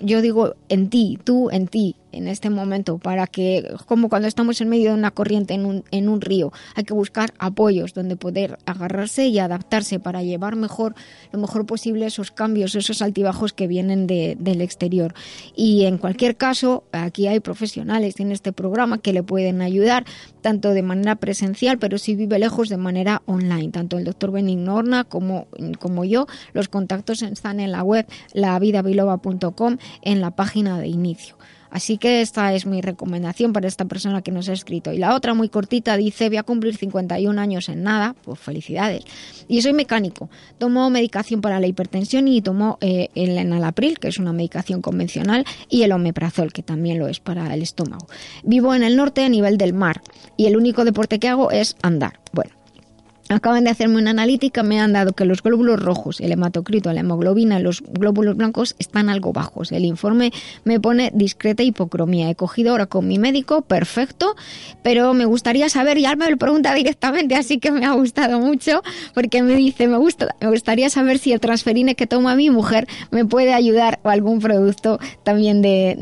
yo 0.00 0.20
digo, 0.20 0.54
en 0.68 0.90
ti, 0.90 1.18
tú 1.22 1.50
en 1.50 1.68
ti, 1.68 1.96
en 2.12 2.28
este 2.28 2.50
momento 2.50 2.98
para 2.98 3.26
que, 3.26 3.74
como 3.86 4.08
cuando 4.08 4.28
estamos 4.28 4.60
en 4.60 4.68
medio 4.68 4.90
de 4.90 4.98
una 4.98 5.10
corriente 5.10 5.54
en 5.54 5.66
un, 5.66 5.84
en 5.90 6.08
un 6.08 6.20
río, 6.20 6.52
hay 6.74 6.84
que 6.84 6.94
buscar 6.94 7.32
apoyos 7.38 7.94
donde 7.94 8.16
poder 8.16 8.58
agarrarse 8.66 9.26
y 9.26 9.38
adaptarse 9.38 9.98
para 9.98 10.22
llevar 10.22 10.56
mejor, 10.56 10.94
lo 11.32 11.38
mejor 11.38 11.66
posible 11.66 12.06
esos 12.06 12.30
cambios, 12.30 12.74
esos 12.74 13.02
altibajos 13.02 13.52
que 13.52 13.66
vienen 13.66 14.06
de, 14.06 14.36
del 14.38 14.60
exterior. 14.60 15.14
Y 15.56 15.84
en 15.84 15.98
cualquier 15.98 16.36
caso, 16.36 16.84
aquí 16.92 17.26
hay 17.26 17.40
profesionales 17.40 18.20
en 18.20 18.32
este 18.32 18.52
programa 18.52 18.98
que 18.98 19.12
le 19.12 19.22
pueden 19.22 19.62
ayudar, 19.62 20.04
tanto 20.40 20.70
de 20.70 20.82
manera 20.82 21.16
presencial, 21.16 21.78
pero 21.78 21.98
si 21.98 22.14
vive 22.14 22.38
lejos 22.38 22.68
de 22.68 22.76
manera 22.76 23.22
online, 23.26 23.70
tanto 23.70 23.98
el 23.98 24.04
doctor 24.04 24.32
Benignorna 24.32 25.04
como, 25.04 25.46
como 25.78 26.04
yo. 26.04 26.26
Los 26.52 26.68
contactos 26.68 27.22
están 27.22 27.60
en 27.60 27.72
la 27.72 27.82
web 27.82 28.06
lavidabiloba.com 28.32 29.78
en 30.02 30.20
la 30.20 30.32
página 30.32 30.78
de 30.78 30.88
inicio. 30.88 31.36
Así 31.72 31.96
que 31.96 32.20
esta 32.20 32.52
es 32.52 32.66
mi 32.66 32.82
recomendación 32.82 33.54
para 33.54 33.66
esta 33.66 33.86
persona 33.86 34.20
que 34.20 34.30
nos 34.30 34.48
ha 34.50 34.52
escrito. 34.52 34.92
Y 34.92 34.98
la 34.98 35.14
otra 35.14 35.32
muy 35.32 35.48
cortita 35.48 35.96
dice, 35.96 36.28
voy 36.28 36.36
a 36.36 36.42
cumplir 36.42 36.76
51 36.76 37.40
años 37.40 37.68
en 37.70 37.82
nada, 37.82 38.14
pues 38.24 38.38
felicidades. 38.38 39.04
Y 39.48 39.62
soy 39.62 39.72
mecánico, 39.72 40.28
tomo 40.58 40.90
medicación 40.90 41.40
para 41.40 41.58
la 41.60 41.66
hipertensión 41.66 42.28
y 42.28 42.42
tomo 42.42 42.76
eh, 42.82 43.08
el 43.14 43.38
enalapril, 43.38 43.98
que 43.98 44.08
es 44.08 44.18
una 44.18 44.34
medicación 44.34 44.82
convencional, 44.82 45.46
y 45.70 45.82
el 45.82 45.92
omeprazol, 45.92 46.52
que 46.52 46.62
también 46.62 46.98
lo 46.98 47.08
es 47.08 47.20
para 47.20 47.52
el 47.54 47.62
estómago. 47.62 48.06
Vivo 48.44 48.74
en 48.74 48.82
el 48.82 48.94
norte 48.94 49.24
a 49.24 49.28
nivel 49.30 49.56
del 49.56 49.72
mar 49.72 50.02
y 50.36 50.46
el 50.46 50.56
único 50.56 50.84
deporte 50.84 51.18
que 51.18 51.28
hago 51.28 51.50
es 51.50 51.76
andar. 51.82 52.20
Bueno, 52.32 52.61
Acaban 53.34 53.64
de 53.64 53.70
hacerme 53.70 53.98
una 53.98 54.10
analítica, 54.10 54.62
me 54.62 54.80
han 54.80 54.92
dado 54.92 55.12
que 55.12 55.24
los 55.24 55.42
glóbulos 55.42 55.80
rojos, 55.80 56.20
el 56.20 56.32
hematocrito, 56.32 56.92
la 56.92 57.00
hemoglobina, 57.00 57.58
los 57.58 57.82
glóbulos 57.82 58.36
blancos 58.36 58.76
están 58.78 59.08
algo 59.08 59.32
bajos. 59.32 59.72
El 59.72 59.84
informe 59.84 60.32
me 60.64 60.80
pone 60.80 61.10
discreta 61.14 61.62
hipocromía. 61.62 62.28
He 62.30 62.34
cogido 62.34 62.72
ahora 62.72 62.86
con 62.86 63.08
mi 63.08 63.18
médico, 63.18 63.62
perfecto, 63.62 64.34
pero 64.82 65.14
me 65.14 65.24
gustaría 65.24 65.68
saber, 65.68 65.98
ya 65.98 66.14
me 66.16 66.30
lo 66.30 66.36
pregunta 66.36 66.74
directamente, 66.74 67.34
así 67.34 67.58
que 67.58 67.70
me 67.70 67.86
ha 67.86 67.92
gustado 67.92 68.40
mucho, 68.40 68.82
porque 69.14 69.42
me 69.42 69.54
dice, 69.54 69.88
me 69.88 69.96
gusta, 69.96 70.34
me 70.40 70.48
gustaría 70.48 70.90
saber 70.90 71.18
si 71.18 71.32
el 71.32 71.40
transferine 71.40 71.94
que 71.94 72.06
toma 72.06 72.34
mi 72.34 72.50
mujer 72.50 72.86
me 73.10 73.24
puede 73.24 73.54
ayudar 73.54 74.00
o 74.02 74.10
algún 74.10 74.40
producto 74.40 74.98
también 75.22 75.62
de, 75.62 75.96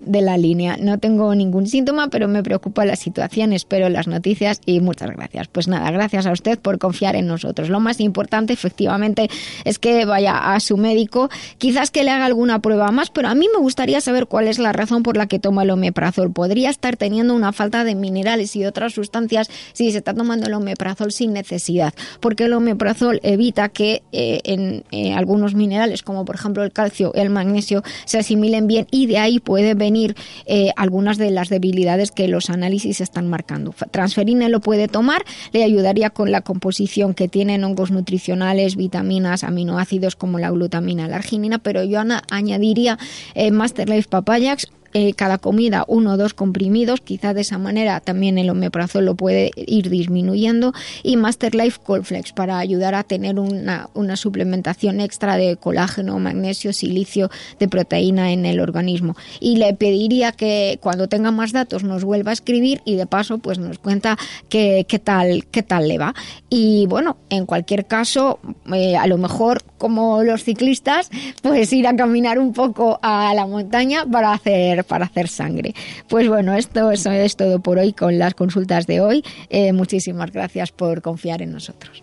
de 0.00 0.20
la 0.20 0.36
línea. 0.36 0.76
No 0.78 0.98
tengo 0.98 1.34
ningún 1.34 1.66
síntoma, 1.66 2.08
pero 2.08 2.28
me 2.28 2.42
preocupa 2.42 2.84
la 2.84 2.96
situación, 2.96 3.52
espero 3.52 3.88
las 3.88 4.06
noticias 4.06 4.60
y 4.66 4.80
muchas 4.80 5.10
gracias. 5.10 5.48
Pues 5.48 5.68
nada, 5.68 5.90
gracias 5.90 6.26
a 6.26 6.32
usted 6.32 6.58
por 6.60 6.78
confiar 6.78 7.16
en 7.16 7.26
nosotros. 7.26 7.68
Lo 7.68 7.80
más 7.80 8.00
importante, 8.00 8.52
efectivamente, 8.52 9.28
es 9.64 9.78
que 9.78 10.04
vaya 10.04 10.54
a 10.54 10.60
su 10.60 10.76
médico, 10.76 11.30
quizás 11.58 11.90
que 11.90 12.04
le 12.04 12.10
haga 12.10 12.26
alguna 12.26 12.60
prueba 12.60 12.90
más, 12.90 13.10
pero 13.10 13.28
a 13.28 13.34
mí 13.34 13.48
me 13.52 13.60
gustaría 13.60 14.00
saber 14.00 14.26
cuál 14.26 14.48
es 14.48 14.58
la 14.58 14.72
razón 14.72 15.02
por 15.02 15.16
la 15.16 15.26
que 15.26 15.38
toma 15.38 15.62
el 15.62 15.70
omeprazol. 15.70 16.32
Podría 16.32 16.70
estar 16.70 16.96
teniendo 16.96 17.34
una 17.34 17.52
falta 17.52 17.84
de 17.84 17.94
minerales 17.94 18.56
y 18.56 18.64
otras 18.64 18.92
sustancias 18.92 19.50
si 19.72 19.90
se 19.90 19.98
está 19.98 20.14
tomando 20.14 20.46
el 20.46 20.54
omeprazol 20.54 21.12
sin 21.12 21.32
necesidad, 21.32 21.94
porque 22.20 22.44
el 22.44 22.52
omeprazol 22.52 23.20
evita 23.22 23.68
que 23.68 24.02
eh, 24.12 24.40
en 24.44 24.84
eh, 24.90 25.14
algunos 25.14 25.54
minerales, 25.54 26.02
como 26.02 26.24
por 26.24 26.34
ejemplo 26.34 26.62
el 26.62 26.72
calcio, 26.72 27.12
el 27.14 27.30
magnesio, 27.30 27.82
se 28.04 28.18
asimilen 28.18 28.66
bien 28.66 28.86
y 28.90 29.06
de 29.06 29.18
ahí 29.18 29.40
puede 29.40 29.74
venir 29.74 30.16
eh, 30.46 30.70
algunas 30.76 31.18
de 31.18 31.30
las 31.30 31.48
debilidades 31.48 32.10
que 32.10 32.28
los 32.28 32.50
análisis 32.50 33.00
están 33.00 33.28
marcando. 33.28 33.74
Transferine 33.90 34.48
lo 34.48 34.60
puede 34.60 34.88
tomar, 34.88 35.24
le 35.52 35.64
ayudaría 35.64 36.10
con 36.10 36.30
la 36.30 36.42
composición 36.50 37.14
que 37.14 37.28
tienen 37.28 37.62
hongos 37.62 37.92
nutricionales, 37.92 38.74
vitaminas, 38.74 39.44
aminoácidos 39.44 40.16
como 40.16 40.40
la 40.40 40.50
glutamina, 40.50 41.06
la 41.06 41.14
arginina, 41.14 41.58
pero 41.58 41.84
yo 41.84 42.00
añadiría 42.28 42.98
eh, 43.36 43.52
Masterlife 43.52 44.08
Papayax 44.08 44.66
eh, 44.92 45.14
cada 45.14 45.38
comida 45.38 45.84
uno 45.86 46.12
o 46.12 46.16
dos 46.16 46.34
comprimidos, 46.34 47.00
quizá 47.00 47.34
de 47.34 47.42
esa 47.42 47.58
manera 47.58 48.00
también 48.00 48.38
el 48.38 48.50
omeprazol 48.50 49.04
lo 49.04 49.14
puede 49.14 49.52
ir 49.56 49.88
disminuyendo 49.88 50.72
y 51.02 51.16
Masterlife 51.16 51.78
Colflex 51.82 52.32
para 52.32 52.58
ayudar 52.58 52.94
a 52.94 53.04
tener 53.04 53.38
una, 53.38 53.88
una 53.94 54.16
suplementación 54.16 55.00
extra 55.00 55.36
de 55.36 55.56
colágeno, 55.56 56.18
magnesio, 56.18 56.72
silicio, 56.72 57.30
de 57.58 57.68
proteína 57.68 58.32
en 58.32 58.46
el 58.46 58.60
organismo. 58.60 59.16
Y 59.38 59.56
le 59.56 59.74
pediría 59.74 60.32
que 60.32 60.78
cuando 60.82 61.08
tenga 61.08 61.30
más 61.30 61.52
datos 61.52 61.84
nos 61.84 62.04
vuelva 62.04 62.30
a 62.30 62.34
escribir 62.34 62.82
y 62.84 62.96
de 62.96 63.06
paso 63.06 63.38
pues 63.38 63.58
nos 63.58 63.78
cuenta 63.78 64.16
qué, 64.48 64.86
qué 64.88 64.98
tal, 64.98 65.46
qué 65.46 65.62
tal 65.62 65.88
le 65.88 65.98
va. 65.98 66.14
Y 66.48 66.86
bueno, 66.86 67.16
en 67.28 67.46
cualquier 67.46 67.86
caso, 67.86 68.40
eh, 68.72 68.96
a 68.96 69.06
lo 69.06 69.18
mejor 69.18 69.62
como 69.78 70.22
los 70.22 70.44
ciclistas, 70.44 71.10
pues 71.42 71.72
ir 71.72 71.86
a 71.86 71.96
caminar 71.96 72.38
un 72.38 72.52
poco 72.52 72.98
a 73.02 73.32
la 73.34 73.46
montaña 73.46 74.04
para 74.04 74.32
hacer 74.32 74.79
para 74.84 75.06
hacer 75.06 75.28
sangre. 75.28 75.74
Pues 76.08 76.28
bueno, 76.28 76.54
esto, 76.54 76.90
es 76.90 77.36
todo 77.36 77.60
por 77.60 77.78
hoy 77.78 77.92
con 77.92 78.18
las 78.18 78.34
consultas 78.34 78.86
de 78.86 79.00
hoy. 79.00 79.24
Eh, 79.48 79.72
muchísimas 79.72 80.32
gracias 80.32 80.72
por 80.72 81.02
confiar 81.02 81.42
en 81.42 81.52
nosotros. 81.52 82.02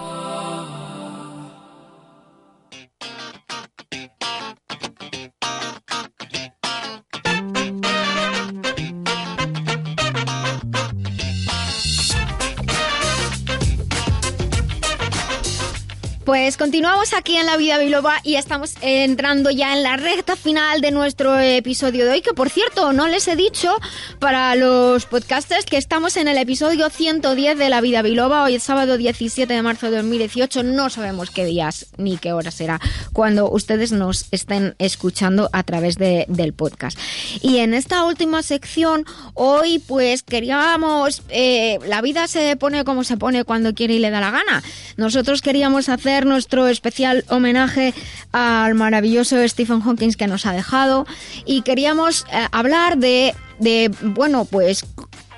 Pues 16.43 16.57
continuamos 16.57 17.13
aquí 17.13 17.37
en 17.37 17.45
La 17.45 17.55
Vida 17.55 17.77
Biloba 17.77 18.15
y 18.23 18.33
estamos 18.33 18.73
entrando 18.81 19.51
ya 19.51 19.77
en 19.77 19.83
la 19.83 19.95
recta 19.95 20.35
final 20.35 20.81
de 20.81 20.89
nuestro 20.89 21.37
episodio 21.37 22.03
de 22.03 22.13
hoy, 22.13 22.21
que 22.21 22.33
por 22.33 22.49
cierto, 22.49 22.93
no 22.93 23.07
les 23.07 23.27
he 23.27 23.35
dicho 23.35 23.69
para 24.17 24.55
los 24.55 25.05
podcasters 25.05 25.65
que 25.65 25.77
estamos 25.77 26.17
en 26.17 26.27
el 26.27 26.39
episodio 26.39 26.89
110 26.89 27.59
de 27.59 27.69
La 27.69 27.79
Vida 27.79 28.01
Biloba. 28.01 28.43
Hoy 28.43 28.55
es 28.55 28.63
sábado 28.63 28.97
17 28.97 29.53
de 29.53 29.61
marzo 29.61 29.91
de 29.91 29.97
2018, 29.97 30.63
no 30.63 30.89
sabemos 30.89 31.29
qué 31.29 31.45
días 31.45 31.85
ni 31.97 32.17
qué 32.17 32.33
hora 32.33 32.49
será 32.49 32.81
cuando 33.13 33.47
ustedes 33.51 33.91
nos 33.91 34.25
estén 34.31 34.73
escuchando 34.79 35.47
a 35.53 35.61
través 35.61 35.99
de, 35.99 36.25
del 36.27 36.53
podcast. 36.53 36.97
Y 37.43 37.59
en 37.59 37.75
esta 37.75 38.03
última 38.03 38.41
sección, 38.41 39.05
hoy 39.35 39.77
pues 39.77 40.23
queríamos, 40.23 41.21
eh, 41.29 41.77
la 41.85 42.01
vida 42.01 42.27
se 42.27 42.55
pone 42.55 42.83
como 42.83 43.03
se 43.03 43.17
pone 43.17 43.43
cuando 43.43 43.75
quiere 43.75 43.93
y 43.93 43.99
le 43.99 44.09
da 44.09 44.19
la 44.19 44.31
gana. 44.31 44.63
Nosotros 44.97 45.43
queríamos 45.43 45.87
hacer 45.87 46.30
nuestro 46.31 46.67
especial 46.67 47.25
homenaje 47.29 47.93
al 48.31 48.73
maravilloso 48.73 49.35
Stephen 49.47 49.81
Hawking 49.81 50.13
que 50.13 50.27
nos 50.27 50.45
ha 50.45 50.53
dejado. 50.53 51.05
Y 51.45 51.61
queríamos 51.61 52.25
eh, 52.31 52.47
hablar 52.51 52.97
de, 52.97 53.35
de, 53.59 53.91
bueno, 54.01 54.45
pues 54.45 54.85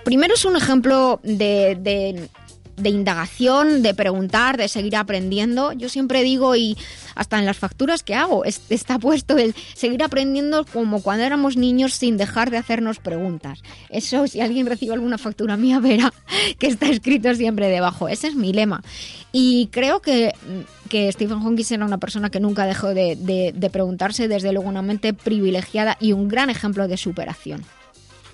primero 0.06 0.36
es 0.36 0.46
un 0.46 0.56
ejemplo 0.56 1.20
de, 1.24 1.76
de 1.80 2.30
de 2.78 2.90
indagación, 2.90 3.84
de 3.84 3.94
preguntar, 3.94 4.58
de 4.58 4.68
seguir 4.68 4.96
aprendiendo. 4.96 5.74
Yo 5.74 5.90
siempre 5.90 6.24
digo, 6.24 6.56
y 6.56 6.78
hasta 7.16 7.40
en 7.40 7.46
las 7.46 7.58
facturas 7.58 8.04
que 8.04 8.16
hago, 8.16 8.44
está 8.46 9.00
puesto 9.00 9.38
el 9.38 9.56
seguir 9.76 10.04
aprendiendo 10.04 10.66
como 10.66 11.02
cuando 11.02 11.24
éramos 11.24 11.58
niños 11.58 11.94
sin 11.94 12.18
dejar 12.18 12.52
de 12.52 12.58
hacernos 12.58 13.00
preguntas. 13.00 13.62
Eso, 13.90 14.28
si 14.28 14.42
alguien 14.42 14.66
recibe 14.66 14.94
alguna 14.94 15.18
factura 15.18 15.58
mía, 15.58 15.80
verá 15.80 16.14
que 16.60 16.68
está 16.68 16.88
escrito 16.90 17.34
siempre 17.36 17.68
debajo. 17.70 18.08
Ese 18.08 18.28
es 18.28 18.36
mi 18.36 18.54
lema. 18.54 18.84
Y 19.32 19.68
creo 19.72 20.02
que, 20.02 20.34
que 20.90 21.12
Stephen 21.12 21.40
Hawking 21.42 21.66
era 21.72 21.86
una 21.86 21.98
persona 21.98 22.30
que 22.30 22.40
nunca 22.40 22.66
dejó 22.66 22.94
de, 22.94 23.16
de 23.16 23.70
preguntarse, 23.70 24.28
desde 24.28 24.52
luego 24.52 24.70
una 24.70 24.82
mente 24.82 25.14
privilegiada 25.14 25.98
y 26.00 26.14
un 26.14 26.28
gran 26.28 26.50
ejemplo 26.50 26.88
de 26.88 26.98
superación. 26.98 27.64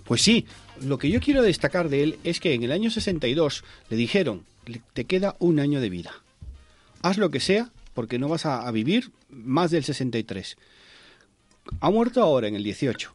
Pues 0.09 0.23
sí, 0.23 0.45
lo 0.81 0.97
que 0.97 1.09
yo 1.09 1.19
quiero 1.19 1.41
destacar 1.41 1.89
de 1.89 2.03
él 2.03 2.19
es 2.23 2.39
que 2.39 2.53
en 2.53 2.63
el 2.63 2.71
año 2.71 2.89
62 2.89 3.63
le 3.89 3.97
dijeron, 3.97 4.45
te 4.93 5.05
queda 5.05 5.35
un 5.39 5.59
año 5.59 5.81
de 5.81 5.89
vida. 5.89 6.11
Haz 7.01 7.17
lo 7.17 7.29
que 7.29 7.39
sea 7.39 7.69
porque 7.93 8.19
no 8.19 8.27
vas 8.27 8.45
a, 8.45 8.67
a 8.67 8.71
vivir 8.71 9.11
más 9.29 9.71
del 9.71 9.83
63. 9.83 10.57
Ha 11.79 11.89
muerto 11.91 12.21
ahora 12.21 12.47
en 12.47 12.55
el 12.55 12.63
18. 12.63 13.13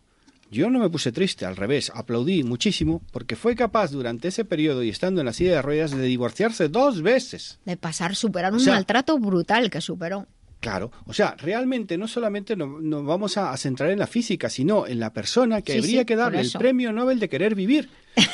Yo 0.50 0.70
no 0.70 0.78
me 0.78 0.88
puse 0.88 1.10
triste, 1.10 1.46
al 1.46 1.56
revés, 1.56 1.90
aplaudí 1.94 2.44
muchísimo 2.44 3.02
porque 3.10 3.34
fue 3.34 3.56
capaz 3.56 3.90
durante 3.90 4.28
ese 4.28 4.44
periodo 4.44 4.82
y 4.82 4.88
estando 4.88 5.20
en 5.20 5.26
la 5.26 5.32
silla 5.32 5.54
de 5.54 5.62
ruedas 5.62 5.90
de 5.90 6.02
divorciarse 6.02 6.68
dos 6.68 7.02
veces. 7.02 7.58
De 7.64 7.76
pasar, 7.76 8.14
superar 8.14 8.52
un 8.52 8.60
o 8.60 8.62
sea, 8.62 8.74
maltrato 8.74 9.18
brutal 9.18 9.70
que 9.70 9.80
superó. 9.80 10.28
Claro, 10.64 10.90
o 11.04 11.12
sea, 11.12 11.36
realmente 11.38 11.98
no 11.98 12.08
solamente 12.08 12.56
nos 12.56 12.80
no 12.80 13.04
vamos 13.04 13.36
a, 13.36 13.52
a, 13.52 13.56
centrar 13.58 13.90
en 13.90 13.98
la 13.98 14.06
física, 14.06 14.48
sino 14.48 14.86
en 14.86 14.98
la 14.98 15.12
persona 15.12 15.60
que 15.60 15.72
sí, 15.74 15.78
habría 15.78 16.00
sí, 16.00 16.06
que 16.06 16.16
darle 16.16 16.40
el 16.40 16.50
premio 16.52 16.90
Nobel 16.90 17.20
de 17.20 17.28
querer 17.28 17.54
vivir. 17.54 17.90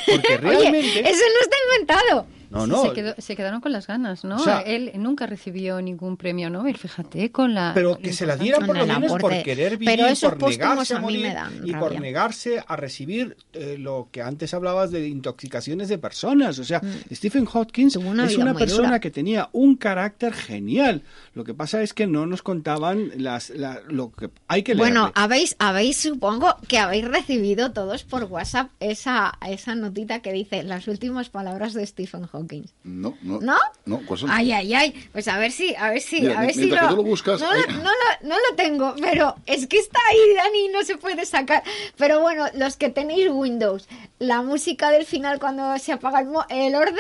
Porque 0.07 0.37
realmente... 0.41 1.01
Oye, 1.01 1.11
eso 1.11 1.25
no 1.35 1.41
está 1.43 1.57
inventado. 1.67 2.27
No, 2.51 2.67
no. 2.67 2.83
Se, 2.83 2.93
quedó, 2.93 3.15
se, 3.17 3.37
quedaron 3.37 3.61
con 3.61 3.73
las 3.73 3.87
ganas, 3.87 4.25
¿no? 4.25 4.37
O 4.37 4.39
sea, 4.41 4.61
Él 4.61 4.91
nunca 4.97 5.27
recibió 5.27 5.81
ningún 5.81 6.17
premio 6.17 6.51
Nobel, 6.51 6.77
fíjate, 6.77 7.31
con 7.31 7.55
la... 7.55 7.73
Pero 7.75 7.97
que 7.97 8.13
se 8.13 8.27
la 8.27 8.37
dieran 8.37 8.67
por 8.67 8.77
lo 8.77 8.87
menos 8.87 9.13
aporte, 9.13 9.37
por 9.37 9.45
querer 9.45 9.77
vivir, 9.77 9.97
pero 9.97 10.09
esos 10.09 10.35
por 10.35 10.51
negarse 10.51 10.95
a, 10.95 10.99
a 10.99 11.01
morir 11.01 11.27
y 11.27 11.33
rabia. 11.33 11.79
por 11.79 12.01
negarse 12.01 12.63
a 12.67 12.77
recibir 12.77 13.37
eh, 13.53 13.77
lo 13.79 14.09
que 14.11 14.23
antes 14.23 14.53
hablabas 14.53 14.91
de 14.91 15.07
intoxicaciones 15.09 15.89
de 15.89 15.99
personas. 15.99 16.59
O 16.59 16.65
sea, 16.65 16.81
mm. 16.81 17.15
Stephen 17.15 17.47
Hopkins 17.53 17.97
una 17.97 18.27
es 18.27 18.37
una 18.37 18.55
persona 18.55 18.89
dura. 18.89 19.01
que 19.01 19.11
tenía 19.11 19.49
un 19.53 19.77
carácter 19.77 20.33
genial. 20.33 21.03
Lo 21.35 21.45
que 21.45 21.55
pasa 21.55 21.83
es 21.83 21.95
que 21.95 22.09
no 22.09 22.27
nos 22.27 22.43
contaban 22.43 23.13
las, 23.17 23.51
la, 23.51 23.81
lo 23.87 24.11
que 24.11 24.31
hay 24.49 24.63
que 24.63 24.75
leer. 24.75 24.89
Bueno, 24.89 25.13
habéis, 25.15 25.55
habéis, 25.59 25.99
supongo 25.99 26.57
que 26.67 26.79
habéis 26.79 27.07
recibido 27.07 27.73
todos 27.73 28.03
por 28.03 28.25
WhatsApp 28.25 28.71
esa, 28.81 29.39
esa 29.47 29.61
esa 29.61 29.75
notita 29.75 30.21
que 30.21 30.33
dice 30.33 30.63
las 30.63 30.89
últimas 30.89 31.29
palabras 31.29 31.75
de 31.75 31.87
Stephen 31.87 32.25
No, 32.85 33.17
no. 33.23 33.41
¿No? 33.41 33.57
No, 33.87 33.99
¿cuáles 34.07 34.21
son? 34.21 34.31
Ay, 34.31 34.53
ay, 34.53 34.75
ay. 34.75 35.09
Pues 35.13 35.29
a 35.29 35.39
ver 35.39 35.53
si, 35.53 35.75
a 35.75 35.91
ver 35.91 36.01
si, 36.01 36.21
Mira, 36.23 36.39
a 36.39 36.43
ver 36.43 36.55
si 36.55 36.67
lo... 36.67 36.89
tú 36.89 36.97
lo 36.97 37.03
buscas, 37.03 37.41
no, 37.41 37.53
lo- 37.53 37.67
no, 37.67 37.83
lo, 37.91 38.29
no 38.29 38.35
lo 38.37 38.57
tengo, 38.57 38.95
pero 39.01 39.35
es 39.47 39.67
que 39.67 39.79
está 39.79 39.99
ahí, 40.11 40.35
Dani, 40.37 40.69
no 40.69 40.83
se 40.85 40.97
puede 40.97 41.25
sacar. 41.27 41.63
Pero 41.97 42.21
bueno, 42.21 42.47
los 42.55 42.77
que 42.77 42.89
tenéis 42.91 43.29
Windows, 43.31 43.89
la 44.19 44.43
música 44.43 44.91
del 44.91 45.05
final 45.07 45.39
cuando 45.41 45.79
se 45.79 45.93
apaga 45.93 46.21
el, 46.21 46.29
el 46.51 46.75
orden, 46.75 46.97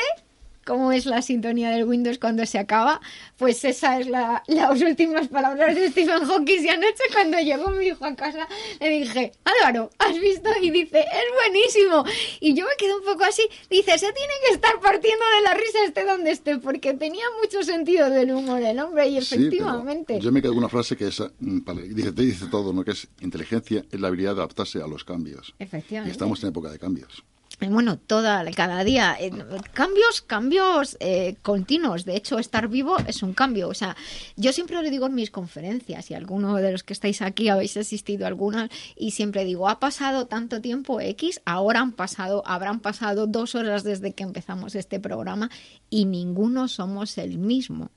como 0.67 0.93
es 0.93 1.07
la 1.07 1.23
sintonía 1.23 1.71
del 1.71 1.85
Windows 1.85 2.19
cuando 2.19 2.45
se 2.47 2.59
acaba, 2.59 3.01
pues 3.37 3.65
esa 3.65 3.99
es 3.99 4.07
la, 4.07 4.43
las 4.47 4.81
últimas 4.81 5.29
palabras 5.29 5.75
de 5.75 5.91
Stephen 5.91 6.25
Hawking. 6.25 6.65
Y 6.65 6.69
anoche 6.69 7.03
cuando 7.13 7.39
llegó 7.39 7.71
mi 7.71 7.87
hijo 7.87 8.05
a 8.05 8.15
casa 8.15 8.47
le 8.79 8.89
dije, 8.91 9.33
Álvaro, 9.45 9.91
¿has 9.99 10.19
visto? 10.21 10.49
Y 10.63 10.71
dice, 10.71 11.01
es 11.01 11.35
buenísimo. 11.45 12.05
Y 12.41 12.55
yo 12.55 12.65
me 12.67 12.73
quedé 12.79 12.95
un 12.95 13.05
poco 13.05 13.25
así. 13.25 13.43
Dice, 13.69 13.93
se 13.99 14.13
tiene 14.13 14.33
que 14.47 14.55
estar 14.55 14.79
partiendo 14.81 15.25
de 15.37 15.43
la 15.43 15.55
risa 15.55 15.79
esté 15.87 16.05
donde 16.05 16.31
esté, 16.31 16.59
porque 16.59 16.95
tenía 16.95 17.25
mucho 17.43 17.63
sentido 17.63 18.11
del 18.11 18.31
humor 18.33 18.63
el 18.63 18.79
hombre 18.79 19.09
y 19.09 19.21
Sí, 19.23 19.35
efectivamente. 19.35 20.21
yo 20.21 20.31
me 20.33 20.41
quedo 20.43 20.53
con 20.53 20.59
una 20.59 20.69
frase 20.69 20.97
que 20.97 21.09
es, 21.09 21.21
mm, 21.41 21.61
para- 21.61 21.81
dice, 21.81 22.13
te 22.13 22.23
dice 22.23 22.47
todo, 22.51 22.73
¿no? 22.73 22.85
Que 22.85 22.93
es 22.93 23.09
inteligencia 23.21 23.85
es 23.91 24.01
la 24.01 24.09
habilidad 24.09 24.35
de 24.35 24.41
adaptarse 24.43 24.83
a 24.83 24.87
los 24.87 25.05
cambios. 25.05 25.55
Y 25.59 25.65
Efectivamente. 25.65 26.13
estamos 26.13 26.43
en 26.43 26.51
época 26.51 26.71
de 26.71 26.79
cambios. 26.79 27.25
Eh, 27.61 27.69
Bueno, 27.69 27.99
toda, 27.99 28.45
cada 28.53 28.85
día. 28.85 29.17
eh, 29.21 29.31
cambios, 29.73 30.23
cambios 30.23 30.97
eh, 31.01 31.37
continuos. 31.43 32.05
De 32.05 32.17
hecho, 32.17 32.39
estar 32.39 32.69
vivo 32.69 32.97
es 33.07 33.23
un 33.23 33.35
cambio. 33.35 33.69
O 33.69 33.75
sea, 33.75 33.97
yo 34.37 34.53
siempre 34.53 34.77
lo 34.83 34.89
digo 34.89 35.07
en 35.07 35.15
mis 35.15 35.31
conferencias 35.31 36.11
y 36.11 36.15
alguno 36.15 36.57
de 36.57 36.73
los 36.73 36.83
que 36.83 36.95
estáis 36.95 37.23
aquí 37.23 37.49
habéis 37.49 37.77
asistido 37.77 38.25
a 38.25 38.29
algunas 38.29 38.71
y 38.97 39.11
siempre 39.13 39.45
digo, 39.45 39.69
ha 39.69 39.79
pasado 39.79 40.27
tanto 40.27 40.61
tiempo 40.61 41.01
X, 41.01 41.41
ahora 41.45 41.81
han 41.81 41.93
pasado, 41.93 42.43
habrán 42.47 42.81
pasado 42.81 43.27
dos 43.27 43.55
horas 43.55 43.85
desde 43.85 44.13
que 44.13 44.23
empezamos 44.23 44.75
este 44.75 44.99
programa 45.01 45.51
y 45.91 46.07
ninguno 46.07 46.69
somos 46.69 47.19
el 47.19 47.39
mismo 47.39 47.91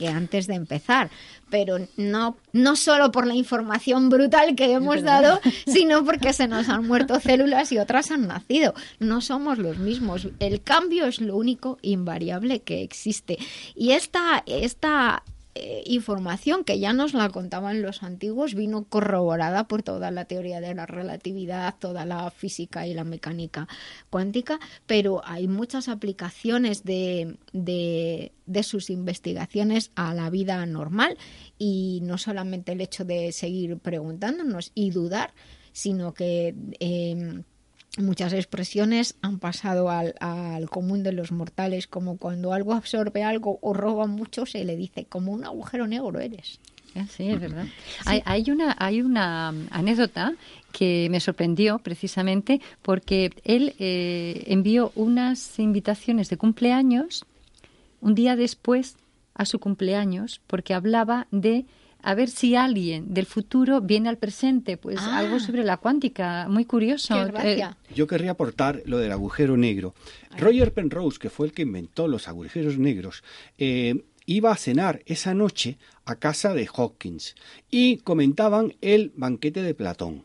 que 0.00 0.08
antes 0.08 0.46
de 0.46 0.54
empezar, 0.54 1.10
pero 1.50 1.76
no, 1.98 2.38
no 2.54 2.74
solo 2.74 3.12
por 3.12 3.26
la 3.26 3.34
información 3.34 4.08
brutal 4.08 4.54
que 4.56 4.72
hemos 4.72 5.02
dado, 5.02 5.38
sino 5.66 6.06
porque 6.06 6.32
se 6.32 6.48
nos 6.48 6.70
han 6.70 6.86
muerto 6.86 7.20
células 7.20 7.70
y 7.70 7.78
otras 7.78 8.10
han 8.10 8.26
nacido. 8.26 8.72
No 8.98 9.20
somos 9.20 9.58
los 9.58 9.76
mismos. 9.76 10.28
El 10.38 10.62
cambio 10.62 11.04
es 11.04 11.20
lo 11.20 11.36
único 11.36 11.78
invariable 11.82 12.60
que 12.60 12.82
existe. 12.82 13.36
Y 13.74 13.90
esta, 13.90 14.42
esta 14.46 15.22
eh, 15.56 15.82
información 15.86 16.62
que 16.62 16.78
ya 16.78 16.92
nos 16.92 17.12
la 17.12 17.28
contaban 17.28 17.82
los 17.82 18.04
antiguos 18.04 18.54
vino 18.54 18.84
corroborada 18.84 19.66
por 19.66 19.82
toda 19.82 20.12
la 20.12 20.24
teoría 20.24 20.60
de 20.60 20.76
la 20.76 20.86
relatividad, 20.86 21.74
toda 21.76 22.04
la 22.04 22.30
física 22.30 22.86
y 22.86 22.94
la 22.94 23.02
mecánica 23.02 23.66
cuántica, 24.10 24.60
pero 24.86 25.22
hay 25.24 25.48
muchas 25.48 25.88
aplicaciones 25.88 26.84
de, 26.84 27.36
de, 27.52 28.62
sus 28.62 28.90
investigaciones 28.90 29.90
a 29.96 30.14
la 30.14 30.30
vida 30.30 30.64
normal. 30.66 31.18
Y 31.58 32.00
no 32.04 32.16
solamente 32.16 32.72
el 32.72 32.80
hecho 32.80 33.04
de 33.04 33.32
seguir 33.32 33.76
preguntándonos 33.78 34.70
y 34.76 34.90
dudar, 34.90 35.34
sino 35.72 36.14
que 36.14 36.54
eh, 36.78 37.42
muchas 37.98 38.32
expresiones 38.32 39.16
han 39.22 39.38
pasado 39.38 39.90
al, 39.90 40.14
al 40.20 40.68
común 40.70 41.02
de 41.02 41.12
los 41.12 41.32
mortales, 41.32 41.86
como 41.86 42.16
cuando 42.16 42.52
algo 42.52 42.74
absorbe 42.74 43.22
algo 43.22 43.58
o 43.62 43.72
roba 43.72 44.06
mucho, 44.06 44.46
se 44.46 44.64
le 44.64 44.76
dice 44.76 45.06
como 45.06 45.32
un 45.32 45.44
agujero 45.44 45.86
negro 45.86 46.20
eres. 46.20 46.60
Ah, 46.96 47.06
Sí, 47.08 47.28
es 47.30 47.40
verdad. 47.40 47.66
Hay, 48.04 48.22
hay 48.24 48.50
una, 48.50 48.76
hay 48.78 49.02
una 49.02 49.50
um, 49.50 49.66
anécdota 49.70 50.34
que 50.72 51.08
me 51.10 51.20
sorprendió 51.20 51.78
precisamente 51.78 52.60
porque 52.82 53.30
él 53.44 53.74
eh, 53.78 54.44
envió 54.46 54.92
unas 54.94 55.58
invitaciones 55.58 56.28
de 56.30 56.36
cumpleaños 56.36 57.24
un 58.00 58.14
día 58.14 58.36
después 58.36 58.96
a 59.34 59.44
su 59.44 59.58
cumpleaños 59.58 60.40
porque 60.46 60.74
hablaba 60.74 61.26
de 61.30 61.64
a 62.02 62.14
ver 62.14 62.28
si 62.28 62.54
alguien 62.56 63.12
del 63.14 63.26
futuro 63.26 63.80
viene 63.80 64.08
al 64.08 64.18
presente, 64.18 64.76
pues 64.76 64.98
Ah. 65.00 65.18
algo 65.18 65.40
sobre 65.40 65.64
la 65.64 65.76
cuántica, 65.76 66.46
muy 66.48 66.64
curioso. 66.64 67.14
Qué 67.14 67.24
gracia. 67.32 67.76
Yo 67.94 68.06
querría 68.06 68.32
aportar 68.32 68.82
lo 68.86 68.98
del 68.98 69.12
agujero 69.12 69.56
negro. 69.56 69.94
Roger 70.38 70.72
Penrose, 70.72 71.18
que 71.18 71.30
fue 71.30 71.46
el 71.46 71.52
que 71.52 71.62
inventó 71.62 72.08
los 72.08 72.28
agujeros 72.28 72.78
negros, 72.78 73.22
eh, 73.58 74.04
iba 74.26 74.52
a 74.52 74.56
cenar 74.56 75.02
esa 75.06 75.34
noche 75.34 75.78
a 76.04 76.16
casa 76.16 76.54
de 76.54 76.68
Hawkins 76.72 77.34
y 77.70 77.96
comentaban 77.98 78.74
el 78.80 79.12
banquete 79.16 79.62
de 79.62 79.74
Platón. 79.74 80.24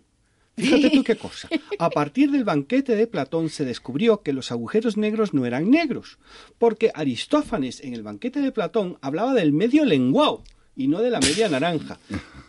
Fíjate 0.57 0.89
tú 0.89 1.03
qué 1.03 1.17
cosa. 1.17 1.49
A 1.79 1.89
partir 1.89 2.31
del 2.31 2.45
banquete 2.45 2.95
de 2.95 3.07
Platón 3.07 3.49
se 3.49 3.65
descubrió 3.65 4.21
que 4.21 4.31
los 4.31 4.51
agujeros 4.53 4.95
negros 4.95 5.33
no 5.33 5.45
eran 5.45 5.69
negros, 5.69 6.17
porque 6.57 6.91
Aristófanes 6.93 7.81
en 7.83 7.93
el 7.93 8.03
banquete 8.03 8.39
de 8.39 8.53
Platón 8.53 8.97
hablaba 9.01 9.33
del 9.33 9.51
medio 9.51 9.83
lenguao 9.83 10.43
y 10.75 10.87
no 10.87 11.01
de 11.01 11.09
la 11.09 11.19
media 11.19 11.49
naranja. 11.49 11.97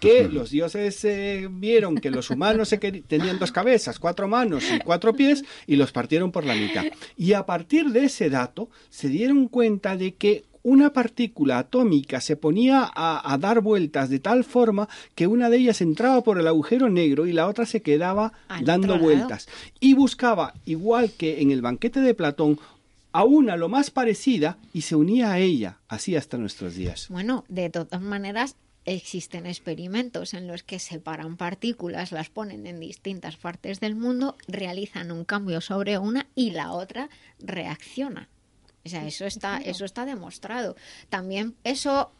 Que 0.01 0.29
los 0.33 0.51
dioses 0.51 1.05
eh, 1.05 1.49
vieron 1.51 1.97
que 1.97 2.11
los 2.11 2.31
humanos 2.31 2.69
se 2.69 2.79
tenían 2.79 3.39
dos 3.39 3.53
cabezas, 3.53 3.99
cuatro 3.99 4.29
manos 4.29 4.65
y 4.75 4.79
cuatro 4.81 5.15
pies 5.15 5.45
y 5.67 5.77
los 5.77 5.93
partieron 5.93 6.33
por 6.33 6.45
la 6.45 6.55
mitad. 6.55 6.85
Y 7.17 7.33
a 7.33 7.47
partir 7.47 7.91
de 7.91 8.05
ese 8.05 8.31
dato 8.31 8.69
se 8.91 9.09
dieron 9.09 9.49
cuenta 9.49 9.97
de 9.97 10.15
que 10.15 10.45
una 10.67 10.93
partícula 10.93 11.59
atómica 11.59 12.21
se 12.21 12.35
ponía 12.35 12.91
a, 12.93 13.33
a 13.33 13.39
dar 13.39 13.61
vueltas 13.61 14.11
de 14.11 14.19
tal 14.19 14.43
forma 14.43 14.89
que 15.15 15.29
una 15.29 15.49
de 15.49 15.59
ellas 15.59 15.81
entraba 15.81 16.25
por 16.25 16.41
el 16.41 16.49
agujero 16.49 16.89
negro 16.89 17.27
y 17.27 17.33
la 17.33 17.47
otra 17.47 17.67
se 17.67 17.83
quedaba 17.83 18.33
dando 18.65 18.99
vueltas. 18.99 19.49
Y 19.79 19.95
buscaba, 19.95 20.55
igual 20.65 21.13
que 21.17 21.41
en 21.41 21.53
el 21.53 21.63
banquete 21.63 22.01
de 22.01 22.15
Platón, 22.15 22.59
a 23.17 23.25
una 23.25 23.57
lo 23.57 23.71
más 23.71 23.91
parecida 23.91 24.59
y 24.75 24.83
se 24.83 24.95
unía 24.95 25.33
a 25.33 25.39
ella, 25.39 25.79
así 25.89 26.17
hasta 26.17 26.37
nuestros 26.37 26.75
días. 26.75 27.07
Bueno, 27.09 27.47
de 27.49 27.71
todas 27.71 28.03
maneras, 28.03 28.57
existen 28.85 29.47
experimentos 29.47 30.35
en 30.35 30.47
los 30.47 30.63
que 30.63 30.79
separan 30.79 31.39
partículas, 31.39 32.13
las 32.13 32.29
ponen 32.29 32.67
en 32.67 32.79
distintas 32.79 33.39
partes 33.39 33.81
del 33.81 33.97
mundo, 33.97 34.37
realizan 34.49 35.11
un 35.13 35.25
cambio 35.25 35.63
sobre 35.63 35.97
una 35.97 36.27
y 36.35 36.51
la 36.51 36.73
otra 36.73 37.09
reacciona. 37.39 38.29
O 38.85 38.89
sea, 38.91 39.07
eso 39.07 39.25
está, 39.25 39.63
eso 39.65 39.87
está 39.87 40.05
demostrado. 40.05 40.77
También 41.09 41.57
eso 41.65 42.13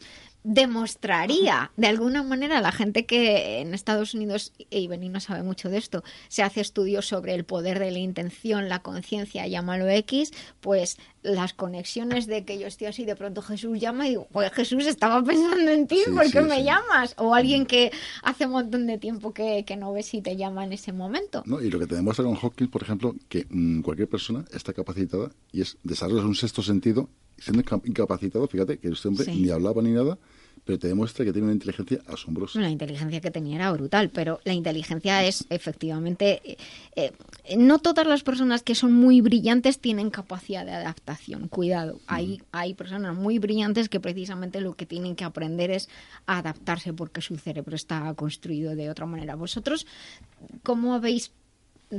demostraría 0.47 1.73
de 1.77 1.87
alguna 1.89 2.23
manera 2.23 2.59
a 2.59 2.61
la 2.61 2.71
gente 2.73 3.05
que 3.07 3.61
en 3.61 3.75
Estados 3.75 4.15
Unidos, 4.15 4.53
y 4.71 4.87
Beni 4.87 5.09
no 5.09 5.19
sabe 5.21 5.43
mucho 5.43 5.69
de 5.69 5.79
esto, 5.79 6.05
se 6.29 6.43
hace 6.43 6.61
estudios 6.61 7.07
sobre 7.07 7.35
el 7.35 7.45
poder 7.45 7.79
de 7.79 7.91
la 7.91 7.99
intención, 7.99 8.69
la 8.69 8.81
conciencia, 8.83 9.47
llámalo 9.49 9.89
X, 9.89 10.33
pues 10.61 10.99
las 11.23 11.53
conexiones 11.55 12.27
de 12.27 12.45
que 12.45 12.59
yo 12.59 12.67
estoy 12.69 12.87
así, 12.87 13.05
de 13.05 13.17
pronto 13.17 13.43
Jesús 13.43 13.81
llama 13.81 14.07
y 14.07 14.11
digo, 14.11 14.29
pues 14.31 14.53
Jesús 14.53 14.87
estaba 14.87 15.23
pensando 15.25 15.71
en 15.71 15.87
ti, 15.89 15.99
Sí, 16.05 16.11
¿por 16.13 16.23
qué 16.31 16.41
sí, 16.43 16.49
me 16.49 16.59
sí. 16.59 16.65
llamas? 16.65 17.15
O 17.19 17.35
alguien 17.35 17.67
que 17.67 17.91
hace 18.23 18.47
un 18.47 18.53
montón 18.53 18.87
de 18.87 18.99
tiempo 18.99 19.35
que, 19.35 19.65
que 19.67 19.77
no 19.77 19.93
ves 19.93 20.15
y 20.15 20.23
te 20.23 20.37
llama 20.37 20.65
en 20.65 20.73
ese 20.73 20.93
momento. 20.93 21.43
¿no? 21.47 21.61
Y 21.61 21.71
lo 21.71 21.79
que 21.81 21.87
te 21.87 21.97
demuestra 21.97 22.25
con 22.25 22.37
Hawking, 22.37 22.69
por 22.69 22.83
ejemplo, 22.83 23.17
que 23.29 23.47
mm, 23.51 23.81
cualquier 23.81 24.09
persona 24.09 24.45
está 24.53 24.73
capacitada 24.73 25.31
y 25.51 25.63
es 25.63 25.77
desarrolla 25.83 26.23
un 26.25 26.37
sexto 26.37 26.63
sentido, 26.63 27.09
siendo 27.39 27.63
inca- 27.63 27.83
incapacitado, 27.85 28.47
fíjate 28.47 28.79
que 28.79 28.89
este 28.89 29.09
hombre 29.09 29.27
ni 29.35 29.51
hablaba 29.51 29.83
ni 29.83 29.91
nada, 29.91 30.17
pero 30.67 30.81
te 30.81 30.89
demuestra 30.89 31.25
que 31.25 31.33
tiene 31.33 31.47
una 31.47 31.55
inteligencia 31.55 32.01
asombrosa. 32.09 32.61
La 32.61 32.69
inteligencia 32.69 33.21
que 33.21 33.31
tenía 33.31 33.55
era 33.57 33.73
brutal, 33.73 34.11
pero 34.11 34.41
la 34.45 34.53
inteligencia 34.53 35.25
es 35.25 35.47
efectivamente... 35.49 36.43
eh, 36.45 36.57
eh, 36.97 37.13
no 37.57 37.79
todas 37.79 38.05
las 38.05 38.25
personas 38.25 38.65
que 38.65 38.75
son 38.75 38.93
muy 38.93 39.21
brillantes 39.21 39.79
tienen 39.79 40.11
capacidad 40.11 40.67
de 40.67 40.73
adaptación. 40.73 41.47
Cuidado, 41.47 42.01
hay, 42.09 42.43
hay 42.51 42.75
personas 42.75 43.15
muy 43.15 43.39
brillantes 43.39 43.89
que 43.89 44.01
precisamente 44.01 44.61
lo 44.61 44.75
que 44.75 44.87
tienen 44.87 45.15
que 45.15 45.23
aprender 45.23 45.71
es 45.71 45.89
adaptarse 46.27 46.93
porque 46.93 47.21
su 47.21 47.37
cerebro 47.37 47.77
está 47.77 48.13
construido 48.15 48.75
de 48.75 48.91
otra 48.91 49.07
manera. 49.07 49.37
¿Vosotros 49.37 49.87
cómo 50.65 50.95
habéis 50.95 51.31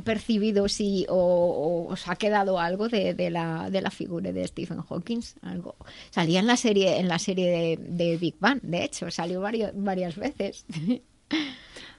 percibido 0.03 0.67
si 0.67 1.05
o, 1.09 1.15
o 1.15 1.93
os 1.93 2.07
ha 2.07 2.15
quedado 2.15 2.59
algo 2.59 2.89
de, 2.89 3.13
de 3.13 3.29
la, 3.29 3.69
de 3.69 3.81
la 3.81 3.91
figura 3.91 4.31
de 4.31 4.47
Stephen 4.47 4.81
Hawking 4.81 5.21
algo 5.41 5.75
salía 6.09 6.39
en 6.39 6.47
la 6.47 6.57
serie 6.57 6.99
en 6.99 7.07
la 7.07 7.19
serie 7.19 7.49
de, 7.49 7.77
de 7.77 8.17
Big 8.17 8.35
Bang 8.39 8.59
de 8.61 8.83
hecho 8.83 9.09
salió 9.11 9.41
varios, 9.41 9.71
varias 9.73 10.15
veces 10.15 10.65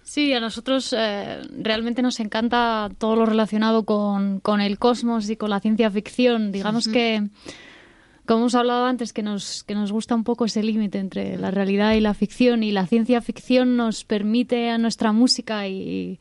Sí, 0.08 0.32
a 0.32 0.40
nosotros 0.40 0.94
eh, 0.96 1.42
realmente 1.58 2.00
nos 2.00 2.18
encanta 2.18 2.88
todo 2.96 3.14
lo 3.14 3.26
relacionado 3.26 3.84
con, 3.84 4.40
con 4.40 4.62
el 4.62 4.78
cosmos 4.78 5.28
y 5.28 5.36
con 5.36 5.50
la 5.50 5.60
ciencia 5.60 5.90
ficción. 5.90 6.50
Digamos 6.50 6.88
que, 6.88 7.28
como 8.24 8.40
hemos 8.40 8.54
hablado 8.54 8.86
antes, 8.86 9.12
que 9.12 9.22
nos, 9.22 9.64
que 9.64 9.74
nos 9.74 9.92
gusta 9.92 10.14
un 10.14 10.24
poco 10.24 10.46
ese 10.46 10.62
límite 10.62 10.98
entre 10.98 11.36
la 11.36 11.50
realidad 11.50 11.92
y 11.92 12.00
la 12.00 12.14
ficción. 12.14 12.62
Y 12.62 12.72
la 12.72 12.86
ciencia 12.86 13.20
ficción 13.20 13.76
nos 13.76 14.04
permite 14.04 14.70
a 14.70 14.78
nuestra 14.78 15.12
música 15.12 15.68
y 15.68 16.18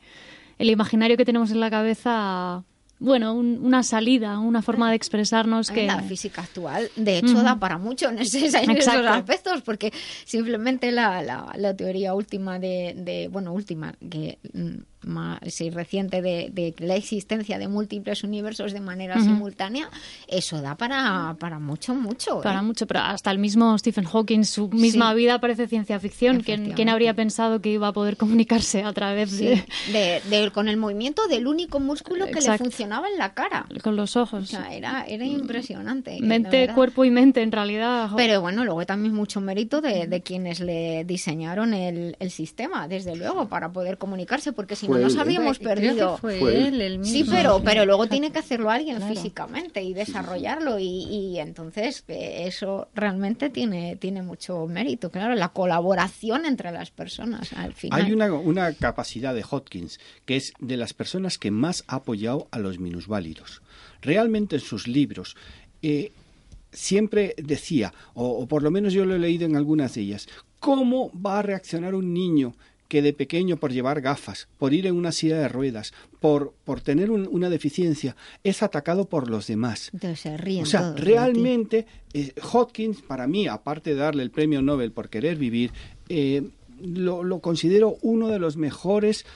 el 0.58 0.70
imaginario 0.70 1.16
que 1.16 1.24
tenemos 1.24 1.50
en 1.50 1.60
la 1.60 1.70
cabeza, 1.70 2.64
bueno, 3.00 3.32
un- 3.34 3.60
una 3.62 3.82
salida, 3.84 4.38
una 4.40 4.60
forma 4.60 4.90
de 4.90 4.96
expresarnos 4.96 5.70
que... 5.70 5.86
la 5.86 6.02
física 6.02 6.42
actual 6.42 6.90
de 6.96 7.18
hecho 7.18 7.42
da 7.42 7.56
para 7.58 7.78
mucho 7.78 8.08
en, 8.08 8.18
ese- 8.18 8.46
en 8.62 8.70
esos 8.72 8.92
aspectos 9.12 9.62
porque 9.62 9.92
simplemente 10.24 10.90
la, 10.90 11.22
la, 11.22 11.52
la 11.56 11.74
teoría 11.76 12.14
última 12.14 12.58
de, 12.58 12.94
de 12.96 13.28
bueno 13.28 13.52
última 13.52 13.94
que 14.10 14.38
mm, 14.52 14.78
más 15.02 15.38
sí, 15.46 15.70
reciente 15.70 16.22
de, 16.22 16.50
de 16.52 16.74
la 16.78 16.96
existencia 16.96 17.58
de 17.58 17.68
múltiples 17.68 18.24
universos 18.24 18.72
de 18.72 18.80
manera 18.80 19.20
simultánea, 19.20 19.90
eso 20.26 20.60
da 20.60 20.76
para, 20.76 21.36
para 21.38 21.58
mucho, 21.58 21.94
mucho. 21.94 22.40
Para 22.40 22.60
¿eh? 22.60 22.62
mucho, 22.62 22.86
pero 22.86 23.00
hasta 23.00 23.30
el 23.30 23.38
mismo 23.38 23.76
Stephen 23.78 24.04
Hawking, 24.04 24.44
su 24.44 24.68
misma 24.68 25.14
vida 25.14 25.40
parece 25.40 25.68
ciencia 25.68 26.00
ficción. 26.00 26.40
¿Quién, 26.40 26.72
¿Quién, 26.72 26.88
habría 26.88 27.14
pensado 27.14 27.60
que 27.60 27.70
iba 27.70 27.88
a 27.88 27.92
poder 27.92 28.16
comunicarse 28.16 28.82
a 28.82 28.92
través 28.92 29.38
de... 29.38 29.64
de, 29.92 30.50
con 30.52 30.68
el 30.68 30.76
movimiento 30.76 31.26
del 31.28 31.46
único 31.46 31.80
músculo 31.80 32.26
que 32.26 32.40
le 32.40 32.58
funcionaba 32.58 33.08
en 33.08 33.18
la 33.18 33.34
cara? 33.34 33.66
Con 33.82 33.96
los 33.96 34.16
ojos. 34.16 34.42
O 34.42 34.46
sea, 34.46 34.74
era, 34.74 35.04
era 35.06 35.24
impresionante. 35.24 36.18
Mente, 36.20 36.70
cuerpo 36.74 37.04
y 37.04 37.10
mente, 37.10 37.42
en 37.42 37.52
realidad. 37.52 38.10
Pero 38.16 38.40
bueno, 38.40 38.64
luego 38.64 38.84
también 38.86 39.14
mucho 39.14 39.40
mérito 39.40 39.80
de, 39.80 40.06
de 40.06 40.22
quienes 40.22 40.60
le 40.60 41.04
diseñaron 41.04 41.74
el, 41.74 42.16
el, 42.18 42.30
sistema, 42.30 42.88
desde 42.88 43.16
luego, 43.16 43.48
para 43.48 43.72
poder 43.72 43.98
comunicarse, 43.98 44.52
porque 44.52 44.76
si 44.76 44.87
no 44.88 44.98
nos 44.98 45.16
habríamos 45.16 45.58
perdido. 45.58 46.18
sí, 47.02 47.24
pero, 47.28 47.62
pero 47.64 47.84
luego 47.84 48.06
tiene 48.06 48.30
que 48.30 48.38
hacerlo 48.38 48.70
alguien 48.70 49.02
físicamente 49.02 49.82
y 49.82 49.94
desarrollarlo, 49.94 50.78
y, 50.78 51.04
y 51.04 51.38
entonces 51.38 52.04
eh, 52.08 52.44
eso 52.46 52.88
realmente 52.94 53.50
tiene, 53.50 53.96
tiene 53.96 54.22
mucho 54.22 54.66
mérito, 54.66 55.10
claro, 55.10 55.34
la 55.34 55.50
colaboración 55.50 56.46
entre 56.46 56.72
las 56.72 56.90
personas 56.90 57.52
al 57.52 57.74
final. 57.74 58.00
Hay 58.02 58.12
una, 58.12 58.32
una 58.32 58.72
capacidad 58.72 59.34
de 59.34 59.44
Hopkins 59.48 60.00
que 60.24 60.36
es 60.36 60.52
de 60.58 60.76
las 60.76 60.94
personas 60.94 61.38
que 61.38 61.50
más 61.50 61.84
ha 61.86 61.96
apoyado 61.96 62.48
a 62.50 62.58
los 62.58 62.78
minusválidos. 62.78 63.62
Realmente 64.02 64.56
en 64.56 64.62
sus 64.62 64.86
libros 64.86 65.36
eh, 65.82 66.12
siempre 66.72 67.34
decía, 67.36 67.92
o, 68.14 68.46
por 68.46 68.62
lo 68.62 68.70
menos 68.70 68.92
yo 68.92 69.04
lo 69.04 69.14
he 69.14 69.18
leído 69.18 69.46
en 69.46 69.56
algunas 69.56 69.94
de 69.94 70.02
ellas, 70.02 70.28
¿cómo 70.60 71.10
va 71.14 71.38
a 71.38 71.42
reaccionar 71.42 71.94
un 71.94 72.12
niño 72.12 72.54
que 72.88 73.02
de 73.02 73.12
pequeño 73.12 73.58
por 73.58 73.72
llevar 73.72 74.00
gafas, 74.00 74.48
por 74.58 74.72
ir 74.72 74.86
en 74.86 74.96
una 74.96 75.12
silla 75.12 75.38
de 75.38 75.48
ruedas, 75.48 75.92
por, 76.20 76.54
por 76.64 76.80
tener 76.80 77.10
una 77.10 77.50
deficiencia, 77.50 78.16
es 78.42 78.62
atacado 78.62 79.08
por 79.08 79.30
los 79.30 79.46
demás. 79.46 79.90
o 80.62 80.66
sea, 80.66 80.94
realmente 80.94 81.86
eh, 82.14 82.32
Hopkins, 82.52 83.02
para 83.02 83.26
mí, 83.26 83.46
aparte 83.46 83.90
de 83.90 83.96
darle 83.96 84.22
el 84.22 84.30
premio 84.30 84.62
Nobel 84.62 84.92
por 84.92 85.10
querer 85.10 85.36
vivir, 85.36 85.72
eh, 86.08 86.48
lo, 86.80 87.40
considero 87.40 87.98
uno 88.02 88.28
de 88.28 88.38
los 88.38 88.56
mejores 88.56 89.26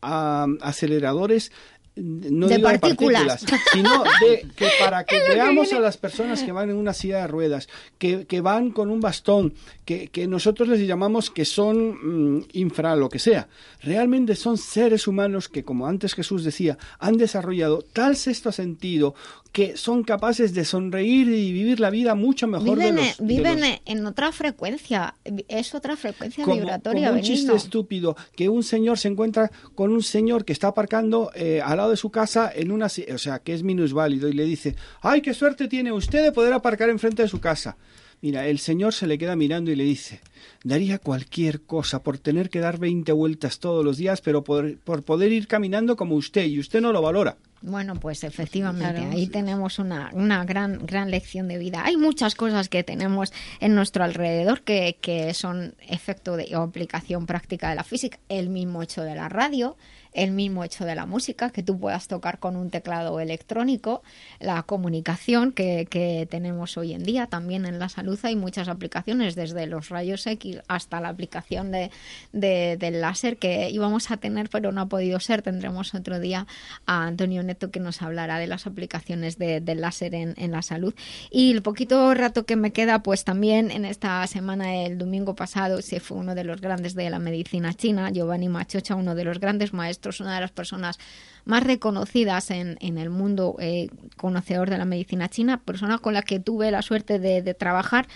aceleradores 0.00 1.50
no 1.96 2.46
de 2.46 2.60
partículas. 2.60 3.44
sino 3.72 4.04
de 4.20 4.46
que 4.54 4.68
para 4.80 5.04
que 5.04 5.18
veamos 5.20 5.72
a 5.72 5.80
las 5.80 5.96
personas 5.96 6.42
que 6.42 6.52
van 6.52 6.70
en 6.70 6.76
una 6.76 6.92
silla 6.92 7.18
de 7.20 7.26
ruedas, 7.26 7.68
que, 7.98 8.26
que 8.26 8.40
van 8.40 8.70
con 8.70 8.90
un 8.90 9.00
bastón, 9.00 9.54
que, 9.84 10.08
que, 10.08 10.26
nosotros 10.26 10.68
les 10.68 10.86
llamamos 10.86 11.30
que 11.30 11.44
son 11.44 12.36
mm, 12.36 12.44
infra 12.52 12.96
lo 12.96 13.08
que 13.08 13.18
sea, 13.18 13.48
realmente 13.82 14.36
son 14.36 14.58
seres 14.58 15.06
humanos 15.06 15.48
que, 15.48 15.64
como 15.64 15.86
antes 15.86 16.14
Jesús 16.14 16.44
decía, 16.44 16.76
han 16.98 17.16
desarrollado 17.16 17.82
tal 17.92 18.16
sexto 18.16 18.52
sentido 18.52 19.14
que 19.56 19.78
son 19.78 20.04
capaces 20.04 20.52
de 20.52 20.66
sonreír 20.66 21.28
y 21.28 21.50
vivir 21.50 21.80
la 21.80 21.88
vida 21.88 22.14
mucho 22.14 22.46
mejor 22.46 22.78
viven, 22.78 22.96
de 22.96 23.02
los, 23.06 23.20
viven 23.26 23.80
en 23.86 24.04
otra 24.04 24.30
frecuencia 24.30 25.14
es 25.48 25.74
otra 25.74 25.96
frecuencia 25.96 26.44
vibratoria 26.44 27.06
como 27.06 27.20
un 27.20 27.24
chiste 27.24 27.54
estúpido 27.54 28.18
que 28.36 28.50
un 28.50 28.62
señor 28.62 28.98
se 28.98 29.08
encuentra 29.08 29.50
con 29.74 29.92
un 29.92 30.02
señor 30.02 30.44
que 30.44 30.52
está 30.52 30.68
aparcando 30.68 31.30
eh, 31.34 31.62
al 31.64 31.78
lado 31.78 31.88
de 31.88 31.96
su 31.96 32.10
casa 32.10 32.52
en 32.54 32.70
una 32.70 32.88
o 32.88 33.18
sea 33.18 33.38
que 33.38 33.54
es 33.54 33.62
minusválido 33.62 34.28
y 34.28 34.34
le 34.34 34.44
dice 34.44 34.76
ay 35.00 35.22
qué 35.22 35.32
suerte 35.32 35.68
tiene 35.68 35.90
usted 35.90 36.22
de 36.22 36.32
poder 36.32 36.52
aparcar 36.52 36.90
enfrente 36.90 37.22
de 37.22 37.28
su 37.28 37.40
casa 37.40 37.78
Mira, 38.26 38.48
el 38.48 38.58
señor 38.58 38.92
se 38.92 39.06
le 39.06 39.18
queda 39.18 39.36
mirando 39.36 39.70
y 39.70 39.76
le 39.76 39.84
dice, 39.84 40.20
daría 40.64 40.98
cualquier 40.98 41.60
cosa 41.60 42.02
por 42.02 42.18
tener 42.18 42.50
que 42.50 42.58
dar 42.58 42.76
20 42.76 43.12
vueltas 43.12 43.60
todos 43.60 43.84
los 43.84 43.98
días, 43.98 44.20
pero 44.20 44.42
por, 44.42 44.78
por 44.78 45.04
poder 45.04 45.30
ir 45.30 45.46
caminando 45.46 45.94
como 45.94 46.16
usted, 46.16 46.44
y 46.46 46.58
usted 46.58 46.80
no 46.80 46.90
lo 46.90 47.00
valora. 47.00 47.36
Bueno, 47.62 47.94
pues 47.94 48.24
efectivamente, 48.24 48.98
ahí 48.98 49.28
tenemos 49.28 49.78
una, 49.78 50.10
una 50.12 50.44
gran, 50.44 50.84
gran 50.84 51.12
lección 51.12 51.46
de 51.46 51.58
vida. 51.58 51.84
Hay 51.84 51.96
muchas 51.96 52.34
cosas 52.34 52.68
que 52.68 52.82
tenemos 52.82 53.32
en 53.60 53.76
nuestro 53.76 54.02
alrededor 54.02 54.62
que, 54.62 54.98
que 55.00 55.32
son 55.32 55.76
efecto 55.88 56.36
de, 56.36 56.56
o 56.56 56.62
aplicación 56.62 57.26
práctica 57.26 57.68
de 57.68 57.76
la 57.76 57.84
física. 57.84 58.18
El 58.28 58.48
mismo 58.48 58.82
hecho 58.82 59.02
de 59.02 59.14
la 59.14 59.28
radio, 59.28 59.76
el 60.16 60.32
mismo 60.32 60.64
hecho 60.64 60.84
de 60.84 60.94
la 60.94 61.06
música, 61.06 61.50
que 61.50 61.62
tú 61.62 61.78
puedas 61.78 62.08
tocar 62.08 62.38
con 62.38 62.56
un 62.56 62.70
teclado 62.70 63.20
electrónico, 63.20 64.02
la 64.40 64.62
comunicación 64.62 65.52
que, 65.52 65.86
que, 65.88 66.26
tenemos 66.30 66.76
hoy 66.76 66.94
en 66.94 67.04
día, 67.04 67.26
también 67.26 67.66
en 67.66 67.78
la 67.78 67.88
salud 67.88 68.18
hay 68.22 68.34
muchas 68.34 68.68
aplicaciones, 68.68 69.34
desde 69.34 69.66
los 69.66 69.90
rayos 69.90 70.26
X 70.26 70.60
hasta 70.68 71.00
la 71.00 71.10
aplicación 71.10 71.70
de, 71.70 71.90
del 72.32 73.00
láser 73.00 73.36
que 73.36 73.68
íbamos 73.70 74.10
a 74.10 74.16
tener, 74.16 74.48
pero 74.48 74.72
no 74.72 74.80
ha 74.80 74.86
podido 74.86 75.20
ser. 75.20 75.42
Tendremos 75.42 75.94
otro 75.94 76.18
día 76.18 76.46
a 76.86 77.06
Antonio 77.06 77.42
Neto 77.42 77.70
que 77.70 77.80
nos 77.80 78.00
hablará 78.02 78.38
de 78.38 78.46
las 78.46 78.66
aplicaciones 78.66 79.38
de, 79.38 79.60
del 79.60 79.82
láser 79.82 80.14
en, 80.14 80.34
en 80.38 80.50
la 80.50 80.62
salud. 80.62 80.94
Y 81.30 81.52
el 81.52 81.62
poquito 81.62 82.14
rato 82.14 82.46
que 82.46 82.56
me 82.56 82.72
queda, 82.72 83.02
pues 83.02 83.24
también 83.24 83.70
en 83.70 83.84
esta 83.84 84.26
semana, 84.26 84.84
el 84.84 84.96
domingo 84.96 85.34
pasado, 85.34 85.82
se 85.82 86.00
fue 86.00 86.16
uno 86.16 86.34
de 86.34 86.44
los 86.44 86.60
grandes 86.60 86.94
de 86.94 87.10
la 87.10 87.18
medicina 87.18 87.74
china, 87.74 88.10
Giovanni 88.10 88.48
Machocha, 88.48 88.94
uno 88.94 89.14
de 89.14 89.24
los 89.24 89.40
grandes 89.40 89.72
maestros 89.72 90.05
es 90.10 90.20
una 90.20 90.34
de 90.34 90.40
las 90.40 90.52
personas 90.52 90.98
más 91.46 91.62
reconocidas 91.62 92.50
en, 92.50 92.76
el 92.80 93.08
mundo 93.08 93.56
eh, 93.60 93.88
conocedor 94.16 94.68
de 94.68 94.78
la 94.78 94.84
medicina 94.84 95.28
china, 95.28 95.62
persona 95.62 95.98
con 95.98 96.12
la 96.12 96.22
que 96.22 96.40
tuve 96.40 96.70
la 96.70 96.82
suerte 96.82 97.18
de, 97.18 97.54
trabajar 97.54 98.08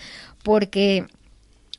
porque 0.43 1.07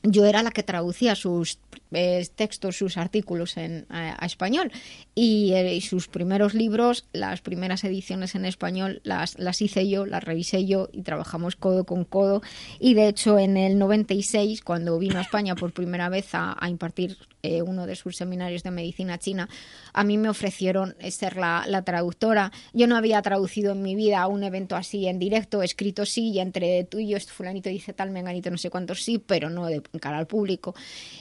yo 0.02 0.24
era 0.24 0.42
la 0.42 0.50
que 0.50 0.62
traducía 0.62 1.14
sus 1.14 1.58
eh, 1.92 2.26
textos, 2.34 2.76
sus 2.76 2.96
artículos 2.96 3.56
en, 3.58 3.86
a, 3.90 4.24
español. 4.24 4.72
Y, 5.14 5.52
eh, 5.52 5.80
sus 5.82 6.08
primeros 6.08 6.54
libros, 6.54 7.06
las 7.12 7.42
primeras 7.42 7.84
ediciones 7.84 8.34
en 8.34 8.46
español 8.46 9.00
las, 9.04 9.38
las 9.38 9.60
hice 9.60 9.88
yo, 9.88 10.06
las 10.06 10.24
revisé 10.24 10.66
yo 10.66 10.88
y 10.90 11.02
trabajamos 11.02 11.54
codo 11.54 11.84
con 11.84 12.04
codo. 12.04 12.42
Y 12.80 12.94
de 12.94 13.08
hecho 13.08 13.38
en 13.38 13.58
el 13.58 13.78
96 13.78 14.62
cuando 14.62 14.98
vino 14.98 15.18
a 15.18 15.22
España 15.22 15.54
por 15.54 15.72
primera 15.72 16.08
vez 16.08 16.30
a 16.32 16.56
impartir 16.68 17.18
eh, 17.42 17.62
uno 17.62 17.86
de 17.86 17.96
sus 17.96 18.16
seminarios 18.16 18.62
de 18.62 18.70
medicina 18.70 19.18
china, 19.18 19.48
a 19.92 20.04
mí 20.04 20.18
me 20.18 20.28
ofrecieron 20.28 20.94
ser 21.10 21.36
la, 21.36 21.64
la, 21.66 21.82
traductora. 21.82 22.52
Yo 22.72 22.86
no 22.86 22.96
había 22.96 23.20
traducido 23.22 23.72
en 23.72 23.82
mi 23.82 23.94
vida 23.94 24.26
un 24.26 24.44
evento 24.44 24.76
así 24.76 25.06
en 25.06 25.18
directo, 25.18 25.62
escrito 25.62 26.06
sí, 26.06 26.30
y 26.30 26.38
entre 26.40 26.84
tú 26.84 26.98
y 26.98 27.08
yo, 27.08 27.16
este 27.16 27.32
fulanito 27.32 27.68
dice 27.68 27.92
tal, 27.92 28.10
menganito, 28.10 28.50
no 28.50 28.58
sé 28.58 28.70
cuántos 28.70 29.02
sí, 29.02 29.18
pero 29.18 29.50
no 29.50 29.66
de 29.66 29.82
cara 30.00 30.18
al 30.18 30.26
público. 30.26 30.74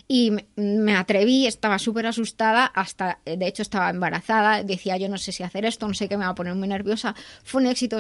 Y 0.08 0.32
me, 0.32 0.46
me 0.56 0.96
atreví, 0.96 1.48
estaba 1.48 1.80
súper 1.80 2.06
asustada, 2.08 2.66
hasta, 2.66 3.20
de 3.26 3.48
hecho 3.48 3.62
estaba 3.62 3.90
embarazada, 3.90 4.64
decía 4.64 4.98
yo 4.98 5.10
no 5.10 5.18
sé 5.18 5.32
si 5.32 5.44
hacer 5.44 5.66
esto, 5.66 5.88
no 5.88 5.94
sé 5.94 6.08
qué, 6.08 6.18
me 6.18 6.26
va 6.26 6.32
a 6.32 6.36
poner 6.36 6.56
muy 6.56 6.68
nerviosa. 6.68 7.16
Fue 7.44 7.62
un 7.62 7.68
éxito, 7.68 8.00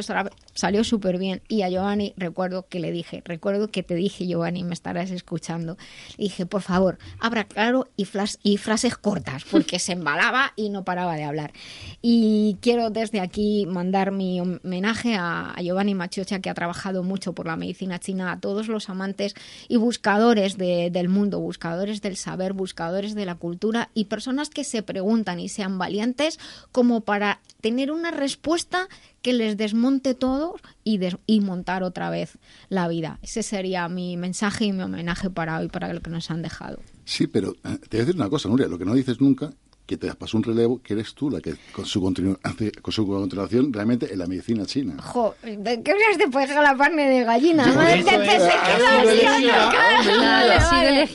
salió 0.54 0.84
súper 0.84 1.18
bien. 1.18 1.42
Y 1.48 1.64
a 1.64 1.70
Giovanni 1.70 2.14
recuerdo 2.18 2.68
que 2.68 2.80
le 2.80 2.92
dije, 2.92 3.22
recuerdo 3.26 3.70
que 3.70 3.84
te 3.84 3.96
dije, 3.96 4.28
Giovanni, 4.28 4.64
me 4.64 4.74
estarás 4.74 5.12
escuchando. 5.12 5.78
Dije, 6.18 6.46
por 6.46 6.62
favor, 6.62 6.98
abra 7.20 7.46
claro 7.46 7.88
y 7.98 8.06
y 8.44 8.58
frases 8.58 8.98
cortas, 8.98 9.44
porque 9.50 9.80
se 9.80 9.94
embalaba 9.94 10.54
y 10.56 10.70
no 10.70 10.84
paraba 10.84 11.16
de 11.16 11.24
hablar. 11.24 11.54
Y 12.02 12.58
quiero 12.62 12.90
desde 12.90 13.20
aquí 13.20 13.66
mandar 13.66 14.12
mi 14.12 14.40
homenaje 14.40 15.16
a, 15.16 15.56
Giovanni 15.62 15.96
Machocha, 15.96 16.40
que 16.40 16.50
ha 16.50 16.54
trabajado 16.54 17.04
mucho 17.04 17.34
por 17.34 17.48
la 17.48 17.56
medicina 17.56 18.00
china, 18.00 18.32
a 18.32 18.40
todos 18.40 18.68
los 18.68 18.90
amantes 18.90 19.36
y 19.68 19.78
buscadores 19.78 20.58
del 20.58 21.10
mundo, 21.10 21.40
buscadores 21.40 22.02
del 22.02 22.18
saber, 22.18 22.54
buscadores 22.54 23.16
de 23.16 23.26
la 23.26 23.36
cultura 23.36 23.90
y 23.94 24.06
personas 24.06 24.50
que 24.50 24.64
se 24.64 24.84
preguntan 24.84 25.40
y 25.40 25.50
sean 25.50 25.78
valientes 25.78 26.40
como 26.72 27.02
para 27.02 27.40
tener 27.62 27.92
una 27.92 28.12
respuesta 28.12 28.88
que 29.22 29.34
les 29.34 29.58
desmonte 29.58 30.16
todo 30.16 30.56
y, 30.84 31.00
montar 31.42 31.84
otra 31.84 32.10
vez 32.10 32.38
la 32.70 32.88
vida. 32.88 33.20
Ese 33.22 33.44
sería 33.44 33.88
mi 33.88 34.18
mensaje 34.18 34.66
y 34.66 34.72
mi 34.72 34.84
homenaje 34.84 35.30
para 35.30 35.60
hoy, 35.60 35.68
para 35.68 35.94
lo 35.94 36.02
que 36.02 36.10
nos 36.10 36.32
han 36.32 36.42
dejado. 36.42 36.80
Sí, 37.06 37.28
pero 37.28 37.52
eh, 37.64 37.78
te 37.90 37.98
voy 37.98 38.00
a 38.02 38.06
decir 38.06 38.16
una 38.16 38.30
cosa, 38.30 38.50
Nuria, 38.50 38.68
lo 38.68 38.78
que 38.78 38.86
no 38.86 38.94
dices 38.94 39.20
nunca 39.22 39.52
que 39.86 39.98
te 39.98 40.14
pasó 40.16 40.38
un 40.38 40.44
relevo 40.44 40.82
que 40.82 40.94
eres 40.94 41.14
tú 41.14 41.30
la 41.30 41.42
que 41.42 41.56
con 41.74 41.86
su, 41.86 42.02
con 42.02 42.94
su 42.94 43.06
continuación 43.06 43.74
realmente 43.74 44.14
en 44.14 44.20
la 44.20 44.26
medicina 44.26 44.66
china. 44.66 44.96
Jo, 45.02 45.36
¿de 45.44 45.84
qué 45.84 45.92
hablas 45.92 46.18
de 46.18 46.30
pues 46.30 46.50
la 46.50 46.78
carne 46.78 47.10
de 47.10 47.24
gallina? 47.26 47.66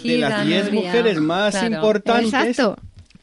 De 0.03 0.19
las 0.19 0.47
10 0.47 0.73
mujeres 0.73 1.19
más 1.21 1.63
importantes 1.63 2.35
Exacto. 2.35 2.77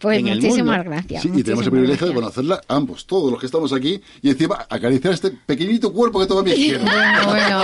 Pues 0.03 0.21
muchísimas 0.21 0.83
gracias. 0.83 1.21
Sí, 1.21 1.31
y 1.33 1.43
tenemos 1.43 1.65
el 1.65 1.71
privilegio 1.71 2.07
de 2.07 2.13
conocerla 2.13 2.59
ambos, 2.67 3.07
todos 3.07 3.31
los 3.31 3.39
que 3.39 3.45
estamos 3.45 3.71
aquí, 3.71 4.01
y 4.21 4.31
encima 4.31 4.65
acariciar 4.69 5.13
este 5.13 5.31
pequeñito 5.31 5.93
cuerpo 5.93 6.19
que 6.19 6.25
todavía 6.25 6.55
quiero. 6.55 6.81
Bueno, 6.83 7.25
bueno. 7.25 7.63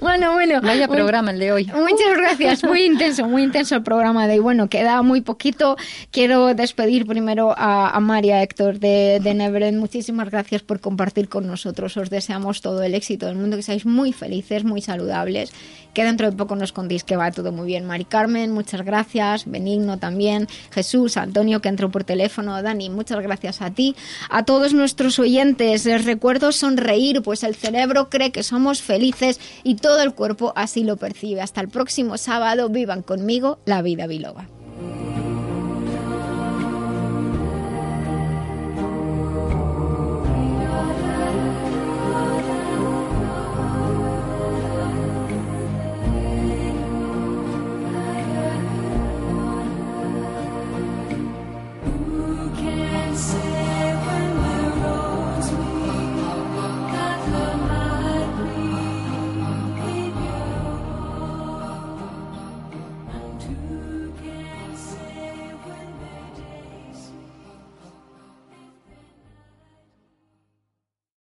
bueno, 0.00 0.32
bueno. 0.32 0.60
Vaya 0.60 0.88
programa 0.88 1.30
el 1.30 1.38
de 1.38 1.52
hoy. 1.52 1.66
Muchas 1.66 2.16
gracias. 2.16 2.64
Muy 2.64 2.82
intenso, 2.84 3.26
muy 3.26 3.44
intenso 3.44 3.76
el 3.76 3.84
programa 3.84 4.26
de 4.26 4.34
hoy. 4.34 4.38
Bueno, 4.40 4.68
queda 4.68 5.02
muy 5.02 5.20
poquito. 5.20 5.76
Quiero 6.10 6.52
despedir 6.52 7.06
primero 7.06 7.54
a, 7.56 7.90
a 7.90 8.00
María 8.00 8.42
Héctor 8.42 8.80
de, 8.80 9.20
de 9.22 9.34
Neverend. 9.34 9.78
Muchísimas 9.78 10.30
gracias 10.30 10.62
por 10.62 10.80
compartir 10.80 11.28
con 11.28 11.46
nosotros. 11.46 11.96
Os 11.96 12.10
deseamos 12.10 12.60
todo 12.60 12.82
el 12.82 12.96
éxito 12.96 13.26
del 13.26 13.36
mundo, 13.36 13.56
que 13.56 13.62
seáis 13.62 13.86
muy 13.86 14.12
felices, 14.12 14.64
muy 14.64 14.82
saludables 14.82 15.52
que 15.92 16.04
dentro 16.04 16.30
de 16.30 16.36
poco 16.36 16.56
nos 16.56 16.72
contéis 16.72 17.04
que 17.04 17.16
va 17.16 17.30
todo 17.30 17.52
muy 17.52 17.66
bien. 17.66 17.84
Mari 17.84 18.04
Carmen, 18.04 18.52
muchas 18.52 18.82
gracias. 18.82 19.44
Benigno 19.46 19.98
también. 19.98 20.46
Jesús, 20.70 21.16
Antonio, 21.16 21.60
que 21.60 21.68
entró 21.68 21.90
por 21.90 22.04
teléfono. 22.04 22.60
Dani, 22.62 22.90
muchas 22.90 23.20
gracias 23.20 23.62
a 23.62 23.70
ti. 23.70 23.96
A 24.30 24.44
todos 24.44 24.74
nuestros 24.74 25.18
oyentes, 25.18 25.84
les 25.84 26.04
recuerdo 26.04 26.52
sonreír, 26.52 27.22
pues 27.22 27.42
el 27.42 27.54
cerebro 27.54 28.08
cree 28.10 28.32
que 28.32 28.42
somos 28.42 28.82
felices 28.82 29.40
y 29.64 29.76
todo 29.76 30.02
el 30.02 30.14
cuerpo 30.14 30.52
así 30.56 30.84
lo 30.84 30.96
percibe. 30.96 31.40
Hasta 31.40 31.60
el 31.60 31.68
próximo 31.68 32.18
sábado, 32.18 32.68
vivan 32.68 33.02
conmigo 33.02 33.58
la 33.64 33.82
vida 33.82 34.06
biloba. 34.06 34.46